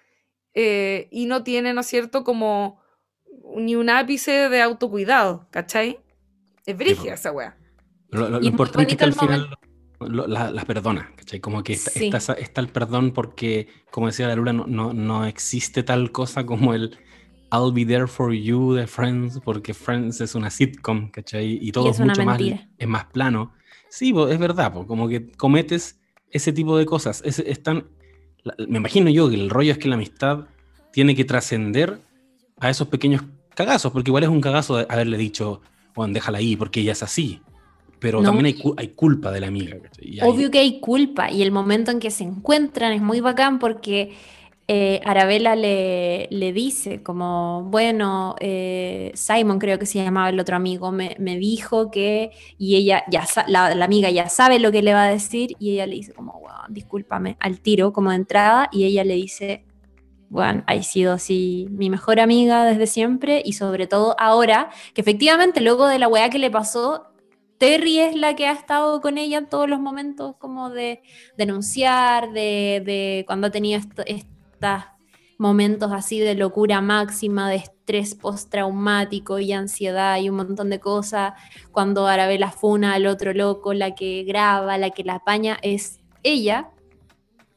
eh, 0.55 1.09
y 1.11 1.24
no 1.24 1.43
tiene, 1.43 1.73
¿no 1.73 1.81
es 1.81 1.86
cierto?, 1.86 2.24
como 2.24 2.81
ni 3.56 3.74
un 3.76 3.90
ápice 3.90 4.48
de 4.48 4.62
autocuidado, 4.62 5.46
¿cachai? 5.50 5.98
Es 6.66 6.76
brígida 6.76 7.10
po. 7.10 7.14
esa 7.14 7.32
wea. 7.32 7.56
Lo, 8.10 8.20
lo- 8.22 8.28
lo 8.30 8.36
Y 8.40 8.46
es 8.46 8.50
importante 8.52 8.92
es 8.92 8.98
que 8.98 9.04
al 9.04 9.14
final 9.14 9.50
lo- 10.00 10.26
la- 10.26 10.50
las 10.50 10.64
perdona, 10.64 11.12
¿cachai? 11.16 11.40
Como 11.40 11.62
que 11.62 11.72
está, 11.74 11.90
Sí. 11.90 12.10
está 12.12 12.32
está 12.34 12.60
el 12.60 12.68
perdón 12.68 13.12
porque, 13.12 13.68
como 13.90 14.06
decía 14.08 14.26
la 14.28 14.34
Lula, 14.36 14.52
no, 14.52 14.66
no, 14.66 14.92
no 14.92 15.24
existe 15.26 15.82
tal 15.82 16.12
cosa 16.12 16.44
como 16.46 16.74
el 16.74 16.96
I'll 17.52 17.72
be 17.72 17.84
there 17.84 18.06
for 18.06 18.32
you 18.32 18.72
de 18.74 18.86
Friends, 18.86 19.40
porque 19.44 19.74
Friends 19.74 20.20
es 20.20 20.34
una 20.34 20.50
sitcom, 20.50 21.10
¿cachai? 21.10 21.58
Y 21.60 21.70
todo 21.72 21.88
es 21.90 21.96
es 21.96 22.00
una 22.00 22.12
mucho 22.14 22.24
más, 22.24 22.40
es 22.78 22.88
más 22.88 23.04
plano. 23.06 23.52
Sí, 23.90 24.14
es 24.30 24.38
verdad, 24.38 24.72
po, 24.72 24.86
como 24.86 25.06
que 25.08 25.30
cometes 25.32 26.00
ese 26.30 26.52
tipo 26.52 26.78
de 26.78 26.86
cosas. 26.86 27.22
Es, 27.26 27.38
es 27.40 27.60
la- 28.42 28.54
me 28.68 28.78
imagino 28.78 29.10
yo 29.10 29.28
que 29.28 29.34
el 29.36 29.50
rollo 29.50 29.72
es 29.72 29.78
que 29.78 29.88
la 29.88 29.96
amistad 29.96 30.46
tiene 30.92 31.14
que 31.14 31.24
trascender 31.26 31.98
a 32.58 32.70
esos 32.70 32.88
pequeños 32.88 33.22
cagazos, 33.54 33.92
porque 33.92 34.10
igual 34.10 34.22
es 34.24 34.28
un 34.30 34.40
cagazo 34.40 34.76
de 34.78 34.86
haberle 34.88 35.16
dicho, 35.18 35.60
Juan, 35.94 36.12
déjala 36.12 36.38
ahí, 36.38 36.56
porque 36.56 36.80
ella 36.80 36.92
es 36.92 37.02
así. 37.02 37.40
Pero 37.98 38.20
No, 38.20 38.30
también 38.30 38.46
hay, 38.46 38.54
cu- 38.54 38.74
hay 38.76 38.88
culpa 38.88 39.30
de 39.30 39.40
la 39.40 39.46
amiga. 39.46 39.76
¿cachai? 39.80 40.08
Y 40.08 40.20
hay- 40.20 40.28
Obvio 40.28 40.50
que 40.50 40.58
hay 40.58 40.80
culpa 40.80 41.30
y 41.30 41.42
el 41.42 41.52
momento 41.52 41.90
en 41.90 42.00
que 42.00 42.10
se 42.10 42.24
encuentran 42.24 42.92
es 42.92 43.00
muy 43.00 43.20
bacán 43.20 43.58
porque 43.60 44.12
eh, 44.68 45.00
Arabella 45.04 45.54
le, 45.54 46.28
le 46.30 46.52
dice 46.52 47.02
como, 47.02 47.64
bueno, 47.70 48.34
eh, 48.40 49.10
Simon 49.14 49.58
creo 49.58 49.78
que 49.78 49.86
se 49.86 50.02
llamaba 50.02 50.30
el 50.30 50.40
otro 50.40 50.56
amigo, 50.56 50.90
me, 50.92 51.14
me 51.18 51.36
dijo 51.36 51.90
que, 51.90 52.30
y 52.58 52.76
ella 52.76 53.04
ya, 53.10 53.24
la, 53.48 53.74
la 53.74 53.84
amiga 53.84 54.08
ya 54.10 54.28
sabe 54.28 54.58
lo 54.58 54.72
que 54.72 54.82
le 54.82 54.94
va 54.94 55.04
a 55.04 55.10
decir 55.10 55.54
y 55.58 55.72
ella 55.72 55.86
le 55.86 55.96
dice 55.96 56.12
como, 56.12 56.40
bueno, 56.40 56.58
discúlpame, 56.70 57.36
al 57.40 57.60
tiro 57.60 57.92
como 57.92 58.10
de 58.10 58.16
entrada 58.16 58.68
y 58.72 58.84
ella 58.84 59.04
le 59.04 59.14
dice, 59.14 59.64
bueno, 60.32 60.64
ha 60.66 60.82
sido 60.82 61.12
así 61.12 61.66
mi 61.70 61.90
mejor 61.90 62.18
amiga 62.18 62.64
desde 62.64 62.86
siempre 62.86 63.42
y 63.44 63.52
sobre 63.52 63.86
todo 63.86 64.16
ahora, 64.18 64.70
que 64.94 65.02
efectivamente 65.02 65.60
luego 65.60 65.86
de 65.86 65.98
la 65.98 66.09
weá 66.09 66.30
que 66.30 66.38
le 66.38 66.50
pasó, 66.50 67.09
Terry 67.59 67.98
es 67.98 68.16
la 68.16 68.34
que 68.34 68.46
ha 68.46 68.52
estado 68.52 69.02
con 69.02 69.18
ella 69.18 69.36
en 69.36 69.48
todos 69.50 69.68
los 69.68 69.78
momentos 69.78 70.34
como 70.38 70.70
de 70.70 71.02
denunciar, 71.36 72.32
de, 72.32 72.82
de 72.84 73.24
cuando 73.26 73.48
ha 73.48 73.50
tenido 73.50 73.78
esto- 73.78 74.04
estos 74.06 74.84
momentos 75.36 75.92
así 75.92 76.18
de 76.18 76.34
locura 76.34 76.80
máxima, 76.80 77.50
de 77.50 77.56
estrés 77.56 78.14
postraumático 78.14 79.38
y 79.38 79.52
ansiedad 79.52 80.18
y 80.18 80.30
un 80.30 80.36
montón 80.36 80.70
de 80.70 80.80
cosas. 80.80 81.34
Cuando 81.72 82.06
Arabella 82.06 82.50
funa 82.50 82.94
al 82.94 83.06
otro 83.06 83.34
loco, 83.34 83.74
la 83.74 83.94
que 83.94 84.24
graba, 84.24 84.78
la 84.78 84.90
que 84.90 85.04
la 85.04 85.16
apaña 85.16 85.59
es 85.60 86.00
ella. 86.22 86.70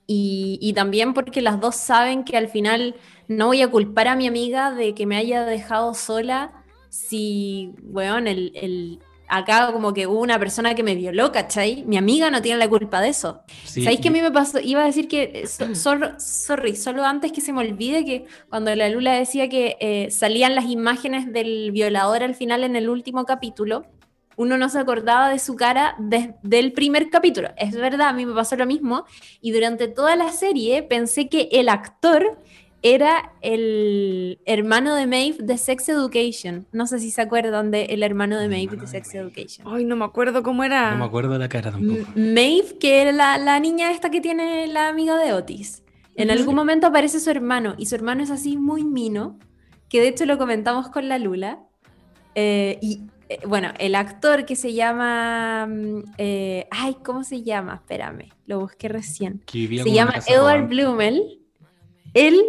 Y, 0.07 0.59
y 0.61 0.73
también 0.73 1.13
porque 1.13 1.41
las 1.41 1.59
dos 1.59 1.75
saben 1.75 2.23
que 2.23 2.37
al 2.37 2.47
final 2.47 2.95
no 3.27 3.47
voy 3.47 3.61
a 3.63 3.69
culpar 3.71 4.07
a 4.07 4.15
mi 4.15 4.27
amiga 4.27 4.71
de 4.71 4.93
que 4.93 5.05
me 5.07 5.17
haya 5.17 5.45
dejado 5.45 5.93
sola 5.95 6.51
si, 6.89 7.71
weón, 7.83 8.27
el, 8.27 8.51
el- 8.55 8.99
acá 9.27 9.71
como 9.73 9.91
que 9.95 10.05
hubo 10.05 10.19
una 10.21 10.37
persona 10.37 10.75
que 10.75 10.83
me 10.83 10.93
violó, 10.93 11.31
¿cachai? 11.31 11.83
Mi 11.87 11.97
amiga 11.97 12.29
no 12.29 12.43
tiene 12.43 12.59
la 12.59 12.69
culpa 12.69 13.01
de 13.01 13.09
eso. 13.09 13.41
Sí, 13.63 13.81
¿Sabéis 13.81 13.99
que 13.99 14.09
a 14.09 14.11
mí 14.11 14.21
me 14.21 14.31
pasó? 14.31 14.59
Iba 14.59 14.83
a 14.83 14.85
decir 14.85 15.07
que, 15.07 15.31
eh, 15.33 15.47
so- 15.47 15.73
sor- 15.73 16.15
sorry, 16.19 16.75
solo 16.75 17.03
antes 17.03 17.31
que 17.31 17.41
se 17.41 17.51
me 17.51 17.61
olvide 17.61 18.05
que 18.05 18.25
cuando 18.49 18.73
la 18.75 18.87
Lula 18.89 19.13
decía 19.13 19.49
que 19.49 19.77
eh, 19.79 20.11
salían 20.11 20.53
las 20.53 20.65
imágenes 20.65 21.33
del 21.33 21.71
violador 21.71 22.21
al 22.21 22.35
final 22.35 22.63
en 22.63 22.75
el 22.75 22.87
último 22.87 23.25
capítulo, 23.25 23.87
uno 24.37 24.57
no 24.57 24.69
se 24.69 24.79
acordaba 24.79 25.29
de 25.29 25.39
su 25.39 25.55
cara 25.55 25.95
desde 25.99 26.59
el 26.59 26.73
primer 26.73 27.09
capítulo. 27.09 27.49
Es 27.57 27.75
verdad, 27.75 28.09
a 28.09 28.13
mí 28.13 28.25
me 28.25 28.33
pasó 28.33 28.55
lo 28.55 28.65
mismo. 28.65 29.05
Y 29.41 29.51
durante 29.51 29.87
toda 29.87 30.15
la 30.15 30.31
serie 30.31 30.83
pensé 30.83 31.29
que 31.29 31.49
el 31.51 31.69
actor 31.69 32.37
era 32.81 33.33
el 33.41 34.39
hermano 34.45 34.93
de 34.93 35.07
Maeve 35.07 35.37
de 35.39 35.57
Sex 35.57 35.89
Education. 35.89 36.67
No 36.71 36.85
sé 36.85 36.99
si 36.99 37.09
se 37.09 37.21
acuerdan 37.21 37.71
hermano 37.71 37.71
de 37.71 37.85
El 37.85 37.99
Maeve 37.99 38.05
hermano 38.05 38.39
de 38.39 38.47
de 38.47 38.87
Sex 38.87 39.07
Maeve. 39.07 39.27
Education. 39.27 39.67
Ay, 39.67 39.85
no 39.85 39.95
me 39.95 40.05
acuerdo 40.05 40.43
cómo 40.43 40.63
era. 40.63 40.91
No 40.91 40.99
me 40.99 41.05
acuerdo 41.05 41.37
la 41.39 41.49
cara 41.49 41.71
tampoco. 41.71 42.11
Maeve, 42.15 42.77
que 42.79 43.01
era 43.01 43.11
la, 43.11 43.37
la 43.37 43.59
niña 43.59 43.91
esta 43.91 44.11
que 44.11 44.21
tiene 44.21 44.67
la 44.67 44.87
amiga 44.87 45.17
de 45.17 45.33
Otis. 45.33 45.81
En 46.15 46.31
algún 46.31 46.55
momento 46.55 46.87
aparece 46.87 47.19
su 47.19 47.29
hermano 47.29 47.75
y 47.77 47.87
su 47.87 47.95
hermano 47.95 48.23
es 48.23 48.31
así 48.31 48.55
muy 48.55 48.83
mino, 48.83 49.37
que 49.89 49.99
de 49.99 50.07
hecho 50.07 50.25
lo 50.25 50.37
comentamos 50.37 50.89
con 50.89 51.09
la 51.09 51.17
Lula. 51.17 51.59
Eh, 52.35 52.77
y 52.81 53.01
eh, 53.29 53.39
bueno, 53.47 53.71
el 53.79 53.95
actor 53.95 54.45
que 54.45 54.55
se 54.55 54.73
llama... 54.73 55.67
mm, 55.67 56.03
eh, 56.17 56.67
ay, 56.71 56.97
¿cómo 57.03 57.23
se 57.23 57.43
llama? 57.43 57.75
Espérame, 57.75 58.29
lo 58.45 58.59
busqué 58.59 58.87
recién. 58.87 59.41
Se 59.51 59.91
llama 59.91 60.15
Edward. 60.27 60.67
Blumel. 60.67 61.41
Él 62.13 62.39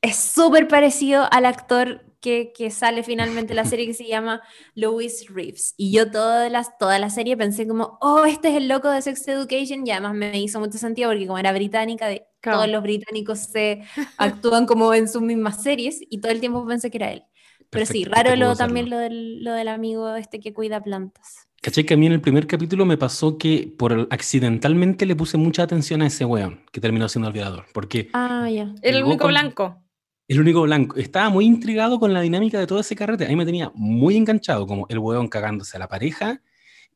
es 0.00 0.16
súper 0.16 0.68
parecido 0.68 1.26
al 1.30 1.46
actor 1.46 2.04
que, 2.20 2.52
que 2.56 2.70
sale 2.70 3.02
finalmente 3.02 3.52
en 3.52 3.56
la 3.56 3.64
serie 3.64 3.86
que 3.86 3.94
se 3.94 4.06
llama 4.06 4.40
Louis 4.74 5.26
Reeves. 5.28 5.74
Y 5.76 5.92
yo 5.92 6.10
toda 6.10 6.48
la, 6.48 6.64
toda 6.78 6.98
la 6.98 7.10
serie 7.10 7.36
pensé 7.36 7.66
como, 7.66 7.98
oh, 8.00 8.24
este 8.24 8.48
es 8.48 8.54
el 8.54 8.68
loco 8.68 8.90
de 8.90 9.02
Sex 9.02 9.26
Education. 9.28 9.86
Y 9.86 9.90
además 9.90 10.14
me 10.14 10.40
hizo 10.40 10.60
mucho 10.60 10.78
sentido 10.78 11.10
porque 11.10 11.26
como 11.26 11.38
era 11.38 11.52
británica, 11.52 12.06
de, 12.06 12.26
Claro. 12.42 12.58
todos 12.58 12.70
los 12.72 12.82
británicos 12.82 13.38
se 13.38 13.82
actúan 14.18 14.66
como 14.66 14.92
en 14.94 15.08
sus 15.08 15.22
mismas 15.22 15.62
series 15.62 16.00
y 16.00 16.20
todo 16.20 16.32
el 16.32 16.40
tiempo 16.40 16.66
pensé 16.66 16.90
que 16.90 16.98
era 16.98 17.12
él. 17.12 17.24
Pero 17.72 17.86
sí, 17.86 18.04
raro 18.04 18.36
lo, 18.36 18.54
también 18.54 18.90
lo 18.90 18.98
del, 18.98 19.42
lo 19.42 19.52
del 19.54 19.68
amigo 19.68 20.14
este 20.14 20.38
que 20.40 20.52
cuida 20.52 20.82
plantas. 20.82 21.48
¿Cachai? 21.62 21.84
Que 21.84 21.94
a 21.94 21.96
mí 21.96 22.06
en 22.06 22.12
el 22.12 22.20
primer 22.20 22.46
capítulo 22.46 22.84
me 22.84 22.98
pasó 22.98 23.38
que 23.38 23.72
por 23.78 23.92
el- 23.92 24.06
accidentalmente 24.10 25.06
le 25.06 25.16
puse 25.16 25.36
mucha 25.38 25.62
atención 25.62 26.02
a 26.02 26.06
ese 26.06 26.24
weón 26.24 26.60
que 26.72 26.80
terminó 26.80 27.08
siendo 27.08 27.28
el 27.28 27.32
violador. 27.34 27.64
Porque 27.72 28.08
Ah, 28.12 28.48
ya. 28.50 28.74
El 28.82 28.96
Llegó 28.96 29.08
único 29.08 29.28
blanco. 29.28 29.82
el 30.28 30.40
único 30.40 30.62
blanco 30.62 30.96
estaba 30.96 31.30
muy 31.30 31.44
intrigado 31.46 31.98
con 32.00 32.12
la 32.12 32.20
dinámica 32.20 32.58
de 32.58 32.66
todo 32.66 32.80
ese 32.80 32.94
carrete. 32.96 33.24
A 33.26 33.28
mí 33.28 33.36
me 33.36 33.44
tenía 33.46 33.70
muy 33.74 34.16
enganchado, 34.16 34.66
como 34.66 34.86
el 34.88 34.98
weón 34.98 35.28
cagándose 35.28 35.76
a 35.76 35.80
la 35.80 35.88
pareja. 35.88 36.40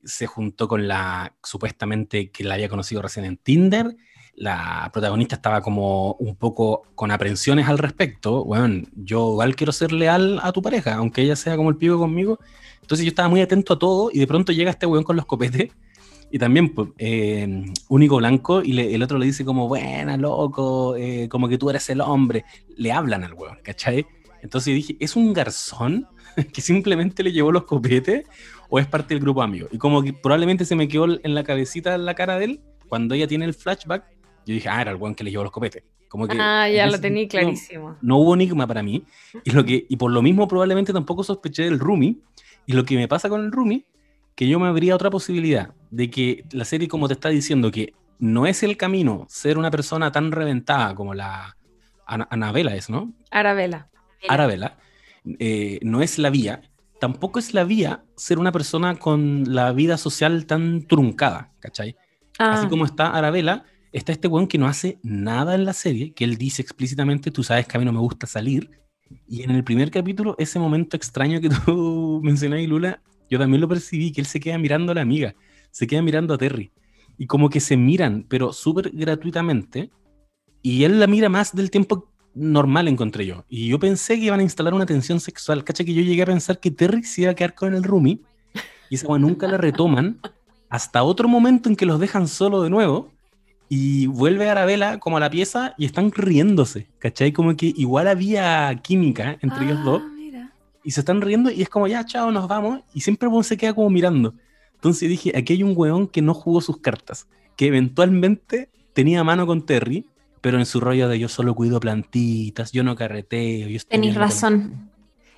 Se 0.05 0.27
juntó 0.27 0.69
con 0.69 0.87
la 0.89 1.35
supuestamente 1.43 2.31
que 2.31 2.45
la 2.45 2.55
había 2.55 2.69
conocido 2.69 3.01
recién 3.03 3.25
en 3.25 3.37
Tinder. 3.39 3.97
La 4.37 4.91
protagonista 4.93 5.37
estaba 5.37 5.63
como 5.63 6.13
un 6.15 6.37
poco 6.37 6.83
con 6.95 7.11
aprensiones 7.11 7.69
al 7.69 7.79
respecto. 7.79 8.45
Bueno, 8.45 8.87
yo 8.95 9.33
igual 9.33 9.57
quiero 9.57 9.73
ser 9.73 9.93
leal 9.93 10.41
a 10.43 10.53
tu 10.53 10.61
pareja, 10.61 10.97
aunque 10.97 11.23
ella 11.23 11.37
sea 11.37 11.57
como 11.57 11.71
el 11.71 11.77
pibe 11.77 11.97
conmigo. 11.97 12.39
Entonces 12.83 13.07
yo 13.07 13.09
estaba 13.09 13.31
muy 13.31 13.41
atento 13.41 13.73
a 13.73 13.79
todo 13.79 14.11
y 14.13 14.19
de 14.19 14.27
pronto 14.27 14.53
llega 14.53 14.71
este 14.71 14.85
weón 14.85 15.05
con 15.05 15.17
los 15.17 15.25
copetes 15.25 15.73
y 16.31 16.39
también 16.39 16.75
pues, 16.75 16.91
eh, 16.99 17.65
único 17.89 18.17
blanco 18.17 18.63
y 18.63 18.79
el 18.79 19.03
otro 19.03 19.17
le 19.17 19.25
dice 19.25 19.43
como, 19.43 19.69
buena, 19.69 20.19
loco, 20.19 20.97
eh, 20.97 21.29
como 21.31 21.49
que 21.49 21.57
tú 21.57 21.71
eres 21.71 21.89
el 21.89 22.03
hombre. 22.03 22.45
Le 22.77 22.93
hablan 22.93 23.25
al 23.25 23.33
weón, 23.33 23.57
¿cachai? 23.63 24.05
Entonces 24.43 24.75
dije, 24.75 24.97
¿es 25.01 25.17
un 25.17 25.33
garzón 25.33 26.09
que 26.53 26.61
simplemente 26.61 27.23
le 27.23 27.33
llevó 27.33 27.53
los 27.53 27.65
copetes 27.65 28.25
o 28.69 28.79
es 28.79 28.87
parte 28.87 29.15
del 29.15 29.23
grupo 29.23 29.41
de 29.41 29.47
amigos? 29.47 29.71
Y 29.73 29.79
como 29.79 30.03
que 30.03 30.13
probablemente 30.13 30.67
se 30.67 30.77
me 30.77 30.89
quedó 30.89 31.07
en 31.07 31.35
la 31.35 31.43
cabecita, 31.43 31.95
en 31.95 32.05
la 32.05 32.15
cara 32.15 32.39
de 32.39 32.45
él, 32.45 32.61
cuando 32.87 33.15
ella 33.15 33.27
tiene 33.27 33.47
el 33.47 33.55
flashback 33.55 34.05
Yo 34.47 34.55
dije, 34.55 34.69
ah, 34.69 34.81
era 34.81 34.93
el 34.93 34.97
weón 34.97 35.15
que 35.15 35.25
le 35.25 35.31
llevó 35.31 35.43
los 35.43 35.53
copetes. 35.53 35.83
Como 36.09 36.27
que 36.29 36.37
Ah, 36.41 36.69
ya 36.69 36.87
lo 36.87 36.99
tenía 37.01 37.27
clarísimo. 37.29 37.97
No 38.01 38.17
hubo 38.19 38.35
enigma 38.35 38.67
para 38.67 38.83
mí. 38.83 39.05
Y, 39.45 39.51
lo 39.51 39.65
que, 39.65 39.85
y 39.89 39.97
por 39.97 40.11
lo 40.13 40.23
mismo 40.23 40.47
probablemente 40.49 40.93
tampoco 40.93 41.25
sospeché 41.25 41.65
del 41.65 41.79
Rumi. 41.79 42.21
Y 42.65 42.73
lo 42.73 42.85
que 42.85 42.97
me 42.97 43.09
pasa 43.09 43.29
con 43.29 43.45
el 43.45 43.53
Rumi, 43.53 43.85
que 44.35 44.49
yo 44.49 44.59
me 44.61 44.69
abría 44.69 44.95
otra 44.95 45.11
posibilidad 45.11 45.75
de 45.91 46.09
que 46.11 46.45
la 46.53 46.65
serie 46.65 46.89
como 46.89 47.09
te 47.09 47.15
está 47.15 47.29
diciendo 47.29 47.71
que 47.71 47.93
no 48.19 48.47
es 48.47 48.63
el 48.63 48.77
camino 48.77 49.27
ser 49.29 49.59
una 49.59 49.71
persona 49.71 50.11
tan 50.13 50.31
reventada 50.33 50.95
como 50.95 51.13
la 51.15 51.57
Ana- 52.07 52.29
Anabela 52.31 52.75
es, 52.75 52.89
¿no? 52.89 53.13
Arabella. 53.31 53.89
Arabella, 54.29 54.77
eh, 55.39 55.79
no 55.83 56.03
es 56.03 56.19
la 56.19 56.31
vía, 56.31 56.63
tampoco 57.01 57.39
es 57.39 57.53
la 57.53 57.65
vía 57.65 58.05
ser 58.17 58.39
una 58.39 58.53
persona 58.53 58.95
con 58.97 59.45
la 59.55 59.73
vida 59.73 59.97
social 59.99 60.47
tan 60.47 60.87
truncada, 60.87 61.51
¿cachai? 61.61 61.97
Así 62.39 62.67
Ah, 62.67 62.69
como 62.69 62.85
está 62.85 63.11
Arabella, 63.11 63.65
está 63.93 64.13
este 64.13 64.29
weón 64.29 64.47
que 64.47 64.59
no 64.59 64.67
hace 64.67 64.99
nada 65.03 65.55
en 65.55 65.65
la 65.65 65.73
serie, 65.73 66.13
que 66.13 66.25
él 66.25 66.37
dice 66.37 66.63
explícitamente, 66.63 67.31
tú 67.31 67.43
sabes 67.43 67.67
que 67.67 67.77
a 67.77 67.81
mí 67.81 67.87
no 67.87 67.93
me 67.93 68.01
gusta 68.01 68.27
salir. 68.27 68.71
Y 69.29 69.43
en 69.43 69.51
el 69.51 69.65
primer 69.65 69.91
capítulo, 69.91 70.35
ese 70.39 70.59
momento 70.59 70.97
extraño 70.97 71.41
que 71.41 71.49
tú 71.67 72.21
mencionás, 72.23 72.67
Lula, 72.67 73.03
yo 73.31 73.39
también 73.39 73.61
lo 73.61 73.69
percibí, 73.69 74.13
que 74.13 74.21
él 74.21 74.27
se 74.27 74.41
queda 74.41 74.59
mirando 74.59 74.93
a 74.93 74.95
la 74.95 75.03
amiga, 75.03 75.35
se 75.71 75.87
queda 75.87 76.03
mirando 76.03 76.35
a 76.35 76.39
Terry. 76.39 76.73
Y 77.19 77.27
como 77.27 77.49
que 77.49 77.61
se 77.61 77.77
miran, 77.77 78.27
pero 78.29 78.53
súper 78.53 78.91
gratuitamente. 78.93 79.91
Y 80.63 80.85
él 80.85 81.01
la 81.01 81.07
mira 81.07 81.29
más 81.29 81.55
del 81.55 81.71
tiempo 81.71 82.13
normal, 82.35 82.89
encontré 82.89 83.25
yo. 83.25 83.45
Y 83.49 83.69
yo 83.69 83.79
pensé 83.79 84.17
que 84.17 84.27
iban 84.27 84.41
a 84.41 84.43
instalar 84.43 84.75
una 84.75 84.85
tensión 84.85 85.19
sexual. 85.21 85.65
Cacha 85.65 85.85
que 85.85 85.95
yo 85.95 86.03
llegué 86.03 86.23
a 86.23 86.27
pensar 86.27 86.61
que 86.61 86.71
Terry 86.71 87.03
se 87.05 87.23
iba 87.23 87.31
a 87.31 87.35
quedar 87.35 87.55
con 87.55 87.75
el 87.75 87.83
roomie. 87.83 88.21
Y 88.91 88.97
esa 88.97 89.19
nunca 89.19 89.49
la 89.49 89.57
retoman 89.57 90.21
hasta 90.69 91.03
otro 91.03 91.29
momento 91.29 91.69
en 91.69 91.77
que 91.77 91.87
los 91.87 91.99
dejan 91.99 92.29
solo 92.29 92.63
de 92.63 92.71
nuevo 92.71 93.16
y 93.69 94.07
vuelve 94.07 94.49
Arabella 94.49 94.99
como 94.99 95.17
a 95.17 95.21
la 95.21 95.31
pieza 95.31 95.75
y 95.77 95.85
están 95.87 96.13
riéndose, 96.13 96.87
¿cachai? 96.99 97.33
Como 97.33 97.57
que 97.57 97.73
igual 97.77 98.07
había 98.09 98.81
química 98.83 99.39
entre 99.43 99.65
ellos 99.65 99.85
dos 99.85 100.03
Ah, 100.05 100.13
mira. 100.17 100.53
y 100.85 100.91
se 100.93 101.01
están 101.01 101.21
riendo 101.21 101.51
y 101.51 101.63
es 101.63 101.69
como 101.69 101.87
ya, 101.89 102.05
chao, 102.05 102.31
nos 102.31 102.47
vamos 102.49 102.81
y 102.95 103.01
siempre 103.01 103.29
uno 103.29 103.43
se 103.43 103.57
queda 103.57 103.75
como 103.75 103.91
mirando. 103.91 104.35
Entonces 104.75 105.09
dije, 105.09 105.33
aquí 105.37 105.55
hay 105.55 105.63
un 105.63 105.73
weón 105.77 106.07
que 106.07 106.23
no 106.23 106.35
jugó 106.35 106.61
sus 106.61 106.79
cartas, 106.79 107.27
que 107.57 107.67
eventualmente 107.67 108.69
tenía 108.93 109.25
mano 109.25 109.47
con 109.47 109.65
Terry, 109.67 110.07
pero 110.41 110.59
en 110.59 110.67
su 110.67 110.79
rollo 110.81 111.09
de 111.09 111.19
yo 111.19 111.29
solo 111.29 111.55
cuido 111.55 111.81
plantitas, 111.81 112.71
yo 112.73 112.85
no 112.85 112.95
carreteo, 112.95 113.69
yo 113.69 113.79
con- 114.13 114.15
razón. 114.15 114.91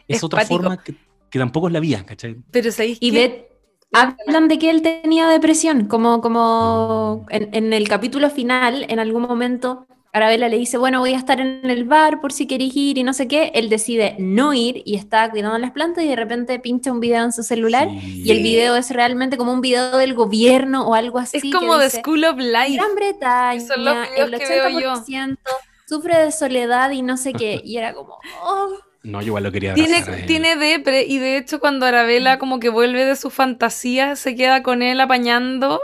Es, 0.06 0.18
Es 0.18 0.24
otra 0.24 0.44
forma 0.44 0.82
que, 0.82 0.94
que 1.30 1.38
tampoco 1.38 1.68
es 1.68 1.72
la 1.72 1.80
vía, 1.80 2.04
¿cachai? 2.04 2.36
Pero 2.50 2.70
¿sabéis 2.72 2.98
Y? 3.00 3.10
Beth, 3.10 3.46
hablan 3.92 4.48
de 4.48 4.58
que 4.58 4.70
él 4.70 4.82
tenía 4.82 5.28
depresión, 5.28 5.86
como, 5.86 6.20
como 6.20 7.26
en, 7.30 7.48
en 7.54 7.72
el 7.72 7.88
capítulo 7.88 8.30
final, 8.30 8.86
en 8.88 8.98
algún 8.98 9.22
momento, 9.22 9.86
Arabella 10.12 10.48
le 10.48 10.58
dice, 10.58 10.78
bueno, 10.78 11.00
voy 11.00 11.12
a 11.12 11.18
estar 11.18 11.38
en 11.40 11.68
el 11.68 11.84
bar 11.84 12.20
por 12.20 12.32
si 12.32 12.46
queréis 12.46 12.74
ir 12.74 12.98
y 12.98 13.02
no 13.02 13.12
sé 13.12 13.28
qué. 13.28 13.52
Él 13.54 13.68
decide 13.68 14.16
no 14.18 14.54
ir 14.54 14.82
y 14.86 14.96
está 14.96 15.30
cuidando 15.30 15.58
las 15.58 15.70
plantas 15.72 16.02
y 16.02 16.08
de 16.08 16.16
repente 16.16 16.58
pincha 16.58 16.90
un 16.90 17.00
video 17.00 17.24
en 17.24 17.32
su 17.32 17.42
celular 17.42 17.88
Sí. 17.90 18.22
y 18.24 18.30
el 18.30 18.42
video 18.42 18.74
es 18.76 18.90
realmente 18.90 19.36
como 19.36 19.52
un 19.52 19.60
video 19.60 19.96
del 19.98 20.14
gobierno 20.14 20.88
o 20.88 20.94
algo 20.94 21.18
así. 21.18 21.36
Es 21.36 21.42
que 21.42 21.50
como 21.50 21.76
de 21.76 21.84
dice, 21.84 22.00
School 22.00 22.24
of 22.24 22.38
Life. 22.38 22.72
Gran 22.76 22.94
Bretaña, 22.94 23.60
Son 23.60 23.84
los 23.84 23.94
videos 24.10 24.32
el 24.32 24.38
que 24.38 24.48
veo 24.48 24.80
yo. 24.80 24.92
80% 24.94 25.38
sufre 25.86 26.18
de 26.18 26.32
soledad 26.32 26.90
y 26.90 27.02
no 27.02 27.16
sé 27.16 27.32
qué. 27.32 27.60
Y 27.64 27.76
era 27.76 27.94
como, 27.94 28.16
oh, 28.44 28.68
No, 29.08 29.20
yo 29.22 29.28
igual 29.28 29.44
lo 29.44 29.52
quería 29.52 29.74
Tiene, 29.74 29.94
abrazar 29.96 30.14
a 30.14 30.18
él. 30.18 30.26
tiene 30.26 30.56
depre 30.56 31.04
y 31.06 31.18
de 31.18 31.38
hecho 31.38 31.60
cuando 31.60 31.86
Arabella 31.86 32.38
como 32.38 32.60
que 32.60 32.68
vuelve 32.68 33.04
de 33.06 33.16
su 33.16 33.30
fantasía 33.30 34.16
se 34.16 34.34
queda 34.36 34.62
con 34.62 34.82
él 34.82 35.00
apañando 35.00 35.80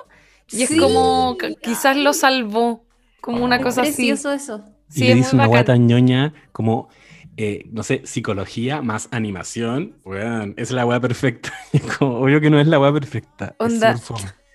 y 0.51 0.63
es 0.63 0.69
Sí. 0.69 0.79
como 0.79 1.37
que 1.39 1.55
quizás 1.57 1.97
lo 1.97 2.13
salvó, 2.13 2.85
como 3.23 3.43
una 3.45 3.57
Oh. 3.57 3.63
cosa 3.63 3.83
así. 3.83 3.93
precioso 3.93 4.31
eso. 4.33 4.63
Y 4.91 4.93
Sí, 4.93 5.01
le 5.05 5.11
es 5.13 5.17
dice 5.17 5.37
una 5.37 5.65
tan 5.65 5.87
ñoña 5.87 6.35
como, 6.53 6.89
eh, 7.39 7.65
no 7.73 7.83
sé, 7.83 8.03
psicología 8.05 8.83
más 8.83 9.09
animación. 9.11 9.97
Weón, 10.05 10.53
es 10.59 10.71
la 10.71 10.85
weá 10.85 11.01
perfecta. 11.01 11.53
Y 11.73 11.79
es 11.79 11.83
como, 11.97 12.19
obvio 12.21 12.41
que 12.43 12.51
no 12.51 12.61
es 12.61 12.67
la 12.67 12.79
weá 12.79 12.93
perfecta. 12.93 13.57
es 13.59 13.67
Onda. 13.73 13.97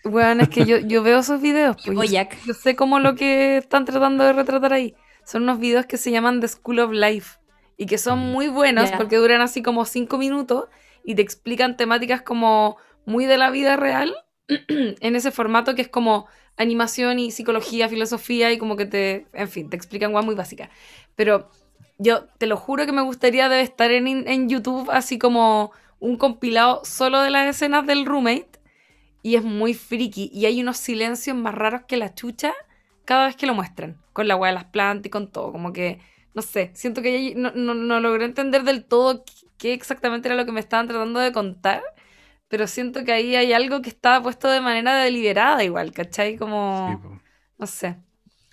Bueno, 0.04 0.44
es 0.44 0.50
que 0.50 0.66
yo, 0.66 0.78
yo 0.88 1.02
veo 1.04 1.20
esos 1.20 1.41
videos, 1.41 1.76
pues, 1.84 2.12
yo, 2.12 2.22
yo 2.46 2.54
sé 2.54 2.76
como 2.76 3.00
lo 3.00 3.16
que 3.16 3.58
están 3.58 3.86
tratando 3.86 4.24
de 4.24 4.34
retratar 4.34 4.74
ahí. 4.74 4.94
Son 5.26 5.44
unos 5.44 5.60
videos 5.60 5.88
que 5.88 5.98
se 5.98 6.12
llaman 6.12 6.40
The 6.40 6.48
School 6.48 6.80
of 6.80 6.91
Life 6.91 7.38
y 7.80 7.85
que 7.88 7.97
son 7.97 8.19
Mm. 8.19 8.31
muy 8.31 8.47
buenos 8.49 8.91
Ya. 8.91 8.97
porque 8.97 9.15
duran 9.15 9.41
así 9.41 9.64
como 9.64 9.85
cinco 9.85 10.18
minutos 10.19 10.65
y 11.03 11.15
te 11.15 11.22
explican 11.23 11.77
temáticas 11.77 12.22
como 12.22 12.77
muy 13.06 13.26
de 13.26 13.38
la 13.38 13.49
vida 13.49 13.76
real 13.77 14.14
en 14.68 15.15
ese 15.15 15.31
formato 15.31 15.73
que 15.73 15.81
es 15.81 15.88
como 15.88 16.27
animación 16.57 17.18
y 17.19 17.31
psicología, 17.31 17.88
filosofía 17.88 18.51
y 18.51 18.57
como 18.57 18.76
que 18.76 18.85
te, 18.85 19.27
en 19.34 19.47
fin, 19.47 19.69
te 19.69 19.77
explican 19.77 20.11
guay 20.11 20.26
muy 20.26 20.35
básicas. 20.35 20.69
Pero 21.15 21.49
yo 21.97 22.26
te 22.38 22.47
lo 22.47 22.57
juro 22.57 22.85
que 22.85 22.91
me 22.91 23.01
gustaría 23.01 23.47
debe 23.49 23.61
estar 23.61 23.91
en, 23.91 24.07
en 24.27 24.49
YouTube 24.49 24.89
así 24.91 25.18
como 25.18 25.72
un 25.99 26.18
compilado 26.18 26.81
solo 26.84 27.22
de 27.22 27.30
las 27.30 27.47
escenas 27.47 27.85
del 27.88 28.06
roommate 28.06 28.49
y 29.23 29.35
es 29.35 29.43
muy 29.43 29.73
friki 29.73 30.30
y 30.34 30.45
hay 30.45 30.61
unos 30.61 30.77
silencios 30.77 31.35
más 31.38 31.53
raros 31.56 31.84
que 31.88 31.95
la 31.97 32.14
chucha 32.14 32.53
cada 33.06 33.27
vez 33.27 33.35
que 33.38 33.47
lo 33.47 33.53
muestran, 33.56 33.97
con 34.14 34.27
la 34.27 34.35
hueá 34.35 34.51
de 34.51 34.56
las 34.56 34.65
plantas 34.65 35.07
y 35.07 35.10
con 35.10 35.31
todo, 35.31 35.51
como 35.51 35.73
que, 35.73 35.99
no 36.40 36.44
sé, 36.44 36.72
siento 36.76 37.02
que 37.02 37.34
no, 37.36 37.52
no, 37.56 37.74
no 37.74 37.99
logré 37.99 38.26
entender 38.26 38.64
del 38.64 38.86
todo 38.86 39.24
qué- 39.57 39.74
exactamente 39.74 40.28
era 40.30 40.36
lo 40.38 40.45
que 40.45 40.52
me 40.52 40.60
estaban 40.61 40.88
tratando 40.88 41.20
de 41.20 41.32
contar, 41.34 41.84
pero 42.49 42.68
siento 42.68 43.03
que 43.06 43.11
ahí 43.14 43.36
hay 43.36 43.53
algo 43.53 43.82
que 43.82 43.90
estaba 43.90 44.24
puesto 44.24 44.49
de 44.49 44.61
manera 44.61 44.98
deliberada 45.03 45.64
igual, 45.64 45.91
¿cachai? 45.94 46.38
Como, 46.38 47.02
Sí, 47.02 47.20
no 47.60 47.68
sé. 47.68 47.98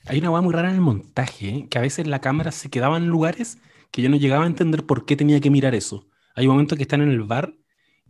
Hay 0.06 0.18
una 0.18 0.30
weá 0.30 0.40
muy 0.40 0.52
rara 0.54 0.68
en 0.68 0.76
el 0.76 0.80
montaje, 0.80 1.48
¿eh? 1.48 1.68
que 1.68 1.78
a 1.78 1.80
veces 1.80 2.06
la 2.06 2.20
cámara 2.20 2.52
se 2.52 2.70
quedaba 2.70 2.96
en 2.96 3.08
lugares 3.08 3.58
que 3.90 4.02
yo 4.02 4.08
no 4.08 4.16
llegaba 4.16 4.44
a 4.44 4.46
entender 4.46 4.84
por 4.86 5.04
qué 5.04 5.16
tenía 5.16 5.40
que 5.40 5.50
mirar 5.50 5.74
eso. 5.74 6.06
Hay 6.34 6.46
momentos 6.46 6.76
que 6.76 6.82
están 6.82 7.00
en 7.00 7.10
el 7.10 7.22
bar 7.22 7.54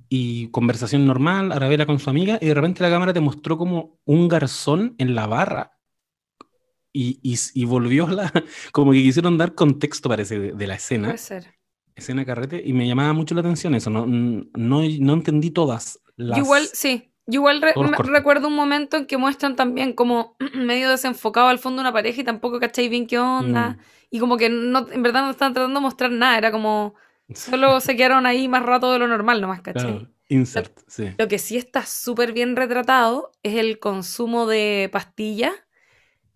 y 0.09 0.49
conversación 0.51 1.07
normal, 1.07 1.53
Arabella 1.53 1.87
con 1.87 2.01
su 2.01 2.11
amiga, 2.11 2.39
y 2.43 2.47
de 2.47 2.55
repente 2.55 2.83
la 2.83 2.91
cámara 2.91 3.15
te 3.15 3.21
mostró 3.21 3.59
como 3.59 4.01
un 4.07 4.29
garzón 4.29 4.97
en 4.99 5.15
la 5.15 5.27
barra. 5.29 5.76
Y, 6.97 7.21
y, 7.23 7.37
y 7.55 7.65
volvió 7.67 8.07
la. 8.09 8.33
Como 8.73 8.93
que 8.93 9.03
quisieron 9.03 9.39
dar 9.39 9.55
contexto, 9.55 10.09
parece, 10.09 10.39
de, 10.39 10.53
de 10.53 10.67
la 10.67 10.75
escena. 10.77 11.09
Puede 11.09 11.19
ser. 11.19 11.57
escena 11.97 12.25
carrete 12.27 12.63
y 12.65 12.73
me 12.73 12.87
llamaba 12.89 13.13
mucho 13.13 13.35
la 13.35 13.41
atención 13.43 13.75
eso. 13.75 13.91
No, 13.91 14.07
no, 14.07 14.49
no 14.55 15.13
entendí 15.15 15.51
todas 15.51 16.01
las. 16.17 16.39
Igual, 16.39 16.71
sí. 16.73 17.13
Yo 17.27 17.41
igual 17.41 17.61
re- 17.63 17.79
recuerdo 17.99 18.49
un 18.49 18.55
momento 18.55 18.97
en 18.97 19.07
que 19.07 19.17
muestran 19.17 19.57
también 19.57 19.93
como 19.95 20.37
medio 20.55 20.91
desenfocado 20.91 21.49
al 21.49 21.59
fondo 21.59 21.81
una 21.83 21.93
pareja 21.93 22.21
y 22.21 22.25
tampoco 22.25 22.61
cacháis 22.61 22.91
bien 22.91 23.07
qué 23.07 23.19
onda. 23.19 23.77
Mm, 23.77 23.81
Y 24.11 24.21
como 24.21 24.37
que 24.37 24.49
no, 24.49 24.87
en 24.91 25.03
verdad 25.03 25.23
no 25.23 25.31
estaban 25.31 25.55
tratando 25.55 25.81
de 25.81 25.83
mostrar 25.85 26.11
nada, 26.13 26.39
era 26.39 26.53
como 26.53 26.95
solo 27.33 27.81
se 27.81 27.97
quedaron 27.97 28.27
ahí 28.27 28.49
más 28.49 28.63
rato 28.65 28.93
de 28.93 28.99
lo 29.01 29.09
normal 29.09 29.41
nomás, 29.41 29.61
¿cachai? 29.63 30.01
claro, 30.01 30.09
insert, 30.29 30.81
sí. 30.89 31.05
Lo 31.19 31.29
que 31.29 31.39
sí 31.39 31.57
está 31.57 31.85
súper 31.87 32.33
bien 32.33 32.57
retratado 32.57 33.33
es 33.43 33.57
el 33.57 33.79
consumo 33.79 34.47
de 34.47 34.89
pastillas, 34.93 35.53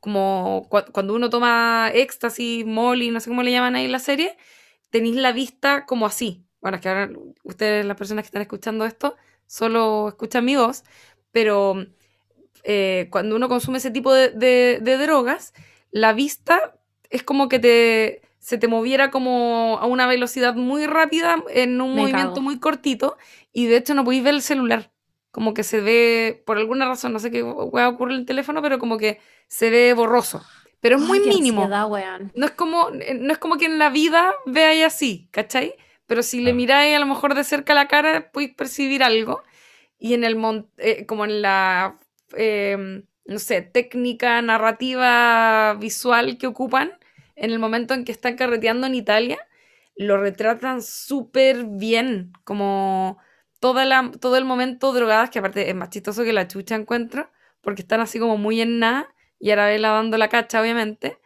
como 0.00 0.68
cua- 0.70 0.90
cuando 0.92 1.14
uno 1.14 1.30
toma 1.30 1.90
éxtasis, 1.94 2.66
molly, 2.66 3.10
no 3.10 3.20
sé 3.20 3.28
cómo 3.30 3.42
le 3.42 3.52
llaman 3.52 3.76
ahí 3.76 3.84
en 3.86 3.92
la 3.92 3.98
serie, 4.00 4.36
tenéis 4.90 5.16
la 5.16 5.32
vista 5.32 5.86
como 5.86 6.06
así. 6.06 6.44
Bueno, 6.60 6.76
es 6.76 6.82
que 6.82 6.88
ahora 6.88 7.10
ustedes, 7.44 7.86
las 7.86 7.96
personas 7.96 8.24
que 8.24 8.28
están 8.28 8.42
escuchando 8.42 8.84
esto, 8.86 9.16
solo 9.46 10.08
escuchan 10.08 10.44
mi 10.44 10.56
voz, 10.56 10.84
pero 11.32 11.86
eh, 12.64 13.08
cuando 13.10 13.36
uno 13.36 13.48
consume 13.48 13.78
ese 13.78 13.90
tipo 13.90 14.12
de, 14.12 14.30
de- 14.30 14.78
de 14.82 14.96
drogas, 14.98 15.54
la 15.90 16.12
vista 16.12 16.76
es 17.10 17.22
como 17.22 17.48
que 17.48 17.58
te, 17.58 18.22
se 18.38 18.58
te 18.58 18.68
moviera 18.68 19.10
como 19.10 19.78
a 19.80 19.86
una 19.86 20.06
velocidad 20.06 20.54
muy 20.54 20.86
rápida 20.86 21.42
en 21.50 21.80
un 21.80 21.94
Me 21.94 21.96
movimiento 21.96 22.40
cago. 22.40 22.42
muy 22.42 22.58
cortito 22.60 23.16
y 23.52 23.66
de 23.66 23.76
hecho 23.78 23.94
no 23.94 24.04
podéis 24.04 24.24
ver 24.24 24.34
el 24.34 24.42
celular. 24.42 24.92
Como 25.30 25.54
que 25.54 25.62
se 25.64 25.80
ve, 25.80 26.42
por 26.46 26.58
alguna 26.58 26.86
razón, 26.88 27.12
no 27.12 27.18
sé 27.20 27.30
qué 27.30 27.42
hueá 27.42 27.88
ocurre 27.88 28.14
en 28.14 28.20
el 28.20 28.26
teléfono, 28.26 28.62
pero 28.62 28.78
como 28.78 28.98
que 28.98 29.20
se 29.48 29.70
ve 29.70 29.92
borroso. 29.94 30.48
Pero 30.80 30.96
es 30.96 31.02
muy 31.02 31.18
Ay, 31.18 31.22
qué 31.22 31.30
mínimo. 31.30 31.72
ansiedad, 31.72 31.88
weón. 31.90 32.32
No 32.34 32.46
es 32.46 32.52
como, 32.52 32.90
eh, 32.90 33.14
no 33.14 33.32
es 33.32 33.38
como 33.38 33.56
que 33.58 33.66
en 33.66 33.78
la 33.78 33.90
vida 33.90 34.32
veáis 34.46 34.84
así, 34.84 35.28
¿cachai? 35.32 35.74
Pero 36.06 36.22
si 36.22 36.40
le 36.40 36.52
miráis 36.52 36.96
a 36.96 37.00
lo 37.00 37.06
mejor 37.06 37.34
de 37.34 37.44
cerca 37.44 37.74
la 37.74 37.88
cara, 37.88 38.30
podéis 38.32 38.54
percibir 38.54 39.02
algo. 39.02 39.42
Y 39.98 40.14
en 40.14 40.24
el 40.24 40.36
mon- 40.36 40.70
eh, 40.78 41.06
como 41.06 41.24
en 41.24 41.42
la 41.42 41.98
eh, 42.36 43.02
no 43.26 43.38
sé, 43.38 43.62
técnica 43.62 44.40
narrativa 44.42 45.74
visual 45.74 46.38
que 46.38 46.46
ocupan, 46.46 46.92
en 47.36 47.50
el 47.52 47.58
momento 47.58 47.94
en 47.94 48.04
que 48.04 48.12
están 48.12 48.36
carreteando 48.36 48.86
en 48.86 48.94
Italia, 48.94 49.38
lo 49.96 50.16
retratan 50.18 50.82
súper 50.82 51.64
bien, 51.64 52.32
como 52.44 53.18
toda 53.60 53.84
la, 53.84 54.10
todo 54.20 54.36
el 54.36 54.44
momento 54.44 54.92
drogadas, 54.92 55.30
que 55.30 55.38
aparte 55.38 55.68
es 55.68 55.74
más 55.74 55.90
chistoso 55.90 56.24
que 56.24 56.32
la 56.32 56.48
chucha 56.48 56.74
encuentro, 56.74 57.30
porque 57.60 57.82
están 57.82 58.00
así 58.00 58.18
como 58.18 58.36
muy 58.36 58.60
en 58.60 58.78
nada, 58.78 59.14
y 59.38 59.50
Arabella 59.50 59.90
dando 59.90 60.18
la 60.18 60.28
cacha, 60.28 60.60
obviamente. 60.60 61.18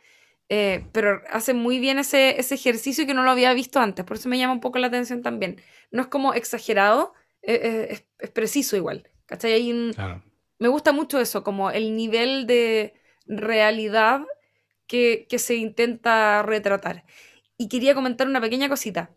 Eh, 0.51 0.85
pero 0.93 1.23
hace 1.31 1.55
muy 1.55 1.79
bien 1.79 1.99
ese, 1.99 2.39
ese 2.39 2.55
ejercicio 2.55 3.07
que 3.07 3.15
no 3.15 3.23
lo 3.23 3.31
había 3.31 3.55
visto 3.55 3.81
antes, 3.81 4.05
por 4.05 4.19
eso 4.19 4.29
me 4.29 4.39
llama 4.39 4.53
un 4.53 4.61
poco 4.61 4.79
la 4.79 4.89
atención 4.89 5.23
también. 5.23 5.61
No 5.91 6.03
es 6.03 6.09
como 6.09 6.35
exagerado, 6.35 7.15
eh, 7.43 7.61
eh, 7.63 7.87
es, 7.91 8.05
es 8.19 8.31
preciso 8.31 8.77
igual. 8.77 9.09
¿Cachai? 9.27 9.53
Hay 9.53 9.73
un, 9.73 9.93
Claro. 9.95 10.23
me 10.59 10.69
gusta 10.69 10.93
mucho 10.93 11.19
eso, 11.19 11.43
como 11.43 11.71
el 11.71 11.97
nivel 11.97 12.47
de 12.47 12.95
realidad 13.27 14.21
que, 14.87 15.27
se 15.39 15.55
intenta 15.57 16.43
retratar. 16.43 17.05
Y 17.57 17.69
quería 17.69 17.95
comentar 17.95 18.27
una 18.27 18.41
pequeña 18.41 18.69
cosita 18.69 19.11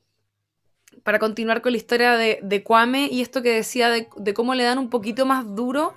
para 1.07 1.19
continuar 1.19 1.61
con 1.61 1.71
la 1.71 1.77
historia 1.77 2.17
de, 2.17 2.37
de 2.41 2.63
Kwame 2.63 3.07
y 3.09 3.21
esto 3.21 3.41
que 3.41 3.53
decía 3.53 3.89
de, 3.89 4.33
cómo 4.33 4.55
le 4.55 4.65
dan 4.65 4.77
un 4.77 4.89
poquito 4.89 5.25
más 5.25 5.55
duro 5.55 5.93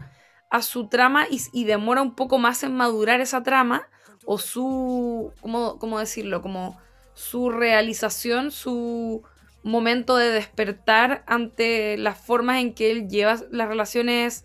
a 0.51 0.63
su 0.63 0.87
trama 0.87 1.27
y, 1.29 1.65
demora 1.65 2.01
un 2.01 2.15
poco 2.15 2.39
más 2.39 2.63
en 2.63 2.77
madurar 2.77 3.21
esa 3.21 3.43
trama 3.43 3.89
o 4.25 4.39
su, 4.39 5.33
¿cómo, 5.41 5.81
¿cómo, 5.81 5.99
decirlo? 5.99 6.43
Como 6.43 6.81
su 7.13 7.51
realización, 7.51 8.53
su 8.53 9.25
momento 9.65 10.17
de 10.17 10.31
despertar 10.31 11.25
ante 11.27 11.99
las 11.99 12.17
formas 12.17 12.61
en 12.61 12.73
que 12.73 12.93
él 12.93 13.09
lleva 13.09 13.37
las 13.51 13.67
relaciones 13.67 14.45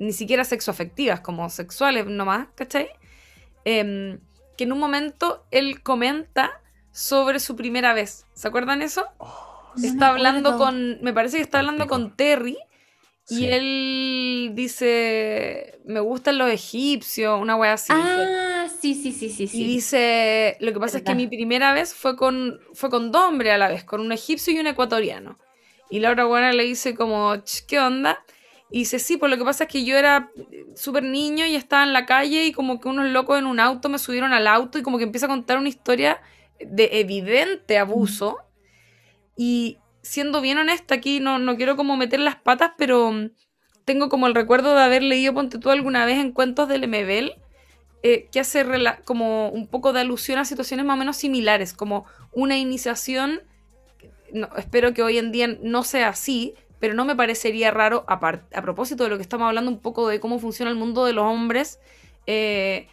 ni 0.00 0.12
siquiera 0.12 0.42
sexoafectivas, 0.42 1.20
como 1.20 1.48
sexuales 1.50 2.06
nomás, 2.06 2.48
¿cachai? 2.56 2.88
Em, 3.64 4.18
que 4.58 4.64
en 4.64 4.72
un 4.72 4.80
momento 4.80 5.46
él 5.52 5.84
comenta 5.84 6.60
sobre 6.90 7.38
su 7.38 7.54
primera 7.54 7.94
vez. 7.94 8.26
¿Se 8.34 8.48
acuerdan 8.48 8.82
eso? 8.82 9.06
Está 9.82 10.08
hablando 10.08 10.56
con, 10.56 11.00
me 11.02 11.12
parece 11.12 11.36
que 11.36 11.42
está 11.42 11.58
hablando 11.60 11.86
con 11.86 12.16
Terry 12.16 12.58
y 13.30 13.46
él 13.46 14.50
dice, 14.54 15.78
me 15.84 16.00
gustan 16.00 16.36
los 16.38 16.50
egipcios, 16.50 17.40
una 17.40 17.54
wea 17.54 17.74
así. 17.74 17.92
Ah, 17.94 18.66
sí, 18.68 18.94
sí, 18.94 19.12
sí, 19.12 19.30
sí, 19.30 19.48
Y 19.52 19.64
dice, 19.64 20.56
lo 20.58 20.72
que 20.72 20.80
pasa 20.80 20.98
es 20.98 21.04
que 21.04 21.14
mi 21.14 21.28
primera 21.28 21.72
vez 21.72 21.94
fue 21.94 22.16
con, 22.16 22.58
fue 22.74 22.90
con 22.90 23.12
dos 23.12 23.22
hombres 23.22 23.52
a 23.52 23.58
la 23.58 23.68
vez, 23.68 23.84
con 23.84 24.00
un 24.00 24.10
egipcio 24.10 24.52
y 24.52 24.58
un 24.58 24.66
ecuatoriano. 24.66 25.38
Y 25.90 26.00
Laura 26.00 26.24
Buena 26.24 26.52
le 26.52 26.64
dice 26.64 26.94
como, 26.94 27.34
¿qué 27.68 27.78
onda? 27.78 28.24
Y 28.70 28.80
dice, 28.80 28.98
sí, 28.98 29.16
pues 29.16 29.30
lo 29.30 29.38
que 29.38 29.44
pasa 29.44 29.64
es 29.64 29.70
que 29.70 29.84
yo 29.84 29.96
era 29.96 30.30
súper 30.74 31.02
niño 31.02 31.46
y 31.46 31.54
estaba 31.56 31.82
en 31.82 31.92
la 31.92 32.06
calle 32.06 32.46
y 32.46 32.52
como 32.52 32.80
que 32.80 32.88
unos 32.88 33.06
locos 33.06 33.38
en 33.38 33.46
un 33.46 33.60
auto 33.60 33.88
me 33.88 33.98
subieron 33.98 34.32
al 34.32 34.46
auto 34.46 34.78
y 34.78 34.82
como 34.82 34.98
que 34.98 35.04
empieza 35.04 35.26
a 35.26 35.28
contar 35.28 35.58
una 35.58 35.68
historia 35.68 36.20
de 36.60 36.88
evidente 37.00 37.78
abuso. 37.78 38.38
Y 39.42 39.78
siendo 40.02 40.42
bien 40.42 40.58
honesta 40.58 40.96
aquí, 40.96 41.18
no, 41.18 41.38
no 41.38 41.56
quiero 41.56 41.74
como 41.74 41.96
meter 41.96 42.20
las 42.20 42.36
patas, 42.36 42.72
pero 42.76 43.10
mm, 43.10 43.30
tengo 43.86 44.10
como 44.10 44.26
el 44.26 44.34
recuerdo 44.34 44.74
de 44.74 44.82
haber 44.82 45.02
leído, 45.02 45.32
ponte 45.32 45.58
tú 45.58 45.70
alguna 45.70 46.04
vez 46.04 46.18
en 46.18 46.32
cuentos 46.32 46.68
del 46.68 46.82
Lemebel, 46.82 47.36
eh, 48.02 48.28
que 48.30 48.40
hace 48.40 48.66
como 49.06 49.48
un 49.48 49.66
poco 49.66 49.94
de 49.94 50.00
alusión 50.00 50.38
a 50.38 50.44
situaciones 50.44 50.84
más 50.84 50.96
o 50.96 50.98
menos 50.98 51.16
similares, 51.16 51.72
como 51.72 52.04
una 52.32 52.58
iniciación, 52.58 53.40
espero 54.58 54.92
que 54.92 55.02
hoy 55.02 55.16
en 55.16 55.32
día 55.32 55.56
no 55.62 55.84
sea 55.84 56.10
así, 56.10 56.52
pero 56.78 56.92
no 56.92 57.06
me 57.06 57.16
parecería 57.16 57.70
raro, 57.70 58.04
a, 58.08 58.16
a 58.16 58.60
propósito 58.60 59.04
de 59.04 59.08
lo 59.08 59.16
que 59.16 59.22
estamos 59.22 59.48
hablando 59.48 59.70
un 59.70 59.80
poco 59.80 60.06
de 60.06 60.20
cómo 60.20 60.38
funciona 60.38 60.70
el 60.70 60.76
mundo 60.76 61.06
de 61.06 61.14
los 61.14 61.24
hombres, 61.24 61.80
eh, 62.26 62.88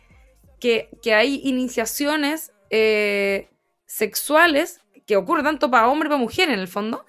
que, 0.62 0.88
hay 1.14 1.42
iniciaciones 1.44 2.54
eh, 2.70 3.50
sexuales 3.86 4.80
que 5.08 5.16
ocurre 5.16 5.42
tanto 5.42 5.72
para 5.72 5.88
hombre 5.88 6.10
como 6.10 6.20
para 6.20 6.24
mujer 6.26 6.50
en 6.50 6.60
el 6.60 6.68
fondo, 6.68 7.06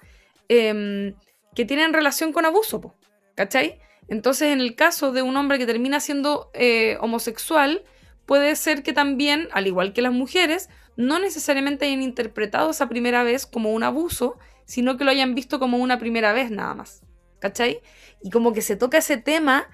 em, 0.47 1.13
que 1.53 1.65
tienen 1.65 1.93
relación 1.93 2.31
con 2.33 2.45
abuso, 2.45 2.95
¿cachai? 3.35 3.79
Entonces, 4.07 4.53
en 4.53 4.61
el 4.61 4.75
caso 4.75 5.11
de 5.11 5.21
un 5.21 5.37
hombre 5.37 5.59
que 5.59 5.67
termina 5.67 5.99
siendo 5.99 6.49
eh, 6.53 6.97
homosexual, 7.01 7.83
puede 8.25 8.55
ser 8.55 8.81
que 8.81 8.93
también, 8.93 9.49
al 9.51 9.67
igual 9.67 9.93
que 9.93 10.01
las 10.01 10.13
mujeres, 10.13 10.69
no 10.95 11.19
necesariamente 11.19 11.85
hayan 11.85 12.01
interpretado 12.01 12.71
esa 12.71 12.89
primera 12.89 13.23
vez 13.23 13.45
como 13.45 13.71
un 13.73 13.83
abuso, 13.83 14.37
sino 14.65 14.97
que 14.97 15.03
lo 15.03 15.11
hayan 15.11 15.35
visto 15.35 15.59
como 15.59 15.77
una 15.77 15.99
primera 15.99 16.33
vez 16.33 16.51
nada 16.51 16.73
más. 16.73 17.01
¿Cachai? 17.39 17.81
Y 18.21 18.31
como 18.31 18.53
que 18.53 18.61
se 18.61 18.75
toca 18.75 18.97
ese 18.97 19.17
tema 19.17 19.67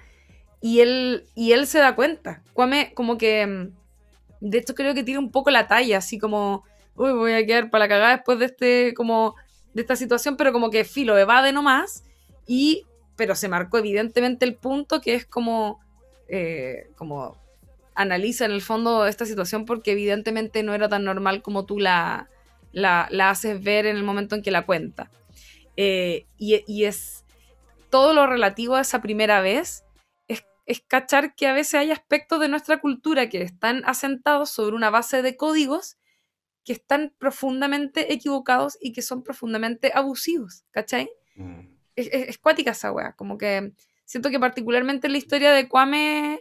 y 0.60 0.80
él, 0.80 1.26
y 1.34 1.52
él 1.52 1.66
se 1.66 1.78
da 1.78 1.94
cuenta. 1.94 2.42
como 2.94 3.18
que, 3.18 3.42
em, 3.42 3.74
de 4.40 4.58
hecho 4.58 4.74
creo 4.74 4.94
que 4.94 5.04
tiene 5.04 5.18
un 5.18 5.30
poco 5.30 5.50
la 5.50 5.66
talla, 5.66 5.98
así 5.98 6.18
como 6.18 6.64
uy, 6.96 7.12
voy 7.12 7.32
a 7.32 7.46
quedar 7.46 7.70
para 7.70 7.84
la 7.84 7.88
cagada 7.88 8.16
después 8.16 8.38
de 8.38 8.46
este, 8.46 8.94
como, 8.94 9.34
de 9.74 9.82
esta 9.82 9.96
situación, 9.96 10.36
pero 10.36 10.52
como 10.52 10.70
que 10.70 10.84
filo, 10.84 11.16
evade 11.18 11.52
nomás, 11.52 12.04
y, 12.46 12.84
pero 13.16 13.34
se 13.34 13.48
marcó 13.48 13.78
evidentemente 13.78 14.44
el 14.44 14.54
punto 14.54 15.00
que 15.00 15.14
es 15.14 15.26
como, 15.26 15.80
eh, 16.28 16.90
como 16.96 17.36
analiza 17.94 18.44
en 18.44 18.52
el 18.52 18.62
fondo 18.62 19.06
esta 19.06 19.24
situación 19.24 19.64
porque 19.64 19.92
evidentemente 19.92 20.62
no 20.62 20.74
era 20.74 20.88
tan 20.88 21.04
normal 21.04 21.42
como 21.42 21.64
tú 21.64 21.78
la, 21.80 22.28
la, 22.72 23.08
haces 23.30 23.62
ver 23.62 23.86
en 23.86 23.96
el 23.96 24.02
momento 24.02 24.34
en 24.34 24.42
que 24.42 24.50
la 24.50 24.66
cuenta. 24.66 25.10
Eh, 25.76 26.26
y, 26.38 26.62
y, 26.66 26.84
es 26.84 27.24
todo 27.90 28.14
lo 28.14 28.26
relativo 28.26 28.76
a 28.76 28.80
esa 28.80 29.02
primera 29.02 29.40
vez, 29.40 29.84
es, 30.28 30.44
es 30.64 30.80
cachar 30.80 31.34
que 31.34 31.46
a 31.46 31.52
veces 31.52 31.74
hay 31.74 31.90
aspectos 31.90 32.40
de 32.40 32.48
nuestra 32.48 32.80
cultura 32.80 33.28
que 33.28 33.42
están 33.42 33.82
asentados 33.84 34.50
sobre 34.50 34.76
una 34.76 34.90
base 34.90 35.20
de 35.20 35.36
códigos 35.36 35.98
que 36.66 36.72
están 36.72 37.14
profundamente 37.16 38.12
equivocados 38.12 38.76
y 38.80 38.92
que 38.92 39.00
son 39.00 39.22
profundamente 39.22 39.92
abusivos, 39.94 40.64
¿cachai? 40.72 41.08
Mm. 41.36 41.60
Es, 41.94 42.36
cuática 42.38 42.72
esa 42.72 42.92
wea, 42.92 43.12
como 43.12 43.38
que 43.38 43.72
siento 44.04 44.30
que 44.30 44.40
particularmente 44.40 45.06
en 45.06 45.12
la 45.12 45.18
historia 45.18 45.52
de 45.52 45.68
Kwame 45.68 46.40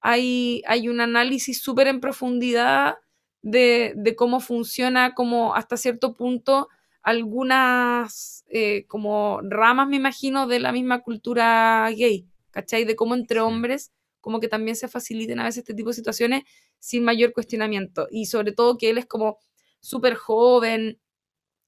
hay, 0.00 0.62
hay 0.66 0.88
un 0.88 1.00
análisis 1.00 1.60
súper 1.60 1.88
en 1.88 2.00
profundidad 2.00 2.94
de, 3.42 4.14
cómo 4.16 4.40
funciona, 4.40 5.12
como 5.12 5.54
hasta 5.56 5.76
cierto 5.76 6.14
punto 6.14 6.68
algunas 7.02 8.44
eh, 8.48 8.86
como 8.86 9.40
ramas, 9.42 9.88
me 9.88 9.96
imagino, 9.96 10.46
de 10.46 10.60
la 10.60 10.72
misma 10.72 11.02
cultura 11.02 11.90
gay, 11.90 12.26
¿cachai? 12.50 12.84
De 12.84 12.96
cómo 12.96 13.14
entre 13.14 13.40
hombres 13.40 13.92
como 14.20 14.40
que 14.40 14.48
también 14.48 14.74
se 14.74 14.88
faciliten 14.88 15.38
a 15.40 15.44
veces 15.44 15.58
este 15.58 15.74
tipo 15.74 15.90
de 15.90 15.96
situaciones 15.96 16.44
sin 16.78 17.04
mayor 17.04 17.34
cuestionamiento. 17.34 18.08
Y 18.10 18.24
sobre 18.24 18.52
todo 18.52 18.78
que 18.78 18.88
él 18.88 18.96
es 18.96 19.04
como 19.04 19.38
súper 19.84 20.14
joven, 20.14 20.98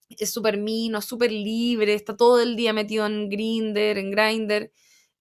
es 0.09 0.32
súper 0.32 0.56
mino, 0.56 1.02
súper 1.02 1.30
libre, 1.30 1.94
está 1.94 2.16
todo 2.16 2.40
el 2.40 2.56
día 2.56 2.72
metido 2.72 3.06
en 3.06 3.28
Grinder, 3.28 3.98
en 3.98 4.10
Grinder, 4.10 4.72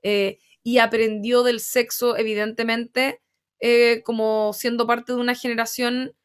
eh, 0.02 0.40
y 0.64 0.78
aprendió 0.78 1.44
del 1.44 1.60
sexo, 1.60 2.18
evidentemente, 2.18 3.22
eh, 3.60 4.02
como 4.04 4.54
siendo 4.54 4.88
parte 4.88 5.14
de 5.14 5.20
una 5.20 5.36
generación 5.36 6.16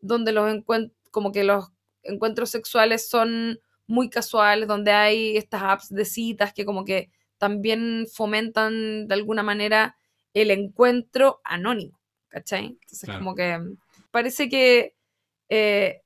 donde 0.00 0.32
los 0.32 0.62
como 1.10 1.32
que 1.32 1.44
los 1.44 1.72
encuentros 2.02 2.50
sexuales 2.50 3.08
son 3.08 3.60
muy 3.86 4.08
casuales, 4.08 4.68
donde 4.68 4.92
hay 4.92 5.36
estas 5.36 5.62
apps 5.62 5.88
de 5.88 6.04
citas 6.04 6.54
que 6.54 6.64
como 6.64 6.84
que 6.84 7.10
también 7.38 8.06
fomentan 8.12 9.08
de 9.08 9.14
alguna 9.14 9.42
manera 9.42 9.96
el 10.32 10.52
encuentro 10.52 11.40
anónimo, 11.42 11.98
¿cachai? 12.28 12.78
Entonces 12.80 13.10
como 13.18 13.34
que 13.34 13.58
parece 14.12 14.48
que 14.48 14.94
eh, 15.48 16.02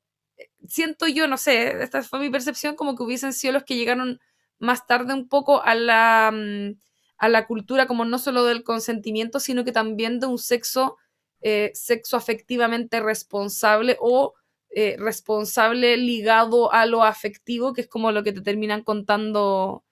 siento 0.69 1.07
yo, 1.07 1.27
no 1.29 1.37
sé, 1.37 1.83
esta 1.83 2.03
fue 2.03 2.21
mi 2.21 2.31
percepción, 2.31 2.77
como 2.77 2.97
que 2.97 3.03
hubiesen 3.03 3.33
sido 3.33 3.53
los 3.53 3.65
que 3.65 3.77
llegaron 3.77 4.21
más 4.59 4.87
tarde 4.87 5.15
un 5.15 5.29
poco 5.29 5.63
a 5.63 5.75
la, 5.75 6.31
mm, 6.33 6.79
a 7.19 7.29
la 7.29 7.47
cultura, 7.47 7.87
como 7.87 8.05
no 8.05 8.19
solo 8.19 8.45
del 8.45 8.65
consentimiento, 8.65 9.41
sino 9.41 9.65
que 9.65 9.73
también 9.73 10.21
de 10.21 10.27
un 10.27 10.39
sexo, 10.39 10.97
eh, 11.41 11.71
sexo 11.75 12.17
afectivamente 12.17 13.01
responsable 13.01 13.97
o 14.01 14.35
eh, 14.71 14.97
responsable 14.99 15.97
ligado 15.97 16.73
a 16.73 16.87
lo 16.87 17.05
afectivo, 17.05 17.73
que 17.73 17.83
es 17.83 17.89
como 17.89 18.11
lo 18.13 18.25
que 18.25 18.33
te 18.33 18.41
terminan 18.41 18.83
contando 18.83 19.85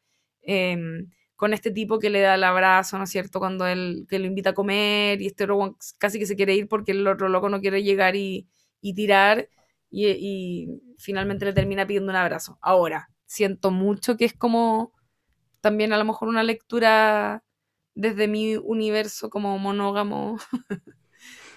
em, 0.43 1.11
con 1.37 1.55
este 1.55 1.71
tipo 1.71 1.99
que 1.99 2.11
le 2.11 2.21
da 2.21 2.35
el 2.35 2.45
abrazo, 2.45 2.99
¿no 2.99 3.05
es 3.05 3.11
cierto? 3.11 3.39
Cuando 3.39 3.67
él 3.67 4.07
que 4.09 4.19
lo 4.19 4.27
invita 4.27 4.51
a 4.51 4.55
comer 4.55 5.23
y 5.23 5.27
este 5.27 5.47
robo 5.47 5.77
casi 5.99 6.19
que 6.19 6.27
se 6.27 6.37
quiere 6.37 6.55
ir 6.55 6.69
porque 6.69 6.93
el 6.93 7.07
otro 7.07 7.29
loco 7.29 7.49
no 7.49 7.61
quiere 7.61 7.83
llegar 7.83 8.17
y, 8.17 8.49
y 8.81 8.95
tirar 8.95 9.49
y, 9.93 10.81
finalmente 10.99 11.45
le 11.45 11.53
termina 11.53 11.87
pidiendo 11.87 12.11
un 12.11 12.17
abrazo. 12.17 12.59
Ahora, 12.61 13.09
siento 13.27 13.71
mucho 13.71 14.17
que 14.17 14.25
es 14.25 14.35
como 14.35 14.93
también 15.61 15.93
a 15.93 15.99
lo 15.99 16.05
mejor 16.05 16.29
una 16.29 16.43
lectura 16.43 17.43
desde 17.95 18.27
mi 18.27 18.57
universo 18.57 19.31
como 19.31 19.59
monógamo, 19.59 20.39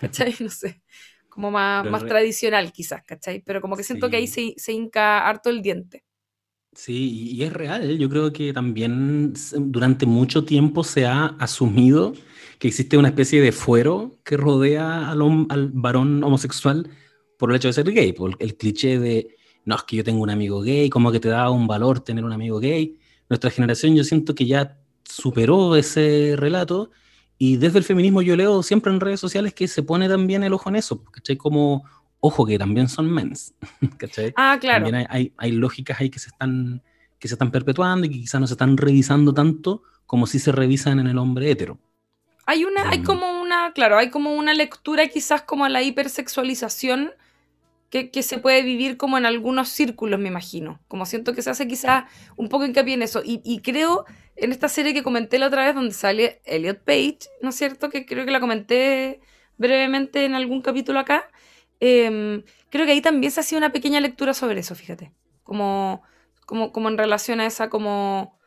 ¿cachai? 0.02 0.36
No 0.40 0.50
sé, 0.50 0.82
como 1.30 1.52
más, 1.52 1.86
más 1.90 2.06
tradicional 2.06 2.72
quizás, 2.72 3.04
¿cachai? 3.04 3.42
Pero 3.46 3.62
como 3.62 3.78
que 3.78 3.84
siento 3.84 4.10
que 4.10 4.18
ahí 4.18 4.28
se, 4.28 4.54
se 4.58 4.74
hinca 4.74 5.28
harto 5.28 5.50
el 5.50 5.62
diente. 5.62 6.04
Sí, 6.74 7.32
y 7.32 7.44
es 7.44 7.54
real. 7.54 7.98
Yo 7.98 8.10
creo 8.10 8.34
que 8.34 8.52
también 8.52 9.34
durante 9.58 10.06
mucho 10.06 10.44
tiempo 10.44 10.84
se 10.84 11.06
ha 11.06 11.28
asumido 11.40 12.14
que 12.60 12.68
existe 12.68 12.98
una 12.98 13.08
especie 13.08 13.40
de 13.40 13.54
fuero 13.54 14.12
que 14.26 14.36
rodea 14.36 15.10
al, 15.10 15.22
al 15.50 15.70
varón 15.72 16.22
homosexual 16.22 16.90
por 17.38 17.50
el 17.50 17.58
hecho 17.58 17.68
de 17.70 17.74
ser 17.74 17.92
gay, 17.92 18.14
por 18.14 18.36
el 18.40 18.56
cliché 18.56 19.00
de, 19.00 19.36
no, 19.66 19.76
es 19.76 19.84
que 19.84 19.98
yo 19.98 20.04
tengo 20.04 20.22
un 20.22 20.30
amigo 20.30 20.62
gay, 20.62 20.90
como 20.90 21.12
que 21.12 21.20
te 21.20 21.30
da 21.30 21.50
un 21.50 21.68
valor 21.68 22.00
tener 22.00 22.24
un 22.24 22.34
amigo 22.34 22.60
gay. 22.60 22.98
Nuestra 23.30 23.50
generación 23.50 23.96
yo 23.96 24.04
siento 24.04 24.36
que 24.36 24.46
ya 24.46 24.78
superó 25.04 25.76
ese 25.76 26.36
relato 26.38 26.92
y 27.38 27.58
desde 27.58 27.80
el 27.80 27.84
feminismo 27.84 28.22
yo 28.22 28.36
leo 28.36 28.64
siempre 28.64 28.92
en 28.94 29.00
redes 29.00 29.20
sociales 29.20 29.54
que 29.54 29.68
se 29.68 29.84
pone 29.84 30.08
también 30.08 30.44
el 30.44 30.54
ojo 30.54 30.70
en 30.70 30.78
eso, 30.78 31.04
¿cachai? 31.04 31.36
Como, 31.36 31.84
ojo, 32.20 32.46
que 32.46 32.58
también 32.58 32.88
son 32.88 33.12
mens, 33.12 33.54
¿cachai? 33.98 34.34
Ah, 34.38 34.58
claro. 34.60 34.86
También 34.86 35.08
hay, 35.10 35.34
hay, 35.38 35.52
lógicas 35.52 36.00
ahí 36.00 36.10
que 36.10 36.20
se, 36.20 36.30
están, 36.30 36.82
que 37.20 37.28
se 37.28 37.34
están 37.34 37.52
perpetuando 37.52 38.06
y 38.06 38.10
que 38.10 38.20
quizás 38.20 38.40
no 38.40 38.48
se 38.48 38.54
están 38.54 38.78
revisando 38.78 39.34
tanto 39.34 39.84
como 40.06 40.28
si 40.28 40.40
se 40.40 40.52
revisan 40.52 41.00
en 41.00 41.08
el 41.08 41.18
hombre 41.18 41.50
hetero. 41.50 41.80
Hay, 42.46 42.64
una, 42.64 42.90
hay 42.90 43.02
como 43.02 43.42
una, 43.42 43.74
claro, 43.74 43.98
hay 43.98 44.12
como 44.12 44.36
una 44.36 44.54
lectura 44.54 45.08
quizás 45.08 45.42
como 45.42 45.66
a 45.66 45.70
la 45.70 45.82
hipersexualización 45.82 47.12
que, 47.90 48.24
se 48.24 48.40
puede 48.40 48.62
vivir 48.62 48.98
como 48.98 49.18
en 49.18 49.26
algunos 49.26 49.70
círculos, 49.70 50.20
me 50.20 50.28
imagino. 50.28 50.82
Como 50.88 51.06
siento 51.06 51.34
que 51.34 51.42
se 51.42 51.50
hace 51.50 51.68
quizás 51.68 52.06
un 52.36 52.50
poco 52.50 52.66
hincapié 52.66 52.96
en 52.96 53.02
eso. 53.02 53.22
Y, 53.24 53.42
y 53.46 53.62
creo 53.62 54.06
en 54.36 54.52
esta 54.52 54.68
serie 54.68 54.94
que 54.94 55.04
comenté 55.04 55.40
la 55.40 55.48
otra 55.48 55.66
vez 55.66 55.76
donde 55.76 55.94
sale 55.94 56.42
Elliot 56.46 56.84
Page, 56.84 57.20
¿no 57.42 57.50
es 57.50 57.56
cierto? 57.56 57.90
Que 57.90 58.06
creo 58.06 58.26
que 58.26 58.32
la 58.32 58.40
comenté 58.42 59.22
brevemente 59.58 60.26
en 60.26 60.36
algún 60.36 60.62
capítulo 60.62 61.00
acá. 61.00 61.30
Em, 61.80 62.44
creo 62.70 62.86
que 62.86 62.92
ahí 62.92 63.02
también 63.02 63.32
se 63.32 63.40
hacía 63.40 63.58
una 63.58 63.72
pequeña 63.72 64.02
lectura 64.02 64.34
sobre 64.34 64.60
eso, 64.60 64.76
fíjate. 64.76 65.14
Como, 65.44 66.04
como, 66.46 66.72
como 66.72 66.90
en 66.90 66.98
relación 66.98 67.40
a 67.40 67.46
esa 67.46 67.70
como... 67.70 68.38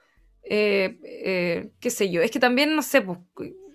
Eh, 0.50 0.98
eh, 1.02 1.70
qué 1.78 1.90
sé 1.90 2.10
yo, 2.10 2.22
es 2.22 2.30
que 2.30 2.40
también, 2.40 2.74
no 2.74 2.80
sé, 2.80 3.02
pues, 3.02 3.18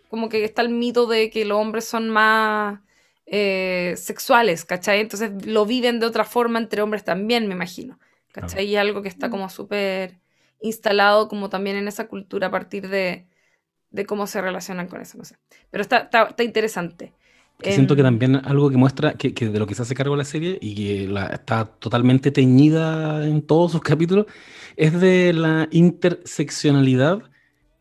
como 0.10 0.28
que 0.28 0.44
está 0.44 0.64
el 0.64 0.70
mito 0.70 1.06
de 1.06 1.30
que 1.30 1.46
los 1.46 1.60
hombres 1.60 1.86
son 1.86 2.10
más 2.10 2.80
eh, 3.26 3.94
sexuales, 3.98 4.66
¿cachai? 4.66 5.00
Entonces 5.00 5.46
lo 5.46 5.66
viven 5.66 6.00
de 6.00 6.06
otra 6.06 6.26
forma 6.26 6.60
entre 6.60 6.82
hombres 6.82 7.04
también, 7.04 7.48
me 7.48 7.54
imagino, 7.54 8.00
¿cachai? 8.32 8.66
Y 8.66 8.76
algo 8.76 9.02
que 9.02 9.10
está 9.10 9.30
como 9.30 9.50
súper 9.50 10.20
instalado 10.62 11.28
como 11.28 11.50
también 11.50 11.76
en 11.76 11.88
esa 11.88 12.08
cultura 12.08 12.48
a 12.48 12.52
partir 12.52 12.88
de, 12.90 13.28
de 13.92 14.06
cómo 14.06 14.28
se 14.28 14.42
relacionan 14.42 14.88
con 14.88 15.02
eso, 15.02 15.18
no 15.18 15.26
sé. 15.26 15.36
Pero 15.70 15.82
está, 15.82 16.00
está, 16.00 16.24
está 16.24 16.44
interesante. 16.44 17.14
siento 17.62 17.96
que 17.96 18.04
también 18.04 18.36
algo 18.36 18.70
que 18.70 18.78
muestra 18.78 19.14
que, 19.14 19.34
que, 19.34 19.50
de 19.50 19.60
lo 19.60 19.68
que 19.68 19.76
se 19.76 19.84
hace 19.84 19.96
cargo 19.96 20.16
la 20.16 20.26
serie 20.26 20.58
y 20.62 20.76
que 20.76 21.08
la, 21.08 21.28
está 21.28 21.66
totalmente 21.66 22.32
teñida 22.32 23.26
en 23.26 23.42
todos 23.42 23.72
sus 23.72 23.82
capítulos 23.82 24.26
es 24.76 25.00
de 25.00 25.34
la 25.34 25.68
interseccionalidad 25.72 27.22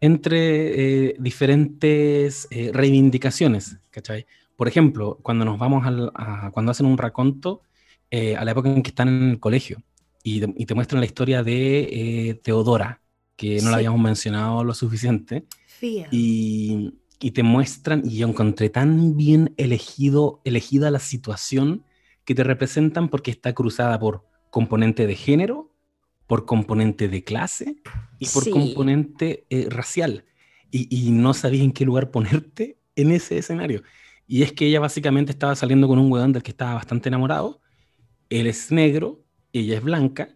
entre 0.01 1.09
eh, 1.09 1.17
diferentes 1.19 2.49
eh, 2.51 2.71
reivindicaciones, 2.75 3.79
¿cachai? 3.91 4.27
Por 4.63 4.69
ejemplo, 4.69 5.19
cuando 5.25 5.45
nos 5.45 5.59
vamos 5.59 5.85
al, 5.85 6.13
a, 6.15 6.53
cuando 6.53 6.71
hacen 6.71 6.87
un 6.87 6.97
raconto 6.97 7.63
eh, 8.13 8.37
a 8.37 8.45
la 8.45 8.53
época 8.53 8.69
en 8.69 8.85
que 8.85 8.91
están 8.91 9.09
en 9.09 9.31
el 9.31 9.41
colegio 9.41 9.83
y, 10.23 10.39
de, 10.39 10.55
y 10.57 10.67
te 10.67 10.75
muestran 10.77 11.01
la 11.01 11.07
historia 11.07 11.43
de 11.43 12.41
Teodora, 12.45 13.01
que 13.35 13.57
no 13.57 13.63
sí. 13.63 13.67
la 13.71 13.75
habíamos 13.75 14.01
mencionado 14.01 14.63
lo 14.63 14.73
suficiente. 14.73 15.47
Y, 15.81 16.95
y, 17.19 17.31
te 17.33 17.43
muestran, 17.43 18.03
y 18.05 18.19
yo 18.19 18.29
encontré 18.29 18.71
tan 18.71 19.17
bien 19.17 19.53
elegido, 19.57 20.41
elegida 20.45 20.93
la 20.93 21.01
situación 21.01 21.85
que 22.25 22.37
te 22.37 22.45
representan 22.45 23.09
porque 23.09 23.33
está 23.33 23.55
cruzada 23.55 23.99
por 23.99 24.29
componente 24.51 25.09
de 25.09 25.17
género, 25.17 25.75
por 26.29 26.47
componente 26.47 27.09
de 27.09 27.25
clase 27.25 27.79
y 28.21 28.29
por 28.29 28.45
sí. 28.45 28.51
componente 28.53 29.45
eh, 29.51 29.67
racial. 29.69 30.25
Y, 30.71 30.87
y, 30.89 31.11
no 31.11 31.35
sabías 31.35 31.65
en 31.65 31.73
qué 31.73 31.85
lugar 31.85 32.13
ponerte 32.13 32.79
en 32.95 33.11
ese 33.11 33.39
escenario. 33.39 33.83
Y 34.33 34.43
es 34.43 34.55
que 34.55 34.65
ella 34.67 34.81
básicamente 34.81 35.31
estaba 35.31 35.55
saliendo 35.55 35.87
con 35.87 35.99
un 35.99 36.11
weón 36.11 36.33
del 36.33 36.43
que 36.43 36.53
estaba 36.53 36.73
bastante 36.73 37.11
enamorado. 37.11 37.61
Él 38.31 38.47
es 38.47 38.73
negro, 38.73 39.21
ella 39.53 39.77
es 39.77 39.83
blanca 39.83 40.31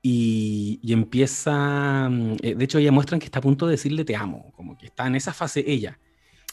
y, 0.00 0.80
y, 0.82 0.94
empieza, 0.94 2.08
mm, 2.08 2.36
eh, 2.40 2.54
de 2.54 2.64
hecho 2.64 2.78
ella 2.78 2.90
muestran 2.90 3.20
que 3.20 3.26
está 3.26 3.40
a 3.40 3.42
punto 3.42 3.66
de 3.66 3.72
decirle 3.72 4.06
te 4.06 4.16
amo, 4.16 4.50
como 4.56 4.78
que 4.78 4.86
está 4.86 5.06
en 5.06 5.16
esa 5.16 5.34
fase 5.34 5.62
ella. 5.66 5.98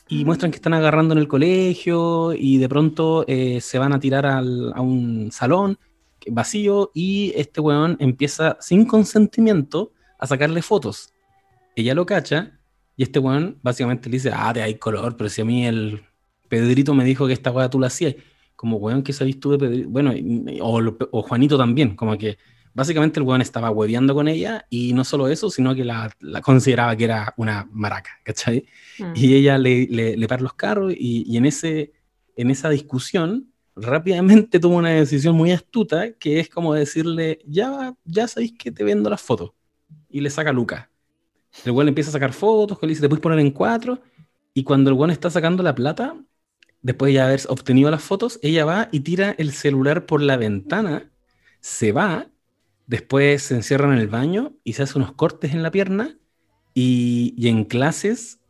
Y 0.10 0.26
muestran 0.26 0.52
que 0.52 0.58
están 0.58 0.74
agarrando 0.74 1.14
en 1.14 1.20
el 1.20 1.30
colegio 1.30 2.34
y 2.34 2.58
de 2.58 2.68
pronto 2.68 3.24
eh, 3.26 3.62
se 3.62 3.80
van 3.80 3.94
a 3.94 4.00
tirar 4.02 4.26
al, 4.26 4.74
a 4.76 4.82
un 4.82 5.32
salón 5.32 5.80
vacío 6.28 6.92
y 6.94 7.32
este 7.38 7.62
weón 7.62 7.96
empieza 8.02 8.58
sin 8.60 8.84
consentimiento 8.84 9.94
a 10.20 10.28
sacarle 10.28 10.62
fotos. 10.62 11.14
Ella 11.74 11.96
lo 11.96 12.06
cacha 12.06 12.60
y 12.98 13.04
este 13.04 13.20
weón 13.20 13.60
básicamente 13.64 14.10
le 14.10 14.18
dice, 14.18 14.32
ah, 14.36 14.52
te 14.54 14.62
hay 14.62 14.76
color, 14.76 15.16
pero 15.16 15.30
si 15.30 15.40
a 15.40 15.46
mí 15.46 15.66
el 15.66 16.11
Pedrito 16.52 16.94
me 16.94 17.06
dijo 17.06 17.28
que 17.28 17.34
esta 17.34 17.50
weá 17.50 17.70
tú 17.70 17.80
la 17.80 17.88
hacías, 17.88 18.14
como 18.58 18.76
weón 18.76 19.04
que 19.04 19.14
sabís 19.14 19.40
tú 19.40 19.52
de 19.52 19.58
Pedrito, 19.58 19.90
bueno, 19.90 20.14
o, 20.62 20.82
o 21.12 21.22
Juanito 21.22 21.58
también, 21.58 21.96
como 21.96 22.18
que 22.18 22.38
básicamente 22.74 23.22
el 23.22 23.26
weón 23.26 23.42
estaba 23.42 23.72
hueveando 23.72 24.14
con 24.14 24.28
ella 24.28 24.66
y 24.70 24.92
no 24.92 25.06
solo 25.06 25.30
eso, 25.30 25.50
sino 25.50 25.74
que 25.74 25.86
la, 25.86 26.14
la 26.20 26.42
consideraba 26.42 26.94
que 26.98 27.06
era 27.06 27.34
una 27.38 27.70
maraca, 27.72 28.12
¿cachai? 28.26 28.66
Mm. 29.00 29.14
Y 29.16 29.34
ella 29.34 29.58
le, 29.58 29.88
le, 29.88 30.18
le 30.18 30.28
para 30.28 30.42
los 30.42 30.54
carros 30.56 30.92
y, 30.92 31.24
y, 31.26 31.38
en, 31.38 31.46
ese, 31.46 31.94
en 32.36 32.52
esa 32.52 32.70
discusión 32.70 33.48
rápidamente 33.78 34.60
toma 34.60 34.76
una 34.76 34.90
decisión 34.90 35.34
muy 35.34 35.54
astuta 35.54 36.12
que 36.12 36.42
es 36.42 36.50
como 36.50 36.74
decirle, 36.74 37.40
ya, 37.48 37.96
ya 38.04 38.28
sabéis 38.28 38.56
que 38.60 38.74
te 38.74 38.84
vendo 38.84 39.10
las 39.10 39.22
fotos. 39.22 39.52
Y 40.10 40.20
le 40.20 40.30
saca 40.30 40.52
Lucas. 40.52 40.90
El 41.64 41.72
weón 41.72 41.88
empieza 41.88 42.10
a 42.10 42.14
sacar 42.14 42.34
fotos, 42.34 42.78
que 42.78 42.86
le 42.86 42.92
dice, 42.92 43.02
te 43.02 43.08
puedes 43.08 43.24
poner 43.24 43.40
en 43.40 43.52
cuatro. 43.52 44.02
Y 44.54 44.66
cuando 44.66 44.90
el 44.90 44.98
weón 44.98 45.12
está 45.12 45.30
sacando 45.30 45.64
la 45.64 45.74
plata, 45.74 46.18
después 46.82 47.10
de 47.10 47.14
ya 47.16 47.26
haber 47.26 47.42
obtenido 47.48 47.92
las 47.92 48.04
fotos, 48.04 48.40
ella 48.42 48.66
va 48.66 48.90
y 48.92 49.02
tira 49.02 49.36
el 49.38 49.52
celular 49.52 50.06
por 50.06 50.22
la 50.22 50.38
ventana, 50.38 51.12
se 51.60 51.92
va 51.92 52.32
Después 52.92 53.44
se 53.44 53.56
encierran 53.56 53.94
en 53.94 54.00
el 54.00 54.10
baño 54.10 54.52
y 54.66 54.74
se 54.74 54.84
hace 54.84 54.98
unos 54.98 55.14
cortes 55.14 55.54
en 55.54 55.64
la 55.64 55.72
pierna 55.72 56.18
y, 56.74 57.34
y 57.38 57.48
en 57.48 57.64
clases 57.64 58.42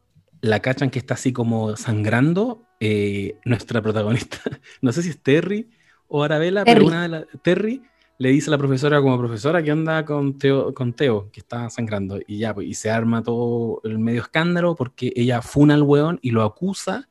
la 0.41 0.61
cachan 0.61 0.89
que 0.89 0.97
está 0.97 1.13
así 1.13 1.31
como 1.31 1.77
sangrando 1.77 2.65
eh, 2.79 3.35
nuestra 3.45 3.83
protagonista. 3.83 4.39
No 4.81 4.91
sé 4.93 5.03
si 5.03 5.09
es 5.09 5.21
Terry 5.21 5.69
o 6.07 6.23
Arabella, 6.23 6.63
Terry. 6.63 6.73
pero 6.73 6.87
una 6.87 7.03
de 7.03 7.09
las... 7.09 7.25
Terry 7.43 7.83
le 8.17 8.29
dice 8.29 8.49
a 8.49 8.53
la 8.53 8.57
profesora 8.57 8.99
como 8.99 9.15
profesora 9.19 9.61
que 9.61 9.69
anda 9.69 10.03
con 10.05 10.39
Teo, 10.39 10.73
con 10.73 10.93
Teo, 10.93 11.29
que 11.31 11.41
está 11.41 11.69
sangrando. 11.69 12.19
Y 12.25 12.39
ya, 12.39 12.55
pues, 12.55 12.67
y 12.67 12.73
se 12.73 12.89
arma 12.89 13.21
todo 13.21 13.79
el 13.83 13.99
medio 13.99 14.21
escándalo 14.21 14.75
porque 14.75 15.13
ella 15.15 15.43
funa 15.43 15.75
al 15.75 15.83
weón 15.83 16.17
y 16.23 16.31
lo 16.31 16.41
acusa 16.41 17.09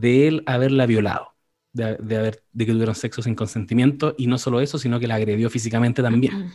de 0.00 0.28
él 0.28 0.42
haberla 0.46 0.86
violado 0.86 1.34
de, 1.72 1.96
de, 1.96 2.16
haber, 2.16 2.42
de 2.52 2.66
que 2.66 2.72
tuvieron 2.72 2.94
sexo 2.94 3.22
sin 3.22 3.34
consentimiento 3.34 4.14
y 4.18 4.26
no 4.26 4.38
solo 4.38 4.60
eso, 4.60 4.78
sino 4.78 5.00
que 5.00 5.06
la 5.06 5.14
agredió 5.14 5.48
físicamente 5.50 6.02
también. 6.02 6.52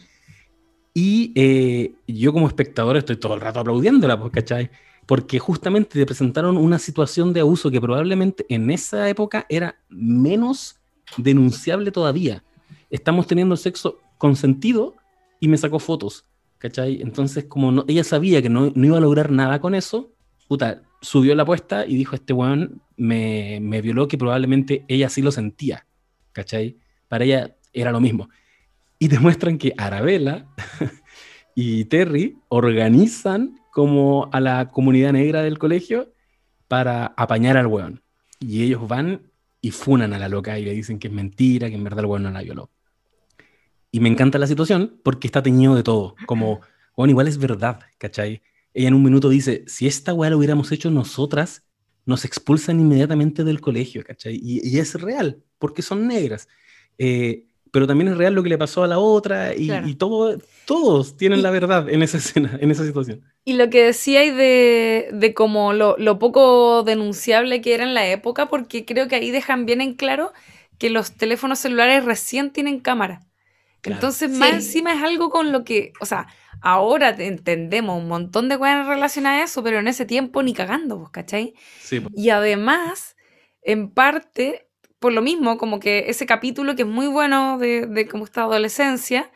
Y 0.93 1.31
eh, 1.35 1.93
yo 2.07 2.33
como 2.33 2.47
espectador 2.47 2.97
estoy 2.97 3.15
todo 3.17 3.33
el 3.33 3.41
rato 3.41 3.59
aplaudiéndola, 3.59 4.19
pues, 4.19 4.31
¿cachai? 4.31 4.69
Porque 5.05 5.39
justamente 5.39 5.97
te 5.97 6.05
presentaron 6.05 6.57
una 6.57 6.79
situación 6.79 7.33
de 7.33 7.39
abuso 7.39 7.71
que 7.71 7.81
probablemente 7.81 8.45
en 8.49 8.69
esa 8.69 9.07
época 9.09 9.45
era 9.49 9.75
menos 9.89 10.75
denunciable 11.17 11.91
todavía. 11.91 12.43
Estamos 12.89 13.25
teniendo 13.27 13.55
sexo 13.57 13.99
consentido 14.17 14.95
y 15.39 15.47
me 15.47 15.57
sacó 15.57 15.79
fotos, 15.79 16.25
¿cachai? 16.57 17.01
Entonces, 17.01 17.45
como 17.45 17.71
no, 17.71 17.85
ella 17.87 18.03
sabía 18.03 18.41
que 18.41 18.49
no, 18.49 18.71
no 18.75 18.85
iba 18.85 18.97
a 18.97 19.01
lograr 19.01 19.31
nada 19.31 19.61
con 19.61 19.75
eso, 19.75 20.11
puta, 20.47 20.81
subió 21.01 21.33
la 21.35 21.43
apuesta 21.43 21.85
y 21.85 21.95
dijo, 21.95 22.15
este 22.15 22.33
weón 22.33 22.81
me, 23.01 23.59
me, 23.61 23.81
violó, 23.81 24.07
que 24.07 24.17
probablemente 24.17 24.85
ella 24.87 25.09
sí 25.09 25.21
lo 25.21 25.31
sentía, 25.31 25.87
¿cachai? 26.31 26.77
Para 27.07 27.23
ella 27.23 27.55
era 27.73 27.91
lo 27.91 27.99
mismo. 27.99 28.29
Y 28.99 29.07
demuestran 29.07 29.57
que 29.57 29.73
Arabella 29.77 30.45
y 31.55 31.85
Terry 31.85 32.37
organizan 32.49 33.59
como 33.71 34.29
a 34.31 34.39
la 34.39 34.69
comunidad 34.69 35.13
negra 35.13 35.41
del 35.41 35.57
colegio 35.57 36.13
para 36.67 37.07
apañar 37.17 37.57
al 37.57 37.67
weón. 37.67 38.03
Y 38.39 38.63
ellos 38.63 38.87
van 38.87 39.31
y 39.61 39.71
funan 39.71 40.13
a 40.13 40.19
la 40.19 40.29
loca 40.29 40.59
y 40.59 40.65
le 40.65 40.73
dicen 40.73 40.99
que 40.99 41.07
es 41.07 41.13
mentira, 41.13 41.69
que 41.69 41.75
en 41.75 41.83
verdad 41.83 42.01
el 42.01 42.05
weón 42.05 42.23
no 42.23 42.31
la 42.31 42.43
violó. 42.43 42.69
Y 43.91 43.99
me 43.99 44.09
encanta 44.09 44.37
la 44.37 44.47
situación 44.47 44.99
porque 45.03 45.27
está 45.27 45.41
teñido 45.41 45.75
de 45.75 45.83
todo, 45.83 46.15
como, 46.27 46.61
bueno, 46.95 47.11
igual 47.11 47.27
es 47.27 47.39
verdad, 47.39 47.79
¿cachai? 47.97 48.41
ella 48.73 48.87
en 48.87 48.93
un 48.93 49.03
minuto 49.03 49.29
dice, 49.29 49.63
si 49.67 49.87
esta 49.87 50.13
weá 50.13 50.29
lo 50.29 50.37
hubiéramos 50.37 50.71
hecho 50.71 50.89
nosotras, 50.91 51.63
nos 52.11 52.25
expulsan 52.25 52.79
inmediatamente 52.79 53.43
del 53.43 53.59
colegio, 53.59 54.03
¿cachai? 54.03 54.35
Y, 54.35 54.61
y 54.67 54.77
es 54.77 54.93
real, 55.01 55.41
porque 55.57 55.81
son 55.81 56.07
negras. 56.07 56.47
Eh, 56.99 57.45
pero 57.71 57.87
también 57.87 58.09
es 58.09 58.17
real 58.17 58.33
lo 58.33 58.43
que 58.43 58.49
le 58.49 58.57
pasó 58.57 58.83
a 58.83 58.87
la 58.87 58.99
otra 58.99 59.55
y, 59.55 59.67
claro. 59.67 59.87
y 59.87 59.95
todo, 59.95 60.37
todos 60.65 61.15
tienen 61.15 61.39
y, 61.39 61.41
la 61.41 61.51
verdad 61.51 61.89
en 61.89 62.03
esa 62.03 62.17
escena, 62.17 62.57
en 62.61 62.69
esa 62.69 62.85
situación. 62.85 63.21
Y 63.45 63.53
lo 63.53 63.69
que 63.69 63.83
decíais 63.83 64.35
de, 64.35 65.09
de 65.13 65.33
como 65.33 65.73
lo, 65.73 65.95
lo, 65.97 66.19
poco 66.19 66.83
denunciable 66.83 67.61
que 67.61 67.73
era 67.73 67.85
en 67.85 67.93
la 67.93 68.07
época, 68.07 68.49
porque 68.49 68.85
creo 68.85 69.07
que 69.07 69.15
ahí 69.15 69.31
dejan 69.31 69.65
bien 69.65 69.79
en 69.79 69.93
claro 69.93 70.33
que 70.77 70.89
los 70.89 71.13
teléfonos 71.13 71.59
celulares 71.59 72.03
recién 72.03 72.51
tienen 72.51 72.79
cámara. 72.79 73.21
Claro. 73.79 73.97
Entonces, 73.97 74.31
sí. 74.31 74.37
más 74.37 74.51
encima 74.51 74.93
es 74.93 75.01
algo 75.01 75.29
con 75.29 75.51
lo 75.51 75.63
que, 75.63 75.93
o 76.01 76.05
sea, 76.05 76.27
ahora 76.61 77.09
entendemos 77.09 77.97
un 77.97 78.07
montón 78.07 78.49
de 78.49 78.57
cosas 78.57 78.87
relacionadas 78.87 79.41
a 79.41 79.43
eso, 79.45 79.63
pero 79.63 79.79
en 79.79 79.87
ese 79.87 80.05
tiempo 80.05 80.43
ni 80.43 80.53
cagando, 80.53 80.99
pues, 80.99 81.09
¿cachai? 81.11 81.53
Sí. 81.81 82.03
Y 82.13 82.29
además, 82.29 83.17
en 83.61 83.89
parte, 83.89 84.67
por 84.99 85.13
lo 85.13 85.21
mismo, 85.21 85.57
como 85.57 85.79
que 85.79 86.09
ese 86.09 86.25
capítulo 86.25 86.75
que 86.75 86.83
es 86.83 86.87
muy 86.87 87.07
bueno 87.07 87.57
de, 87.57 87.87
de 87.87 88.07
cómo 88.07 88.25
está 88.25 88.43
adolescencia, 88.43 89.31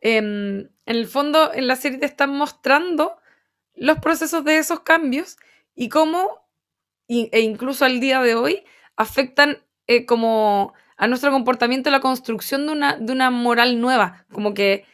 eh, 0.00 0.18
en 0.18 0.70
el 0.86 1.06
fondo 1.06 1.52
en 1.52 1.66
la 1.66 1.76
serie 1.76 1.98
te 1.98 2.06
están 2.06 2.30
mostrando 2.30 3.16
los 3.74 3.98
procesos 3.98 4.44
de 4.44 4.58
esos 4.58 4.80
cambios 4.80 5.36
y 5.74 5.88
cómo, 5.88 6.46
e 7.08 7.40
incluso 7.40 7.84
al 7.84 8.00
día 8.00 8.22
de 8.22 8.34
hoy, 8.34 8.64
afectan 8.96 9.58
eh, 9.86 10.06
como 10.06 10.74
a 10.96 11.06
nuestro 11.06 11.30
comportamiento 11.30 11.90
la 11.90 12.00
construcción 12.00 12.66
de 12.66 12.72
una, 12.72 12.96
de 12.96 13.12
una 13.12 13.30
moral 13.30 13.80
nueva, 13.80 14.24
como 14.32 14.54
que 14.54 14.84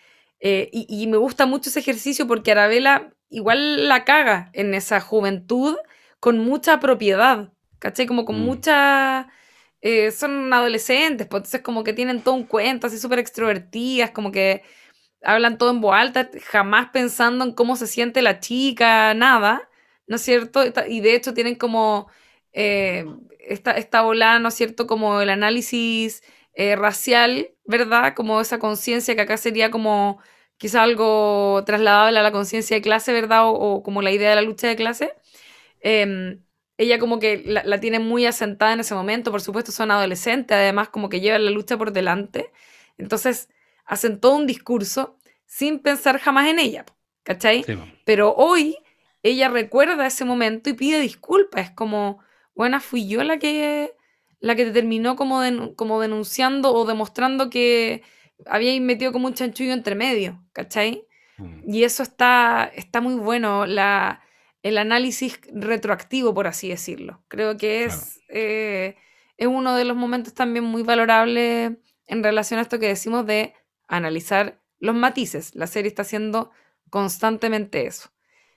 eh, 0.42 0.70
y, 0.72 0.86
y, 0.90 1.08
me 1.08 1.18
gusta 1.18 1.46
mucho 1.46 1.70
ese 1.70 1.80
ejercicio 1.80 2.28
porque 2.28 2.52
Arabella 2.52 3.14
igual 3.30 3.88
la 3.88 4.04
caga 4.04 4.50
en 4.54 4.74
esa 4.74 5.00
juventud 5.00 5.76
con 6.20 6.38
mucha 6.40 6.80
propiedad, 6.80 7.52
¿cachai? 7.80 8.06
Como 8.08 8.26
con 8.26 8.40
Mm. 8.40 8.44
mucha... 8.44 9.28
eh, 9.82 10.12
son 10.12 10.52
adolescentes, 10.52 11.26
pues 11.28 11.40
entonces 11.40 11.62
como 11.62 11.84
que 11.84 11.92
tienen 11.94 12.22
todo 12.22 12.34
un 12.36 12.44
cuento, 12.46 12.86
así 12.88 12.98
súper 12.98 13.18
extrovertidas, 13.20 14.12
como 14.12 14.32
que 14.32 14.62
hablan 15.22 15.58
todo 15.58 15.70
en 15.70 15.80
voz 15.80 15.94
alta, 15.96 16.30
jamás 16.50 16.90
pensando 16.92 17.44
en 17.44 17.52
cómo 17.54 17.76
se 17.76 17.86
siente 17.88 18.22
la 18.22 18.40
chica, 18.40 19.14
nada, 19.14 19.68
¿no 20.06 20.16
es 20.16 20.22
cierto? 20.22 20.62
Y 20.88 21.00
de 21.00 21.14
hecho 21.16 21.34
tienen 21.34 21.56
como 21.56 22.08
eh, 22.52 23.06
esta, 23.40 23.72
esta 23.72 24.02
volada, 24.02 24.38
¿no 24.40 24.48
es 24.48 24.54
cierto? 24.54 24.86
Como 24.86 25.20
el 25.20 25.30
análisis 25.30 26.22
eh, 26.54 26.76
racial, 26.76 27.50
¿verdad? 27.64 28.14
Como 28.14 28.40
esa 28.40 28.58
conciencia 28.58 29.14
que 29.14 29.22
acá 29.22 29.36
sería 29.36 29.70
como 29.70 30.20
quizá 30.58 30.82
algo 30.82 31.62
trasladable 31.66 32.18
a 32.18 32.22
la 32.22 32.32
conciencia 32.32 32.76
de 32.76 32.82
clase, 32.82 33.12
¿verdad? 33.12 33.46
O, 33.46 33.52
o 33.52 33.82
como 33.82 34.02
la 34.02 34.12
idea 34.12 34.30
de 34.30 34.36
la 34.36 34.42
lucha 34.42 34.68
de 34.68 34.76
clase. 34.76 35.14
Em, 35.80 36.42
ella 36.78 36.98
como 36.98 37.18
que 37.18 37.42
la, 37.44 37.62
la 37.64 37.80
tiene 37.80 37.98
muy 37.98 38.26
asentada 38.26 38.72
en 38.72 38.80
ese 38.80 38.94
momento, 38.94 39.30
por 39.30 39.40
supuesto 39.42 39.72
son 39.72 39.90
adolescentes, 39.90 40.56
además 40.56 40.88
como 40.88 41.08
que 41.08 41.20
llevan 41.20 41.44
la 41.44 41.50
lucha 41.50 41.76
por 41.76 41.92
delante. 41.92 42.50
Entonces 42.98 43.48
hacen 43.84 44.20
todo 44.20 44.36
un 44.36 44.46
discurso 44.46 45.18
sin 45.46 45.80
pensar 45.80 46.18
jamás 46.18 46.48
en 46.48 46.58
ella, 46.58 46.84
¿cachai? 47.24 47.62
Sí. 47.64 47.76
Pero 48.04 48.34
hoy 48.34 48.76
ella 49.22 49.48
recuerda 49.48 50.06
ese 50.06 50.24
momento 50.24 50.70
y 50.70 50.74
pide 50.74 51.00
disculpas. 51.00 51.66
Es 51.66 51.70
como, 51.72 52.20
bueno, 52.54 52.80
fui 52.80 53.06
yo 53.06 53.22
la 53.22 53.38
que, 53.38 53.94
la 54.42 54.56
que 54.56 54.64
te 54.64 54.72
terminó 54.72 55.14
como, 55.14 55.40
como 55.76 56.00
denunciando 56.00 56.74
o 56.74 56.84
demostrando 56.84 57.48
que 57.48 58.02
había 58.44 58.78
metido 58.80 59.12
como 59.12 59.28
un 59.28 59.34
chanchullo 59.34 59.72
entre 59.72 59.94
medio, 59.94 60.44
¿cachai? 60.52 61.06
Mm. 61.38 61.72
Y 61.72 61.84
eso 61.84 62.02
está, 62.02 62.70
está 62.74 63.00
muy 63.00 63.14
bueno, 63.14 63.66
la, 63.66 64.20
el 64.64 64.78
análisis 64.78 65.40
retroactivo, 65.52 66.34
por 66.34 66.48
así 66.48 66.68
decirlo. 66.68 67.22
Creo 67.28 67.56
que 67.56 67.84
es, 67.84 68.20
eh, 68.28 68.96
es 69.36 69.46
uno 69.46 69.76
de 69.76 69.84
los 69.84 69.96
momentos 69.96 70.34
también 70.34 70.64
muy 70.64 70.82
valorables 70.82 71.74
en 72.08 72.22
relación 72.24 72.58
a 72.58 72.62
esto 72.62 72.80
que 72.80 72.88
decimos 72.88 73.24
de 73.24 73.54
analizar 73.86 74.60
los 74.80 74.96
matices. 74.96 75.54
La 75.54 75.68
serie 75.68 75.88
está 75.88 76.02
haciendo 76.02 76.50
constantemente 76.90 77.86
eso. 77.86 78.10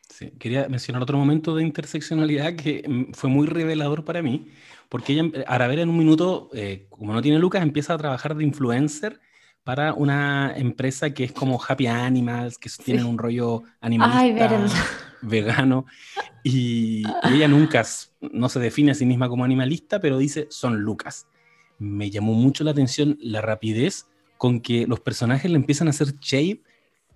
Sí, 0.10 0.32
Quería 0.40 0.68
mencionar 0.68 1.02
otro 1.04 1.18
momento 1.18 1.56
de 1.56 1.64
interseccionalidad 1.64 2.56
que 2.56 2.84
mm, 2.88 3.14
fue 3.14 3.30
muy 3.30 3.46
revelador 3.48 4.04
para 4.04 4.22
mí, 4.22 4.48
porque 4.90 5.14
ella, 5.14 5.22
em- 5.22 5.34
Aravera 5.48 5.82
en 5.82 5.90
un 5.90 5.98
minuto, 5.98 6.50
eh, 6.54 6.88
como 6.90 7.14
no 7.14 7.22
tiene 7.22 7.40
lucas, 7.40 7.62
empieza 7.62 7.94
a 7.94 7.98
trabajar 7.98 8.36
de 8.36 8.44
influencer 8.44 9.20
para 9.64 9.94
una 9.94 10.54
empresa 10.56 11.10
que 11.12 11.24
es 11.24 11.32
como 11.32 11.60
Happy 11.62 11.88
Animals, 11.88 12.58
que 12.58 12.70
tienen 12.84 13.06
un 13.06 13.18
rollo 13.18 13.64
animalista, 13.82 14.20
Ay, 14.20 14.34
vegano, 15.22 15.86
y, 16.44 17.04
y 17.24 17.34
ella 17.34 17.48
nunca 17.48 17.84
no 18.32 18.48
se 18.50 18.60
define 18.60 18.92
a 18.92 18.96
sí 18.96 19.06
misma 19.06 19.28
como 19.28 19.44
animalista, 19.44 20.00
pero 20.00 20.18
dice 20.20 20.48
son 20.52 20.82
lucas. 20.82 21.28
Me 21.80 22.12
llamó 22.12 22.34
mucho 22.34 22.64
la 22.64 22.72
atención 22.72 23.18
la 23.20 23.42
rapidez 23.42 24.08
con 24.38 24.60
que 24.60 24.86
los 24.86 25.00
personajes 25.00 25.50
le 25.50 25.58
empiezan 25.58 25.88
a 25.88 25.92
hacer 25.92 26.16
shade 26.20 26.62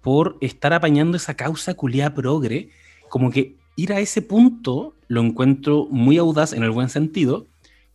por 0.02 0.38
estar 0.42 0.74
apañando 0.74 1.18
esa 1.18 1.36
causa 1.36 1.76
culiada 1.76 2.16
progre, 2.16 2.70
como 3.10 3.30
que 3.30 3.58
ir 3.76 3.94
a 3.94 4.00
ese 4.00 4.22
punto 4.22 4.96
lo 5.08 5.22
encuentro 5.22 5.88
muy 5.90 6.18
audaz 6.18 6.54
en 6.54 6.64
el 6.64 6.72
buen 6.72 6.90
sentido, 6.90 7.48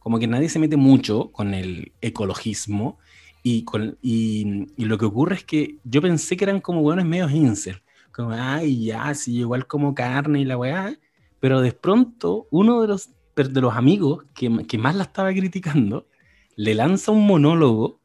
como 0.04 0.18
que 0.18 0.26
nadie 0.26 0.50
se 0.50 0.58
mete 0.58 0.76
mucho 0.76 1.32
con 1.32 1.54
el 1.54 1.92
ecologismo 2.02 2.98
y, 3.42 3.64
con, 3.64 3.96
y, 4.02 4.66
y 4.76 4.84
lo 4.84 4.98
que 4.98 5.06
ocurre 5.06 5.36
es 5.36 5.44
que 5.44 5.78
yo 5.82 6.02
pensé 6.02 6.36
que 6.36 6.44
eran 6.44 6.60
como 6.60 6.82
buenos 6.82 7.06
medios 7.06 7.32
incel, 7.32 7.80
como, 8.12 8.32
ay, 8.32 8.84
ya, 8.84 9.14
sí, 9.14 9.38
igual 9.38 9.66
como 9.66 9.94
carne 9.94 10.40
y 10.40 10.44
la 10.44 10.58
weá, 10.58 10.94
pero 11.40 11.62
de 11.62 11.72
pronto 11.72 12.46
uno 12.50 12.82
de 12.82 12.88
los, 12.88 13.08
de 13.34 13.60
los 13.62 13.74
amigos 13.74 14.26
que, 14.34 14.66
que 14.68 14.76
más 14.76 14.94
la 14.94 15.04
estaba 15.04 15.32
criticando 15.32 16.06
le 16.54 16.74
lanza 16.74 17.10
un 17.10 17.26
monólogo 17.26 17.98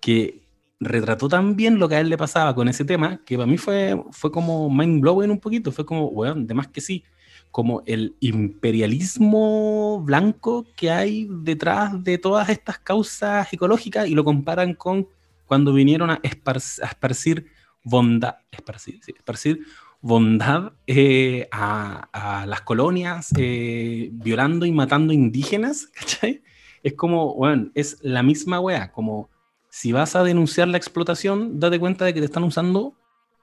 que 0.00 0.46
retrató 0.80 1.28
tan 1.28 1.54
bien 1.54 1.78
lo 1.78 1.86
que 1.86 1.96
a 1.96 2.00
él 2.00 2.08
le 2.08 2.16
pasaba 2.16 2.54
con 2.54 2.66
ese 2.66 2.86
tema, 2.86 3.20
que 3.26 3.36
para 3.36 3.46
mí 3.46 3.58
fue, 3.58 4.02
fue 4.10 4.32
como 4.32 4.70
mind 4.70 5.02
blowing 5.02 5.30
un 5.30 5.38
poquito, 5.38 5.70
fue 5.70 5.84
como, 5.84 6.06
weón, 6.06 6.46
de 6.46 6.54
más 6.54 6.68
que 6.68 6.80
sí, 6.80 7.04
como 7.52 7.82
el 7.86 8.16
imperialismo 8.20 10.02
blanco 10.02 10.66
que 10.74 10.90
hay 10.90 11.28
detrás 11.30 12.02
de 12.02 12.18
todas 12.18 12.48
estas 12.48 12.78
causas 12.78 13.52
ecológicas 13.52 14.08
y 14.08 14.14
lo 14.14 14.24
comparan 14.24 14.74
con 14.74 15.06
cuando 15.46 15.74
vinieron 15.74 16.10
a, 16.10 16.20
esparc- 16.22 16.82
a 16.82 16.86
esparcir 16.86 17.46
bondad, 17.84 18.36
esparcir, 18.50 19.00
sí, 19.04 19.12
esparcir 19.14 19.60
bondad 20.00 20.72
eh, 20.86 21.46
a, 21.52 22.46
las 22.48 22.62
colonias, 22.62 23.28
eh, 23.36 24.08
violando 24.12 24.64
y 24.64 24.72
matando 24.72 25.12
indígenas, 25.12 25.86
¿cachai? 25.94 26.42
Es 26.82 26.94
como, 26.94 27.34
bueno, 27.34 27.70
es 27.74 27.98
la 28.02 28.22
misma 28.22 28.60
weá, 28.60 28.90
como 28.92 29.28
si 29.68 29.92
vas 29.92 30.16
a 30.16 30.24
denunciar 30.24 30.68
la 30.68 30.78
explotación, 30.78 31.60
date 31.60 31.78
cuenta 31.78 32.04
de 32.06 32.14
que 32.14 32.20
te 32.20 32.26
están 32.26 32.44
usando 32.44 32.96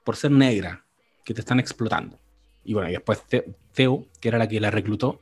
por 0.04 0.16
ser 0.16 0.32
negra, 0.32 0.84
que 1.24 1.32
te 1.32 1.40
están 1.40 1.60
explotando. 1.60 2.18
Y 2.64 2.74
bueno, 2.74 2.88
y 2.88 2.92
después 2.92 3.22
Theo, 3.74 4.04
que 4.20 4.28
era 4.28 4.38
la 4.38 4.48
que 4.48 4.60
la 4.60 4.70
reclutó, 4.70 5.20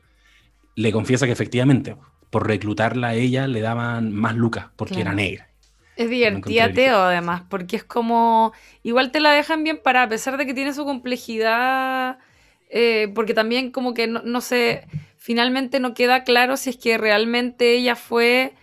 le 0.76 0.92
confiesa 0.92 1.26
que 1.26 1.32
efectivamente, 1.32 1.96
por 2.30 2.46
reclutarla 2.46 3.08
a 3.08 3.14
ella 3.14 3.46
le 3.46 3.60
daban 3.60 4.12
más 4.12 4.34
lucas 4.36 4.66
porque 4.76 4.96
Claro. 4.96 5.10
era 5.10 5.14
negra. 5.14 5.48
Es 5.96 6.10
divertida, 6.10 6.72
Teo, 6.72 6.96
además, 6.96 7.42
porque 7.50 7.76
es 7.76 7.84
como. 7.84 8.52
Igual 8.84 9.10
te 9.10 9.18
la 9.20 9.32
dejan 9.32 9.64
bien 9.64 9.80
para, 9.82 10.04
a 10.04 10.08
pesar 10.08 10.36
de 10.36 10.46
que 10.46 10.54
tiene 10.54 10.72
su 10.72 10.84
complejidad, 10.84 12.18
eh, 12.70 13.10
porque 13.14 13.34
también, 13.34 13.72
como 13.72 13.94
que 13.94 14.06
no, 14.06 14.22
no 14.22 14.40
sé, 14.40 14.86
finalmente 15.16 15.80
no 15.80 15.94
queda 15.94 16.22
claro 16.22 16.56
si 16.56 16.70
es 16.70 16.76
que 16.76 16.98
realmente 16.98 17.72
ella 17.76 17.96
fue 17.96 18.54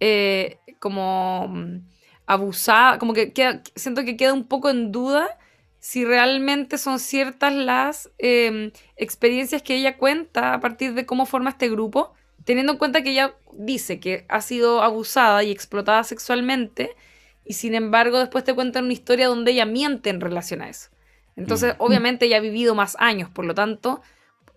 eh, 0.00 0.58
como 0.78 1.48
mm, 1.48 1.78
abusada, 2.26 2.98
como 2.98 3.12
que 3.12 3.32
queda- 3.32 3.62
siento 3.74 4.04
que 4.04 4.16
queda 4.16 4.32
un 4.32 4.44
poco 4.44 4.70
en 4.70 4.92
duda 4.92 5.36
si 5.84 6.06
realmente 6.06 6.78
son 6.78 6.98
ciertas 6.98 7.52
las 7.52 8.10
eh, 8.16 8.72
experiencias 8.96 9.60
que 9.60 9.76
ella 9.76 9.98
cuenta 9.98 10.54
a 10.54 10.60
partir 10.60 10.94
de 10.94 11.04
cómo 11.04 11.26
forma 11.26 11.50
este 11.50 11.68
grupo, 11.68 12.14
teniendo 12.46 12.72
en 12.72 12.78
cuenta 12.78 13.02
que 13.02 13.10
ella 13.10 13.34
dice 13.52 14.00
que 14.00 14.24
ha 14.30 14.40
sido 14.40 14.80
abusada 14.82 15.42
y 15.42 15.50
explotada 15.50 16.02
sexualmente, 16.02 16.96
y 17.44 17.52
sin 17.52 17.74
embargo 17.74 18.18
después 18.18 18.44
te 18.44 18.54
cuentan 18.54 18.84
una 18.84 18.94
historia 18.94 19.28
donde 19.28 19.50
ella 19.50 19.66
miente 19.66 20.08
en 20.08 20.22
relación 20.22 20.62
a 20.62 20.70
eso. 20.70 20.88
Entonces, 21.36 21.74
Mm. 21.74 21.82
obviamente 21.82 22.24
ella 22.24 22.38
ha 22.38 22.40
vivido 22.40 22.74
más 22.74 22.96
años, 22.98 23.28
por 23.28 23.44
lo 23.44 23.54
tanto, 23.54 24.00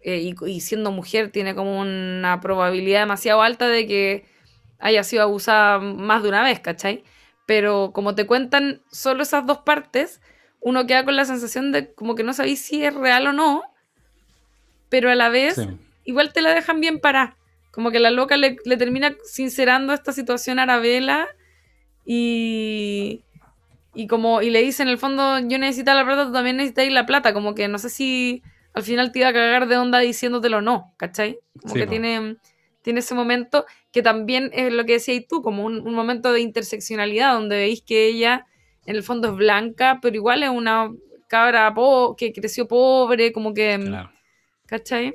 eh, 0.03 0.19
y, 0.19 0.33
y 0.49 0.61
siendo 0.61 0.91
mujer 0.91 1.29
tiene 1.29 1.55
como 1.55 1.81
una 1.81 2.39
probabilidad 2.39 3.01
demasiado 3.01 3.41
alta 3.41 3.67
de 3.67 3.85
que 3.85 4.25
haya 4.79 5.03
sido 5.03 5.23
abusada 5.23 5.79
más 5.79 6.23
de 6.23 6.29
una 6.29 6.41
vez, 6.41 6.61
¿cachai? 6.61 7.03
Pero 7.45 7.91
como 7.93 8.15
te 8.15 8.25
cuentan 8.25 8.81
solo 8.89 9.23
esas 9.23 9.45
dos 9.45 9.57
partes, 9.57 10.21
uno 10.59 10.85
queda 10.87 11.05
con 11.05 11.15
la 11.15 11.25
sensación 11.25 11.71
de 11.71 11.93
como 11.93 12.15
que 12.15 12.23
no 12.23 12.33
sabéis 12.33 12.61
si 12.61 12.83
es 12.83 12.93
real 12.93 13.27
o 13.27 13.33
no, 13.33 13.63
pero 14.89 15.09
a 15.11 15.15
la 15.15 15.29
vez 15.29 15.55
Sí. 15.55 15.67
igual 16.05 16.33
te 16.33 16.41
la 16.41 16.53
dejan 16.53 16.79
bien 16.81 16.99
parada. 16.99 17.37
Como 17.71 17.91
que 17.91 17.99
la 17.99 18.09
loca 18.11 18.37
le, 18.37 18.57
le 18.65 18.77
termina 18.77 19.15
sincerando 19.23 19.93
esta 19.93 20.11
situación 20.11 20.57
a 20.59 20.63
Arabella 20.63 21.27
y, 22.05 23.23
y 23.93 24.07
como 24.07 24.41
y 24.41 24.49
le 24.49 24.61
dice 24.61 24.83
en 24.83 24.89
el 24.89 24.97
fondo 24.97 25.39
yo 25.39 25.57
necesito 25.59 25.93
la 25.93 26.05
plata, 26.05 26.25
tú 26.25 26.31
también 26.33 26.57
necesitas 26.57 26.87
la 26.89 27.05
plata. 27.05 27.33
Como 27.33 27.53
que 27.53 27.67
no 27.67 27.77
sé 27.77 27.89
si 27.89 28.41
al 28.73 28.83
final 28.83 29.11
te 29.11 29.19
iba 29.19 29.29
a 29.29 29.33
cagar 29.33 29.67
de 29.67 29.77
onda 29.77 29.99
diciéndotelo 29.99 30.57
o 30.57 30.61
no, 30.61 30.93
¿cachai? 30.97 31.39
Como 31.61 31.73
Sí, 31.73 31.79
que 31.81 31.87
tiene, 31.87 32.37
tiene 32.81 32.99
ese 32.99 33.13
momento 33.15 33.65
que 33.91 34.01
también 34.01 34.49
es 34.53 34.71
lo 34.71 34.85
que 34.85 34.93
decías 34.93 35.23
tú, 35.27 35.41
como 35.41 35.63
un, 35.65 35.81
un 35.85 35.93
momento 35.93 36.31
de 36.31 36.41
interseccionalidad 36.41 37.33
donde 37.33 37.57
veis 37.57 37.81
que 37.81 38.07
ella 38.07 38.45
en 38.87 38.95
el 38.95 39.03
fondo 39.03 39.27
es 39.29 39.35
blanca, 39.35 39.99
pero 40.01 40.15
igual 40.15 40.41
es 40.43 40.49
una 40.49 40.91
cabra 41.27 41.73
po- 41.73 42.15
que 42.15 42.33
creció 42.33 42.67
pobre, 42.67 43.31
como 43.31 43.53
que... 43.53 43.77
Claro. 43.85 44.09
¿Cachai? 44.65 45.13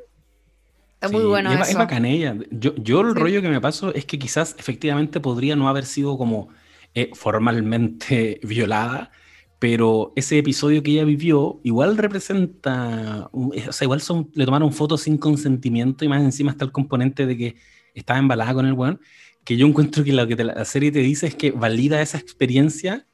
Está 0.94 1.08
Sí, 1.08 1.14
muy 1.14 1.24
bueno 1.24 1.50
es, 1.52 1.60
eso. 1.60 1.70
es 1.70 1.76
bacán 1.76 2.04
ella. 2.04 2.36
Yo, 2.50 2.74
yo 2.76 3.00
el 3.00 3.14
Sí. 3.14 3.18
rollo 3.20 3.42
que 3.42 3.48
me 3.48 3.60
paso 3.60 3.92
es 3.92 4.04
que 4.06 4.18
quizás 4.18 4.54
efectivamente 4.58 5.18
podría 5.20 5.56
no 5.56 5.68
haber 5.68 5.84
sido 5.84 6.16
como 6.16 6.48
eh, 6.94 7.10
formalmente 7.14 8.38
violada, 8.44 9.10
pero 9.58 10.12
ese 10.16 10.38
episodio 10.38 10.82
que 10.82 10.92
ella 10.92 11.04
vivió 11.04 11.60
igual 11.64 11.96
representa, 11.96 13.30
eh, 13.54 13.64
o 13.68 13.72
sea, 13.72 13.84
igual 13.86 14.00
son, 14.00 14.30
le 14.34 14.44
tomaron 14.44 14.72
fotos 14.72 15.02
sin 15.02 15.18
consentimiento 15.18 16.04
y 16.04 16.08
más 16.08 16.22
encima 16.22 16.50
está 16.52 16.64
el 16.64 16.72
componente 16.72 17.26
de 17.26 17.36
que 17.36 17.56
estaba 17.94 18.18
embalada 18.18 18.54
con 18.54 18.66
el 18.66 18.72
weón, 18.74 19.00
que 19.44 19.56
yo 19.56 19.66
encuentro 19.66 20.04
que 20.04 20.12
lo 20.12 20.26
que 20.26 20.36
te- 20.36 20.44
la 20.44 20.64
serie 20.64 20.92
te 20.92 21.00
dice 21.00 21.26
es 21.26 21.34
que 21.34 21.50
valida 21.50 22.00
esa 22.00 22.18
experiencia 22.18 23.06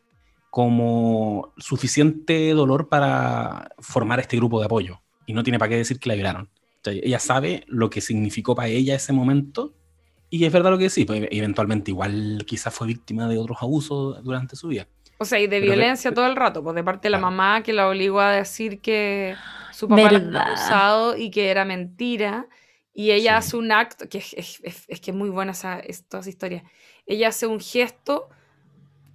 como 0.69 1.55
suficiente 1.57 2.51
dolor 2.53 2.89
para 2.89 3.71
formar 3.79 4.19
este 4.19 4.37
grupo 4.37 4.59
de 4.59 4.67
apoyo 4.67 5.01
y 5.25 5.33
no 5.33 5.45
tiene 5.45 5.57
para 5.57 5.69
qué 5.69 5.77
decir 5.77 6.01
que 6.01 6.09
la 6.09 6.17
violaron. 6.17 6.51
O 6.53 6.81
sea, 6.83 6.93
ella 6.95 7.21
sabe 7.21 7.63
lo 7.69 7.89
que 7.91 8.01
significó 8.01 8.57
para 8.57 8.67
ella 8.67 8.97
ese 8.97 9.13
momento 9.13 9.73
y 10.31 10.45
es 10.45 10.53
verdad 10.53 10.73
lo 10.73 10.79
que 10.79 10.91
sí, 10.91 11.05
pues, 11.05 11.29
eventualmente 11.31 11.93
igual 11.93 12.43
quizás 12.45 12.75
fue 12.75 12.89
víctima 12.89 13.29
de 13.29 13.39
otros 13.39 13.59
abusos 13.61 14.21
durante 14.25 14.57
su 14.57 14.67
vida. 14.67 14.89
O 15.19 15.25
sea, 15.25 15.39
y 15.39 15.47
de 15.47 15.61
Pero 15.61 15.73
violencia 15.75 16.13
todo 16.13 16.27
el 16.27 16.35
rato, 16.35 16.61
pues 16.65 16.75
de 16.75 16.83
parte 16.83 17.07
de 17.07 17.11
la 17.11 17.19
Claro. 17.19 17.31
mamá 17.31 17.63
que 17.63 17.73
la 17.73 17.89
obligó 17.89 18.19
a 18.19 18.33
decir 18.33 18.81
que 18.81 19.37
su 19.73 19.87
papá 19.87 20.11
la 20.11 20.19
había 20.19 20.43
abusado 20.43 21.17
y 21.17 21.31
que 21.31 21.51
era 21.51 21.65
mentira. 21.65 22.49
y 23.01 23.13
ella 23.13 23.41
Sí. 23.41 23.47
hace 23.51 23.57
un 23.59 23.71
acto, 23.71 24.09
que 24.09 24.19
es, 24.19 24.33
es- 24.35 24.61
es- 24.65 24.85
es 24.89 25.01
que 25.01 25.13
es 25.13 25.17
muy 25.17 25.29
buena 25.31 25.53
esa, 25.53 25.79
es- 25.79 26.03
toda 26.09 26.21
esa 26.23 26.31
historia. 26.31 26.65
Ella 27.07 27.29
hace 27.29 27.47
un 27.47 27.61
gesto 27.61 28.29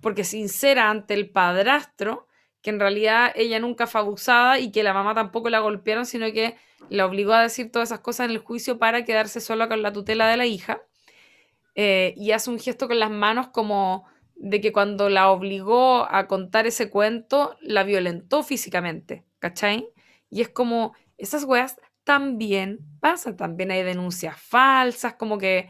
porque 0.03 0.23
sincera 0.23 0.91
ante 0.91 1.15
el 1.15 1.31
padrastro, 1.31 2.27
que 2.61 2.69
en 2.69 2.79
realidad 2.79 3.31
ella 3.35 3.59
nunca 3.59 3.87
fue 3.87 4.01
abusada 4.01 4.59
y 4.59 4.71
que 4.71 4.83
la 4.83 4.93
mamá 4.93 5.15
tampoco 5.15 5.49
la 5.49 5.59
golpearon, 5.59 6.05
sino 6.05 6.31
que 6.31 6.55
la 6.89 7.07
obligó 7.07 7.33
a 7.33 7.41
decir 7.41 7.71
todas 7.71 7.89
esas 7.89 8.01
cosas 8.01 8.25
en 8.25 8.31
el 8.31 8.37
juicio 8.37 8.77
para 8.77 9.05
quedarse 9.05 9.41
sola 9.41 9.67
con 9.67 9.81
la 9.81 9.91
tutela 9.91 10.27
de 10.27 10.37
la 10.37 10.45
hija. 10.45 10.81
Eh, 11.75 12.13
y 12.17 12.31
hace 12.31 12.51
un 12.51 12.59
gesto 12.59 12.87
con 12.87 12.99
las 12.99 13.09
manos 13.09 13.47
como 13.47 14.05
de 14.35 14.61
que 14.61 14.71
cuando 14.71 15.09
la 15.09 15.29
obligó 15.31 16.05
a 16.09 16.27
contar 16.27 16.67
ese 16.67 16.89
cuento, 16.89 17.57
la 17.61 17.83
violentó 17.83 18.43
físicamente, 18.43 19.25
¿cachai? 19.39 19.87
Y 20.29 20.41
es 20.41 20.49
como, 20.49 20.93
esas 21.17 21.45
weas 21.45 21.77
también 22.03 22.79
pasan, 22.99 23.37
también 23.37 23.71
hay 23.71 23.83
denuncias 23.83 24.39
falsas, 24.39 25.15
como 25.15 25.37
que 25.37 25.69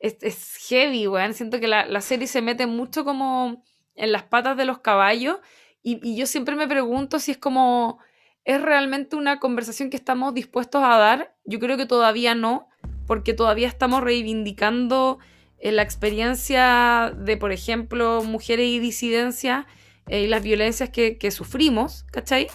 es, 0.00 0.16
es 0.22 0.56
heavy, 0.68 1.06
weón. 1.06 1.34
Siento 1.34 1.60
que 1.60 1.68
la, 1.68 1.86
la 1.86 2.00
serie 2.00 2.26
se 2.26 2.42
mete 2.42 2.66
mucho 2.66 3.04
como 3.04 3.62
en 3.94 4.12
las 4.12 4.24
patas 4.24 4.56
de 4.56 4.64
los 4.64 4.78
caballos 4.78 5.38
y, 5.82 6.00
y 6.06 6.16
yo 6.16 6.26
siempre 6.26 6.56
me 6.56 6.66
pregunto 6.66 7.18
si 7.18 7.32
es 7.32 7.38
como, 7.38 7.98
¿es 8.44 8.60
realmente 8.60 9.16
una 9.16 9.38
conversación 9.38 9.90
que 9.90 9.96
estamos 9.96 10.34
dispuestos 10.34 10.82
a 10.82 10.96
dar? 10.96 11.34
Yo 11.44 11.58
creo 11.58 11.76
que 11.76 11.86
todavía 11.86 12.34
no, 12.34 12.68
porque 13.06 13.34
todavía 13.34 13.68
estamos 13.68 14.02
reivindicando 14.02 15.18
eh, 15.58 15.72
la 15.72 15.82
experiencia 15.82 17.12
de, 17.16 17.36
por 17.36 17.52
ejemplo, 17.52 18.22
mujeres 18.24 18.66
y 18.66 18.78
disidencias 18.78 19.66
eh, 20.08 20.22
y 20.22 20.26
las 20.26 20.42
violencias 20.42 20.90
que, 20.90 21.18
que 21.18 21.30
sufrimos, 21.30 22.04
¿cachai? 22.10 22.48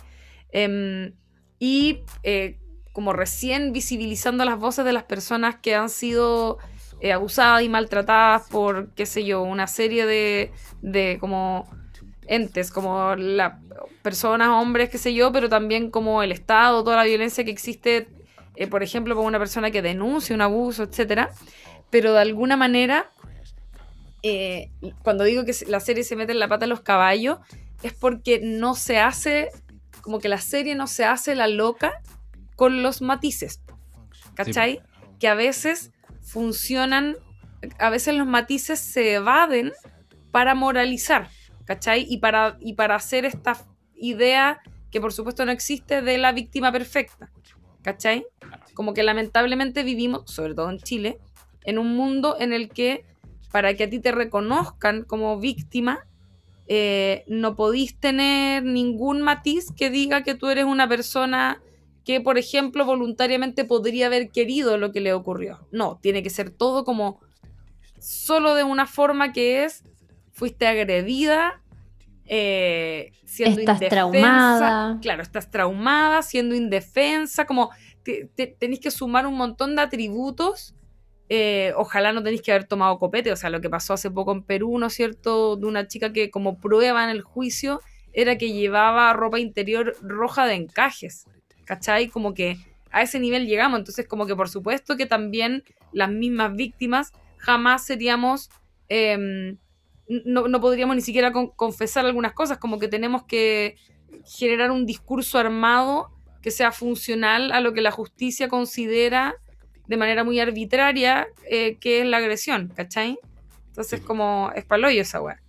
Em, 0.50 1.14
y 1.60 2.00
eh, 2.24 2.60
como 2.94 3.14
recién 3.14 3.74
visibilizando 3.74 4.46
las 4.46 4.58
voces 4.58 4.86
de 4.86 4.94
las 4.94 5.04
personas 5.04 5.58
que 5.58 5.76
han 5.76 5.90
sido 5.90 6.58
eh, 7.02 7.14
abusadas 7.14 7.62
y 7.64 7.70
maltratadas 7.70 8.50
por, 8.50 8.90
qué 8.94 9.06
sé 9.06 9.26
yo, 9.26 9.42
una 9.42 9.68
serie 9.68 10.06
de, 10.06 10.52
de 10.82 11.18
como 11.20 11.70
entes, 12.28 12.72
como 12.72 13.16
la, 13.16 13.60
personas, 14.02 14.50
hombres, 14.50 14.90
qué 14.90 14.98
sé 14.98 15.14
yo, 15.14 15.32
pero 15.32 15.50
también 15.50 15.92
como 15.92 16.24
el 16.24 16.32
Estado, 16.32 16.84
toda 16.84 16.98
la 16.98 17.04
violencia 17.04 17.44
que 17.44 17.52
existe, 17.52 18.08
eh, 18.56 18.68
por 18.68 18.84
ejemplo, 18.84 19.16
por 19.16 19.26
una 19.26 19.40
persona 19.40 19.72
que 19.72 19.82
denuncia 19.82 20.36
un 20.36 20.42
abuso, 20.42 20.84
etcétera. 20.84 21.32
Pero 21.90 22.14
de 22.14 22.20
alguna 22.20 22.58
manera, 22.58 23.12
eh, 24.24 24.72
cuando 25.04 25.24
digo 25.24 25.46
que 25.46 25.54
la 25.68 25.80
serie 25.80 26.04
se 26.04 26.16
mete 26.16 26.32
en 26.32 26.40
la 26.40 26.48
pata 26.48 26.66
de 26.66 26.70
los 26.70 26.82
caballos, 26.82 27.40
es 27.84 27.94
porque 27.94 28.40
no 28.42 28.76
se 28.76 29.00
hace, 29.00 29.50
como 30.02 30.20
que 30.20 30.30
la 30.30 30.40
serie 30.40 30.76
no 30.76 30.88
se 30.88 31.06
hace 31.06 31.36
la 31.36 31.48
loca 31.48 32.02
con 32.56 32.82
los 32.82 33.02
matices. 33.02 33.62
¿Cachai? 34.34 34.82
Que 35.20 35.28
a 35.28 35.36
veces 35.36 35.92
funcionan, 36.36 37.16
a 37.80 37.90
veces 37.90 38.14
los 38.14 38.28
matices 38.28 38.78
se 38.78 39.14
evaden 39.14 39.72
para 40.32 40.54
moralizar, 40.54 41.30
¿cachai? 41.64 42.06
Y 42.10 42.18
para, 42.18 42.58
y 42.60 42.74
para 42.74 42.96
hacer 42.96 43.24
esta 43.24 43.56
idea 43.96 44.60
que 44.92 45.00
por 45.00 45.14
supuesto 45.14 45.46
no 45.46 45.54
existe 45.54 46.02
de 46.02 46.18
la 46.18 46.34
víctima 46.34 46.74
perfecta, 46.74 47.32
¿cachai? 47.84 48.26
Como 48.74 48.94
que 48.94 49.04
lamentablemente 49.04 49.84
vivimos, 49.84 50.30
sobre 50.30 50.56
todo 50.56 50.70
en 50.70 50.80
Chile, 50.80 51.20
en 51.64 51.80
un 51.80 51.96
mundo 51.96 52.36
en 52.38 52.52
el 52.52 52.68
que 52.68 53.06
para 53.54 53.74
que 53.76 53.86
a 53.86 53.90
ti 53.90 54.00
te 54.00 54.12
reconozcan 54.12 55.04
como 55.04 55.40
víctima, 55.40 56.06
eh, 56.68 57.24
no 57.28 57.56
podís 57.56 57.98
tener 57.98 58.62
ningún 58.66 59.22
matiz 59.22 59.72
que 59.72 59.90
diga 59.90 60.24
que 60.24 60.36
tú 60.36 60.50
eres 60.50 60.66
una 60.66 60.90
persona 60.90 61.62
que, 62.06 62.22
por 62.22 62.38
ejemplo, 62.38 62.86
voluntariamente 62.86 63.66
podría 63.66 64.06
haber 64.08 64.30
querido 64.30 64.78
lo 64.78 64.92
que 64.92 65.02
le 65.02 65.12
ocurrió. 65.14 65.68
No, 65.72 66.00
tiene 66.02 66.22
que 66.24 66.30
ser 66.30 66.52
todo 66.52 66.86
como 66.86 67.20
solo 68.00 68.54
de 68.56 68.64
una 68.64 68.86
forma 68.86 69.34
que 69.34 69.64
es, 69.66 69.84
fuiste 70.32 70.68
agredida, 70.68 71.62
eh, 72.28 73.12
siendo 73.26 73.60
Estás 73.60 73.78
indefensa. 73.82 73.90
traumada. 73.90 75.00
Claro, 75.02 75.22
estás 75.22 75.50
traumada, 75.52 76.22
siendo 76.22 76.56
indefensa, 76.56 77.46
como 77.46 77.72
te- 78.04 78.30
te- 78.36 78.48
tenéis 78.48 78.80
que 78.82 78.92
sumar 78.92 79.26
un 79.28 79.36
montón 79.36 79.76
de 79.76 79.82
atributos. 79.82 80.74
eh, 81.28 81.74
ojalá 81.76 82.14
no 82.14 82.22
tenéis 82.22 82.44
que 82.44 82.52
haber 82.52 82.66
tomado 82.66 83.00
copete, 83.00 83.32
o 83.32 83.36
sea, 83.36 83.50
lo 83.50 83.60
que 83.60 83.68
pasó 83.68 83.94
hace 83.94 84.12
poco 84.12 84.32
en 84.32 84.44
Perú, 84.44 84.78
¿no 84.78 84.86
es 84.86 84.94
cierto? 84.94 85.56
De 85.56 85.66
una 85.66 85.88
chica 85.88 86.14
que 86.14 86.30
como 86.30 86.60
prueba 86.60 87.04
en 87.04 87.10
el 87.10 87.24
juicio 87.24 87.82
era 88.14 88.38
que 88.38 88.54
llevaba 88.54 89.12
ropa 89.14 89.40
interior 89.40 89.96
roja 90.04 90.46
de 90.46 90.54
encajes, 90.54 91.26
¿cachai? 91.66 92.08
Como 92.08 92.34
que 92.34 92.58
a 92.92 93.02
ese 93.02 93.20
nivel 93.20 93.46
llegamos, 93.46 93.80
entonces 93.80 94.08
como 94.08 94.26
que 94.26 94.36
por 94.36 94.48
supuesto 94.50 94.96
que 94.96 95.06
también 95.06 95.64
las 95.92 96.10
mismas 96.10 96.56
víctimas 96.56 97.12
jamás 97.38 97.86
seríamos, 97.86 98.50
em, 98.88 99.58
no, 100.08 100.48
no 100.48 100.62
podríamos 100.62 100.96
ni 100.96 101.02
siquiera 101.02 101.32
con- 101.32 101.50
confesar 101.50 102.06
algunas 102.06 102.34
cosas, 102.34 102.58
como 102.58 102.80
que 102.80 102.88
tenemos 102.88 103.24
que 103.26 103.76
generar 104.26 104.72
un 104.72 104.86
discurso 104.86 105.38
armado 105.40 106.10
que 106.42 106.52
sea 106.52 106.72
funcional 106.72 107.52
a 107.52 107.60
lo 107.60 107.74
que 107.74 107.82
la 107.82 107.92
justicia 107.92 108.48
considera 108.48 109.36
de 109.88 109.98
manera 109.98 110.24
muy 110.24 110.40
arbitraria 110.40 111.28
eh, 111.50 111.78
que 111.80 112.02
es 112.02 112.06
la 112.08 112.18
agresión, 112.18 112.72
¿cachai? 112.76 113.18
Entonces 113.68 114.00
como 114.02 114.52
es 114.56 114.64
paloyo 114.64 115.02
esa 115.02 115.22
weá. 115.22 115.42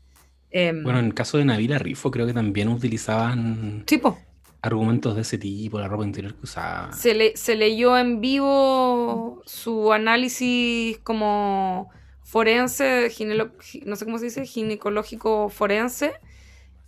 Em, 0.50 0.82
Bueno, 0.82 0.98
en 0.98 1.06
el 1.06 1.14
caso 1.14 1.38
de 1.38 1.44
Navila 1.44 1.78
Rifo, 1.78 2.10
creo 2.10 2.26
que 2.26 2.32
también 2.32 2.68
utilizaban 2.68 3.84
sí, 3.86 3.98
po. 3.98 4.18
Argumentos 4.62 5.14
de 5.14 5.22
ese 5.22 5.38
tipo, 5.38 5.78
la 5.78 5.88
ropa 5.88 6.04
interior 6.04 6.34
que 6.34 6.42
usaba. 6.44 6.92
se, 6.92 7.14
le- 7.14 7.36
se 7.36 7.54
leyó 7.56 7.96
en 7.98 8.20
vivo 8.20 9.42
su 9.46 9.92
análisis 9.92 10.98
como 10.98 11.90
forense, 12.24 13.08
ginelo- 13.10 13.52
gi- 13.60 13.82
no 13.86 13.94
sé 13.96 14.04
cómo 14.04 14.18
se 14.18 14.24
dice, 14.26 14.44
ginecológico 14.46 15.48
forense, 15.48 16.14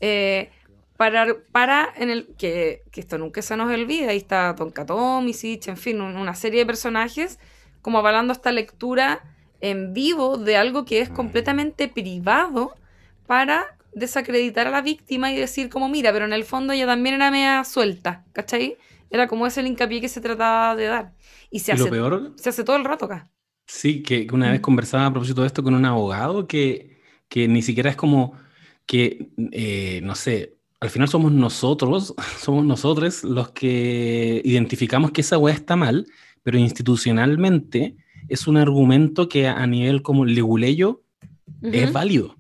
eh, 0.01 0.51
para, 0.97 1.37
para 1.53 1.89
en 1.97 2.11
el 2.11 2.35
que, 2.37 2.83
que 2.91 3.01
esto 3.01 3.19
nunca 3.19 3.41
se 3.43 3.57
nos 3.57 3.71
olvida, 3.73 4.11
ahí 4.11 4.17
está 4.17 4.55
Tonka 4.57 4.85
Tomisic, 4.85 5.69
en 5.69 5.77
fin, 5.77 6.01
un- 6.01 6.17
una 6.17 6.35
serie 6.35 6.61
de 6.61 6.67
personajes 6.67 7.39
como 7.83 7.99
avalando 7.99 8.33
esta 8.33 8.51
lectura 8.51 9.23
en 9.61 9.93
vivo 9.95 10.37
de 10.39 10.57
algo 10.57 10.85
que 10.85 11.01
es 11.01 11.11
Mm. 11.11 11.15
completamente 11.15 11.87
privado 11.89 12.75
para 13.29 13.77
desacreditar 13.99 14.67
a 14.67 14.71
la 14.71 14.83
víctima 14.83 15.33
y 15.33 15.37
decir 15.37 15.69
como, 15.69 15.89
mira, 15.89 16.13
pero 16.13 16.25
en 16.27 16.33
el 16.33 16.45
fondo 16.45 16.73
ella 16.73 16.87
también 16.87 17.17
era 17.17 17.31
media 17.31 17.65
suelta, 17.65 18.25
¿cachai? 18.33 18.79
Era 19.11 19.27
como 19.29 19.47
ese 19.47 19.61
el 19.61 19.67
hincapié 19.69 20.01
que 20.01 20.09
se 20.09 20.21
trataba 20.21 20.77
de 20.77 20.87
dar. 20.87 21.15
Y 21.51 21.61
se 21.61 21.73
Y 21.73 21.77
lo 21.77 21.87
hace, 21.87 21.89
peor, 21.89 22.37
se 22.37 22.49
hace 22.51 22.65
todo 22.65 22.77
el 22.77 22.85
rato 22.85 23.07
acá. 23.07 23.31
sí, 23.67 24.03
que, 24.03 24.27
una 24.33 24.51
vez 24.51 24.61
Mm. 24.61 24.63
conversaba 24.63 25.07
a 25.07 25.11
propósito 25.13 25.43
de 25.43 25.47
esto 25.49 25.63
con 25.63 25.75
un 25.75 25.85
abogado 25.85 26.47
que, 26.47 26.99
que 27.29 27.49
ni 27.49 27.63
siquiera 27.63 27.91
es 27.91 27.97
como 27.97 28.35
que, 28.87 29.29
eh, 29.53 30.01
no 30.03 30.15
sé, 30.15 30.57
al 30.81 30.91
final 30.91 31.09
somos 31.09 31.33
nosotros, 31.33 32.15
somos 32.41 32.65
nosotros 32.65 33.25
los 33.25 33.51
que 33.51 34.41
identificamos 34.45 35.11
que 35.13 35.21
esa 35.23 35.39
weá 35.39 35.55
está 35.55 35.77
mal, 35.77 36.07
pero 36.43 36.59
institucionalmente 36.59 37.97
es 38.29 38.47
un 38.47 38.57
argumento 38.57 39.29
que 39.29 39.49
a 39.49 39.67
nivel 39.67 40.03
como 40.03 40.25
leguleyo 40.25 41.03
es 41.71 41.93
válido. 41.93 42.38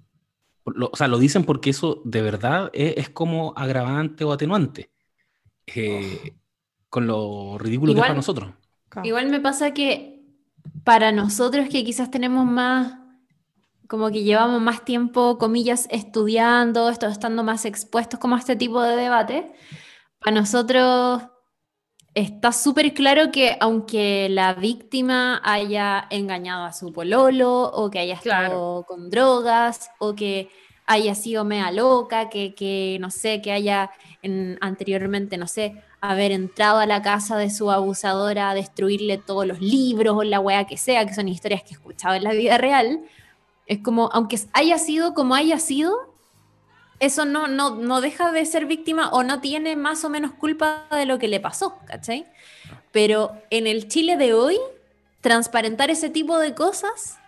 Lo- 0.75 0.91
o 0.93 0.97
sea, 0.97 1.09
lo 1.09 1.19
dicen 1.19 1.45
porque 1.45 1.71
eso 1.71 2.03
de 2.05 2.23
verdad 2.23 2.71
es, 2.73 2.95
es 2.97 3.09
como 3.11 3.53
agravante 3.57 4.25
o 4.25 4.33
atenuante. 4.33 4.91
eh, 5.67 6.35
con 6.89 7.07
lo 7.07 7.59
ridículo 7.59 7.93
que 7.93 7.99
es 7.99 7.99
Igual- 7.99 8.09
para 8.09 8.17
nosotros. 8.17 8.55
Igual 9.05 9.29
me 9.29 9.41
pasa 9.41 9.75
que 9.75 10.23
para 10.85 11.13
nosotros 11.13 11.69
que 11.69 11.85
quizás 11.85 12.11
tenemos 12.11 12.47
más, 12.47 12.95
como 13.87 14.11
que 14.11 14.23
llevamos 14.23 14.63
más 14.63 14.85
tiempo, 14.87 15.37
comillas, 15.37 15.87
estudiando, 15.91 16.89
esto, 16.89 17.07
estando 17.07 17.45
más 17.45 17.67
expuestos 17.67 18.19
como 18.19 18.35
a 18.37 18.39
este 18.39 18.57
tipo 18.57 18.81
de 18.83 18.97
debate, 18.97 19.53
para 20.21 20.41
nosotros 20.41 21.23
está 22.15 22.53
súper 22.53 22.95
claro 22.95 23.31
que 23.31 23.57
aunque 23.61 24.29
la 24.31 24.55
víctima 24.55 25.41
haya 25.45 26.07
engañado 26.11 26.65
a 26.65 26.73
su 26.73 26.93
pololo 26.93 27.65
o 27.73 27.91
que 27.91 27.99
haya 28.01 28.15
estado 28.15 28.49
Claro. 28.49 28.85
con 28.89 29.11
drogas 29.11 29.91
o 29.99 30.15
que 30.15 30.51
haya 30.87 31.15
sido 31.15 31.45
mea 31.45 31.71
loca, 31.71 32.29
que, 32.31 32.55
que 32.55 32.97
no 33.01 33.11
sé, 33.11 33.43
que 33.43 33.53
haya 33.53 33.91
en- 34.23 34.59
anteriormente, 34.61 35.37
no 35.37 35.47
sé, 35.47 35.83
haber 36.01 36.33
entrado 36.33 36.79
a 36.79 36.87
la 36.87 37.03
casa 37.03 37.37
de 37.37 37.51
su 37.51 37.71
abusadora 37.71 38.51
a 38.51 38.55
destruirle 38.55 39.19
todos 39.19 39.47
los 39.47 39.61
libros 39.61 40.17
o 40.17 40.23
la 40.25 40.41
wea 40.41 40.65
que 40.67 40.77
sea, 40.79 41.05
que 41.07 41.15
son 41.15 41.29
historias 41.29 41.63
que 41.63 41.71
he 41.71 41.73
escuchado 41.75 42.15
en 42.15 42.25
la 42.25 42.33
vida 42.33 42.57
real, 42.59 43.01
es 43.67 43.81
como, 43.81 44.09
aunque 44.13 44.39
haya 44.55 44.79
sido 44.79 45.13
como 45.15 45.35
haya 45.35 45.59
sido, 45.59 46.08
eso 47.01 47.25
no, 47.25 47.47
no, 47.47 47.77
no 47.77 48.01
deja 48.01 48.33
de 48.33 48.45
ser 48.45 48.67
víctima 48.67 49.11
o 49.11 49.23
no 49.23 49.41
tiene 49.41 49.77
más 49.77 50.05
o 50.05 50.11
menos 50.11 50.33
culpa 50.33 50.87
de 50.91 51.07
lo 51.07 51.19
que 51.19 51.29
le 51.29 51.41
pasó, 51.41 51.79
¿cachai? 51.87 52.27
Pero 52.93 53.41
en 53.51 53.67
el 53.67 53.89
Chile 53.89 54.17
de 54.17 54.35
hoy, 54.35 54.57
transparentar 55.21 55.91
ese 55.91 56.11
tipo 56.11 56.39
de 56.39 56.55
cosas 56.55 57.19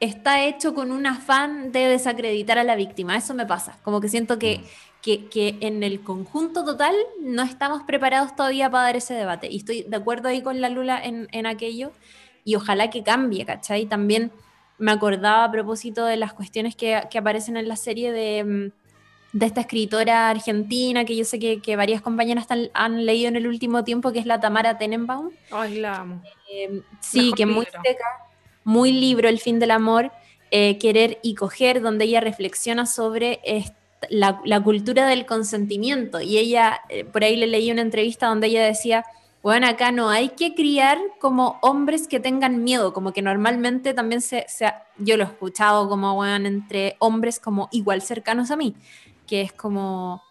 está 0.00 0.44
hecho 0.44 0.74
con 0.74 0.92
un 0.92 1.06
afán 1.06 1.72
de 1.72 1.86
desacreditar 1.86 2.58
a 2.58 2.64
la 2.64 2.74
víctima. 2.74 3.16
Eso 3.16 3.34
me 3.34 3.46
pasa. 3.46 3.78
Como 3.82 4.00
que 4.00 4.08
siento 4.08 4.38
que, 4.38 4.64
que, 5.02 5.26
que, 5.26 5.58
en 5.60 5.82
el 5.82 6.02
conjunto 6.02 6.64
total 6.64 6.94
no 7.20 7.42
estamos 7.42 7.82
preparados 7.82 8.34
todavía 8.34 8.70
para 8.70 8.84
dar 8.84 8.96
ese 8.96 9.14
debate. 9.14 9.48
Y 9.50 9.58
estoy 9.58 9.82
de 9.82 9.96
acuerdo 9.96 10.28
ahí 10.28 10.42
con 10.42 10.60
la 10.60 10.70
Lula 10.70 11.00
en, 11.02 11.28
en 11.32 11.46
aquello, 11.46 11.92
y 12.44 12.54
ojalá 12.54 12.90
que 12.90 13.02
cambie, 13.02 13.44
¿cachai? 13.44 13.86
También 13.86 14.32
me 14.78 14.90
acordaba 14.90 15.44
a 15.44 15.50
propósito 15.50 16.06
de 16.06 16.16
las 16.16 16.32
cuestiones 16.32 16.74
que, 16.74 17.02
que 17.10 17.18
aparecen 17.18 17.58
en 17.58 17.68
la 17.68 17.76
serie 17.76 18.12
de, 18.12 18.44
mm, 18.44 18.79
de, 19.32 19.46
esta 19.46 19.62
escritora 19.62 20.30
argentina, 20.30 21.04
que 21.04 21.16
yo 21.16 21.24
sé 21.24 21.38
que, 21.38 21.60
que 21.60 21.76
varias 21.76 22.02
compañeras 22.02 22.46
han 22.74 23.06
leído 23.06 23.28
en 23.28 23.36
el 23.36 23.46
último 23.46 23.84
tiempo, 23.84 24.12
que 24.12 24.18
es 24.18 24.26
la 24.26 24.40
Tamara 24.40 24.78
Tenenbaum. 24.78 25.30
Ay, 25.50 25.78
la 25.78 25.96
amo. 25.96 26.22
Eh, 26.52 26.82
sí, 27.00 27.32
que 27.36 27.46
muy 27.46 27.64
seca, 27.64 28.04
muy 28.64 28.92
libro, 28.92 29.28
El 29.28 29.38
fin 29.38 29.58
del 29.58 29.70
amor, 29.70 30.10
eh, 30.50 30.78
Querer 30.78 31.18
y 31.22 31.34
coger, 31.34 31.80
donde 31.80 32.04
ella 32.04 32.20
reflexiona 32.20 32.86
sobre 32.86 33.40
la, 34.08 34.40
la, 34.44 34.62
cultura 34.62 35.06
del 35.06 35.26
consentimiento. 35.26 36.20
Y 36.20 36.38
ella, 36.38 36.80
eh, 36.88 37.04
por 37.04 37.24
ahí 37.24 37.36
le 37.36 37.46
leí 37.46 37.70
una 37.70 37.82
entrevista 37.82 38.26
donde 38.26 38.48
ella 38.48 38.64
decía 38.64 39.04
bueno, 39.42 39.66
acá 39.66 39.90
no 39.90 40.10
hay 40.10 40.30
que 40.30 40.54
criar 40.54 40.98
como 41.18 41.58
hombres 41.62 42.06
que 42.08 42.20
tengan 42.20 42.62
miedo, 42.62 42.92
como 42.92 43.14
que 43.14 43.22
normalmente 43.22 43.94
también 43.94 44.20
se, 44.20 44.44
yo 44.98 45.16
lo 45.16 45.24
he 45.24 45.26
escuchado 45.26 45.88
como, 45.88 46.14
bueno, 46.14 46.46
entre 46.46 46.96
hombres 46.98 47.40
como 47.40 47.70
igual 47.72 48.02
cercanos 48.02 48.50
a 48.50 48.56
mí, 48.56 48.74
que 49.30 49.42
es 49.42 49.52
como 49.52 50.24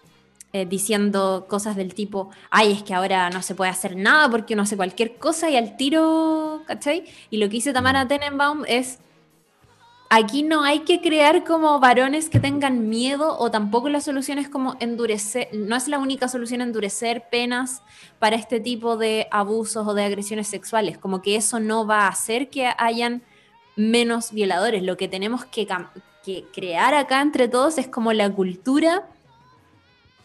eh, 0.52 0.66
diciendo 0.66 1.46
cosas 1.48 1.78
del 1.78 1.94
tipo, 1.94 2.32
ay, 2.50 2.74
es 2.74 2.84
que 2.84 2.94
ahora 2.94 3.30
no 3.30 3.42
se 3.42 3.56
puede 3.56 3.72
hacer 3.72 3.96
nada 3.96 4.30
porque 4.30 4.56
uno 4.56 4.64
hace 4.64 4.76
cualquier 4.76 5.18
cosa 5.18 5.50
y 5.50 5.56
al 5.56 5.78
tiro, 5.78 6.64
¿cachai? 6.68 7.06
Y 7.30 7.38
lo 7.38 7.46
que 7.46 7.54
dice 7.54 7.72
Tamara 7.72 8.10
Tenenbaum 8.10 8.66
es 8.68 9.00
aquí 10.10 10.44
no 10.44 10.64
hay 10.64 10.80
que 10.80 11.00
crear 11.00 11.46
como 11.46 11.80
varones 11.80 12.30
que 12.30 12.42
tengan 12.42 12.90
miedo 12.90 13.38
o 13.40 13.50
tampoco 13.50 13.88
la 13.88 14.02
solución 14.02 14.38
es 14.38 14.50
como 14.50 14.76
endurecer, 14.82 15.48
no 15.54 15.78
es 15.78 15.88
la 15.88 15.98
única 15.98 16.28
solución 16.28 16.60
endurecer 16.60 17.30
penas 17.32 17.82
para 18.18 18.36
este 18.36 18.60
tipo 18.60 18.98
de 18.98 19.28
abusos 19.32 19.88
o 19.88 19.94
de 19.94 20.04
agresiones 20.04 20.50
sexuales, 20.50 20.98
como 20.98 21.22
que 21.22 21.38
eso 21.38 21.62
no 21.62 21.88
va 21.88 22.02
a 22.02 22.10
hacer 22.10 22.50
que 22.50 22.70
hayan 22.78 23.22
menos 23.78 24.34
violadores. 24.34 24.84
Lo 24.84 24.98
que 24.98 25.08
tenemos 25.08 25.46
que, 25.46 25.66
que 26.30 26.45
crear 26.53 26.93
acá 26.93 27.22
entre 27.22 27.47
todos 27.47 27.80
es 27.80 27.88
como 27.88 28.14
la 28.14 28.30
cultura 28.30 29.07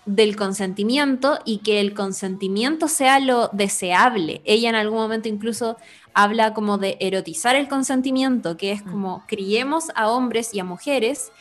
del 0.04 0.36
consentimiento 0.36 1.38
y 1.46 1.58
que 1.58 1.80
el 1.80 1.94
consentimiento 1.94 2.88
sea 2.88 3.20
lo 3.20 3.48
deseable. 3.48 4.42
Ella 4.44 4.68
en 4.68 4.74
algún 4.74 4.98
momento 4.98 5.28
incluso 5.28 5.78
habla 6.12 6.52
como 6.52 6.76
de 6.76 6.98
erotizar 7.00 7.56
el 7.56 7.68
consentimiento, 7.68 8.58
que 8.58 8.72
es 8.72 8.84
mm. 8.84 8.90
como 8.90 9.24
criemos 9.26 9.86
a 9.94 10.10
hombres 10.10 10.52
y 10.52 10.60
a 10.60 10.64
mujeres 10.64 11.32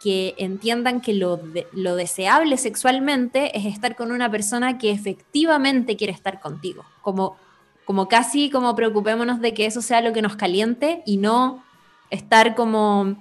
que 0.00 0.34
entiendan 0.38 1.00
que 1.00 1.14
lo, 1.14 1.40
lo 1.72 1.96
deseable 1.96 2.56
sexualmente 2.58 3.56
es 3.58 3.66
estar 3.66 3.96
con 3.96 4.12
una 4.12 4.30
persona 4.30 4.78
que 4.78 4.92
efectivamente 4.92 5.96
quiere 5.96 6.12
estar 6.12 6.40
contigo, 6.40 6.84
como, 7.02 7.36
como 7.84 8.08
casi 8.08 8.50
como 8.50 8.74
preocupémonos 8.76 9.40
de 9.40 9.52
que 9.52 9.66
eso 9.66 9.82
sea 9.82 10.00
lo 10.00 10.12
que 10.12 10.22
nos 10.22 10.36
caliente 10.36 11.02
y 11.06 11.16
no 11.16 11.64
estar 12.10 12.54
como 12.54 13.16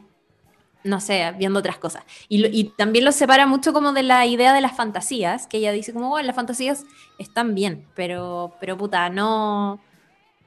no 0.84 1.00
sé, 1.00 1.34
viendo 1.38 1.60
otras 1.60 1.78
cosas. 1.78 2.04
Y, 2.28 2.46
y, 2.48 2.66
también 2.76 3.06
lo 3.06 3.12
separa 3.12 3.46
mucho 3.46 3.74
como 3.74 3.94
de 3.94 4.04
la 4.04 4.26
idea 4.26 4.54
de 4.54 4.62
las 4.62 4.76
fantasías, 4.76 5.48
que 5.48 5.58
ella 5.58 5.72
dice 5.72 5.94
como, 5.94 6.10
bueno, 6.10 6.28
las 6.28 6.36
fantasías 6.36 6.86
están 7.18 7.56
bien, 7.56 7.86
pero, 7.96 8.56
pero 8.60 8.78
puta, 8.78 9.10
no, 9.10 9.80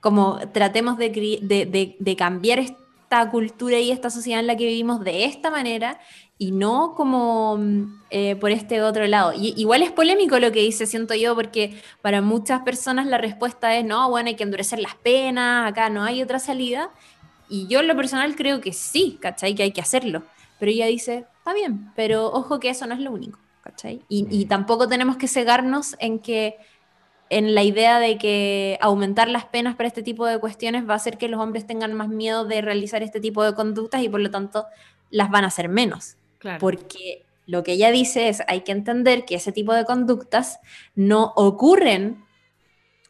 como 0.04 0.38
tratemos 0.52 0.98
de, 0.98 2.14
cambiar 2.18 2.58
esta 2.58 3.30
cultura 3.30 3.78
y 3.78 3.90
esta 3.90 4.10
sociedad 4.10 4.40
en 4.40 4.46
la 4.46 4.54
que 4.54 4.66
vivimos 4.66 5.02
de 5.02 5.24
esta 5.24 5.50
manera 5.50 5.98
y 6.36 6.50
no 6.50 6.94
como 6.94 7.56
mm, 7.56 8.02
eh, 8.10 8.36
por 8.36 8.50
este 8.50 8.82
otro 8.82 9.06
lado. 9.06 9.32
Y, 9.32 9.54
igual 9.56 9.80
es 9.80 9.92
polémico 9.92 10.38
lo 10.38 10.52
que 10.52 10.60
dice, 10.60 10.84
siento 10.84 11.14
yo, 11.14 11.34
porque 11.34 11.80
para 12.02 12.20
muchas 12.20 12.60
personas 12.60 13.06
la 13.06 13.16
respuesta 13.16 13.74
es, 13.76 13.82
no, 13.86 14.10
bueno, 14.10 14.28
hay 14.28 14.34
que 14.34 14.42
endurecer 14.44 14.78
las 14.78 14.94
penas, 14.96 15.70
acá 15.70 15.88
no 15.88 16.02
hay 16.02 16.22
otra 16.22 16.38
salida. 16.38 16.90
Y 17.48 17.66
yo 17.66 17.80
en 17.80 17.88
lo 17.88 17.96
personal 17.96 18.34
creo 18.36 18.60
que 18.60 18.72
sí, 18.72 19.18
¿cachai? 19.20 19.54
Que 19.54 19.64
hay 19.64 19.72
que 19.72 19.80
hacerlo. 19.80 20.22
Pero 20.58 20.70
ella 20.70 20.86
dice, 20.86 21.26
está 21.38 21.52
bien, 21.54 21.90
pero 21.94 22.26
ojo 22.32 22.60
que 22.60 22.70
eso 22.70 22.86
no 22.86 22.94
es 22.94 23.00
lo 23.00 23.12
único, 23.12 23.38
¿cachai? 23.62 24.02
Y, 24.08 24.26
y 24.30 24.46
tampoco 24.46 24.88
tenemos 24.88 25.16
que 25.16 25.28
cegarnos 25.28 25.96
en 25.98 26.18
que 26.18 26.56
en 27.30 27.54
la 27.54 27.62
idea 27.62 27.98
de 27.98 28.18
que 28.18 28.78
aumentar 28.80 29.28
las 29.28 29.46
penas 29.46 29.76
para 29.76 29.88
este 29.88 30.02
tipo 30.02 30.26
de 30.26 30.38
cuestiones 30.38 30.88
va 30.88 30.92
a 30.92 30.96
hacer 30.96 31.18
que 31.18 31.28
los 31.28 31.40
hombres 31.40 31.66
tengan 31.66 31.94
más 31.94 32.08
miedo 32.08 32.44
de 32.44 32.60
realizar 32.60 33.02
este 33.02 33.20
tipo 33.20 33.42
de 33.42 33.54
conductas 33.54 34.02
y 34.02 34.08
por 34.08 34.20
lo 34.20 34.30
tanto 34.30 34.66
las 35.10 35.30
van 35.30 35.44
a 35.44 35.48
hacer 35.48 35.68
menos. 35.68 36.16
Porque 36.60 37.24
lo 37.46 37.62
que 37.62 37.72
ella 37.72 37.90
dice 37.90 38.28
es, 38.28 38.42
hay 38.48 38.60
que 38.60 38.72
entender 38.72 39.24
que 39.24 39.36
ese 39.36 39.52
tipo 39.52 39.72
de 39.72 39.84
conductas 39.84 40.60
no 40.94 41.32
ocurren 41.36 42.24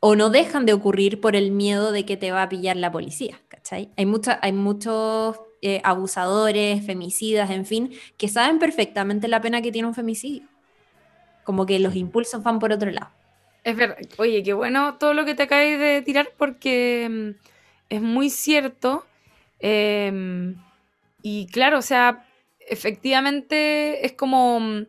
o 0.06 0.16
no 0.16 0.28
dejan 0.28 0.66
de 0.66 0.74
ocurrir 0.74 1.18
por 1.18 1.34
el 1.34 1.50
miedo 1.50 1.90
de 1.90 2.04
que 2.04 2.18
te 2.18 2.30
va 2.30 2.42
a 2.42 2.48
pillar 2.50 2.76
la 2.76 2.92
policía, 2.92 3.40
¿cachai? 3.48 3.88
Hay, 3.96 4.04
mucha, 4.04 4.38
hay 4.42 4.52
muchos 4.52 5.40
eh, 5.62 5.80
abusadores, 5.82 6.84
femicidas, 6.84 7.48
en 7.48 7.64
fin, 7.64 7.90
que 8.18 8.28
saben 8.28 8.58
perfectamente 8.58 9.28
la 9.28 9.40
pena 9.40 9.62
que 9.62 9.72
tiene 9.72 9.88
un 9.88 9.94
femicidio. 9.94 10.42
Como 11.42 11.64
que 11.64 11.78
los 11.78 11.96
impulsos 11.96 12.42
van 12.42 12.58
por 12.58 12.70
otro 12.70 12.90
lado. 12.90 13.12
Es 13.62 13.74
verdad. 13.74 13.96
Oye, 14.18 14.42
qué 14.42 14.52
bueno 14.52 14.98
todo 14.98 15.14
lo 15.14 15.24
que 15.24 15.34
te 15.34 15.44
acabas 15.44 15.78
de 15.78 16.02
tirar 16.04 16.28
porque 16.36 17.08
mm, 17.10 17.30
es 17.88 18.02
muy 18.02 18.28
cierto. 18.28 19.06
Em, 19.58 20.54
y 21.22 21.46
claro, 21.46 21.78
o 21.78 21.82
sea, 21.82 22.26
efectivamente 22.68 24.04
es 24.04 24.12
como... 24.12 24.60
Mm, 24.60 24.86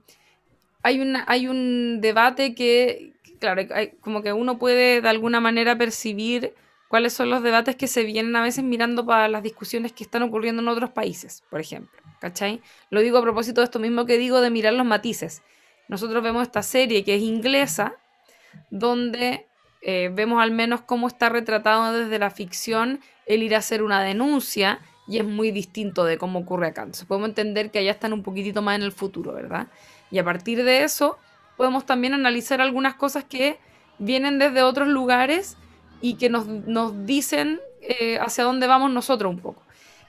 hay, 0.84 1.00
una, 1.00 1.24
hay 1.30 1.48
un 1.48 2.02
debate 2.02 2.54
que, 2.54 3.15
claro, 3.40 3.62
como 4.02 4.22
que 4.22 4.34
uno 4.34 4.58
puede 4.58 5.02
de 5.02 5.10
alguna 5.10 5.40
manera 5.40 5.78
percibir 5.78 6.54
cuáles 6.88 7.14
son 7.14 7.30
los 7.30 7.44
debates 7.44 7.76
que 7.76 7.88
se 7.88 8.04
vienen 8.04 8.36
a 8.36 8.42
veces 8.42 8.64
mirando 8.64 9.06
para 9.06 9.28
las 9.28 9.44
discusiones 9.44 9.92
que 9.92 10.04
están 10.04 10.24
ocurriendo 10.24 10.62
en 10.62 10.68
otros 10.68 10.92
países, 10.92 11.44
por 11.50 11.60
ejemplo. 11.60 12.00
¿Cachai? 12.20 12.62
Lo 12.90 13.02
digo 13.02 13.18
a 13.18 13.22
propósito 13.22 13.62
de 13.62 13.66
esto 13.66 13.80
mismo 13.80 14.06
que 14.06 14.18
digo 14.18 14.42
de 14.42 14.50
mirar 14.50 14.74
los 14.74 14.86
matices. 14.86 15.44
Nosotros 15.88 16.24
vemos 16.24 16.44
esta 16.44 16.64
serie 16.64 17.04
que 17.04 17.16
es 17.16 17.22
inglesa, 17.22 17.96
donde 18.70 19.48
eh, 19.82 20.10
vemos 20.12 20.42
al 20.42 20.52
menos 20.52 20.82
cómo 20.82 21.08
está 21.08 21.30
retratado 21.30 21.94
desde 21.94 22.18
la 22.18 22.32
ficción 22.32 23.02
el 23.26 23.44
ir 23.44 23.56
a 23.56 23.60
hacer 23.60 23.84
una 23.84 24.02
denuncia 24.02 24.80
y 25.08 25.20
es 25.20 25.26
muy 25.26 25.52
distinto 25.52 26.06
de 26.06 26.18
cómo 26.18 26.40
ocurre 26.40 26.68
acá. 26.68 26.82
Entonces 26.82 27.06
podemos 27.06 27.30
entender 27.30 27.70
que 27.70 27.80
allá 27.80 27.92
están 27.92 28.14
un 28.14 28.24
poquitito 28.24 28.62
más 28.62 28.78
en 28.78 28.84
el 28.84 28.92
futuro, 28.92 29.34
¿verdad? 29.34 29.68
Y 30.10 30.18
a 30.18 30.24
partir 30.24 30.64
de 30.64 30.84
eso 30.84 31.18
podemos 31.58 31.86
también 31.86 32.14
analizar 32.14 32.62
algunas 32.62 32.96
cosas 32.96 33.24
que 33.24 33.58
vienen 33.98 34.40
desde 34.40 34.64
otros 34.64 34.88
lugares 34.88 35.58
y 36.02 36.16
que 36.16 36.30
nos, 36.30 36.46
dicen 37.06 37.60
eh, 37.82 38.20
hacia 38.20 38.44
dónde 38.44 38.68
vamos 38.68 38.92
nosotros 38.92 39.34
un 39.34 39.40
poco. 39.40 39.62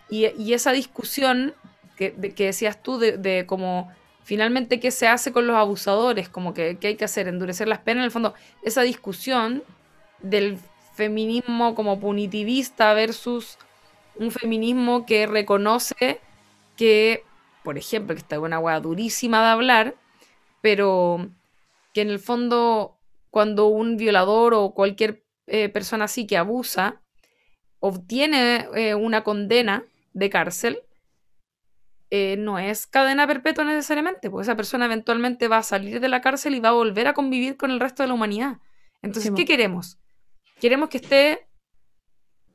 Y, 0.08 0.52
esa 0.52 0.72
discusión 0.72 1.54
que, 1.96 2.12
que 2.34 2.46
decías 2.46 2.82
tú 2.82 2.98
de, 2.98 3.16
de 3.16 3.44
cómo 3.46 3.90
finalmente 4.26 4.80
qué 4.80 4.90
se 4.90 5.06
hace 5.06 5.32
con 5.32 5.46
los 5.46 5.56
abusadores, 5.56 6.28
como 6.28 6.52
que 6.52 6.78
qué 6.78 6.88
hay 6.88 6.96
que 6.96 7.04
hacer, 7.04 7.28
endurecer 7.28 7.68
las 7.68 7.78
penas, 7.78 8.00
en 8.00 8.04
el 8.06 8.10
fondo, 8.10 8.34
esa 8.62 8.82
discusión 8.82 9.62
del 10.20 10.58
feminismo 10.94 11.74
como 11.74 12.00
punitivista 12.00 12.92
versus 12.94 13.56
un 14.16 14.32
feminismo 14.32 15.06
que 15.06 15.26
reconoce 15.26 16.20
que, 16.76 17.22
por 17.62 17.78
ejemplo, 17.78 18.14
que 18.14 18.20
está 18.20 18.40
una 18.40 18.58
hueá 18.58 18.80
durísima 18.80 19.42
de 19.42 19.48
hablar, 19.48 19.94
pero 20.66 21.30
que 21.94 22.00
en 22.00 22.10
el 22.10 22.18
fondo 22.18 22.98
cuando 23.30 23.68
un 23.68 23.96
violador 23.96 24.52
o 24.52 24.74
cualquier 24.74 25.22
eh, 25.46 25.68
persona 25.68 26.06
así 26.06 26.26
que 26.26 26.36
abusa 26.36 27.02
obtiene 27.78 28.66
eh, 28.74 28.96
una 28.96 29.22
condena 29.22 29.84
de 30.12 30.28
cárcel, 30.28 30.80
eh, 32.10 32.34
no 32.36 32.58
es 32.58 32.88
cadena 32.88 33.28
perpetua 33.28 33.62
necesariamente, 33.62 34.28
porque 34.28 34.42
esa 34.42 34.56
persona 34.56 34.86
eventualmente 34.86 35.46
va 35.46 35.58
a 35.58 35.62
salir 35.62 36.00
de 36.00 36.08
la 36.08 36.20
cárcel 36.20 36.56
y 36.56 36.58
va 36.58 36.70
a 36.70 36.72
volver 36.72 37.06
a 37.06 37.14
convivir 37.14 37.56
con 37.56 37.70
el 37.70 37.78
resto 37.78 38.02
de 38.02 38.08
la 38.08 38.14
humanidad. 38.14 38.58
Entonces, 39.02 39.30
¿qué 39.36 39.44
queremos? 39.44 40.00
Queremos 40.60 40.88
que 40.88 40.96
esté, 40.96 41.46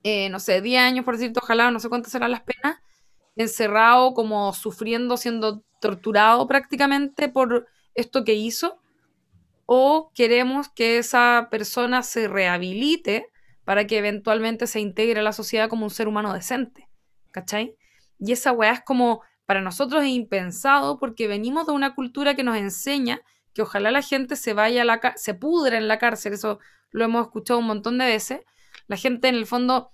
eh, 0.04 0.28
no 0.28 0.42
sé, 0.42 0.60
10 0.60 0.82
años, 0.82 1.06
por 1.06 1.16
decirte, 1.16 1.40
ojalá, 1.42 1.72
no 1.72 1.80
sé 1.80 1.88
cuántas 1.88 2.12
serán 2.12 2.32
las 2.32 2.42
penas, 2.42 2.82
encerrado, 3.38 4.14
como 4.14 4.52
sufriendo, 4.52 5.16
siendo 5.16 5.64
torturado 5.80 6.46
prácticamente 6.46 7.30
por 7.30 7.70
esto 7.95 8.23
que 8.23 8.34
hizo, 8.34 8.80
o 9.65 10.11
queremos 10.13 10.69
que 10.69 10.97
esa 10.97 11.47
persona 11.49 12.03
se 12.03 12.27
rehabilite 12.27 13.27
para 13.63 13.88
que 13.88 13.97
eventualmente 13.97 14.68
se 14.68 14.80
integre 14.80 15.22
a 15.22 15.23
la 15.23 15.34
sociedad 15.34 15.69
como 15.69 15.85
un 15.85 15.91
ser 15.91 16.07
humano 16.07 16.34
decente. 16.34 16.89
¿Cachai? 17.31 17.76
Y 18.19 18.34
esa 18.34 18.51
weá 18.51 18.73
es 18.73 18.81
como 18.81 19.22
para 19.45 19.61
nosotros 19.61 20.03
es 20.03 20.09
impensado 20.09 20.99
porque 20.99 21.27
venimos 21.27 21.65
de 21.68 21.73
una 21.73 21.95
cultura 21.95 22.35
que 22.35 22.43
nos 22.43 22.57
enseña 22.57 23.22
que 23.53 23.61
ojalá 23.61 23.91
la 23.91 24.01
gente 24.01 24.35
se 24.35 24.53
vaya 24.53 24.81
a 24.81 24.85
la 24.85 25.13
se 25.15 25.34
pudre 25.34 25.77
en 25.77 25.88
la 25.88 25.99
cárcel, 25.99 26.34
eso 26.34 26.59
lo 26.91 27.03
hemos 27.03 27.26
escuchado 27.26 27.59
un 27.59 27.68
montón 27.68 27.97
de 27.97 28.05
veces. 28.05 28.41
La 28.88 28.97
gente 28.97 29.27
en 29.27 29.35
el 29.35 29.45
fondo 29.45 29.91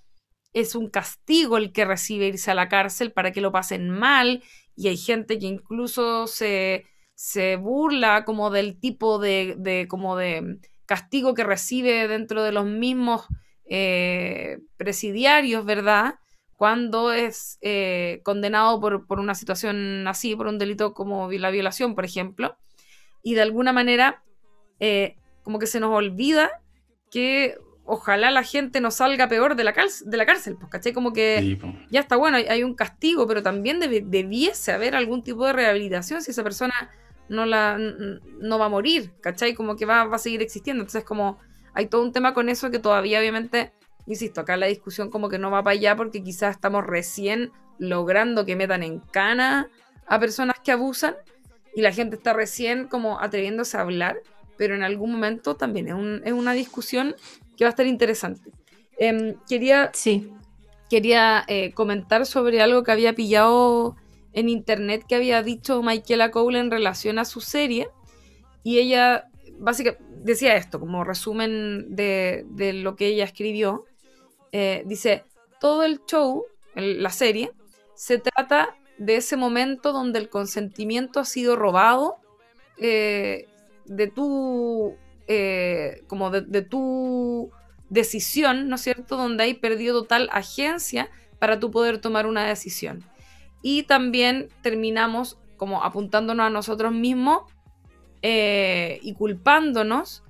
es 0.52 0.74
un 0.74 0.88
castigo 0.90 1.56
el 1.56 1.72
que 1.72 1.84
recibe 1.84 2.26
irse 2.26 2.50
a 2.50 2.54
la 2.54 2.68
cárcel 2.68 3.12
para 3.12 3.32
que 3.32 3.40
lo 3.40 3.52
pasen 3.52 3.90
mal 3.90 4.42
y 4.76 4.88
hay 4.88 4.96
gente 4.96 5.38
que 5.38 5.46
incluso 5.46 6.26
se, 6.26 6.86
se 7.18 7.56
burla 7.56 8.24
como 8.24 8.48
del 8.48 8.78
tipo 8.78 9.18
de, 9.18 9.86
como 9.90 10.16
de 10.16 10.60
castigo 10.86 11.34
que 11.34 11.42
recibe 11.42 12.06
dentro 12.06 12.44
de 12.44 12.52
los 12.52 12.64
mismos 12.64 13.26
eh, 13.68 14.60
presidiarios, 14.76 15.64
¿verdad? 15.64 16.20
Cuando 16.56 17.12
es 17.12 17.58
eh, 17.60 18.20
condenado 18.22 18.80
por, 18.80 19.08
por, 19.08 19.18
una 19.18 19.34
situación 19.34 20.06
así, 20.06 20.36
por 20.36 20.46
un 20.46 20.58
delito 20.60 20.94
como 20.94 21.28
la 21.32 21.50
violación, 21.50 21.96
por 21.96 22.04
ejemplo. 22.04 22.56
Y 23.24 23.34
de 23.34 23.42
alguna 23.42 23.72
manera, 23.72 24.22
eh, 24.78 25.16
como 25.42 25.58
que 25.58 25.66
se 25.66 25.80
nos 25.80 25.90
olvida 25.90 26.62
que 27.10 27.58
ojalá 27.84 28.30
la 28.30 28.44
gente 28.44 28.80
no 28.80 28.92
salga 28.92 29.26
peor 29.26 29.56
de 29.56 29.64
la, 29.64 29.74
de 30.04 30.16
la 30.16 30.24
cárcel, 30.24 30.54
pues, 30.56 30.70
¿cachai? 30.70 30.92
Como 30.92 31.12
que 31.12 31.58
ya 31.90 31.98
está 31.98 32.14
bueno, 32.14 32.36
hay, 32.36 32.62
un 32.62 32.76
castigo, 32.76 33.26
pero 33.26 33.42
también 33.42 33.80
debiese 33.80 34.70
haber 34.70 34.94
algún 34.94 35.24
tipo 35.24 35.44
de 35.46 35.52
rehabilitación 35.52 36.22
si 36.22 36.30
esa 36.30 36.44
persona 36.44 36.74
no, 37.28 37.46
la, 37.46 37.78
no 37.78 38.58
va 38.58 38.66
a 38.66 38.70
morir, 38.70 39.12
¿cachai? 39.20 39.54
Como 39.54 39.76
que 39.76 39.86
va, 39.86 40.04
va 40.04 40.16
a 40.16 40.18
seguir 40.18 40.42
existiendo. 40.42 40.82
Entonces, 40.82 41.04
como 41.04 41.38
hay 41.74 41.86
todo 41.86 42.02
un 42.02 42.12
tema 42.12 42.34
con 42.34 42.48
eso 42.48 42.70
que 42.70 42.78
todavía, 42.78 43.20
obviamente, 43.20 43.72
insisto, 44.06 44.40
acá 44.40 44.56
la 44.56 44.66
discusión 44.66 45.10
como 45.10 45.28
que 45.28 45.38
no 45.38 45.50
va 45.50 45.62
para 45.62 45.74
allá 45.74 45.96
porque 45.96 46.22
quizás 46.22 46.56
estamos 46.56 46.84
recién 46.84 47.52
logrando 47.78 48.44
que 48.44 48.56
metan 48.56 48.82
en 48.82 48.98
cana 49.00 49.68
a 50.06 50.18
personas 50.18 50.56
que 50.64 50.72
abusan 50.72 51.14
y 51.74 51.82
la 51.82 51.92
gente 51.92 52.16
está 52.16 52.32
recién 52.32 52.88
como 52.88 53.20
atreviéndose 53.20 53.76
a 53.76 53.82
hablar, 53.82 54.18
pero 54.56 54.74
en 54.74 54.82
algún 54.82 55.12
momento 55.12 55.54
también 55.54 55.88
es, 55.88 56.22
es 56.24 56.32
una 56.32 56.52
discusión 56.52 57.14
que 57.56 57.64
va 57.64 57.68
a 57.68 57.70
estar 57.70 57.86
interesante. 57.86 58.50
Em, 58.98 59.36
quería 59.48 59.90
sí. 59.94 60.32
quería 60.90 61.44
eh, 61.46 61.72
comentar 61.72 62.26
sobre 62.26 62.60
algo 62.60 62.82
que 62.82 62.90
había 62.90 63.12
pillado 63.12 63.96
en 64.32 64.48
internet 64.48 65.04
que 65.08 65.14
había 65.14 65.42
dicho 65.42 65.82
Michaela 65.82 66.30
Cole 66.30 66.58
en 66.58 66.70
relación 66.70 67.18
a 67.18 67.24
su 67.24 67.40
serie. 67.40 67.88
Y 68.62 68.78
ella 68.78 69.28
básicamente 69.58 70.04
decía 70.22 70.56
esto, 70.56 70.80
como 70.80 71.04
resumen 71.04 71.94
de, 71.94 72.44
lo 72.82 72.96
que 72.96 73.06
ella 73.06 73.24
escribió. 73.24 73.84
Eh, 74.52 74.82
dice, 74.86 75.24
todo 75.60 75.84
el 75.84 76.00
show, 76.06 76.44
la 76.74 77.10
serie, 77.10 77.52
se 77.94 78.18
trata 78.18 78.76
de 78.98 79.16
ese 79.16 79.36
momento 79.36 79.92
donde 79.92 80.18
el 80.18 80.28
consentimiento 80.28 81.20
ha 81.20 81.24
sido 81.24 81.56
robado 81.56 82.16
eh, 82.78 83.46
de 83.86 84.08
tu 84.08 84.96
eh, 85.26 86.02
como 86.06 86.30
de, 86.30 86.62
tu 86.62 87.50
decisión, 87.90 88.68
¿no 88.68 88.76
es 88.76 88.80
cierto? 88.80 89.16
Donde 89.16 89.44
hay 89.44 89.54
perdido 89.54 90.00
total 90.00 90.28
agencia 90.32 91.10
para 91.38 91.60
tú 91.60 91.70
poder 91.70 92.00
tomar 92.00 92.26
una 92.26 92.46
decisión. 92.46 93.04
Y 93.62 93.84
también 93.84 94.48
terminamos 94.62 95.38
como 95.56 95.82
apuntándonos 95.82 96.46
a 96.46 96.50
nosotros 96.50 96.92
mismos 96.92 97.42
eh, 98.22 98.98
y 99.02 99.14
culpándonos 99.14 100.22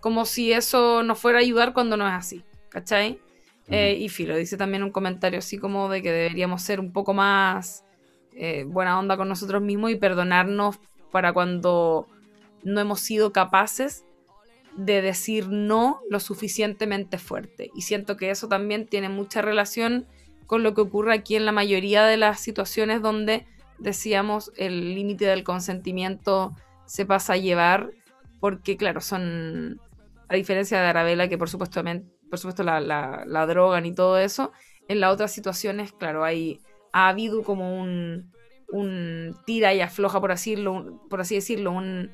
como 0.00 0.24
si 0.24 0.52
eso 0.52 1.02
nos 1.02 1.18
fuera 1.18 1.38
a 1.38 1.40
ayudar 1.42 1.72
cuando 1.72 1.96
no 1.96 2.06
es 2.06 2.14
así, 2.14 2.44
¿cachai? 2.68 3.20
Eh, 3.68 3.96
y 3.98 4.08
Filo 4.08 4.36
dice 4.36 4.56
también 4.56 4.84
un 4.84 4.92
comentario 4.92 5.40
así 5.40 5.58
como 5.58 5.88
de 5.88 6.00
que 6.00 6.12
deberíamos 6.12 6.62
ser 6.62 6.78
un 6.78 6.92
poco 6.92 7.14
más 7.14 7.82
buena 8.66 8.98
onda 8.98 9.16
con 9.16 9.30
nosotros 9.30 9.62
mismos 9.62 9.90
y 9.90 9.96
perdonarnos 9.96 10.78
para 11.10 11.32
cuando 11.32 12.06
no 12.62 12.80
hemos 12.80 13.00
sido 13.00 13.32
capaces 13.32 14.04
de 14.76 15.00
decir 15.00 15.48
no 15.48 16.00
lo 16.10 16.20
suficientemente 16.20 17.18
fuerte. 17.18 17.70
Y 17.74 17.82
siento 17.82 18.16
que 18.16 18.30
eso 18.30 18.48
también 18.48 18.86
tiene 18.86 19.08
mucha 19.08 19.42
relación 19.42 20.06
con 20.46 20.62
lo 20.62 20.74
que 20.74 20.80
ocurre 20.80 21.14
aquí 21.14 21.36
en 21.36 21.46
la 21.46 21.52
mayoría 21.52 22.04
de 22.04 22.16
las 22.16 22.40
situaciones 22.40 23.02
donde 23.02 23.46
decíamos 23.78 24.52
el 24.56 24.94
límite 24.94 25.26
del 25.26 25.44
consentimiento 25.44 26.54
se 26.86 27.04
pasa 27.04 27.34
a 27.34 27.36
llevar, 27.36 27.90
porque 28.40 28.76
claro, 28.76 29.00
son, 29.00 29.80
a 30.28 30.34
diferencia 30.34 30.80
de 30.80 30.86
Arabella, 30.86 31.28
que 31.28 31.38
por 31.38 31.50
supuesto, 31.50 31.82
por 32.30 32.38
supuesto 32.38 32.62
la, 32.62 32.80
la, 32.80 33.46
drogan 33.46 33.86
y 33.86 33.94
todo 33.94 34.18
eso, 34.18 34.52
en 34.88 35.00
las 35.00 35.12
otras 35.12 35.32
situaciones, 35.32 35.92
claro, 35.92 36.24
hay, 36.24 36.60
ha 36.92 37.08
habido 37.08 37.42
como 37.42 37.80
un, 37.80 38.32
un 38.70 39.36
tira 39.46 39.74
y 39.74 39.80
afloja, 39.80 40.20
por, 40.20 40.32
así, 40.32 40.56
por 41.10 41.20
así 41.20 41.34
decirlo, 41.34 41.72
un 41.72 42.10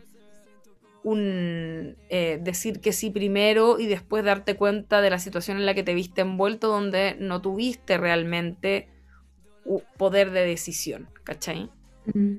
un 1.05 1.97
eh, 2.09 2.39
decir 2.41 2.81
que 2.81 2.93
sí 2.93 3.11
primero 3.11 3.79
y 3.79 3.87
después 3.87 4.24
darte 4.24 4.57
cuenta 4.57 5.01
de 5.01 5.11
la 5.11 5.19
situación 5.19 5.57
en 5.57 5.66
la 5.66 5.74
que 5.74 5.83
te 5.83 5.95
viste 5.95 6.20
envuelto 6.20 6.69
donde 6.69 7.16
no 7.19 7.41
tuviste 7.41 7.99
realmente 7.99 8.89
poder 9.97 10.31
de 10.31 10.47
decisión, 10.47 11.09
¿cachai? 11.24 11.70
Mm. 12.12 12.37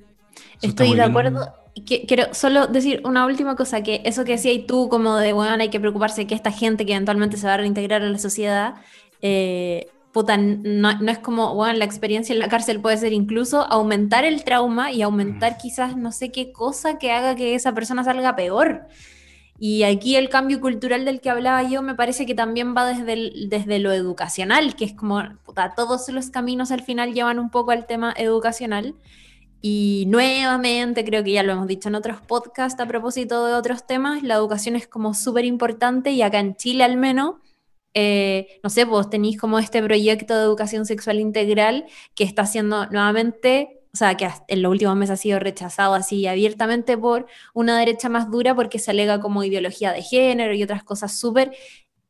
Estoy 0.61 0.95
de 0.95 1.02
acuerdo. 1.03 1.53
quiero 1.85 2.34
solo 2.34 2.68
decir 2.68 3.02
una 3.06 3.26
última 3.26 3.56
cosa, 3.56 3.84
que 3.84 4.02
eso 4.06 4.26
que 4.26 4.34
decías 4.34 4.65
tú 4.68 4.90
como 4.90 5.18
de, 5.18 5.34
bueno, 5.34 5.61
hay 5.61 5.69
que 5.69 5.80
preocuparse 5.80 6.27
que 6.27 6.35
esta 6.35 6.52
gente 6.52 6.85
que 6.85 6.94
eventualmente 6.94 7.38
se 7.38 7.48
va 7.48 7.56
a 7.56 7.57
reintegrar 7.57 8.02
a 8.02 8.10
la 8.10 8.18
sociedad, 8.18 8.76
eh, 9.22 9.88
puta, 10.14 10.38
no, 10.38 10.91
es 11.10 11.19
como, 11.19 11.56
bueno, 11.56 11.73
la 11.73 11.85
experiencia 11.85 12.34
en 12.34 12.40
la 12.40 12.48
cárcel 12.48 12.80
puede 12.80 12.98
ser 12.98 13.14
incluso 13.14 13.61
aumentar 13.61 14.23
el 14.26 14.44
trauma 14.44 14.91
y 14.91 15.02
aumentar 15.02 15.57
quizás 15.57 15.98
no 15.98 16.11
sé 16.11 16.31
qué 16.31 16.53
cosa 16.53 16.99
que 16.99 17.11
haga 17.11 17.35
que 17.35 17.56
esa 17.56 17.73
persona 17.73 18.03
salga 18.03 18.35
peor. 18.35 18.88
Y 19.60 19.84
aquí 19.84 20.15
el 20.15 20.30
cambio 20.30 20.61
cultural 20.61 21.03
del 21.06 21.19
que 21.19 21.30
hablaba 21.30 21.64
yo 21.64 21.81
me 21.81 21.95
parece 21.95 22.26
que 22.26 22.35
también 22.35 22.76
va 22.76 22.85
desde, 22.85 23.48
desde 23.48 23.80
lo 23.80 23.91
educacional, 23.91 24.76
que 24.76 24.85
es 24.85 24.94
como, 24.94 25.22
puta, 25.45 25.73
todos 25.76 26.07
los 26.10 26.30
caminos 26.30 26.72
al 26.72 26.84
final 26.84 27.14
llevan 27.14 27.40
un 27.40 27.49
poco 27.49 27.72
al 27.72 27.88
tema 27.88 28.14
educacional. 28.15 28.95
Y 29.61 30.06
nuevamente, 30.10 31.06
creo 31.06 31.23
que 31.23 31.31
ya 31.31 31.44
lo 31.44 31.53
hemos 31.53 31.68
dicho 31.68 31.90
en 31.90 31.95
otros 31.95 32.22
podcasts 32.22 32.80
a 32.81 32.85
propósito 32.85 33.48
de 33.48 33.53
otros 33.53 33.88
temas, 33.88 34.22
la 34.22 34.35
educación 34.35 34.76
es 34.76 34.88
como 34.88 35.14
súper 35.14 35.45
importante 35.45 36.11
y 36.11 36.22
acá 36.22 36.40
en 36.40 36.56
Chile 36.56 36.84
al 36.84 36.98
menos 36.98 37.35
eh, 37.94 38.60
no 38.64 38.70
sé, 38.70 38.86
vos 38.86 39.10
tenéis 39.10 39.38
como 39.38 39.60
este 39.60 39.82
proyecto 39.84 40.36
de 40.36 40.44
educación 40.44 40.86
sexual 40.86 41.20
integral 41.20 41.86
que 42.15 42.24
está 42.24 42.45
siendo 42.45 42.88
nuevamente, 42.88 43.82
o 43.94 43.98
sea, 43.98 44.18
que 44.18 44.28
en 44.48 44.61
los 44.61 44.72
últimos 44.72 44.95
meses 44.95 45.14
ha 45.14 45.22
sido 45.22 45.40
rechazado 45.40 45.94
así 45.94 46.26
abiertamente 46.26 46.98
por 46.98 47.28
una 47.53 47.78
derecha 47.78 48.10
más 48.10 48.32
dura 48.32 48.56
porque 48.56 48.80
se 48.80 48.91
alega 48.91 49.20
como 49.20 49.44
ideología 49.44 49.91
de 49.91 50.02
género 50.02 50.53
y 50.53 50.64
otras 50.64 50.84
cosas 50.84 51.15
súper 51.15 51.52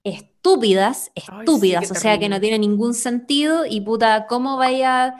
estúpidas, 0.03 1.11
estúpidas, 1.15 1.89
o 1.91 1.95
sea, 1.95 2.19
que 2.19 2.29
no 2.29 2.39
tiene 2.39 2.59
ningún 2.59 2.93
sentido 2.93 3.65
y 3.65 3.81
puta, 3.81 4.25
¿cómo 4.27 4.57
vaya 4.57 5.15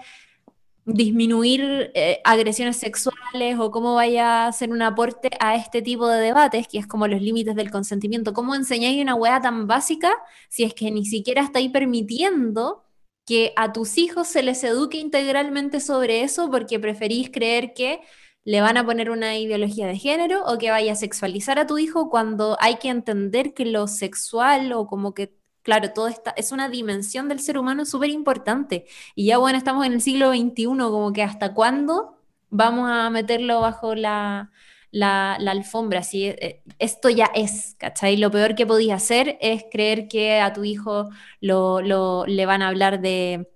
disminuir 0.85 1.91
eh, 1.93 2.19
agresiones 2.25 2.77
sexuales 2.77 3.57
o 3.59 3.71
cómo 3.71 3.95
vaya 3.95 4.45
a 4.45 4.47
hacer 4.47 4.71
un 4.71 4.81
aporte 4.81 5.29
a 5.39 5.55
este 5.55 5.81
tipo 5.81 6.07
de 6.07 6.19
debates, 6.19 6.67
que 6.67 6.79
es 6.79 6.87
como 6.87 7.07
los 7.07 7.21
límites 7.21 7.55
del 7.55 7.71
consentimiento. 7.71 8.33
¿Cómo 8.33 8.55
enseñáis 8.55 9.01
una 9.01 9.15
weá 9.15 9.41
tan 9.41 9.67
básica 9.67 10.13
si 10.49 10.63
es 10.63 10.73
que 10.73 10.91
ni 10.91 11.05
siquiera 11.05 11.41
estáis 11.41 11.71
permitiendo 11.71 12.83
que 13.25 13.53
a 13.55 13.71
tus 13.71 13.97
hijos 13.97 14.27
se 14.27 14.43
les 14.43 14.63
eduque 14.63 14.97
integralmente 14.97 15.79
sobre 15.79 16.23
eso 16.23 16.51
porque 16.51 16.79
preferís 16.79 17.29
creer 17.31 17.73
que 17.73 18.01
le 18.43 18.61
van 18.61 18.77
a 18.77 18.85
poner 18.85 19.09
una 19.09 19.37
ideología 19.37 19.87
de 19.87 19.97
género 19.97 20.45
o 20.45 20.57
que 20.57 20.69
vaya 20.71 20.93
a 20.93 20.95
sexualizar 20.95 21.59
a 21.59 21.67
tu 21.67 21.77
hijo 21.77 22.09
cuando 22.09 22.57
hay 22.59 22.77
que 22.77 22.89
entender 22.89 23.53
que 23.53 23.65
lo 23.65 23.87
sexual 23.87 24.73
o 24.73 24.87
como 24.87 25.13
que 25.13 25.33
claro, 25.63 25.91
todo 25.91 26.07
está, 26.07 26.31
es 26.37 26.51
una 26.51 26.69
dimensión 26.69 27.29
del 27.29 27.39
ser 27.39 27.57
humano 27.57 27.85
súper 27.85 28.09
importante. 28.09 28.85
Y 29.15 29.25
ya 29.27 29.37
bueno, 29.37 29.57
estamos 29.57 29.85
en 29.85 29.93
el 29.93 30.01
siglo 30.01 30.31
XXI, 30.31 30.65
como 30.65 31.11
que 31.13 31.23
hasta 31.23 31.53
cuándo 31.53 32.17
vamos 32.49 32.89
a 32.91 33.09
meterlo 33.09 33.61
bajo 33.61 33.95
la, 33.95 34.51
la, 34.91 35.33
alfombra. 35.35 36.03
Si 36.03 36.25
eh, 36.25 36.61
esto 36.77 37.09
ya 37.09 37.29
es, 37.33 37.75
¿cachai? 37.79 38.17
Lo 38.17 38.29
peor 38.29 38.55
que 38.55 38.67
podías 38.67 39.03
hacer 39.03 39.37
es 39.41 39.65
creer 39.71 40.07
que 40.07 40.39
a 40.39 40.53
tu 40.53 40.63
hijo 40.63 41.09
lo, 41.41 42.25
le 42.27 42.45
van 42.45 42.61
a 42.61 42.67
hablar 42.67 43.01
de, 43.01 43.49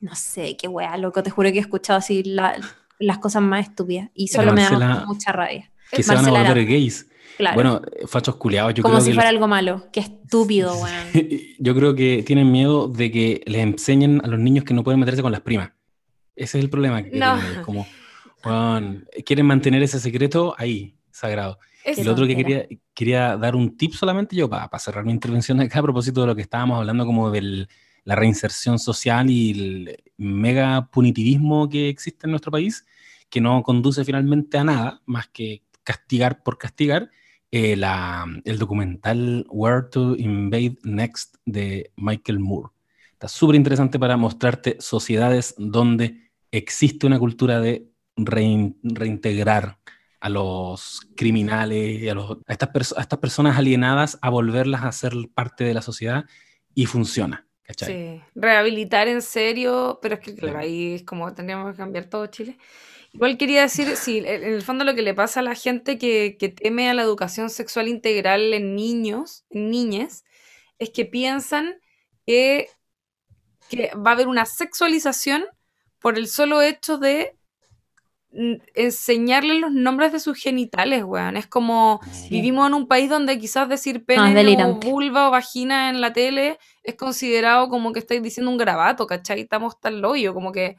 no 0.00 0.14
sé, 0.14 0.56
qué 0.56 0.68
wea, 0.68 0.96
loco, 0.96 1.22
te 1.22 1.30
juro 1.30 1.50
que 1.50 1.58
he 1.58 1.60
escuchado 1.62 1.98
así 1.98 2.22
las 2.22 3.18
cosas 3.18 3.42
más 3.42 3.68
estúpidas 3.68 4.10
y 4.14 4.28
solo 4.28 4.52
me 4.52 4.62
da 4.62 5.04
mucha 5.06 5.32
rabia. 5.32 5.70
Que 5.90 6.02
se 6.02 6.14
van 6.14 6.26
a 6.26 6.30
volver 6.30 6.66
gays. 6.66 7.07
Bueno, 7.54 7.80
fachos 8.06 8.36
culiados, 8.36 8.74
yo 8.74 8.82
Como 8.82 9.00
si 9.00 9.12
fuera 9.12 9.28
algo 9.28 9.46
malo. 9.46 9.86
Qué 9.92 10.00
estúpido, 10.00 10.74
weón. 10.82 11.28
yo 11.58 11.74
creo 11.74 11.94
que 11.94 12.22
tienen 12.26 12.50
miedo 12.50 12.88
de 12.88 13.10
que 13.10 13.42
les 13.46 13.62
enseñen 13.62 14.20
a 14.24 14.28
los 14.28 14.38
niños 14.38 14.64
que 14.64 14.74
no 14.74 14.82
pueden 14.82 15.00
meterse 15.00 15.22
con 15.22 15.32
las 15.32 15.40
primas. 15.40 15.70
Ese 16.34 16.58
es 16.58 16.64
el 16.64 16.70
problema. 16.70 17.02
Que 17.02 17.16
no. 17.16 17.38
como, 17.64 17.86
quieren 19.24 19.46
mantener 19.46 19.82
ese 19.82 19.98
secreto 20.00 20.54
ahí, 20.58 20.96
sagrado. 21.10 21.58
y 21.84 22.02
lo 22.02 22.12
otro 22.12 22.26
que 22.26 22.36
quería, 22.36 22.66
quería 22.94 23.36
dar 23.36 23.56
un 23.56 23.76
tip 23.76 23.92
solamente 23.92 24.36
yo 24.36 24.48
para, 24.48 24.68
cerrar 24.78 25.04
mi 25.04 25.12
intervención 25.12 25.60
acá 25.60 25.80
a 25.80 25.82
propósito 25.82 26.20
de 26.20 26.28
lo 26.28 26.36
que 26.36 26.42
estábamos 26.42 26.78
hablando 26.78 27.06
como 27.06 27.30
de 27.30 27.66
la 28.04 28.14
reinserción 28.14 28.78
social 28.78 29.28
y 29.30 29.50
el 29.50 30.02
mega 30.16 30.88
punitivismo 30.90 31.68
que 31.68 31.88
existe 31.88 32.26
en 32.26 32.30
nuestro 32.30 32.50
país, 32.50 32.86
que 33.28 33.40
no 33.40 33.62
conduce 33.62 34.04
finalmente 34.04 34.58
a 34.58 34.64
nada 34.64 35.02
más 35.06 35.28
que 35.28 35.62
castigar 35.82 36.42
por 36.42 36.58
castigar 36.58 37.10
eh, 37.50 37.80
el 38.44 38.58
documental 38.58 39.46
Where 39.48 39.82
to 39.90 40.16
Invade 40.16 40.78
Next 40.82 41.36
de 41.44 41.90
Michael 41.96 42.38
Moore. 42.40 42.70
Está 43.12 43.28
súper 43.28 43.56
interesante 43.56 43.98
para 43.98 44.16
mostrarte 44.16 44.76
sociedades 44.80 45.54
donde 45.58 46.30
existe 46.50 47.06
una 47.06 47.18
cultura 47.18 47.60
de 47.60 47.88
reintegrar 48.16 49.78
a 50.20 50.28
los 50.28 51.00
criminales, 51.16 52.08
a, 52.10 52.18
a, 52.18 52.52
estas 52.52 52.92
a 52.96 53.00
estas 53.00 53.18
personas 53.18 53.56
alienadas, 53.56 54.18
a 54.20 54.30
volverlas 54.30 54.84
a 54.84 54.92
ser 54.92 55.12
parte 55.34 55.64
de 55.64 55.74
la 55.74 55.82
sociedad 55.82 56.24
y 56.74 56.86
funciona. 56.86 57.46
¿cachai? 57.68 57.88
Sí, 57.88 58.22
rehabilitar 58.34 59.08
en 59.08 59.22
serio, 59.22 59.98
pero 60.00 60.14
es 60.14 60.20
que 60.20 60.34
claro, 60.34 60.58
ahí 60.58 60.94
es 60.94 61.02
como 61.02 61.32
tendríamos 61.34 61.72
que 61.72 61.76
cambiar 61.76 62.06
todo 62.06 62.26
Chile. 62.26 62.56
Igual 63.12 63.38
quería 63.38 63.62
decir, 63.62 63.96
sí, 63.96 64.18
en 64.18 64.44
el 64.44 64.62
fondo 64.62 64.84
lo 64.84 64.94
que 64.94 65.02
le 65.02 65.14
pasa 65.14 65.40
a 65.40 65.42
la 65.42 65.54
gente 65.54 65.98
que, 65.98 66.36
que 66.38 66.50
teme 66.50 66.90
a 66.90 66.94
la 66.94 67.02
educación 67.02 67.50
sexual 67.50 67.88
integral 67.88 68.52
en 68.52 68.74
niños, 68.74 69.44
en 69.50 69.70
niñas, 69.70 70.24
es 70.78 70.90
que 70.90 71.04
piensan 71.04 71.80
que, 72.26 72.68
que 73.68 73.90
va 73.96 74.10
a 74.10 74.14
haber 74.14 74.28
una 74.28 74.44
sexualización 74.44 75.44
por 75.98 76.18
el 76.18 76.28
solo 76.28 76.62
hecho 76.62 76.98
de 76.98 77.38
enseñarle 78.74 79.58
los 79.58 79.72
nombres 79.72 80.12
de 80.12 80.20
sus 80.20 80.38
genitales, 80.38 81.02
weón. 81.02 81.36
Es 81.36 81.46
como 81.46 82.00
vivimos 82.30 82.68
en 82.68 82.74
un 82.74 82.86
país 82.86 83.08
donde 83.08 83.38
quizás 83.38 83.68
decir 83.68 84.04
pene 84.04 84.64
o 84.64 84.74
vulva 84.74 85.28
o 85.28 85.30
vagina 85.30 85.88
en 85.88 86.00
la 86.00 86.12
tele 86.12 86.58
es 86.82 86.94
considerado 86.94 87.68
como 87.68 87.92
que 87.92 88.00
estáis 88.00 88.22
diciendo 88.22 88.50
un 88.50 88.58
grabato, 88.58 89.06
¿cachai? 89.06 89.40
Estamos 89.40 89.80
tan 89.80 90.00
loyo, 90.02 90.34
como 90.34 90.52
que 90.52 90.76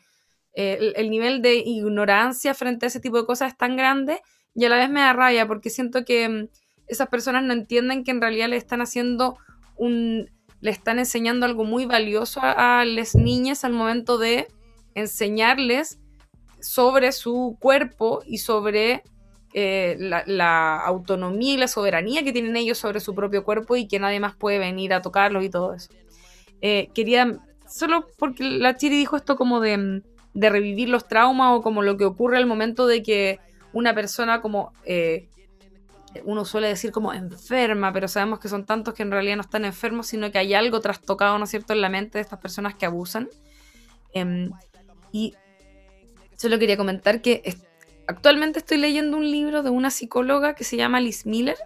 el, 0.59 1.09
nivel 1.09 1.41
de 1.41 1.55
ignorancia 1.55 2.53
frente 2.53 2.85
a 2.85 2.87
ese 2.87 2.99
tipo 2.99 3.15
de 3.17 3.25
cosas 3.25 3.53
es 3.53 3.57
tan 3.57 3.77
grande 3.77 4.21
y 4.53 4.65
a 4.65 4.69
la 4.69 4.75
vez 4.75 4.89
me 4.89 4.99
da 4.99 5.13
rabia 5.13 5.47
porque 5.47 5.69
siento 5.69 6.03
que 6.03 6.27
mm, 6.27 6.47
esas 6.87 7.07
personas 7.07 7.43
no 7.43 7.53
entienden 7.53 8.03
que 8.03 8.11
en 8.11 8.19
realidad 8.19 8.49
le 8.49 8.57
están 8.57 8.81
haciendo 8.81 9.37
un... 9.77 10.29
le 10.59 10.71
están 10.71 10.99
enseñando 10.99 11.45
algo 11.45 11.63
muy 11.63 11.85
valioso 11.85 12.41
a, 12.43 12.83
las 12.83 13.15
niñas 13.15 13.63
al 13.63 13.71
momento 13.71 14.17
de 14.17 14.47
enseñarles 14.95 15.97
sobre 16.59 17.13
su 17.13 17.55
cuerpo 17.61 18.21
y 18.25 18.39
sobre 18.39 19.03
eh, 19.53 19.95
la, 19.97 20.77
autonomía 20.79 21.53
y 21.53 21.57
la 21.57 21.69
soberanía 21.69 22.23
que 22.23 22.33
tienen 22.33 22.57
ellos 22.57 22.79
sobre 22.79 22.99
su 22.99 23.15
propio 23.15 23.45
cuerpo 23.45 23.77
y 23.77 23.87
que 23.87 23.97
nadie 23.97 24.19
más 24.19 24.35
puede 24.35 24.59
venir 24.59 24.93
a 24.93 25.01
tocarlos 25.01 25.45
y 25.45 25.49
todo 25.49 25.73
eso. 25.73 25.89
Eh, 26.59 26.89
quería, 26.93 27.39
solo 27.65 28.07
porque 28.17 28.43
la 28.43 28.75
Chiri 28.75 28.97
dijo 28.97 29.15
esto 29.15 29.37
como 29.37 29.61
de, 29.61 30.01
de, 30.39 30.49
revivir 30.49 30.89
los 30.89 31.07
traumas 31.07 31.57
o 31.57 31.61
como 31.61 31.81
lo 31.81 31.97
que 31.97 32.05
ocurre 32.05 32.37
al 32.37 32.45
momento 32.45 32.87
de 32.87 33.03
que 33.03 33.39
una 33.73 33.93
persona 33.93 34.41
como... 34.41 34.73
Eh, 34.85 35.27
uno 36.25 36.43
suele 36.43 36.67
decir 36.67 36.91
como 36.91 37.13
enferma, 37.13 37.93
pero 37.93 38.07
sabemos 38.07 38.39
que 38.39 38.49
son 38.49 38.65
tantos 38.65 38.95
que 38.95 39.03
en 39.03 39.11
realidad 39.11 39.35
no 39.35 39.43
están 39.43 39.63
enfermos, 39.63 40.07
sino 40.07 40.31
que 40.31 40.39
hay 40.39 40.55
algo 40.55 40.81
trastocado, 40.81 41.37
¿no 41.37 41.43
es 41.43 41.51
cierto?, 41.51 41.73
en 41.73 41.81
la 41.81 41.89
mente 41.89 42.17
de 42.17 42.23
estas 42.23 42.39
personas 42.39 42.73
que 42.73 42.87
abusan. 42.87 43.29
Em, 44.11 44.49
y 45.11 45.35
Solo 46.39 46.57
quería 46.57 46.77
comentar 46.77 47.21
que 47.21 47.57
actualmente 48.07 48.59
estoy 48.59 48.77
leyendo 48.77 49.17
un 49.17 49.29
libro 49.29 49.61
de 49.61 49.71
una 49.71 49.91
psicóloga 49.91 50.55
que 50.55 50.63
se 50.63 50.77
llama 50.77 51.01
Liz 51.01 51.25
Miller, 51.25 51.57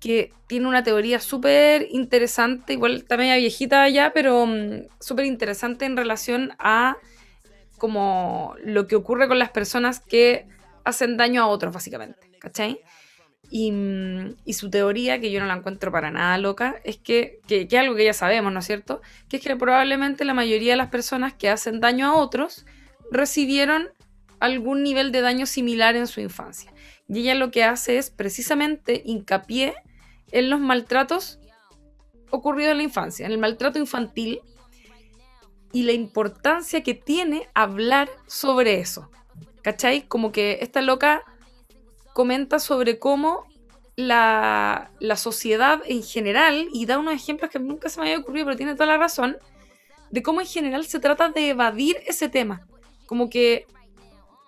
que 0.00 0.32
tiene 0.46 0.66
una 0.66 0.82
teoría 0.82 1.20
súper 1.20 1.86
interesante, 1.90 2.72
igual 2.72 3.04
también 3.04 3.36
viejita 3.36 3.86
ya, 3.90 4.12
pero 4.14 4.46
mm, 4.46 4.86
súper 5.00 5.26
interesante 5.26 5.84
en 5.84 5.98
relación 5.98 6.52
a 6.58 6.96
como 7.78 8.54
lo 8.62 8.86
que 8.86 8.96
ocurre 8.96 9.28
con 9.28 9.38
las 9.38 9.50
personas 9.50 10.00
que 10.00 10.46
hacen 10.84 11.16
daño 11.16 11.42
a 11.42 11.46
otros, 11.46 11.72
básicamente, 11.72 12.30
¿cachai? 12.38 12.80
Y, 13.50 13.72
mm, 13.72 14.36
y, 14.44 14.52
su 14.54 14.68
teoría, 14.68 15.20
que 15.20 15.30
yo 15.30 15.40
no 15.40 15.46
la 15.46 15.54
encuentro 15.54 15.90
para 15.90 16.10
nada 16.10 16.36
loca, 16.36 16.76
es 16.84 16.98
que, 16.98 17.40
que, 17.46 17.66
que, 17.66 17.78
algo 17.78 17.94
que 17.94 18.04
ya 18.04 18.12
sabemos, 18.12 18.52
¿no 18.52 18.58
es 18.58 18.66
cierto? 18.66 19.00
Que 19.28 19.38
es 19.38 19.42
que 19.42 19.56
probablemente 19.56 20.24
la 20.24 20.34
mayoría 20.34 20.72
de 20.72 20.76
las 20.76 20.88
personas 20.88 21.32
que 21.32 21.48
hacen 21.48 21.80
daño 21.80 22.06
a 22.06 22.16
otros 22.16 22.66
recibieron 23.10 23.88
algún 24.40 24.82
nivel 24.82 25.12
de 25.12 25.22
daño 25.22 25.46
similar 25.46 25.96
en 25.96 26.06
su 26.06 26.20
infancia. 26.20 26.72
Y 27.08 27.20
ella 27.20 27.34
lo 27.34 27.50
que 27.50 27.64
hace 27.64 27.98
es 27.98 28.10
precisamente 28.10 29.02
hincapié 29.04 29.74
en 30.30 30.50
los 30.50 30.60
maltratos 30.60 31.40
ocurridos 32.30 32.72
en 32.72 32.78
la 32.78 32.82
infancia, 32.82 33.26
en 33.26 33.32
el 33.32 33.38
maltrato 33.38 33.78
infantil 33.78 34.40
y 35.72 35.82
la 35.82 35.92
importancia 35.92 36.82
que 36.82 36.94
tiene 36.94 37.48
hablar 37.54 38.08
sobre 38.26 38.80
eso. 38.80 39.10
¿Cachai? 39.62 40.02
Como 40.08 40.32
que 40.32 40.58
esta 40.62 40.80
loca 40.80 41.22
comenta 42.14 42.58
sobre 42.58 42.98
cómo 42.98 43.44
la, 43.96 44.90
la, 45.00 45.16
sociedad 45.16 45.82
en 45.84 46.02
general, 46.02 46.68
y 46.72 46.86
da 46.86 46.98
unos 46.98 47.14
ejemplos 47.14 47.50
que 47.50 47.58
nunca 47.58 47.88
se 47.88 48.00
me 48.00 48.06
había 48.06 48.20
ocurrido, 48.20 48.46
pero 48.46 48.56
tiene 48.56 48.74
toda 48.74 48.86
la 48.86 48.96
razón, 48.96 49.36
de 50.10 50.22
cómo 50.22 50.40
en 50.40 50.46
general 50.46 50.86
se 50.86 51.00
trata 51.00 51.28
de 51.30 51.50
evadir 51.50 51.96
ese 52.06 52.28
tema 52.28 52.66
como 53.08 53.30
que, 53.30 53.66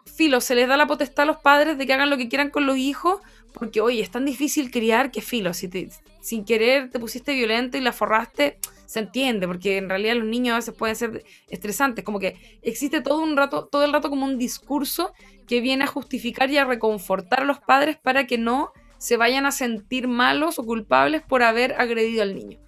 filo, 0.05 0.43
se 0.43 0.55
les 0.55 0.69
da 0.69 0.77
la 0.77 0.87
potestad 0.87 1.23
a 1.23 1.27
los 1.27 1.39
padres 1.39 1.79
de 1.79 1.87
que 1.87 1.95
hagan 1.95 2.11
lo 2.11 2.19
que 2.19 2.29
quieran 2.29 2.51
con 2.51 2.67
los 2.67 2.77
hijos, 2.77 3.23
porque, 3.55 3.81
oye, 3.81 4.03
es 4.03 4.11
tan 4.11 4.27
difícil 4.27 4.71
criar 4.71 5.11
que, 5.11 5.23
filo, 5.23 5.55
si 5.55 5.67
te, 5.67 5.89
sin 6.21 6.45
querer 6.45 6.91
te 6.91 7.01
pusiste 7.01 7.33
violento 7.33 7.79
y 7.79 7.81
la 7.81 7.93
forraste, 7.93 8.59
se 8.91 8.99
entiende, 8.99 9.47
porque 9.47 9.77
en 9.77 9.89
realidad 9.89 10.17
los 10.17 10.27
niños 10.27 10.53
a 10.53 10.57
veces 10.57 10.75
pueden 10.75 10.97
ser 10.97 11.25
estresantes, 11.47 12.05
como 12.05 12.19
que 12.19 12.59
existe 12.61 13.01
todo 13.01 13.23
un 13.23 13.37
rato, 13.37 13.69
todo 13.69 13.85
el 13.85 13.93
rato 13.93 14.11
como 14.11 14.27
un 14.27 14.37
discurso 14.37 15.13
que 15.47 15.61
viene 15.61 15.85
a 15.85 15.87
justificar 15.87 16.51
y 16.51 16.59
a 16.59 16.65
reconfortar 16.65 17.43
a 17.43 17.45
los 17.45 17.61
padres 17.61 17.99
para 17.99 18.27
que 18.27 18.37
no 18.37 18.73
se 18.99 19.17
vayan 19.17 19.47
a 19.47 19.53
sentir 19.53 20.09
malos 20.09 20.59
o 20.59 20.65
culpables 20.65 21.23
por 21.23 21.45
haber 21.45 21.75
agredido 21.75 22.25
al 22.25 22.35
niño. 22.35 22.59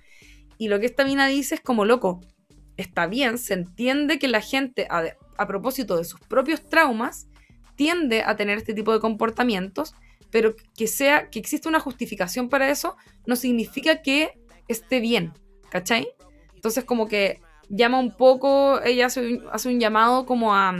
Y 0.58 0.68
lo 0.68 0.78
que 0.78 0.86
esta 0.86 1.04
mina 1.04 1.26
dice 1.26 1.56
es 1.56 1.60
como 1.60 1.84
loco, 1.84 2.20
está 2.76 3.08
bien, 3.08 3.36
se 3.36 3.54
entiende 3.54 4.20
que 4.20 4.28
la 4.28 4.42
gente, 4.42 4.86
a 4.88 5.46
propósito 5.48 5.96
de 5.96 6.04
sus 6.04 6.20
propios 6.20 6.64
traumas, 6.64 7.26
tiende 7.74 8.22
a 8.22 8.36
tener 8.36 8.58
este 8.58 8.74
tipo 8.74 8.92
de 8.92 9.00
comportamientos, 9.00 9.96
pero 10.30 10.54
que 10.76 10.86
sea 10.86 11.30
que 11.30 11.40
exista 11.40 11.68
una 11.68 11.80
justificación 11.80 12.48
para 12.48 12.70
eso 12.70 12.96
no 13.26 13.34
significa 13.34 14.02
que 14.02 14.38
esté 14.68 15.00
bien, 15.00 15.32
¿cachai? 15.72 16.06
Entonces 16.54 16.84
como 16.84 17.08
que 17.08 17.40
llama 17.70 17.98
un 17.98 18.14
poco, 18.14 18.82
ella 18.82 19.06
hace, 19.06 19.40
un 19.64 19.80
llamado 19.80 20.26
como 20.26 20.54
a, 20.54 20.74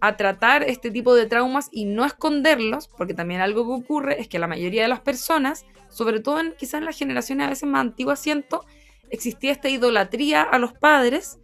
a, 0.00 0.16
tratar 0.16 0.64
este 0.64 0.90
tipo 0.90 1.14
de 1.14 1.26
traumas 1.26 1.68
y 1.70 1.84
no 1.84 2.04
esconderlos, 2.04 2.88
porque 2.88 3.14
también 3.14 3.40
algo 3.40 3.64
que 3.64 3.84
ocurre 3.84 4.20
es 4.20 4.26
que 4.26 4.40
la 4.40 4.48
mayoría 4.48 4.82
de 4.82 4.88
las 4.88 5.00
personas, 5.00 5.64
sobre 5.88 6.18
todo 6.18 6.40
en 6.40 6.54
quizás 6.58 6.80
en 6.80 6.86
las 6.86 6.98
generaciones 6.98 7.46
a 7.46 7.50
veces 7.50 7.68
más 7.68 7.82
antiguas, 7.82 8.18
siento, 8.18 8.64
existía 9.10 9.52
esta 9.52 9.68
idolatría 9.68 10.42
a 10.42 10.58
los 10.58 10.72
padres, 10.72 11.38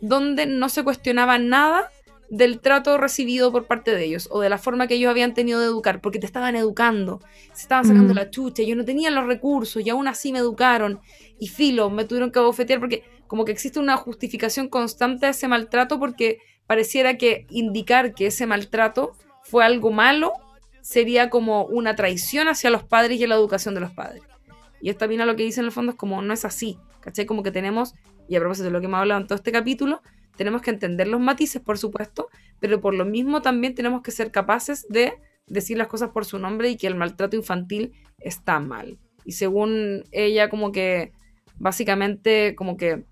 donde 0.00 0.46
no 0.46 0.68
se 0.68 0.84
cuestionaba 0.84 1.38
nada 1.38 1.90
del 2.28 2.60
trato 2.60 2.98
recibido 2.98 3.52
por 3.52 3.66
parte 3.66 3.94
de 3.94 4.04
ellos 4.04 4.28
o 4.30 4.40
de 4.40 4.48
la 4.48 4.58
forma 4.58 4.86
que 4.86 4.94
ellos 4.94 5.10
habían 5.10 5.34
tenido 5.34 5.60
de 5.60 5.66
educar, 5.66 6.00
porque 6.00 6.18
te 6.18 6.26
estaban 6.26 6.56
educando, 6.56 7.20
se 7.52 7.62
estaban 7.62 7.84
sacando 7.84 8.12
mm. 8.12 8.16
la 8.16 8.30
chucha, 8.30 8.62
yo 8.62 8.74
no 8.76 8.84
tenía 8.84 9.10
los 9.10 9.26
recursos 9.26 9.84
y 9.84 9.90
aún 9.90 10.08
así 10.08 10.32
me 10.32 10.40
educaron 10.40 11.00
y 11.38 11.48
filo, 11.48 11.90
me 11.90 12.04
tuvieron 12.04 12.32
que 12.32 12.38
abofetear 12.38 12.80
porque 12.80 13.04
como 13.26 13.44
que 13.44 13.52
existe 13.52 13.78
una 13.78 13.96
justificación 13.96 14.68
constante 14.68 15.26
a 15.26 15.30
ese 15.30 15.48
maltrato 15.48 15.98
porque 15.98 16.38
pareciera 16.66 17.16
que 17.16 17.46
indicar 17.50 18.14
que 18.14 18.26
ese 18.26 18.46
maltrato 18.46 19.12
fue 19.42 19.64
algo 19.64 19.90
malo 19.90 20.32
sería 20.82 21.30
como 21.30 21.64
una 21.64 21.96
traición 21.96 22.48
hacia 22.48 22.70
los 22.70 22.84
padres 22.84 23.20
y 23.20 23.24
a 23.24 23.28
la 23.28 23.34
educación 23.34 23.74
de 23.74 23.80
los 23.80 23.90
padres. 23.92 24.22
Y 24.80 24.90
esta 24.90 25.08
mina 25.08 25.26
lo 25.26 25.34
que 25.34 25.42
dice 25.42 25.60
en 25.60 25.66
el 25.66 25.72
fondo 25.72 25.92
es 25.92 25.98
como 25.98 26.22
no 26.22 26.32
es 26.32 26.44
así, 26.44 26.78
¿cachai? 27.00 27.26
Como 27.26 27.42
que 27.42 27.50
tenemos, 27.50 27.94
y 28.28 28.36
a 28.36 28.40
propósito 28.40 28.66
de 28.66 28.70
lo 28.70 28.80
que 28.80 28.86
hemos 28.86 29.00
hablado 29.00 29.20
en 29.20 29.26
todo 29.26 29.36
este 29.36 29.50
capítulo, 29.50 30.00
tenemos 30.36 30.62
que 30.62 30.70
entender 30.70 31.08
los 31.08 31.20
matices, 31.20 31.62
por 31.62 31.78
supuesto, 31.78 32.28
pero 32.60 32.80
por 32.80 32.94
lo 32.94 33.04
mismo 33.04 33.42
también 33.42 33.74
tenemos 33.74 34.02
que 34.02 34.10
ser 34.10 34.30
capaces 34.30 34.86
de 34.88 35.14
decir 35.46 35.78
las 35.78 35.88
cosas 35.88 36.10
por 36.10 36.24
su 36.24 36.38
nombre 36.38 36.68
y 36.70 36.76
que 36.76 36.86
el 36.86 36.94
maltrato 36.94 37.36
infantil 37.36 37.92
está 38.18 38.60
mal. 38.60 38.98
Y 39.24 39.32
según 39.32 40.04
ella, 40.12 40.48
como 40.48 40.72
que 40.72 41.12
básicamente 41.58 42.54
como 42.54 42.76
que 42.76 43.04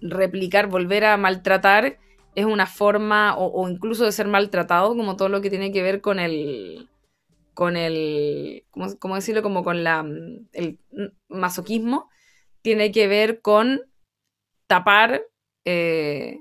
replicar, 0.00 0.68
volver 0.68 1.04
a 1.04 1.16
maltratar 1.16 1.98
es 2.34 2.44
una 2.46 2.66
forma, 2.66 3.36
o, 3.36 3.68
incluso 3.68 4.04
de 4.04 4.12
ser 4.12 4.26
maltratado, 4.26 4.96
como 4.96 5.16
todo 5.16 5.28
lo 5.28 5.42
que 5.42 5.50
tiene 5.50 5.70
que 5.70 5.82
ver 5.82 6.00
con 6.00 6.18
el, 6.18 6.88
con 7.52 7.76
el, 7.76 8.64
¿cómo, 8.98 9.14
decirlo? 9.14 9.42
Como 9.42 9.62
con 9.62 9.84
la, 9.84 10.04
el 10.52 10.78
masoquismo, 11.28 12.08
tiene 12.62 12.90
que 12.90 13.06
ver 13.06 13.42
con 13.42 13.82
tapar 14.66 15.22
eh, 15.64 16.38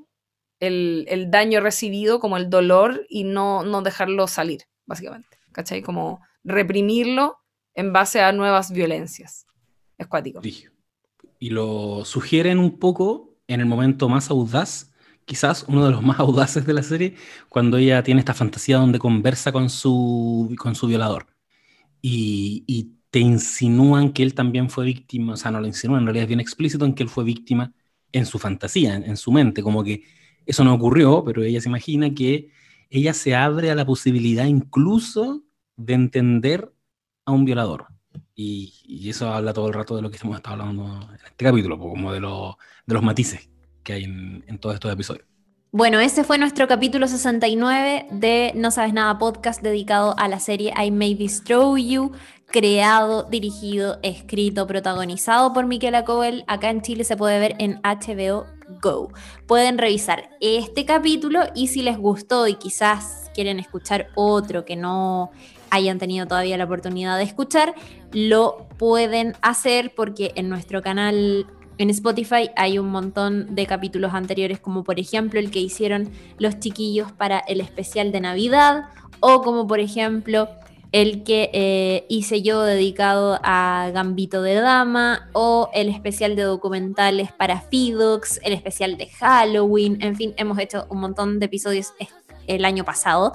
el, 0.60 1.28
daño 1.30 1.60
recibido, 1.60 2.20
como 2.20 2.38
el 2.38 2.50
dolor, 2.50 3.06
y 3.10 3.24
no, 3.24 3.64
no 3.64 3.82
dejarlo 3.82 4.28
salir, 4.28 4.62
básicamente. 4.86 5.38
¿Cachai? 5.52 5.82
Como 5.82 6.22
reprimirlo 6.44 7.38
en 7.74 7.92
base 7.92 8.22
a 8.22 8.32
nuevas 8.32 8.72
violencias. 8.72 9.46
Es 9.98 10.08
cuático. 10.08 10.42
Y 11.40 11.50
lo 11.50 12.06
sugieren 12.06 12.60
un 12.60 12.80
poco 12.80 13.36
en 13.48 13.60
el 13.60 13.66
momento 13.66 14.08
más 14.08 14.30
audaz, 14.30 14.94
quizás 15.26 15.66
uno 15.68 15.86
de 15.86 15.92
los 15.92 16.02
más 16.04 16.20
audaces 16.20 16.66
de 16.66 16.74
la 16.74 16.84
serie, 16.84 17.16
cuando 17.50 17.78
ella 17.78 18.04
tiene 18.04 18.20
esta 18.20 18.34
fantasía 18.34 18.78
donde 18.78 19.00
conversa 19.00 19.52
con 19.52 19.70
su, 19.70 20.56
con 20.58 20.76
su 20.76 20.88
violador. 20.88 21.28
Y, 22.02 22.64
y 22.68 22.94
te 23.10 23.20
insinúan 23.20 24.14
que 24.14 24.24
él 24.24 24.34
también 24.34 24.70
fue 24.70 24.86
víctima, 24.86 25.34
o 25.34 25.38
sea, 25.38 25.52
no 25.52 25.60
lo 25.60 25.68
insinúan, 25.68 26.02
en 26.02 26.06
realidad 26.06 26.24
es 26.24 26.30
bien 26.30 26.40
explícito 26.40 26.86
en 26.86 26.94
que 26.94 27.04
él 27.04 27.10
fue 27.10 27.24
víctima 27.24 27.74
en 28.12 28.26
su 28.26 28.40
fantasía, 28.40 28.96
en, 28.96 29.18
su 29.18 29.32
mente, 29.32 29.64
como 29.64 29.84
que 29.84 30.04
eso 30.46 30.64
no 30.64 30.74
ocurrió, 30.74 31.24
pero 31.24 31.44
ella 31.44 31.62
se 31.62 31.70
imagina 31.70 32.14
que 32.14 32.50
ella 32.90 33.14
se 33.14 33.36
abre 33.36 33.72
a 33.72 33.76
la 33.76 33.86
posibilidad 33.86 34.46
incluso 34.46 35.44
de 35.78 35.94
entender 35.94 36.72
a 37.26 37.32
un 37.32 37.46
violador. 37.46 37.86
Y, 38.36 39.08
eso 39.10 39.32
habla 39.32 39.54
todo 39.54 39.68
el 39.68 39.74
rato 39.74 39.96
de 39.96 40.02
lo 40.02 40.10
que 40.12 40.18
hemos 40.22 40.36
estado 40.36 40.62
hablando 40.62 41.10
en 41.10 41.16
este 41.16 41.46
capítulo, 41.46 41.78
como 41.78 42.12
de, 42.12 42.20
lo- 42.20 42.58
los 42.86 43.04
matices 43.04 43.50
que 43.84 43.94
hay 43.94 44.04
en, 44.04 44.44
en 44.48 44.58
todos 44.58 44.76
estos 44.76 44.92
episodios. 44.92 45.26
Bueno, 45.74 46.02
ese 46.02 46.26
fue 46.26 46.38
nuestro 46.38 46.68
capítulo 46.68 47.08
69 47.08 48.08
de 48.12 48.52
No 48.56 48.72
Sabes 48.72 48.92
Nada 48.94 49.18
podcast 49.18 49.62
dedicado 49.62 50.14
a 50.18 50.28
la 50.28 50.42
serie 50.42 50.74
I 50.78 50.92
May 50.92 51.16
Destroy 51.16 51.88
You, 51.88 52.12
creado, 52.52 53.24
dirigido, 53.24 53.98
escrito, 54.04 54.68
protagonizado 54.68 55.54
por 55.54 55.66
Miquela 55.66 56.04
Coel. 56.06 56.44
Acá 56.48 56.70
en 56.70 56.82
Chile 56.82 57.04
se 57.04 57.18
puede 57.18 57.40
ver 57.40 57.56
en 57.60 57.80
HBO 57.82 58.46
Go. 58.82 59.12
Pueden 59.48 59.78
revisar 59.78 60.30
este 60.42 60.86
capítulo 60.86 61.42
y 61.56 61.68
si 61.68 61.82
les 61.82 61.98
gustó 61.98 62.48
y 62.48 62.56
quizás 62.56 63.32
quieren 63.34 63.60
escuchar 63.60 64.10
otro 64.16 64.66
que 64.66 64.76
no 64.76 65.32
hayan 65.70 65.98
tenido 65.98 66.28
todavía 66.28 66.58
la 66.58 66.66
oportunidad 66.66 67.18
de 67.18 67.24
escuchar, 67.24 67.74
lo 68.12 68.68
pueden 68.78 69.36
hacer 69.42 69.94
porque 69.96 70.34
en 70.36 70.50
nuestro 70.50 70.82
canal 70.82 71.48
en 71.78 71.90
Spotify 71.90 72.50
hay 72.58 72.78
un 72.78 72.90
montón 72.90 73.56
de 73.56 73.66
capítulos 73.66 74.14
anteriores, 74.14 74.60
como 74.60 74.84
por 74.84 75.00
ejemplo 75.00 75.40
el 75.40 75.50
que 75.50 75.60
hicieron 75.60 76.12
los 76.38 76.60
chiquillos 76.60 77.12
para 77.14 77.40
el 77.40 77.62
especial 77.62 78.12
de 78.12 78.20
Navidad, 78.20 78.90
o 79.22 79.42
como 79.42 79.66
por 79.66 79.80
ejemplo 79.80 80.50
el 80.92 81.24
que 81.24 81.50
eh, 81.54 82.06
hice 82.10 82.42
yo 82.42 82.64
dedicado 82.64 83.40
a 83.44 83.90
Gambito 83.94 84.42
de 84.42 84.56
Dama, 84.56 85.30
o 85.34 85.70
el 85.74 85.90
especial 85.90 86.36
de 86.36 86.44
documentales 86.44 87.32
para 87.32 87.62
Fidox, 87.62 88.40
el 88.44 88.54
especial 88.54 88.98
de 88.98 89.08
Halloween, 89.08 89.98
en 90.02 90.16
fin, 90.16 90.34
hemos 90.38 90.60
hecho 90.60 90.86
un 90.90 91.00
montón 91.00 91.40
de 91.40 91.46
episodios 91.46 91.94
el 92.48 92.66
año 92.66 92.84
pasado 92.84 93.34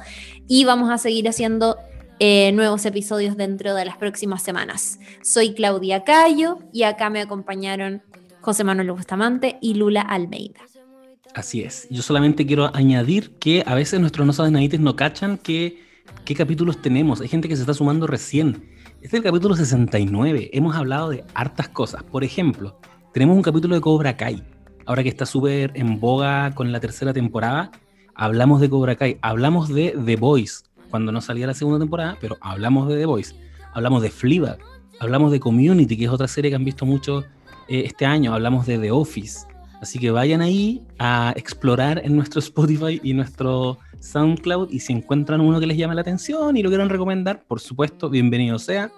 y 0.49 0.65
vamos 0.65 0.91
a 0.91 0.99
seguir 0.99 1.29
haciendo 1.29 1.77
eh, 2.19 2.53
nuevos 2.53 2.85
episodios 2.87 3.37
dentro 3.37 3.75
de 3.75 3.85
las 3.85 3.97
próximas 3.97 4.43
semanas. 4.43 4.99
Soy 5.23 5.55
Claudia 5.55 6.05
Cayo 6.05 6.59
y 6.73 6.83
acá 6.83 7.11
me 7.11 7.21
acompañaron 7.21 8.03
José 8.41 8.65
Manuel 8.65 8.93
Bustamante 8.93 9.59
y 9.61 9.75
Lula 9.75 10.03
Almeida. 10.03 10.61
Así 11.35 11.63
es. 11.63 11.87
Yo 11.91 12.03
solamente 12.03 12.47
quiero 12.47 12.75
añadir 12.75 13.33
que 13.33 13.63
a 13.67 13.75
veces 13.75 14.01
nuestros 14.01 14.27
no 14.27 14.33
saben 14.33 14.55
no 14.83 14.97
cachan 14.97 15.37
que, 15.37 15.85
qué 16.25 16.35
capítulos 16.35 16.83
tenemos. 16.83 17.21
Hay 17.21 17.29
gente 17.29 17.49
que 17.49 17.57
se 17.57 17.63
está 17.63 17.75
sumando 17.75 18.07
recién. 18.07 18.69
Este 19.01 19.09
es 19.09 19.15
el 19.15 19.23
capítulo 19.23 19.55
69. 19.55 20.51
Hemos 20.53 20.75
hablado 20.75 21.11
de 21.11 21.25
hartas 21.35 21.69
cosas. 21.69 22.03
Por 22.03 22.25
ejemplo, 22.25 22.81
tenemos 23.13 23.37
un 23.37 23.43
capítulo 23.43 23.75
de 23.75 23.81
Cobra 23.81 24.17
Kai. 24.17 24.43
Ahora 24.87 25.03
que 25.03 25.09
está 25.09 25.27
súper 25.27 25.73
en 25.75 26.01
boga 26.01 26.55
con 26.55 26.73
la 26.73 26.81
tercera 26.81 27.13
temporada, 27.13 27.71
hablamos 28.15 28.61
de 28.61 28.69
Cobra 28.69 28.97
Kai. 28.97 29.19
Hablamos 29.23 29.69
de 29.69 29.97
The 30.05 30.17
Voice, 30.17 30.65
cuando 30.91 31.13
no 31.13 31.21
salía 31.21 31.47
la 31.47 31.55
segunda 31.55 31.79
temporada, 31.79 32.17
pero 32.21 32.37
hablamos 32.41 32.89
de 32.89 32.97
The 32.97 33.07
Voice. 33.07 33.35
Hablamos 33.73 34.03
de 34.03 34.11
Fleabag. 34.11 34.59
Hablamos 34.99 35.31
de 35.31 35.41
Community, 35.41 35.97
que 35.97 36.05
es 36.07 36.11
otra 36.11 36.29
serie 36.29 36.51
que 36.51 36.57
han 36.57 36.65
visto 36.65 36.87
mucho 36.87 37.25
eh, 37.69 37.83
este 37.85 38.07
año. 38.07 38.35
Hablamos 38.35 38.67
de 38.67 38.79
The 38.79 38.91
Office. 38.91 39.47
Así 39.81 39.99
que 39.99 40.11
vayan 40.11 40.41
ahí 40.41 40.87
a 40.99 41.33
explorar 41.37 42.01
en 42.05 42.17
nuestro 42.17 42.41
Spotify 42.41 43.01
y 43.03 43.15
nuestro 43.15 43.79
SoundCloud 44.01 44.71
y 44.71 44.81
si 44.81 44.93
encuentran 44.93 45.41
uno 45.41 45.61
que 45.61 45.67
les 45.67 45.77
llame 45.77 45.95
la 45.95 46.01
atención 46.01 46.57
y 46.57 46.63
lo 46.63 46.69
quieren 46.69 46.89
recomendar, 46.89 47.45
por 47.47 47.61
supuesto, 47.61 48.09
bienvenido 48.11 48.59
sea. 48.59 48.91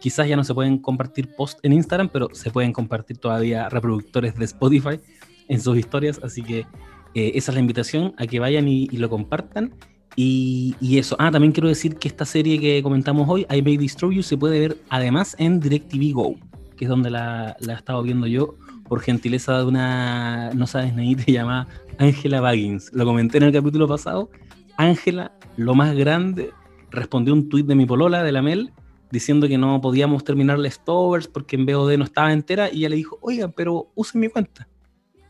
Quizás 0.00 0.28
ya 0.28 0.36
no 0.36 0.44
se 0.44 0.54
pueden 0.54 0.78
compartir 0.78 1.34
posts 1.36 1.60
en 1.62 1.72
Instagram, 1.72 2.08
pero 2.08 2.28
se 2.32 2.50
pueden 2.50 2.72
compartir 2.72 3.18
todavía 3.18 3.68
reproductores 3.68 4.36
de 4.36 4.44
Spotify 4.44 5.00
en 5.48 5.60
sus 5.60 5.78
historias. 5.78 6.20
Así 6.22 6.42
que 6.42 6.66
eh, 7.14 7.32
esa 7.34 7.52
es 7.52 7.54
la 7.54 7.60
invitación 7.60 8.14
a 8.18 8.26
que 8.26 8.40
vayan 8.40 8.66
y, 8.66 8.88
lo 8.88 9.08
compartan. 9.08 9.74
Y, 10.16 10.74
eso. 10.98 11.16
Ah, 11.18 11.30
también 11.30 11.52
quiero 11.52 11.68
decir 11.68 11.96
que 11.96 12.08
esta 12.08 12.24
serie 12.24 12.58
que 12.58 12.82
comentamos 12.82 13.28
hoy, 13.28 13.46
I 13.50 13.62
May 13.62 13.76
Destroy 13.76 14.16
You, 14.16 14.22
se 14.22 14.36
puede 14.36 14.60
ver 14.60 14.76
además 14.88 15.36
en 15.38 15.60
DirecTV 15.60 16.12
Go, 16.12 16.36
que 16.76 16.84
es 16.84 16.88
donde 16.88 17.10
la 17.10 17.56
he 17.60 17.72
estado 17.72 18.02
viendo 18.02 18.26
yo 18.26 18.56
por 18.92 19.00
gentileza 19.00 19.56
de 19.56 19.64
una, 19.64 20.50
no 20.52 20.66
sabes, 20.66 20.94
nadie 20.94 21.16
llamada 21.26 21.66
Ángela 21.96 22.42
Baggins. 22.42 22.92
Lo 22.92 23.06
comenté 23.06 23.38
en 23.38 23.44
el 23.44 23.52
capítulo 23.54 23.88
pasado. 23.88 24.28
Ángela, 24.76 25.32
lo 25.56 25.74
más 25.74 25.96
grande, 25.96 26.50
respondió 26.90 27.32
un 27.32 27.48
tuit 27.48 27.64
de 27.66 27.74
mi 27.74 27.86
polola, 27.86 28.22
de 28.22 28.32
la 28.32 28.42
Mel, 28.42 28.70
diciendo 29.10 29.48
que 29.48 29.56
no 29.56 29.80
podíamos 29.80 30.24
terminar 30.24 30.58
Leftovers 30.58 31.26
porque 31.26 31.56
en 31.56 31.64
VOD 31.64 31.96
no 31.96 32.04
estaba 32.04 32.34
entera 32.34 32.68
y 32.70 32.80
ella 32.80 32.90
le 32.90 32.96
dijo, 32.96 33.18
oiga, 33.22 33.48
pero 33.48 33.90
usen 33.94 34.20
mi 34.20 34.28
cuenta. 34.28 34.68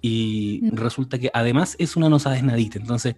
Y 0.01 0.59
Mm. 0.65 0.77
resulta 0.79 1.21
que 1.21 1.31
además 1.33 1.77
es 1.79 1.95
una 1.95 2.09
no 2.09 2.19
sabes 2.19 2.43
nadita. 2.43 2.81
Entonces, 2.81 3.15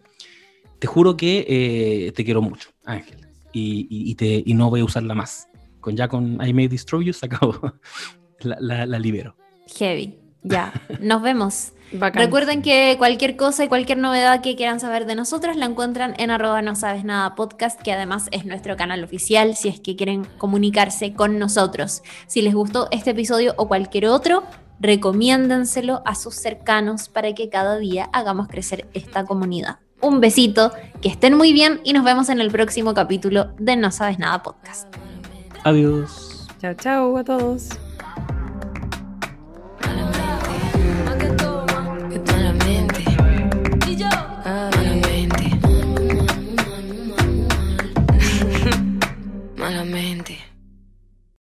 te 0.79 0.87
juro 0.87 1.17
que 1.17 1.47
eh, 1.49 2.13
te 2.13 2.23
quiero 2.23 2.43
mucho, 2.43 2.69
Ángela. 2.85 3.31
Y, 3.55 3.87
y- 3.89 4.11
y 4.11 4.15
te, 4.15 4.43
y 4.45 4.53
no 4.53 4.69
voy 4.69 4.81
a 4.81 4.85
usarla 4.85 5.15
más. 5.15 5.49
Con, 5.81 5.97
ya 5.97 6.07
con 6.09 6.39
I 6.47 6.53
May 6.53 6.69
Destroy 6.69 7.07
You 7.07 7.15
se 7.15 7.25
acabó. 7.25 7.59
la, 8.41 8.59
la- 8.61 8.85
la 8.85 8.99
libero. 8.99 9.35
Heavy. 9.79 10.19
Ya, 10.45 10.73
nos 11.01 11.23
vemos. 11.23 11.73
Bacán. 11.93 12.23
Recuerden 12.23 12.63
que 12.63 12.97
cualquier 12.99 13.37
cosa 13.37 13.65
y 13.65 13.69
cualquier 13.69 13.99
novedad 13.99 14.43
que 14.43 14.57
quieran 14.57 14.79
saber 14.79 15.07
de 15.07 15.15
nosotros 15.15 15.57
la 15.57 15.67
encuentran 15.67 16.15
en 16.19 16.31
arroba 16.31 16.61
no 16.61 16.75
sabes 16.75 17.05
nada 17.05 17.35
podcast, 17.35 17.81
que 17.81 17.93
además 17.93 18.27
es 18.31 18.45
nuestro 18.45 18.77
canal 18.77 19.03
oficial 19.05 19.57
si 19.57 19.69
es 19.69 19.81
que 19.81 19.97
quieren 19.97 20.27
comunicarse 20.39 21.15
con 21.15 21.39
nosotros. 21.39 22.03
Si 22.27 22.43
les 22.43 22.55
gustó 22.55 22.89
este 22.91 23.11
episodio 23.11 23.55
o 23.57 23.69
cualquier 23.69 24.07
otro, 24.07 24.45
recomiéndenselo 24.81 26.03
a 26.05 26.15
sus 26.15 26.35
cercanos 26.35 27.09
para 27.09 27.33
que 27.35 27.49
cada 27.49 27.79
día 27.79 28.11
hagamos 28.13 28.49
crecer 28.49 28.87
esta 28.93 29.25
comunidad. 29.25 29.79
Un 30.01 30.21
besito, 30.21 30.73
que 31.01 31.09
estén 31.09 31.35
muy 31.35 31.53
bien 31.53 31.81
y 31.85 31.95
nos 31.95 32.05
vemos 32.05 32.29
en 32.29 32.41
el 32.41 32.51
próximo 32.51 32.93
capítulo 32.93 33.55
de 33.59 33.77
No 33.77 33.91
sabes 33.91 34.19
nada 34.19 34.43
podcast. 34.43 34.95
Adiós. 35.65 36.47
Chao, 36.61 36.75
chao 36.75 37.17
a 37.17 37.25
todos. 37.25 37.69